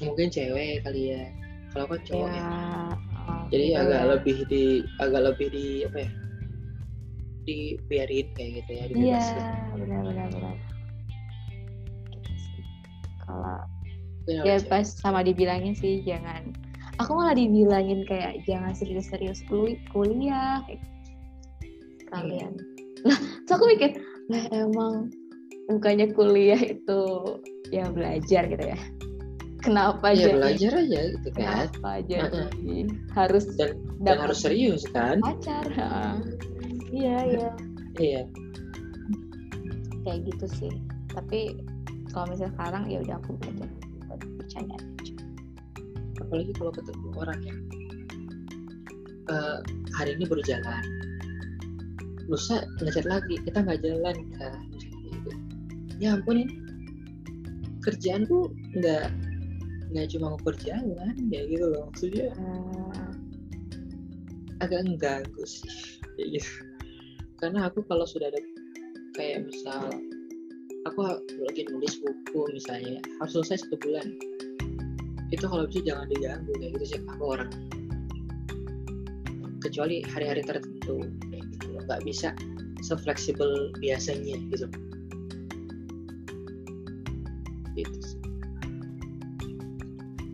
mungkin 0.00 0.26
cewek 0.32 0.80
kali 0.86 1.12
ya. 1.12 1.22
Kalau 1.76 1.86
kan 1.86 2.00
cowok 2.08 2.28
ya. 2.30 2.40
Ya 2.40 2.50
jadi 3.50 3.64
gitu 3.74 3.80
agak 3.82 4.02
ya. 4.02 4.08
lebih 4.14 4.36
di 4.46 4.64
agak 5.02 5.22
lebih 5.32 5.48
di 5.50 5.64
apa 5.86 5.98
ya 6.06 6.10
dibiarin 7.48 8.26
kayak 8.36 8.50
gitu 8.62 8.70
ya 8.70 8.84
iya 8.84 8.86
dibebasin. 8.90 9.44
benar 9.80 10.00
benar 10.06 10.26
benar. 10.30 10.54
Gitu 12.14 12.30
kalau 13.24 13.56
ya 14.28 14.42
harus 14.54 14.64
pas 14.68 14.86
sama 14.86 15.20
dibilangin 15.26 15.74
sih 15.74 16.04
jangan 16.06 16.52
aku 17.00 17.16
malah 17.16 17.34
dibilangin 17.34 18.04
kayak 18.06 18.44
jangan 18.44 18.76
serius-serius 18.76 19.40
kul- 19.48 19.80
kuliah 19.90 20.60
kayak 20.68 20.82
kalian 22.12 22.52
lah 23.06 23.18
terus 23.48 23.54
aku 23.56 23.64
mikir 23.70 23.90
nah 24.30 24.44
emang 24.52 25.10
bukannya 25.66 26.12
kuliah 26.14 26.60
itu 26.60 27.02
ya 27.72 27.88
belajar 27.90 28.46
gitu 28.50 28.64
ya 28.74 28.78
kenapa 29.60 30.06
ya 30.16 30.32
jadi? 30.32 30.36
belajar 30.36 30.72
aja 30.80 31.00
gitu 31.14 31.28
kan. 31.36 31.44
Kenapa 31.68 31.90
jadi? 32.08 32.40
Harus 33.12 33.44
dan, 33.54 33.70
dan 34.02 34.16
harus 34.20 34.38
serius 34.40 34.82
kan? 34.90 35.20
pacar 35.20 35.64
ha. 35.76 36.16
iya 36.90 37.16
iya. 37.28 37.50
Iya. 38.00 38.22
Kayak 40.04 40.18
gitu 40.32 40.46
sih. 40.56 40.72
Tapi 41.12 41.60
kalau 42.10 42.32
misalnya 42.32 42.52
sekarang 42.56 42.82
ya 42.88 42.98
udah 43.04 43.16
aku 43.20 43.30
belajar 43.38 43.68
bercanda 44.40 44.76
aja. 44.76 45.14
Apalagi 46.20 46.52
kalau 46.56 46.72
ketemu 46.74 47.08
orang 47.16 47.38
yang 47.44 47.58
eh, 49.30 49.58
hari 49.94 50.10
ini 50.18 50.24
baru 50.26 50.42
jalan 50.42 50.84
lusa 52.30 52.62
ngechat 52.78 53.06
lagi 53.10 53.42
kita 53.42 53.58
nggak 53.58 53.82
jalan 53.82 54.16
kan? 54.38 54.54
Gitu. 55.10 55.30
ya 55.98 56.14
ampun 56.14 56.46
ini 56.46 56.54
kerjaanku 57.82 58.54
nggak 58.78 59.10
nggak 59.90 60.06
cuma 60.14 60.34
ngukur 60.34 60.54
jalan 60.62 61.14
ya 61.30 61.42
gitu 61.50 61.66
loh 61.66 61.90
maksudnya. 61.90 62.30
Hmm, 62.38 63.14
agak 64.62 64.86
mengganggu 64.86 65.42
sih 65.44 65.98
kayak 66.14 66.40
gitu. 66.40 66.52
Karena 67.40 67.66
aku 67.66 67.82
kalau 67.88 68.06
sudah 68.06 68.30
ada 68.30 68.40
kayak 69.18 69.48
misal 69.48 69.90
aku 70.86 71.00
lagi 71.44 71.66
nulis 71.68 71.98
buku 71.98 72.40
misalnya 72.54 73.02
harus 73.18 73.32
selesai 73.34 73.66
satu 73.66 73.76
bulan. 73.82 74.06
Itu 75.30 75.46
kalau 75.46 75.66
bisa 75.66 75.82
jangan 75.86 76.06
diganggu 76.10 76.52
kayak 76.58 76.70
gitu 76.78 76.86
sih. 76.96 77.00
Aku 77.16 77.24
orang 77.34 77.50
kecuali 79.60 80.02
hari-hari 80.06 80.42
tertentu 80.42 81.04
kayak 81.30 81.44
gitu 81.56 81.66
nggak 81.84 82.02
bisa 82.06 82.32
sefleksibel 82.80 83.70
biasanya 83.78 84.40
gitu 84.48 84.66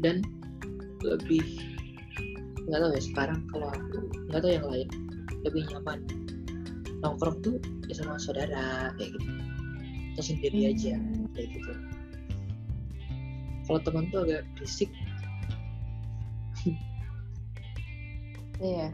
dan 0.00 0.20
lebih 1.04 1.44
nggak 2.66 2.78
tahu 2.82 2.90
ya 2.92 3.02
sekarang 3.02 3.40
kalau 3.54 3.68
aku 3.70 3.98
nggak 4.32 4.40
tahu 4.42 4.52
yang 4.52 4.66
lain 4.66 4.88
lebih 5.46 5.62
nyaman 5.70 6.00
nongkrong 6.98 7.38
tuh 7.44 7.56
ya 7.86 7.94
sama 7.94 8.18
saudara 8.18 8.90
kayak 8.98 9.14
gitu. 9.14 9.28
Atau 10.16 10.24
sendiri 10.32 10.72
aja 10.72 10.96
kayak 11.36 11.48
gitu. 11.54 11.72
Kalau 13.68 13.80
teman 13.84 14.08
tuh 14.10 14.24
agak 14.26 14.42
berisik. 14.56 14.90
Iya. 18.56 18.88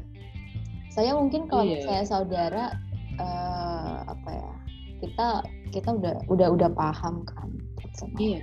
Saya 0.91 1.15
mungkin 1.15 1.47
kalau 1.47 1.71
Iya. 1.71 1.87
saya 1.87 2.03
saudara 2.03 2.75
eh, 3.15 3.97
apa 4.11 4.31
ya 4.35 4.51
kita 4.99 5.27
kita 5.71 5.89
udah 5.95 6.15
udah 6.27 6.49
udah 6.51 6.71
paham 6.75 7.23
kan 7.23 7.47
sama 7.95 8.11
iya 8.19 8.43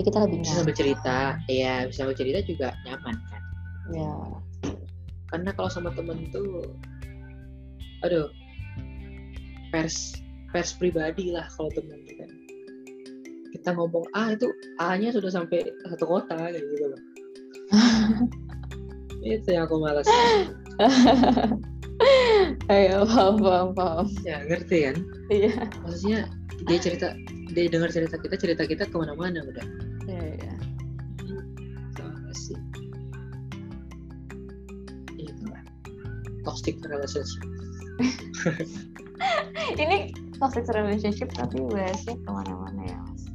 jadi 0.00 0.16
kita 0.16 0.24
lebih 0.24 0.38
bisa 0.40 0.56
nyaman. 0.56 0.68
bercerita 0.72 1.18
ya 1.44 1.74
bisa 1.84 2.02
bercerita 2.08 2.40
juga 2.48 2.72
nyaman 2.88 3.16
kan. 3.28 3.42
Ya 3.92 4.12
karena 5.28 5.52
kalau 5.52 5.68
sama 5.68 5.92
temen 5.92 6.24
tuh 6.32 6.64
aduh 8.00 8.32
pers 9.68 10.16
pers 10.56 10.72
pribadi 10.80 11.36
lah 11.36 11.44
kalau 11.52 11.68
temen 11.76 12.00
kan. 12.16 12.32
Kita 13.52 13.76
ngomong 13.76 14.08
A 14.16 14.32
itu 14.32 14.48
A 14.80 14.96
nya 14.96 15.12
sudah 15.12 15.28
sampai 15.28 15.68
satu 15.68 16.08
kota 16.08 16.32
kayak 16.32 16.64
gitu 16.64 16.84
loh. 16.88 17.00
Itu 19.20 19.52
yang 19.52 19.68
aku 19.68 19.84
malas. 19.84 20.08
Ayo 22.72 23.04
paham 23.04 23.36
paham 23.36 23.68
paham. 23.76 24.08
Ya 24.24 24.48
ngerti 24.48 24.88
kan? 24.88 24.96
Iya. 25.28 25.68
Maksudnya 25.84 26.24
dia 26.64 26.78
cerita 26.80 27.12
dia 27.52 27.68
dengar 27.68 27.92
cerita 27.92 28.16
kita 28.16 28.40
cerita 28.40 28.64
kita 28.64 28.88
ke 28.88 28.96
mana-mana 28.96 29.44
udah 29.44 29.89
toxic 36.44 36.76
relationship. 36.84 37.44
Ini 39.82 40.14
toxic 40.40 40.64
relationship 40.72 41.28
tapi 41.36 41.60
bahasnya 41.68 42.16
ke 42.16 42.30
mana-mana 42.30 42.80
ya 42.88 42.98
mas? 43.04 43.28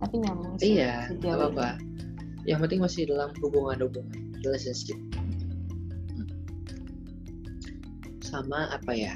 Tapi 0.00 0.14
nyambung 0.24 0.56
sih 0.56 0.80
iya 0.80 1.04
sejauh 1.12 1.52
apa 1.52 1.76
apa 1.76 1.90
yang 2.48 2.64
penting 2.64 2.80
masih 2.80 3.04
dalam 3.04 3.30
hubungan-hubungan 3.44 4.40
relationship. 4.40 4.96
Sama 8.24 8.72
apa 8.72 8.92
ya? 8.96 9.12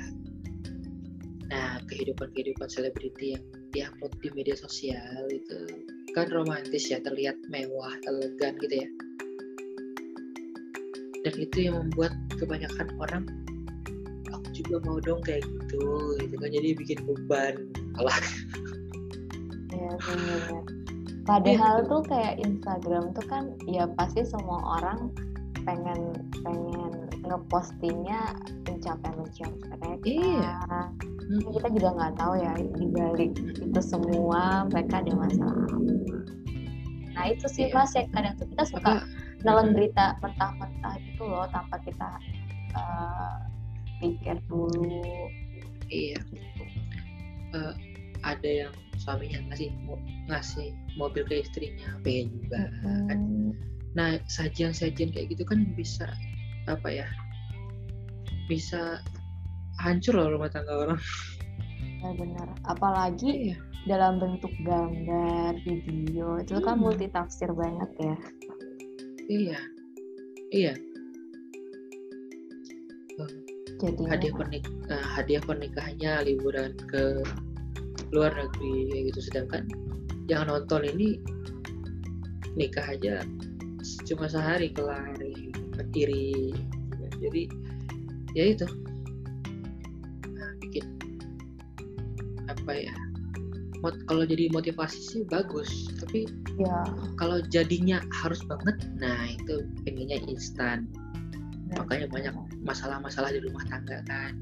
Nah 1.49 1.81
kehidupan-kehidupan 1.89 2.69
selebriti 2.69 3.39
yang 3.39 3.45
diupload 3.73 4.13
di 4.21 4.29
media 4.37 4.55
sosial 4.55 5.25
itu 5.33 5.89
kan 6.15 6.31
romantis 6.31 6.93
ya 6.93 7.03
terlihat 7.03 7.35
mewah 7.51 7.91
elegan 8.07 8.55
gitu 8.63 8.87
ya 8.87 8.89
dan 11.25 11.35
itu 11.41 11.57
yang 11.73 11.75
membuat 11.81 12.13
kebanyakan 12.37 12.89
orang 13.01 13.25
aku 14.29 14.47
juga 14.53 14.77
mau 14.85 15.01
dong 15.01 15.25
kayak 15.25 15.41
gitu 15.43 16.21
gitu 16.21 16.35
kan 16.37 16.49
jadi 16.53 16.69
bikin 16.77 16.99
beban 17.09 17.55
Iya 19.75 19.93
benar. 20.05 20.63
Padahal 21.25 21.89
tuh 21.89 22.05
kayak 22.05 22.37
Instagram 22.45 23.17
tuh 23.17 23.25
kan 23.27 23.57
ya 23.65 23.89
pasti 23.97 24.23
semua 24.29 24.61
orang 24.79 25.09
pengen 25.65 26.13
pengen 26.45 26.93
ngepostingnya 27.25 28.37
pencapaian 28.69 29.17
pencapaian 29.17 29.53
mereka. 29.81 30.05
Iya. 30.05 30.53
Kan 30.69 30.89
Kita 31.49 31.69
juga 31.73 31.89
nggak 31.97 32.15
tahu 32.21 32.35
ya 32.37 32.53
di 32.61 32.87
balik 32.93 33.33
itu 33.41 33.81
semua 33.81 34.69
mereka 34.69 35.01
ada 35.01 35.13
masalah 35.17 35.65
apa. 35.65 35.79
Nah 37.17 37.25
itu 37.33 37.47
sih 37.49 37.73
Iya. 37.73 37.75
mas 37.75 37.93
ya 37.97 38.05
kadang 38.13 38.35
tuh 38.37 38.47
kita 38.53 38.65
suka 38.69 39.01
apa 39.01 39.24
nelen 39.45 39.77
berita 39.77 40.17
mentah-mentah 40.25 40.95
gitu 41.05 41.23
loh 41.25 41.45
tanpa 41.53 41.77
kita 41.85 42.09
eh, 42.75 43.37
pikir 44.01 44.37
dulu. 44.49 45.29
Iya. 45.89 46.19
Eh, 47.55 47.75
ada 48.25 48.49
yang 48.49 48.75
suaminya 48.97 49.39
ngasih 49.53 49.69
ngasih 50.33 50.73
mobil 50.97 51.23
ke 51.29 51.45
istrinya 51.45 52.01
pengen 52.03 52.33
juga 52.41 52.63
kan. 52.83 53.19
Hmm, 53.21 53.51
Nah 53.95 54.19
sajian-sajian 54.27 55.15
kayak 55.15 55.31
gitu 55.31 55.45
kan 55.47 55.63
bisa 55.79 56.09
apa 56.67 56.89
ya? 56.91 57.07
Bisa 58.51 58.99
hancur 59.79 60.19
loh 60.19 60.35
rumah 60.35 60.51
tangga 60.51 60.75
orang. 60.89 61.01
ya 62.05 62.11
benar. 62.17 62.49
Apalagi 62.69 63.53
Iya. 63.53 63.57
dalam 63.85 64.21
bentuk 64.21 64.53
gambar, 64.65 65.57
video 65.65 66.37
itu 66.41 66.57
kan 66.61 66.77
Hmm. 66.77 66.85
multitafsir 66.89 67.49
banget 67.53 67.91
ya. 68.01 68.17
Iya. 69.29 69.59
Iya. 70.53 70.75
Jadi 73.85 74.05
Hadiah 74.09 74.33
pernik 74.33 74.65
eh, 74.89 75.07
hadiah 75.13 75.43
pernikahannya 75.45 76.13
liburan 76.25 76.73
ke 76.89 77.21
luar 78.17 78.33
negeri 78.33 78.89
kayak 78.89 79.03
gitu. 79.13 79.21
Sedangkan 79.29 79.63
yang 80.31 80.49
nonton 80.49 80.89
ini 80.89 81.21
nikah 82.57 82.87
aja 82.87 83.21
cuma 84.09 84.25
sehari 84.31 84.73
kelar 84.73 85.13
kan 85.77 85.89
iri 85.93 86.55
jadi 87.21 87.43
ya 88.33 88.45
itu. 88.57 88.67
Nah, 90.33 90.51
bikin 90.65 90.87
apa 92.49 92.73
ya 92.73 92.95
kalau 94.07 94.25
jadi 94.25 94.49
motivasi 94.49 95.01
sih 95.01 95.23
bagus 95.29 95.93
tapi 96.01 96.25
ya 96.57 96.89
kalau 97.21 97.43
jadinya 97.53 98.01
harus 98.25 98.41
banget 98.49 98.77
nah 98.97 99.29
itu 99.29 99.67
pengennya 99.85 100.23
instan. 100.31 100.89
Makanya 101.75 102.07
banyak 102.07 102.35
masalah-masalah 102.63 103.35
di 103.35 103.43
rumah 103.43 103.67
tangga 103.67 103.99
kan. 104.07 104.39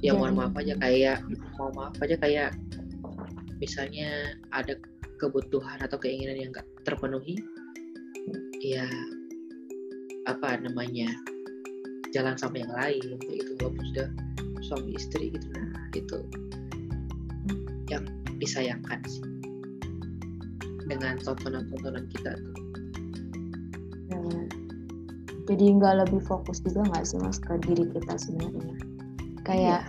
Ya 0.00 0.16
mohon 0.16 0.34
Jadi- 0.34 0.38
maaf 0.40 0.54
aja 0.58 0.74
kayak 0.80 1.18
mau 1.60 1.70
maaf 1.76 1.96
aja 2.00 2.16
kayak 2.18 2.50
misalnya 3.62 4.34
ada 4.50 4.74
kebutuhan 5.22 5.78
atau 5.78 5.94
keinginan 6.02 6.34
yang 6.34 6.50
nggak 6.50 6.66
terpenuhi 6.82 7.38
ya 8.58 8.86
apa 10.26 10.58
namanya 10.58 11.06
jalan 12.10 12.34
sama 12.34 12.62
yang 12.62 12.74
lain 12.74 13.18
gitu 13.22 13.54
walaupun 13.62 13.84
sudah 13.94 14.08
suami 14.66 14.98
istri 14.98 15.30
gitu 15.30 15.46
nah 15.54 15.70
itu 15.94 16.18
yang 17.92 18.04
disayangkan 18.40 19.00
sih 19.04 19.24
dengan 20.88 21.20
tontonan-tontonan 21.22 22.08
kita 22.10 22.34
tuh 22.36 22.54
benar. 24.10 24.48
Jadi 25.50 25.64
nggak 25.78 25.94
lebih 26.06 26.20
fokus 26.24 26.62
juga 26.62 26.86
nggak 26.86 27.04
sih 27.06 27.18
mas 27.18 27.38
ke 27.38 27.58
diri 27.66 27.84
kita 27.90 28.14
sebenarnya. 28.14 28.76
Kayak 29.42 29.82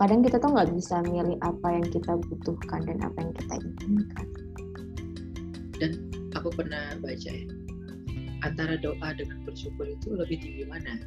kadang 0.00 0.24
kita 0.24 0.40
tuh 0.40 0.50
nggak 0.52 0.72
bisa 0.72 1.04
milih 1.04 1.36
apa 1.44 1.66
yang 1.72 1.86
kita 1.88 2.12
butuhkan 2.16 2.80
dan 2.84 2.98
apa 3.04 3.18
yang 3.20 3.32
kita 3.36 3.54
inginkan. 3.60 4.26
aku 6.36 6.48
pernah 6.52 6.96
baca 7.00 7.32
ya 7.32 7.48
antara 8.44 8.76
doa 8.76 9.08
dengan 9.16 9.40
bersyukur 9.48 9.88
itu 9.88 10.12
lebih 10.14 10.36
tinggi 10.40 10.64
mana 10.68 11.00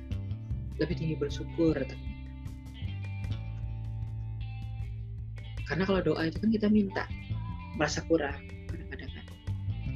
lebih 0.81 0.95
tinggi 0.97 1.15
bersyukur 1.15 1.77
ternyata 1.77 2.08
karena 5.69 5.85
kalau 5.85 6.01
doa 6.01 6.25
itu 6.25 6.41
kan 6.41 6.49
kita 6.49 6.67
minta 6.67 7.05
merasa 7.77 8.01
kurang 8.09 8.35
kadang-kadang 8.67 9.11
kan. 9.13 9.25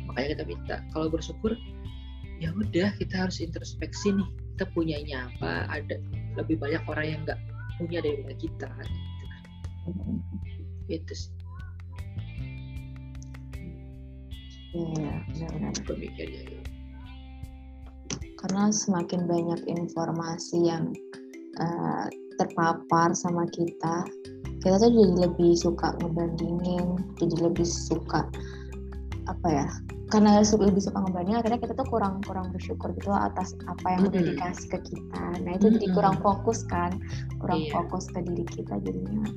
Makanya 0.08 0.28
kita 0.38 0.44
minta. 0.46 0.76
Kalau 0.94 1.10
bersyukur 1.10 1.58
ya 2.38 2.54
udah 2.54 2.94
kita 3.02 3.26
harus 3.26 3.42
introspeksi 3.42 4.14
nih 4.14 4.30
kita 4.54 4.70
punyanya 4.78 5.34
apa? 5.34 5.66
Ada 5.74 5.98
lebih 6.38 6.62
banyak 6.62 6.86
orang 6.86 7.06
yang 7.10 7.20
nggak 7.26 7.40
punya 7.82 8.00
daripada 8.06 8.36
kita 8.38 8.70
gitu 8.70 9.26
kan. 9.26 9.44
Itu 10.94 11.14
sih. 11.18 11.34
Iya, 14.74 15.14
benar-benar. 15.30 15.74
gitu. 16.18 16.58
Karena 18.42 18.74
semakin 18.74 19.22
banyak 19.30 19.62
informasi 19.70 20.58
yang 20.70 20.94
eh, 21.62 22.06
terpapar 22.42 23.14
sama 23.14 23.46
kita, 23.54 24.06
kita 24.64 24.80
tuh 24.80 24.90
jadi 24.96 25.28
lebih 25.28 25.52
suka 25.60 25.92
ngebandingin, 26.00 27.04
jadi 27.20 27.36
lebih 27.52 27.68
suka 27.68 28.24
apa 29.28 29.48
ya? 29.52 29.68
Karena 30.08 30.40
lebih 30.40 30.80
suka 30.80 31.04
ngebandingin, 31.04 31.44
akhirnya 31.44 31.60
kita 31.60 31.74
tuh 31.76 31.88
kurang 31.92 32.24
kurang 32.24 32.48
bersyukur 32.56 32.96
gitu 32.96 33.12
atas 33.12 33.60
apa 33.68 34.00
yang 34.00 34.08
udah 34.08 34.22
dikasih 34.24 34.68
ke 34.72 34.80
kita. 34.88 35.24
Nah 35.44 35.52
itu 35.60 35.68
jadi 35.76 35.88
kurang 35.92 36.16
fokus 36.24 36.64
kan, 36.72 36.96
kurang 37.44 37.68
Iya. 37.68 37.76
fokus 37.76 38.08
ke 38.08 38.24
diri 38.24 38.46
kita 38.48 38.80
jadinya. 38.80 39.28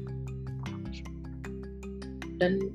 dan 2.37 2.73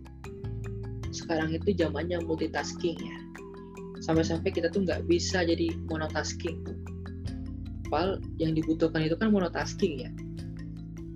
sekarang 1.14 1.54
itu 1.54 1.76
zamannya 1.78 2.22
multitasking 2.26 2.98
ya 2.98 3.18
sampai-sampai 4.02 4.50
kita 4.50 4.74
tuh 4.74 4.82
nggak 4.86 5.06
bisa 5.06 5.46
jadi 5.46 5.74
monotasking 5.90 6.66
Padahal 7.92 8.24
yang 8.40 8.56
dibutuhkan 8.56 9.04
itu 9.04 9.20
kan 9.20 9.36
monotasking 9.36 10.08
ya 10.08 10.12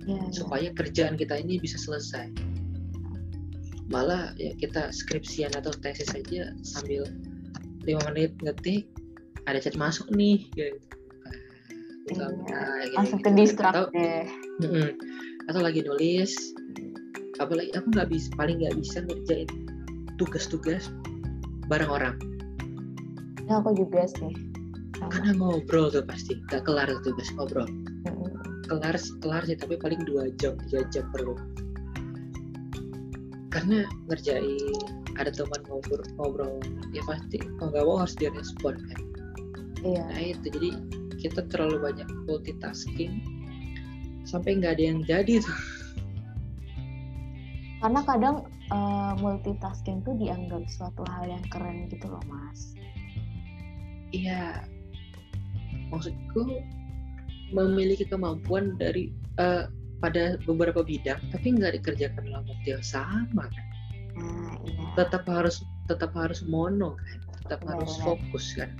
Ya, 0.06 0.14
ya. 0.16 0.30
supaya 0.30 0.68
kerjaan 0.70 1.18
kita 1.18 1.34
ini 1.36 1.58
bisa 1.58 1.74
selesai 1.76 2.30
malah 3.86 4.34
ya 4.34 4.54
kita 4.54 4.90
skripsian 4.90 5.54
atau 5.54 5.70
tesis 5.74 6.10
saja 6.10 6.50
sambil 6.62 7.06
lima 7.82 8.02
menit 8.10 8.34
ngetik 8.38 8.86
ada 9.46 9.58
chat 9.58 9.74
masuk 9.74 10.06
nih 10.10 10.46
gitu 10.54 10.78
Buka- 12.06 12.30
Iya, 12.30 12.38
buka, 12.38 12.62
gitu, 12.62 12.94
langsung 12.94 13.18
ke 13.18 13.30
distract 13.34 13.74
atau, 13.74 13.84
deh. 13.90 14.26
Mm-mm. 14.62 14.88
atau 15.50 15.58
lagi 15.62 15.82
nulis 15.82 16.32
apalagi 17.38 17.74
aku 17.74 17.86
nggak 17.90 18.08
bisa 18.10 18.28
paling 18.34 18.62
nggak 18.62 18.78
bisa 18.78 19.02
ngerjain 19.02 19.50
tugas-tugas 20.16 20.86
bareng 21.66 21.90
orang 21.90 22.14
Ya 23.46 23.62
aku 23.62 23.74
juga 23.78 24.02
sih. 24.10 24.34
Sama. 24.98 25.06
karena 25.12 25.30
ngobrol 25.38 25.86
tuh 25.86 26.02
pasti 26.02 26.34
nggak 26.46 26.66
kelar 26.66 26.90
tuh 26.90 27.14
tugas 27.14 27.30
ngobrol. 27.38 27.70
Kelar 28.66 28.96
kelar 29.22 29.42
sih 29.46 29.56
tapi 29.58 29.78
paling 29.78 30.02
dua 30.04 30.30
jam 30.42 30.58
tiga 30.66 30.82
jam 30.90 31.06
perlu 31.14 31.38
karena 33.54 33.88
ngerjain 34.10 34.76
ada 35.16 35.32
teman 35.32 35.62
ngobrol 35.70 36.02
ngobrol 36.20 36.54
ya 36.92 37.00
pasti 37.08 37.40
kalau 37.56 37.72
nggak 37.72 37.84
mau 37.86 37.96
harus 38.04 38.16
direspon 38.18 38.76
kan 38.90 39.00
Iya. 39.86 40.02
nah 40.08 40.18
itu 40.18 40.46
jadi 40.50 40.70
kita 41.22 41.40
terlalu 41.46 41.78
banyak 41.78 42.08
multitasking 42.26 43.22
sampai 44.26 44.58
nggak 44.58 44.76
ada 44.76 44.82
yang 44.82 45.00
jadi 45.06 45.38
tuh 45.40 45.58
Karena 47.76 48.00
kadang 48.02 48.36
eh, 48.72 49.12
multitasking 49.20 50.00
tuh 50.02 50.16
dianggap 50.16 50.64
suatu 50.66 51.04
hal 51.12 51.28
yang 51.28 51.44
keren 51.52 51.86
gitu 51.92 52.08
loh, 52.08 52.24
Mas. 52.24 52.72
Iya, 54.16 54.64
maksudku 55.92 56.64
memiliki 57.54 58.06
kemampuan 58.06 58.74
dari 58.78 59.10
eh, 59.38 59.66
pada 59.96 60.36
beberapa 60.44 60.84
bidang, 60.84 61.18
tapi 61.32 61.56
nggak 61.56 61.80
dikerjakan 61.80 62.22
dalam 62.28 62.44
waktu 62.44 62.68
yang 62.76 62.84
sama 62.84 63.48
kan. 63.48 63.66
Nah, 64.16 64.52
iya. 64.64 64.84
Tetap 64.96 65.24
harus 65.28 65.64
tetap 65.86 66.12
harus 66.16 66.44
mono 66.44 66.96
kan, 66.98 67.18
tetap 67.44 67.60
Benar, 67.64 67.72
harus 67.78 67.92
benar. 67.96 68.04
fokus 68.04 68.44
kan. 68.56 68.70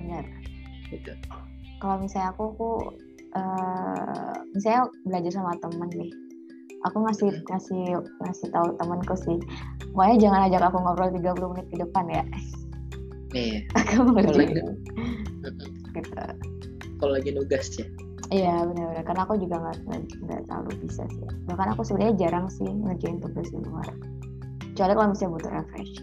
Benar. 0.00 0.24
Gitu. 0.92 1.12
Kalau 1.80 1.96
misalnya 1.98 2.30
aku, 2.36 2.42
aku 2.54 2.70
eh, 3.32 4.34
misalnya 4.54 4.82
belajar 5.08 5.32
sama 5.34 5.52
temen 5.58 5.90
nih, 5.96 6.12
aku 6.84 6.96
ngasih 7.02 7.28
Mhm. 7.32 7.42
ngasih 7.48 7.82
ngasih 8.22 8.48
tahu 8.52 8.66
temanku 8.76 9.14
sih, 9.16 9.38
pokoknya 9.92 10.16
jangan 10.20 10.40
ajak 10.48 10.62
aku 10.68 10.76
ngobrol 10.80 11.10
30 11.10 11.48
menit 11.56 11.66
ke 11.72 11.76
depan 11.80 12.04
ya. 12.08 12.24
Nih, 13.32 13.64
Aku 13.80 14.04
mau 14.12 14.20
Kalau. 14.20 14.76
Gitu. 15.94 16.16
kalau 17.02 17.18
lagi 17.18 17.34
nugas 17.34 17.66
ya. 17.74 17.86
Iya 18.32 18.64
benar-benar 18.64 19.04
karena 19.04 19.22
aku 19.28 19.34
juga 19.36 19.56
nggak 19.60 19.76
nggak- 20.24 20.44
terlalu 20.48 20.70
bisa 20.88 21.04
sih. 21.12 21.26
Bahkan 21.50 21.68
aku 21.76 21.82
sebenarnya 21.84 22.14
jarang 22.16 22.46
sih 22.48 22.64
ngerjain 22.64 23.20
tugas 23.20 23.50
di 23.52 23.60
luar. 23.60 23.88
Kecuali 24.72 24.92
kalau 24.96 25.08
misalnya 25.12 25.32
butuh 25.36 25.52
refresh. 25.52 25.94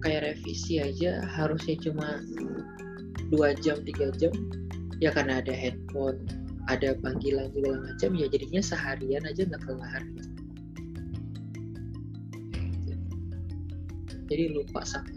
Kayak 0.00 0.20
revisi 0.24 0.80
aja 0.80 1.20
harusnya 1.36 1.76
cuma 1.84 2.22
dua 3.28 3.52
jam 3.60 3.76
tiga 3.84 4.08
jam, 4.16 4.32
ya 5.04 5.12
karena 5.12 5.44
ada 5.44 5.52
handphone, 5.52 6.24
ada 6.72 6.96
panggilan 7.04 7.52
segala 7.52 7.76
macam, 7.84 8.10
ya 8.16 8.26
jadinya 8.32 8.62
seharian 8.64 9.24
aja 9.28 9.44
nggak 9.44 9.62
kelar. 9.68 10.02
Gitu. 12.88 13.04
Jadi 14.32 14.44
lupa 14.56 14.80
sama 14.88 15.12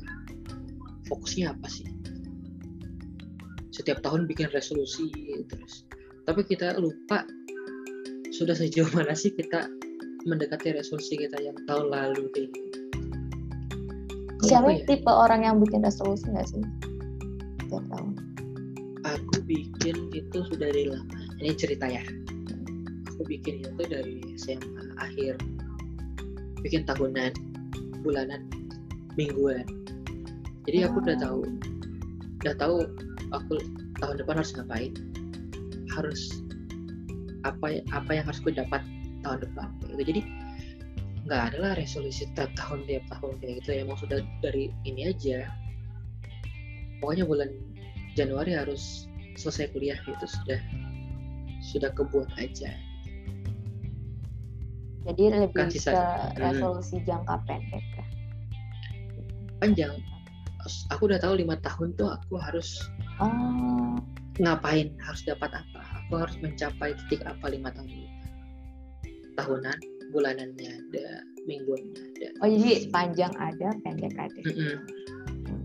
fokusnya 1.07 1.55
apa 1.55 1.67
sih 1.71 1.96
setiap 3.77 4.01
tahun 4.01 4.25
bikin 4.25 4.49
resolusi 4.49 5.13
terus 5.45 5.85
tapi 6.25 6.41
kita 6.43 6.75
lupa 6.81 7.23
sudah 8.33 8.57
sejauh 8.57 8.89
mana 8.91 9.13
sih 9.13 9.31
kita 9.31 9.69
mendekati 10.27 10.75
resolusi 10.75 11.15
kita 11.15 11.39
yang 11.39 11.55
tahun 11.69 11.87
lalu 11.87 12.27
kayak 12.35 12.51
gitu. 12.51 12.79
Siapa 14.43 14.69
ya, 14.69 14.83
tipe 14.85 15.09
orang 15.09 15.47
yang 15.47 15.57
bikin 15.63 15.81
resolusi 15.81 16.27
nggak 16.29 16.45
sih? 16.45 16.61
Tiap 17.71 17.83
tahun. 17.89 18.13
aku 19.07 19.39
bikin 19.47 20.11
itu 20.11 20.37
sudah 20.51 20.67
dari 20.67 20.91
lama 20.91 21.19
ini 21.39 21.55
cerita 21.55 21.87
ya 21.87 22.03
aku 23.07 23.23
bikin 23.23 23.63
itu 23.63 23.83
dari 23.87 24.19
SMA 24.35 24.83
akhir 24.99 25.39
bikin 26.59 26.83
tahunan 26.83 27.31
bulanan 28.03 28.43
mingguan 29.15 29.63
jadi 30.67 30.91
aku 30.91 30.99
udah 31.07 31.15
Oh. 31.15 31.23
tahu 31.23 31.41
udah 32.43 32.55
tahu 32.59 32.77
aku 33.33 33.59
tahun 33.99 34.15
depan 34.23 34.35
harus 34.39 34.51
ngapain 34.55 34.93
harus 35.95 36.21
apa 37.45 37.81
apa 37.95 38.11
yang 38.11 38.25
harus 38.27 38.39
aku 38.43 38.51
dapat 38.53 38.81
tahun 39.23 39.39
depan 39.43 39.67
gitu. 39.83 40.03
jadi 40.03 40.21
nggak 41.27 41.41
ada 41.51 41.57
lah 41.59 41.73
resolusi 41.75 42.23
tiap 42.39 42.51
tahun 42.55 42.87
tiap 42.87 43.03
tahun 43.11 43.35
kayak 43.43 43.53
gitu 43.63 43.69
emang 43.83 43.97
sudah 43.99 44.23
dari 44.39 44.71
ini 44.87 45.11
aja 45.11 45.51
pokoknya 47.03 47.27
bulan 47.27 47.49
Januari 48.15 48.55
harus 48.55 49.05
selesai 49.37 49.69
kuliah 49.75 49.99
itu 50.07 50.25
sudah 50.25 50.59
sudah 51.61 51.91
kebuat 51.93 52.29
aja 52.39 52.71
Jadi 55.07 55.23
lebih 55.31 55.55
Kan 55.55 55.71
ke 55.71 55.95
Hmm. 55.95 56.35
resolusi 56.35 56.99
jangka 57.07 57.39
pendek 57.47 57.83
ya. 57.95 58.05
panjang 59.63 59.95
aku 60.91 61.07
udah 61.07 61.19
tahu 61.19 61.39
lima 61.39 61.55
tahun 61.63 61.95
tuh 61.95 62.11
aku 62.11 62.35
harus 62.35 62.91
Oh, 63.18 63.98
ngapain? 64.38 64.94
Harus 65.02 65.26
dapat 65.26 65.49
apa? 65.53 65.81
Aku 66.06 66.22
harus 66.22 66.38
mencapai 66.39 66.94
titik 67.06 67.26
apa 67.26 67.49
lima 67.49 67.73
tahun? 67.73 67.89
Ini 67.89 68.10
tahunan 69.38 69.77
bulanannya 70.14 70.72
ada 70.72 71.07
mingguannya 71.45 71.94
ada. 71.94 72.27
Oh 72.41 72.48
jadi 72.49 72.89
panjang 72.89 73.34
ada, 73.38 73.73
pendek 73.85 74.15
ada. 74.18 74.41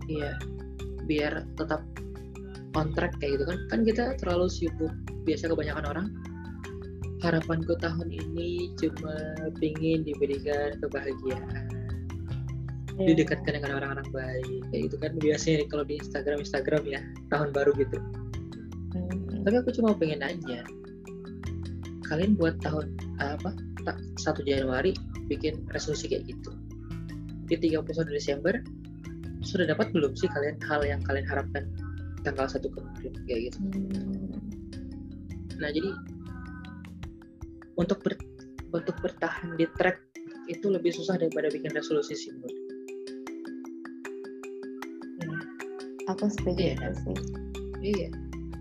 Iya. 0.09 0.31
Biar 1.05 1.45
tetap 1.57 1.81
on 2.73 2.93
track 2.97 3.17
kayak 3.21 3.37
gitu 3.37 3.45
kan. 3.49 3.59
Kan 3.69 3.79
kita 3.85 4.03
terlalu 4.21 4.49
sibuk. 4.49 4.93
Biasa 5.23 5.47
kebanyakan 5.47 5.85
orang 5.87 6.07
harapanku 7.23 7.79
tahun 7.79 8.11
ini 8.11 8.75
cuma 8.75 9.15
pingin 9.63 10.03
diberikan 10.03 10.75
kebahagiaan 10.83 11.72
Iya. 12.93 13.17
didekatkan 13.17 13.57
dengan 13.57 13.81
orang-orang 13.81 14.05
baik 14.13 14.61
kayak 14.69 14.81
gitu 14.85 14.95
kan 15.01 15.11
biasanya 15.17 15.65
kalau 15.65 15.81
di 15.81 15.97
Instagram 15.97 16.37
Instagram 16.45 16.81
ya 16.85 17.01
tahun 17.33 17.49
baru 17.49 17.73
gitu 17.77 17.97
Hmm. 18.93 19.41
tapi 19.41 19.57
aku 19.57 19.73
cuma 19.73 19.97
pengen 19.97 20.21
nanya 20.21 20.61
kalian 22.05 22.37
buat 22.37 22.61
tahun 22.61 22.93
apa 23.17 23.57
1 24.21 24.45
Januari 24.45 24.93
bikin 25.25 25.65
resolusi 25.73 26.05
kayak 26.13 26.29
gitu 26.29 26.53
di 27.49 27.57
31 27.57 27.89
Desember 28.13 28.53
sudah 29.41 29.65
dapat 29.65 29.89
belum 29.89 30.13
sih 30.13 30.29
kalian 30.29 30.61
hal 30.61 30.85
yang 30.85 31.01
kalian 31.09 31.25
harapkan 31.25 31.65
tanggal 32.21 32.45
1 32.45 32.61
kemarin 32.69 33.13
kayak 33.25 33.49
gitu 33.49 33.57
Hmm. 33.57 34.37
nah 35.57 35.73
jadi 35.73 35.89
untuk 37.81 38.05
ber, 38.05 38.13
untuk 38.69 38.93
bertahan 39.01 39.57
di 39.57 39.65
track 39.81 39.97
itu 40.45 40.69
lebih 40.69 40.93
susah 40.93 41.17
daripada 41.17 41.49
bikin 41.49 41.73
resolusi 41.73 42.13
sih 42.13 42.29
menurut 42.29 42.62
Aku 46.11 46.27
setuju 46.27 46.59
Iya. 46.59 46.73
itu 46.75 46.89
sih. 47.03 47.17
iya. 47.83 48.09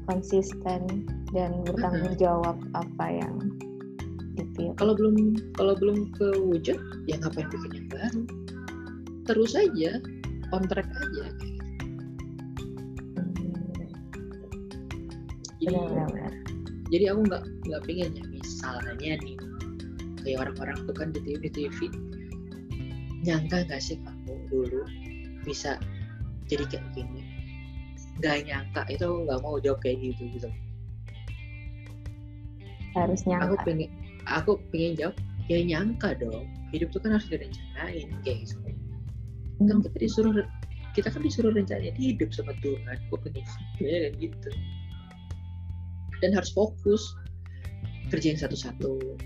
Konsisten 0.06 1.06
dan 1.30 1.50
bertanggung 1.62 2.14
jawab 2.18 2.58
apa 2.74 3.06
yang 3.10 3.34
Iya. 4.58 4.72
kalau 4.76 4.94
belum 4.96 5.36
kalau 5.56 5.74
belum 5.78 6.10
kewujud 6.16 6.78
ya 7.08 7.14
ngapain 7.20 7.48
bikin 7.50 7.72
yang 7.82 7.88
baru? 7.90 8.22
Terus 9.26 9.52
aja 9.54 10.02
on 10.52 10.62
track 10.66 10.86
aja. 10.90 11.26
Jadi 15.62 15.78
benar-benar 15.78 16.42
jadi 16.92 17.04
aku 17.16 17.20
nggak 17.24 17.44
nggak 17.66 17.82
pengen 17.88 18.10
ya 18.12 18.24
misalnya 18.28 19.12
nih 19.24 19.36
kayak 20.22 20.38
orang-orang 20.44 20.76
tuh 20.84 20.94
kan 20.94 21.08
di 21.10 21.20
TV 21.24 21.42
TV 21.48 21.78
nyangka 23.24 23.64
nggak 23.64 23.80
sih 23.80 23.96
kamu 24.04 24.36
dulu 24.52 24.84
bisa 25.48 25.80
jadi 26.52 26.68
kayak 26.68 26.84
gini 26.92 27.21
nggak 28.22 28.46
nyangka 28.46 28.82
itu 28.86 29.02
aku 29.02 29.18
nggak 29.26 29.40
mau 29.42 29.58
jawab 29.58 29.82
kayak 29.82 29.98
gitu 29.98 30.22
gitu. 30.30 30.48
Harus 32.94 33.26
aku 33.26 33.34
nyangka. 33.34 33.66
pengen 33.66 33.90
aku 34.30 34.52
pengen 34.70 34.94
jawab 34.94 35.16
ya 35.50 35.58
nyangka 35.58 36.14
dong 36.22 36.46
hidup 36.70 36.94
tuh 36.94 37.02
kan 37.02 37.18
harus 37.18 37.26
direncanain 37.26 38.08
kayak 38.22 38.46
gitu. 38.46 38.54
Kan 39.66 39.82
kita 39.82 39.98
disuruh 39.98 40.46
kita 40.94 41.08
kan 41.10 41.20
disuruh 41.26 41.50
rencanain 41.50 41.98
hidup 41.98 42.30
sama 42.30 42.54
Tuhan 42.62 42.86
aku 42.86 43.18
pengen 43.26 43.42
ya 43.82 44.06
kayak 44.06 44.14
gitu. 44.22 44.50
Dan 46.22 46.30
harus 46.38 46.54
fokus 46.54 47.02
kerjain 48.14 48.38
satu-satu. 48.38 49.18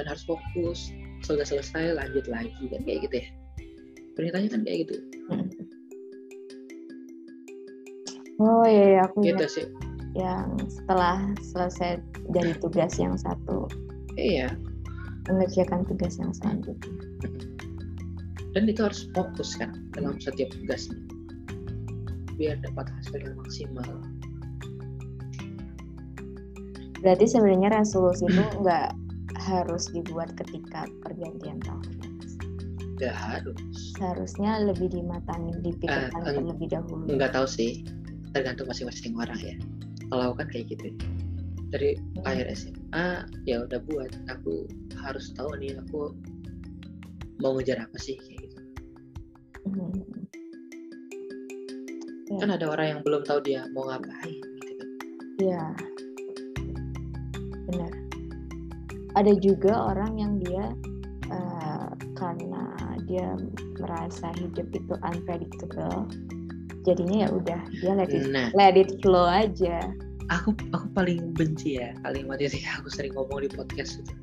Dan 0.00 0.04
harus 0.08 0.24
fokus 0.24 0.88
sudah 1.28 1.44
selesai 1.44 1.92
lanjut 1.92 2.24
lagi 2.24 2.64
kan 2.72 2.80
kayak 2.88 3.04
gitu 3.04 3.20
ya. 3.20 3.28
Perintahnya 4.16 4.48
kan 4.48 4.64
kayak 4.64 4.88
gitu 4.88 4.96
oh 8.42 8.66
iya 8.66 8.84
iya, 8.98 9.00
aku 9.06 9.22
gitu 9.22 9.46
sih. 9.46 9.66
Yang 10.12 10.68
setelah 10.80 11.22
selesai 11.40 12.02
dari 12.34 12.52
tugas 12.58 12.98
yang 13.00 13.16
satu. 13.16 13.70
Iya. 14.18 14.52
Mengerjakan 15.30 15.86
tugas 15.88 16.18
yang 16.18 16.34
selanjutnya. 16.34 16.92
Dan 18.52 18.68
itu 18.68 18.84
harus 18.84 19.08
fokus 19.16 19.56
kan 19.56 19.72
dalam 19.96 20.20
setiap 20.20 20.52
tugasnya. 20.52 20.98
Biar 22.36 22.60
dapat 22.60 22.92
hasil 22.92 23.24
yang 23.24 23.36
maksimal. 23.40 23.88
Berarti 27.00 27.26
sebenarnya 27.26 27.82
resolusi 27.82 28.28
itu 28.28 28.44
nggak 28.62 28.94
harus 29.42 29.90
dibuat 29.90 30.30
ketika 30.38 30.86
pergantian 31.02 31.58
tahun 31.64 31.82
ya, 31.98 32.08
nggak 33.02 33.16
harus. 33.18 33.58
Seharusnya 33.98 34.62
lebih 34.62 34.86
dimatangin 34.94 35.58
dipikirkan 35.66 36.22
eng- 36.22 36.46
terlebih 36.46 36.68
dahulu. 36.70 37.10
nggak 37.10 37.34
tahu 37.34 37.46
sih 37.48 37.82
tergantung 38.32 38.68
masing-masing 38.68 39.14
orang 39.16 39.38
ya. 39.40 39.56
Kalau 40.08 40.32
aku 40.32 40.44
kan 40.44 40.48
kayak 40.52 40.66
gitu. 40.76 40.88
Dari 41.72 41.96
akhir 42.28 42.52
SMA 42.52 43.24
ya 43.48 43.64
udah 43.64 43.80
buat. 43.88 44.12
Aku 44.28 44.68
harus 45.00 45.32
tahu 45.32 45.56
nih 45.56 45.76
aku 45.80 46.12
mau 47.40 47.56
ngejar 47.56 47.80
apa 47.80 47.96
sih 47.96 48.16
kayak 48.20 48.38
gitu. 48.44 48.58
Hmm. 49.62 49.94
kan 52.40 52.48
ada 52.48 52.64
orang 52.64 52.96
yang 52.96 53.00
belum 53.04 53.22
tahu 53.28 53.44
dia 53.44 53.68
mau 53.76 53.84
ngapain 53.86 54.40
gitu 54.40 54.72
kan. 54.80 54.88
Iya, 55.36 55.64
benar. 57.68 57.92
Ada 59.20 59.32
juga 59.36 59.92
orang 59.92 60.16
yang 60.16 60.32
dia 60.40 60.72
eh, 61.28 61.88
karena 62.16 62.72
dia 63.04 63.36
merasa 63.76 64.32
hidup 64.40 64.64
itu 64.72 64.94
unpredictable, 65.04 66.08
jadinya 66.82 67.26
ya 67.26 67.28
udah 67.30 67.60
dia 67.70 67.92
let 67.94 68.10
it, 68.10 68.26
nah. 68.30 68.48
let 68.54 68.74
it 68.74 68.90
flow 69.02 69.26
aja. 69.26 69.80
aku 70.30 70.54
aku 70.72 70.86
paling 70.96 71.34
benci 71.36 71.76
ya 71.82 71.92
kalimat 72.06 72.40
itu 72.40 72.62
yang 72.62 72.74
aku 72.82 72.88
sering 72.90 73.12
ngomong 73.14 73.44
di 73.44 73.50
podcast 73.50 74.00
itu. 74.00 74.14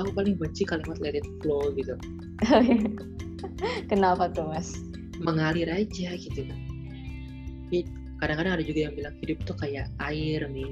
Aku 0.00 0.08
paling 0.16 0.40
benci 0.40 0.64
kalimat 0.64 0.98
let 1.04 1.18
it 1.18 1.26
flow 1.44 1.68
gitu. 1.76 1.94
Kenapa 3.90 4.32
tuh 4.32 4.48
mas? 4.48 4.72
mengalir 5.22 5.70
aja 5.70 6.10
gitu. 6.18 6.42
Kadang-kadang 8.18 8.58
ada 8.60 8.64
juga 8.66 8.90
yang 8.90 8.94
bilang 8.94 9.14
hidup 9.22 9.38
tuh 9.46 9.56
kayak 9.58 9.90
air 10.02 10.46
nih 10.46 10.70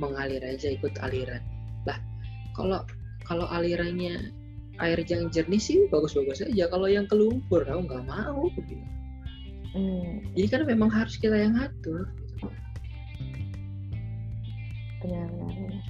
mengalir 0.00 0.42
aja 0.44 0.72
ikut 0.72 0.92
aliran. 1.00 1.40
Lah 1.84 2.00
kalau 2.56 2.84
kalau 3.24 3.46
alirannya 3.48 4.32
air 4.80 4.98
yang 5.08 5.32
jernih 5.32 5.60
sih 5.60 5.88
bagus-bagus 5.88 6.44
aja. 6.44 6.68
Kalau 6.68 6.88
yang 6.88 7.08
kelumpur 7.08 7.64
aku 7.64 7.80
nggak 7.88 8.04
mau 8.08 8.48
bilang. 8.52 8.95
Hmm, 9.76 10.24
jadi 10.32 10.46
kan 10.48 10.60
memang 10.64 10.88
harus 10.88 11.20
kita 11.20 11.36
yang 11.36 11.52
ngatur 11.52 12.08
gitu. 12.32 12.48
benar-benar. 15.04 15.52
benar. 15.52 15.84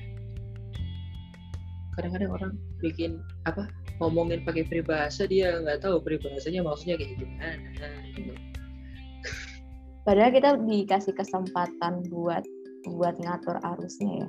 kadang-kadang 1.95 2.31
orang 2.35 2.53
bikin 2.83 3.23
apa 3.47 3.71
ngomongin 4.03 4.43
pakai 4.43 4.67
peribahasa 4.67 5.31
dia 5.31 5.63
nggak 5.63 5.87
tahu 5.87 6.03
peribahasanya 6.03 6.67
maksudnya 6.67 6.99
kayak 6.99 7.15
gimana 7.15 7.89
gitu. 8.13 8.35
Padahal 10.03 10.31
kita 10.35 10.51
dikasih 10.67 11.15
kesempatan 11.15 12.07
buat 12.11 12.43
buat 12.91 13.15
ngatur 13.23 13.59
arusnya 13.63 14.27
ya. 14.27 14.29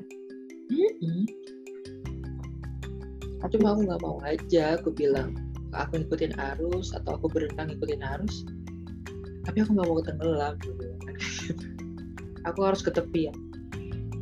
Mm-mm. 0.69 1.25
Tapi 3.41 3.53
cuma 3.57 3.73
aku 3.73 3.81
nggak 3.89 4.01
mau 4.05 4.17
aja 4.21 4.77
aku 4.77 4.93
bilang 4.93 5.33
aku 5.73 6.01
ikutin 6.05 6.33
arus 6.55 6.93
atau 6.93 7.17
aku 7.17 7.29
berenang 7.29 7.73
ikutin 7.73 8.01
arus 8.01 8.45
tapi 9.47 9.63
aku 9.63 9.71
nggak 9.79 9.87
mau 9.87 10.03
tenggelam 10.03 10.53
aku 10.59 10.69
bilang. 10.75 10.99
aku 12.51 12.59
harus 12.67 12.83
ke 12.83 12.91
tepi 12.91 13.31
ya 13.31 13.33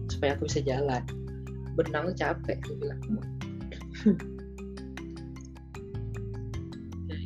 supaya 0.08 0.38
aku 0.38 0.46
bisa 0.48 0.62
jalan 0.62 1.02
berenang 1.76 2.14
capek 2.14 2.62
aku 2.62 2.74
bilang 2.78 3.02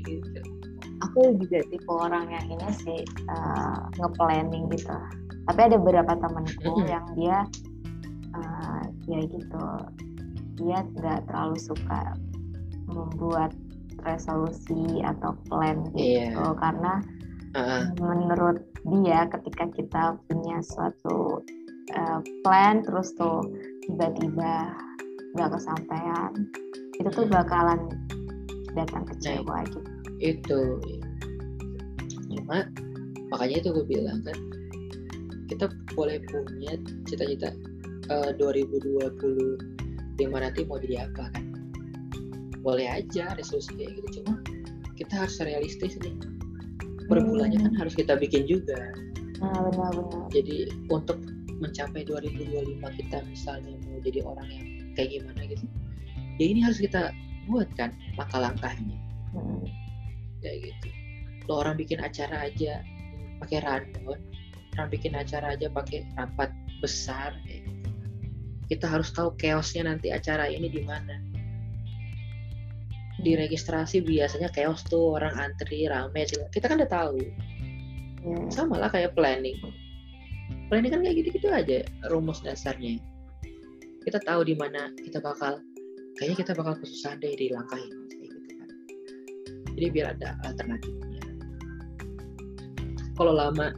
gitu. 0.09 0.41
aku 1.03 1.19
juga 1.37 1.59
tipe 1.69 1.91
orang 1.91 2.31
yang 2.33 2.45
ini 2.49 2.69
sih 2.73 2.99
uh, 3.29 3.83
nge-planning 3.99 4.71
gitu. 4.73 4.95
Tapi 5.45 5.59
ada 5.69 5.77
beberapa 5.77 6.13
temanku 6.17 6.81
yang 6.93 7.05
dia 7.13 7.45
uh, 8.33 8.81
ya 9.05 9.21
gitu, 9.27 9.65
dia 10.57 10.81
nggak 10.97 11.29
terlalu 11.29 11.57
suka 11.61 12.17
membuat 12.89 13.53
resolusi 14.01 15.03
atau 15.05 15.35
plan 15.51 15.83
gitu 15.93 16.25
Iya. 16.25 16.55
karena 16.57 17.03
Ah, 17.57 17.89
menurut 17.97 18.61
dia 18.85 19.25
ketika 19.25 19.65
kita 19.73 20.03
punya 20.29 20.61
suatu 20.61 21.41
uh, 21.97 22.21
plan 22.45 22.85
terus 22.85 23.17
tuh 23.17 23.41
tiba-tiba 23.89 24.69
nggak 25.33 25.57
kesampaian 25.57 26.31
itu 27.01 27.09
tuh 27.09 27.25
bakalan 27.25 27.89
datang 28.77 29.01
kecewa 29.09 29.65
gitu. 29.65 29.79
itu 30.21 30.61
cuma 32.29 32.69
makanya 33.33 33.65
itu 33.65 33.69
gue 33.73 33.85
bilang 33.87 34.21
kan 34.21 34.37
kita 35.49 35.65
boleh 35.97 36.21
punya 36.29 36.77
cita-cita 37.09 37.49
eh, 38.13 38.31
2025 38.37 39.09
nanti 40.29 40.61
mau 40.69 40.77
jadi 40.77 41.09
apa 41.09 41.33
kan? 41.33 41.45
Boleh 42.61 42.85
aja 42.85 43.33
resolusi 43.33 43.73
kayak 43.73 43.97
gitu 43.97 44.21
cuma 44.21 44.37
kita 44.93 45.25
harus 45.25 45.41
realistis 45.41 45.97
nih 46.03 46.13
per 47.09 47.19
bulannya 47.25 47.59
kan 47.59 47.73
harus 47.75 47.97
kita 47.97 48.13
bikin 48.15 48.45
juga 48.45 48.77
Nah 49.39 49.55
benar-benar. 49.71 50.29
jadi 50.29 50.69
untuk 50.91 51.17
mencapai 51.59 52.03
2025 52.07 52.79
kita 53.03 53.17
misalnya 53.27 53.75
mau 53.87 53.99
jadi 53.99 54.19
orang 54.23 54.47
yang 54.47 54.65
kayak 54.95 55.09
gimana 55.17 55.41
gitu 55.47 55.65
ya 56.39 56.45
ini 56.47 56.59
harus 56.63 56.79
kita 56.79 57.11
buat 57.49 57.67
kan 57.75 57.91
langkah-langkahnya 58.15 58.95
Hmm. 59.29 59.61
kayak 60.41 60.73
gitu 60.73 60.87
lo 61.45 61.61
orang 61.61 61.77
bikin 61.77 62.01
acara 62.01 62.49
aja 62.49 62.81
pakai 63.37 63.61
rundown 63.61 64.17
orang 64.73 64.89
bikin 64.89 65.13
acara 65.13 65.53
aja 65.53 65.69
pakai 65.69 66.01
rapat 66.17 66.49
besar 66.81 67.37
kayak 67.45 67.61
gitu. 67.61 67.89
kita 68.73 68.85
harus 68.89 69.13
tahu 69.13 69.29
chaosnya 69.37 69.85
nanti 69.85 70.09
acara 70.09 70.49
ini 70.49 70.65
di 70.65 70.81
mana 70.81 71.21
di 73.19 73.35
registrasi 73.35 73.99
biasanya 73.99 74.47
chaos 74.55 74.83
tuh 74.87 75.19
orang 75.19 75.35
antri 75.35 75.87
rame 75.91 76.23
sih 76.23 76.39
kita 76.55 76.71
kan 76.71 76.79
udah 76.79 76.91
tahu. 76.91 77.15
Ya. 77.19 77.31
sama 78.51 78.75
lah 78.75 78.91
kayak 78.91 79.15
planning. 79.15 79.55
Planning 80.67 80.91
kan 80.91 81.01
kayak 81.07 81.15
gitu-gitu 81.23 81.47
aja 81.47 81.87
rumus 82.11 82.43
dasarnya. 82.43 82.99
Kita 84.03 84.19
tahu 84.27 84.43
di 84.43 84.59
mana 84.59 84.91
kita 84.99 85.23
bakal 85.23 85.63
kayaknya 86.19 86.43
kita 86.43 86.51
bakal 86.51 86.75
kesusahan 86.83 87.19
deh 87.23 87.31
di 87.35 87.47
langkah 87.47 87.79
ini 87.79 87.95
kayak 88.11 88.29
gitu 88.35 88.51
kan. 88.59 88.69
Jadi 89.79 89.87
biar 89.87 90.05
ada 90.19 90.35
alternatifnya. 90.43 91.21
Kalau 93.15 93.33
lama 93.35 93.71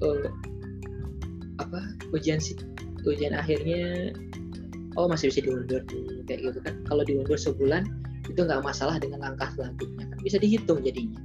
eh, 0.00 0.28
apa 1.60 1.78
ujian 2.16 2.40
si 2.40 2.56
ujian 3.04 3.36
akhirnya 3.36 4.16
oh 4.96 5.08
masih 5.12 5.28
bisa 5.28 5.44
diundur 5.44 5.84
kayak 6.24 6.40
gitu 6.40 6.58
kan. 6.64 6.80
Kalau 6.88 7.04
diundur 7.04 7.36
sebulan 7.36 8.01
itu 8.30 8.40
nggak 8.40 8.62
masalah 8.62 8.96
dengan 9.02 9.18
langkah 9.22 9.50
selanjutnya 9.54 10.04
kan 10.06 10.18
bisa 10.22 10.36
dihitung 10.38 10.80
jadinya. 10.84 11.20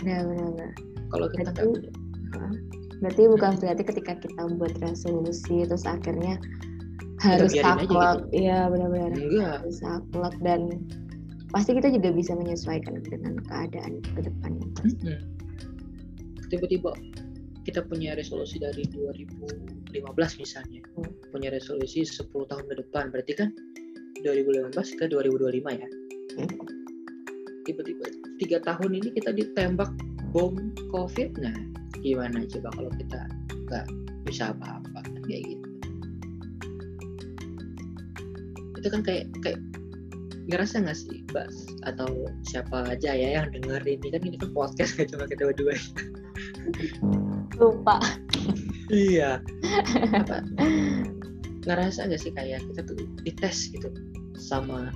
Benar-benar. 0.00 0.72
kalau 1.08 1.26
kita 1.32 1.50
nggak 1.52 1.64
Berarti- 1.64 2.68
Berarti 2.98 3.22
bukan 3.30 3.52
berarti 3.62 3.82
ketika 3.86 4.12
kita 4.18 4.42
buat 4.58 4.74
resolusi 4.82 5.62
terus 5.64 5.86
akhirnya 5.86 6.34
harus 7.22 7.54
biarin 7.54 7.78
aja 7.78 7.86
saklek. 7.86 8.18
Iya 8.34 8.58
benar-benar. 8.68 9.10
Enggak. 9.14 9.54
Harus 9.62 9.76
saklek 9.78 10.34
dan 10.42 10.60
pasti 11.54 11.70
kita 11.78 11.88
juga 11.94 12.10
bisa 12.12 12.34
menyesuaikan 12.36 13.00
dengan 13.00 13.40
keadaan 13.48 14.04
ke 14.04 14.20
depannya 14.20 14.68
Mm-mm. 14.84 15.18
tiba-tiba 16.52 16.92
kita 17.64 17.80
punya 17.84 18.12
resolusi 18.16 18.56
dari 18.60 18.84
2015 18.92 19.92
misalnya. 20.40 20.80
Hmm. 20.96 21.08
punya 21.32 21.48
resolusi 21.52 22.04
10 22.04 22.28
tahun 22.48 22.64
ke 22.66 22.74
depan. 22.84 23.08
Berarti 23.12 23.32
kan 23.36 23.48
2015 24.24 24.98
ke 24.98 25.04
2025 25.10 25.82
ya. 25.82 25.88
Hmm. 26.38 26.54
tiba-tiba 27.66 28.04
tiga 28.40 28.58
tahun 28.64 28.96
ini 28.96 29.08
kita 29.12 29.34
ditembak 29.34 29.90
bom 30.32 30.56
covid. 30.88 31.36
Nah 31.36 31.52
gimana 32.00 32.46
coba 32.48 32.68
kalau 32.72 32.90
kita 32.96 33.20
nggak 33.68 33.86
bisa 34.24 34.54
apa-apa 34.56 34.98
kan 35.04 35.22
kayak 35.28 35.42
gitu? 35.52 35.68
Itu 38.78 38.88
kan 38.88 39.02
kayak 39.04 39.26
kayak 39.44 39.60
ngerasa 40.48 40.80
nggak 40.80 40.96
sih 40.96 41.20
Mbak? 41.28 41.48
Atau 41.84 42.08
siapa 42.48 42.88
aja 42.88 43.12
ya 43.12 43.42
yang 43.42 43.52
denger 43.52 43.84
ini? 43.84 44.08
Kan 44.08 44.22
ini 44.24 44.36
kan 44.40 44.50
podcast 44.56 44.96
gak 44.96 45.12
cuma 45.12 45.28
kita 45.28 45.44
berdua. 45.52 45.76
Lupa. 47.60 48.00
Iya. 48.88 49.44
apa 50.16 50.40
ngerasa 51.68 52.08
nggak 52.08 52.20
sih 52.20 52.32
kayak 52.32 52.64
kita 52.72 52.80
tuh 52.88 52.96
dites 53.20 53.68
gitu 53.68 53.92
sama 54.40 54.88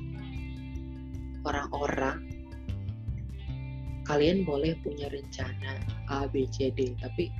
orang-orang? 1.44 2.24
Kalian 4.08 4.42
boleh 4.42 4.74
punya 4.82 5.12
rencana 5.12 5.78
A 6.10 6.26
B 6.26 6.48
C 6.50 6.72
D 6.74 6.96
tapi 6.98 7.30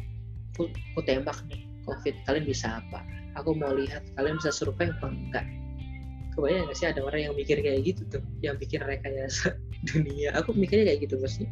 aku, 0.55 0.69
tembak 1.09 1.41
nih 1.49 1.65
covid 1.89 2.15
kalian 2.29 2.45
bisa 2.45 2.79
apa? 2.79 3.01
Aku 3.41 3.57
mau 3.57 3.73
lihat 3.73 4.05
kalian 4.21 4.37
bisa 4.37 4.53
survive 4.53 4.93
apa 5.01 5.09
enggak? 5.09 5.47
Kebayang 6.37 6.69
nggak 6.69 6.77
sih 6.77 6.89
ada 6.89 7.01
orang 7.01 7.33
yang 7.33 7.35
mikir 7.35 7.59
kayak 7.59 7.83
gitu 7.89 8.05
tuh 8.13 8.23
yang 8.45 8.61
bikin 8.61 8.85
rekayasa 8.85 9.57
dunia? 9.91 10.37
Aku 10.37 10.53
mikirnya 10.53 10.93
kayak 10.93 11.09
gitu 11.09 11.17
maksudnya 11.17 11.51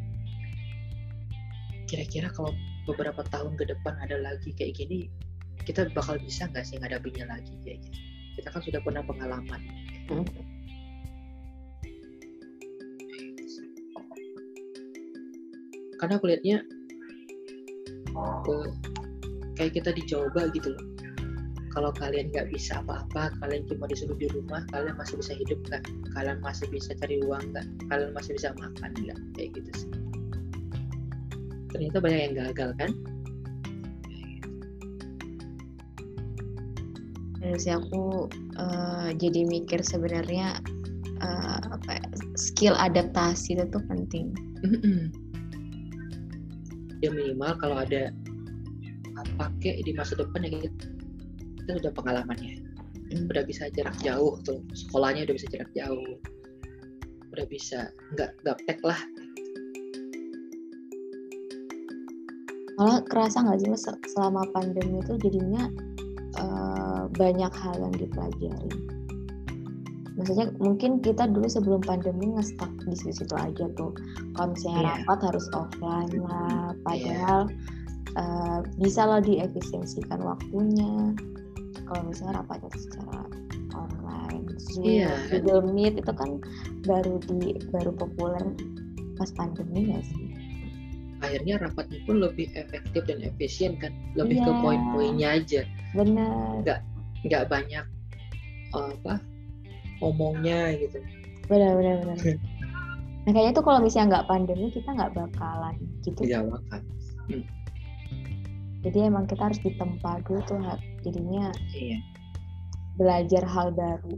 kira-kira 1.91 2.31
kalau 2.31 2.55
beberapa 2.87 3.27
tahun 3.35 3.59
ke 3.59 3.67
depan 3.67 3.99
ada 3.99 4.23
lagi 4.23 4.55
kayak 4.55 4.79
gini 4.79 5.11
kita 5.71 5.87
bakal 5.95 6.19
bisa 6.19 6.51
nggak 6.51 6.67
sih 6.67 6.77
ngadapinnya 6.83 7.31
lagi 7.31 7.55
kayak 7.63 7.79
gitu? 7.87 7.99
Kita 8.43 8.49
kan 8.51 8.61
sudah 8.67 8.81
pernah 8.83 9.03
pengalaman. 9.07 9.61
Hmm. 10.11 10.27
karena 16.01 16.17
aku 16.17 16.27
lihatnya 16.33 16.59
ke- 18.49 18.73
kayak 19.61 19.73
kita 19.77 19.91
dicoba 19.93 20.49
gitu 20.57 20.73
loh. 20.73 20.85
Kalau 21.71 21.95
kalian 21.95 22.35
nggak 22.35 22.51
bisa 22.51 22.83
apa-apa 22.83 23.31
kalian 23.39 23.63
cuma 23.71 23.87
disuruh 23.87 24.17
di 24.19 24.27
rumah 24.35 24.67
kalian 24.75 24.97
masih 24.99 25.23
bisa 25.23 25.39
hidup 25.39 25.61
kan 25.71 25.85
kalian 26.19 26.43
masih 26.43 26.67
bisa 26.67 26.97
cari 26.99 27.23
uang 27.23 27.55
kan 27.55 27.63
kalian 27.87 28.11
masih 28.11 28.35
bisa 28.35 28.51
makan 28.59 28.91
nggak? 28.97 29.19
Kayak 29.39 29.49
gitu 29.61 29.71
sih. 29.77 29.91
Ternyata 31.71 32.03
banyak 32.03 32.21
yang 32.27 32.35
gagal 32.49 32.71
kan 32.75 32.91
Terus 37.41 37.65
aku 37.67 38.29
eh, 38.61 39.09
jadi 39.17 39.41
mikir 39.49 39.81
sebenarnya 39.81 40.61
eh, 41.21 41.61
apa 41.65 41.91
ya, 41.97 42.07
skill 42.37 42.77
adaptasi 42.77 43.57
itu 43.57 43.65
tuh 43.73 43.83
penting. 43.89 44.33
Ya 47.01 47.09
minimal 47.09 47.57
kalau 47.57 47.81
ada 47.81 48.13
pakai 49.41 49.81
di 49.85 49.93
masa 49.97 50.17
depan 50.21 50.45
ya 50.45 50.53
kita, 50.53 50.85
kita 51.65 51.71
sudah 51.81 51.93
pengalamannya 51.97 52.61
Hmm. 53.11 53.27
udah 53.27 53.43
bisa 53.43 53.67
jarak 53.75 53.99
jauh 54.07 54.39
tuh 54.47 54.63
sekolahnya 54.71 55.27
udah 55.27 55.35
bisa 55.35 55.47
jarak 55.51 55.71
jauh 55.75 56.15
udah 57.35 57.47
bisa 57.51 57.91
nggak 58.15 58.31
gaptek 58.47 58.79
lah 58.87 58.99
Malah 62.79 63.05
kerasa 63.13 63.45
nggak 63.45 63.61
sih 63.61 63.69
mas 63.69 63.85
selama 64.15 64.47
pandemi 64.57 65.03
itu 65.03 65.19
jadinya 65.21 65.69
eh, 66.39 66.80
banyak 67.15 67.53
hal 67.53 67.75
yang 67.79 67.95
dipelajari. 67.95 68.73
Maksudnya 70.19 70.53
mungkin 70.61 71.01
kita 71.01 71.31
dulu 71.33 71.49
sebelum 71.49 71.81
pandemi 71.81 72.29
nge-stuck 72.37 72.69
di 72.85 72.93
situ-situ 72.93 73.33
aja 73.33 73.65
tuh. 73.73 73.97
Kalau 74.37 74.53
misalnya 74.53 74.81
Iya. 74.85 74.91
rapat 75.01 75.19
harus 75.33 75.47
offline 75.57 76.13
lah, 76.21 76.77
padahal 76.85 77.41
eh, 78.11 78.59
bisa 78.77 79.07
loh 79.07 79.23
diefisiensikan 79.23 80.19
waktunya. 80.21 81.15
Kalau 81.87 82.03
misalnya 82.11 82.43
rapatnya 82.43 82.69
secara 82.75 83.23
online, 83.73 84.51
Zoom, 84.59 84.83
Iya. 84.83 85.15
Google 85.31 85.71
Meet 85.71 86.03
itu 86.03 86.13
kan 86.13 86.43
baru 86.85 87.23
di 87.31 87.55
baru 87.71 87.95
populer 87.95 88.43
pas 89.15 89.31
pandemi 89.33 89.89
nggak 89.89 90.05
sih? 90.05 90.27
akhirnya 91.21 91.61
rapatnya 91.61 92.01
pun 92.09 92.17
lebih 92.17 92.49
efektif 92.57 93.05
dan 93.05 93.21
efisien 93.21 93.77
kan 93.77 93.93
lebih 94.17 94.41
ke 94.41 94.51
Iya. 94.51 94.61
poin-poinnya 94.65 95.29
aja 95.37 95.61
Benar, 95.93 96.65
nggak 96.65 96.81
banyak 97.29 97.85
uh, 98.73 98.93
apa 98.97 99.21
ngomongnya 100.01 100.75
gitu. 100.81 100.99
Benar, 101.51 101.77
benar, 101.77 101.95
benar. 102.05 102.19
Nah 103.21 103.37
kayaknya 103.37 103.53
tuh 103.53 103.65
kalau 103.69 103.85
misalnya 103.85 104.07
nggak 104.17 104.27
pandemi 104.33 104.73
kita 104.73 104.97
nggak 104.97 105.13
bakalan 105.13 105.77
gitu. 106.01 106.25
tidak 106.25 106.57
makan. 106.57 106.83
Jadi 108.81 108.99
emang 109.05 109.29
kita 109.29 109.53
harus 109.53 109.61
ditempa 109.61 110.25
dulu 110.25 110.41
tuh 110.49 110.57
jadinya 111.05 111.53
iya. 111.77 112.01
belajar 112.97 113.45
hal 113.45 113.77
baru. 113.77 114.17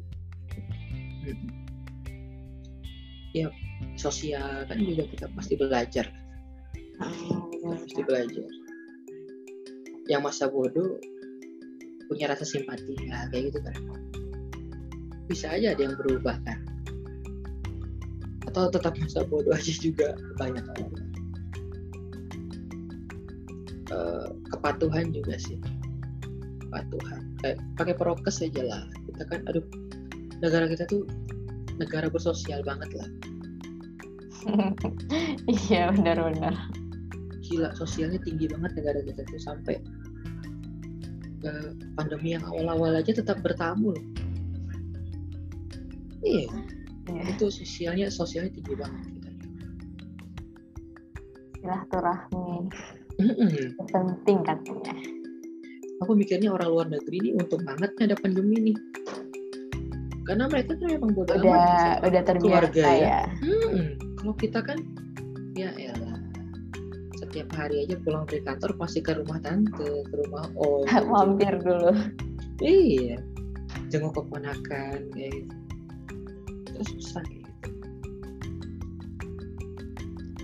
Mm-mm. 1.22 1.50
ya 3.34 3.50
sosial 3.98 4.66
kan 4.70 4.78
juga 4.78 5.02
kita 5.10 5.26
pasti 5.34 5.54
belajar. 5.58 6.06
Kita 7.50 7.66
pasti 7.74 8.00
belajar. 8.06 8.48
Yang 10.06 10.20
masa 10.22 10.46
bodoh 10.46 11.02
punya 12.12 12.28
rasa 12.28 12.44
simpati. 12.44 12.93
Ya 13.09 13.26
kayak 13.32 13.52
gitu 13.52 13.59
kan 13.64 13.74
bisa 15.30 15.48
aja 15.48 15.72
ada 15.72 15.80
yang 15.80 15.97
berubah 15.97 16.36
kan 16.44 16.60
atau 18.52 18.68
tetap 18.68 18.93
masa 19.01 19.24
bodoh 19.24 19.56
aja 19.56 19.72
juga 19.80 20.12
banyak. 20.36 20.60
Orang 20.60 21.12
Eh, 23.93 24.28
kepatuhan 24.48 25.12
juga 25.12 25.36
sih. 25.36 25.60
Kepatuhan. 26.64 27.20
Kayak 27.44 27.60
pakai 27.76 27.94
prokes 27.97 28.40
aja 28.40 28.62
lah. 28.64 28.82
Kita 29.05 29.22
kan 29.28 29.40
aduh 29.44 29.64
negara 30.40 30.64
kita 30.64 30.89
tuh 30.89 31.05
negara 31.76 32.09
bersosial 32.09 32.64
banget 32.64 32.89
lah. 32.97 33.09
Iya 35.47 35.94
benar-benar. 35.94 36.55
gila 37.43 37.74
sosialnya 37.76 38.16
tinggi 38.22 38.48
banget 38.48 38.80
negara 38.80 39.02
kita 39.05 39.22
tuh 39.28 39.39
sampai 39.43 39.76
eh, 39.76 40.01
pandemi 41.94 42.35
yang 42.35 42.44
awal-awal 42.47 42.94
aja 42.94 43.12
tetap 43.12 43.43
bertamu 43.43 43.93
loh 43.94 44.05
iya 46.23 46.47
Iya. 47.02 47.35
itu 47.35 47.51
sosialnya 47.51 48.06
sosialnya 48.14 48.55
tinggi 48.55 48.78
banget 48.78 49.02
kita 49.10 49.31
Silaturahmi 51.59 52.70
Mm-mm. 53.19 53.74
penting 53.90 54.39
katanya. 54.47 54.94
aku 56.02 56.14
mikirnya 56.14 56.51
orang 56.51 56.69
luar 56.70 56.86
negeri 56.90 57.16
ini 57.23 57.31
untung 57.39 57.62
banget 57.62 57.90
ada 57.98 58.14
pandemi 58.19 58.70
nih 58.70 58.77
karena 60.23 60.47
mereka 60.47 60.78
kan 60.78 60.90
emang 60.94 61.10
bodo 61.10 61.35
amat 61.35 61.43
Udah 61.43 61.59
sama 61.98 62.06
udah 62.06 62.23
terbiasa 62.23 62.43
keluarga 62.70 62.85
ya. 62.86 62.98
ya. 63.02 63.20
Mm-mm. 63.43 63.86
kalau 64.23 64.35
kita 64.39 64.59
kan 64.62 64.78
setiap 67.32 67.48
hari 67.56 67.88
aja 67.88 67.96
pulang 68.04 68.28
dari 68.28 68.44
kantor 68.44 68.76
pasti 68.76 69.00
ke 69.00 69.16
rumah 69.16 69.40
tante 69.40 70.04
ke 70.04 70.14
rumah 70.20 70.52
om. 70.52 70.84
Mampir 71.16 71.56
dulu. 71.64 71.96
iya. 72.60 73.16
Jenguk 73.88 74.12
keponakan 74.12 75.09
kayak 75.16 75.32
gitu. 75.32 75.56
Itu 76.68 76.80
susah 76.92 77.24
gitu. 77.24 77.50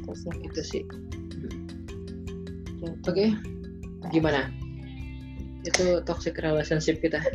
Itu 0.00 0.12
sih. 0.16 0.32
itu 0.40 0.60
sih. 0.64 0.82
Gitu. 2.80 2.88
oke. 3.04 3.26
Gimana? 4.08 4.48
Itu 5.68 6.00
toxic 6.08 6.40
relationship 6.40 7.04
kita. 7.04 7.20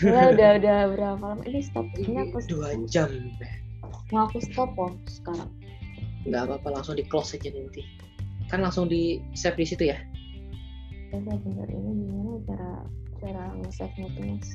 Ya 0.00 0.32
udah 0.32 0.56
udah 0.56 0.78
berapa 0.96 1.20
lama? 1.20 1.42
Ini 1.44 1.60
stop 1.60 1.84
ini 2.00 2.24
aku 2.24 2.40
dua 2.48 2.72
jam 2.88 3.12
mau 4.08 4.24
aku 4.24 4.40
stop 4.40 4.72
loh 4.80 4.96
sekarang. 5.04 5.52
nggak 6.24 6.48
apa-apa 6.48 6.80
langsung 6.80 6.96
di 6.96 7.04
close 7.04 7.36
aja 7.36 7.52
nanti 7.52 7.84
kan 8.48 8.64
langsung 8.64 8.88
di 8.88 9.20
save 9.36 9.56
di 9.60 9.66
situ 9.68 9.84
ya 9.92 9.98
Coba 11.08 11.40
bentar 11.40 11.68
ini 11.72 12.04
gimana 12.04 12.36
cara 12.44 12.70
cara 13.24 13.42
nge-save-nya 13.64 14.08
tuh 14.12 14.24
mas? 14.28 14.48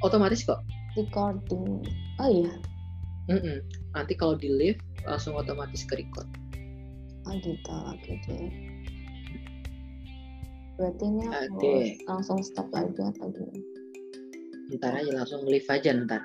otomatis 0.00 0.44
kok 0.44 0.60
Recording. 0.98 1.86
Oh 2.18 2.26
iya. 2.28 2.50
Mm-mm. 3.30 3.62
nanti 3.94 4.18
kalau 4.18 4.34
di 4.34 4.50
live 4.50 4.80
langsung 5.06 5.38
otomatis 5.38 5.86
ke 5.86 6.02
record 6.02 6.26
Oh 7.28 7.36
gitu. 7.36 7.72
Oke 7.94 8.12
deh. 8.26 8.48
Berarti 10.80 11.04
ini 11.04 11.24
aku 11.28 11.56
Oke. 11.60 11.74
langsung 12.08 12.40
stop 12.40 12.72
aja 12.72 13.12
atau 13.12 13.28
gimana? 13.28 13.60
ntar 14.70 14.94
aja 14.96 15.10
langsung 15.12 15.42
live 15.44 15.66
aja 15.66 15.90
ntar 15.92 16.22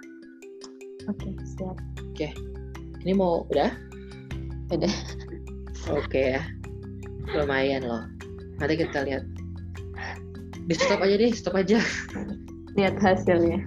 Oke, 1.10 1.30
siap. 1.58 1.78
ini 3.06 3.14
mau 3.14 3.46
udah 3.54 3.70
Udah. 4.74 4.94
Oke 5.92 6.22
ya. 6.38 6.42
Lumayan 7.34 7.86
loh. 7.86 8.04
Nanti 8.62 8.82
kita 8.82 9.06
lihat. 9.06 9.24
Di 10.66 10.74
stop 10.74 11.06
aja 11.06 11.16
deh 11.18 11.32
stop 11.34 11.56
aja. 11.58 11.78
Lihat 12.78 12.98
hasilnya. 13.02 13.62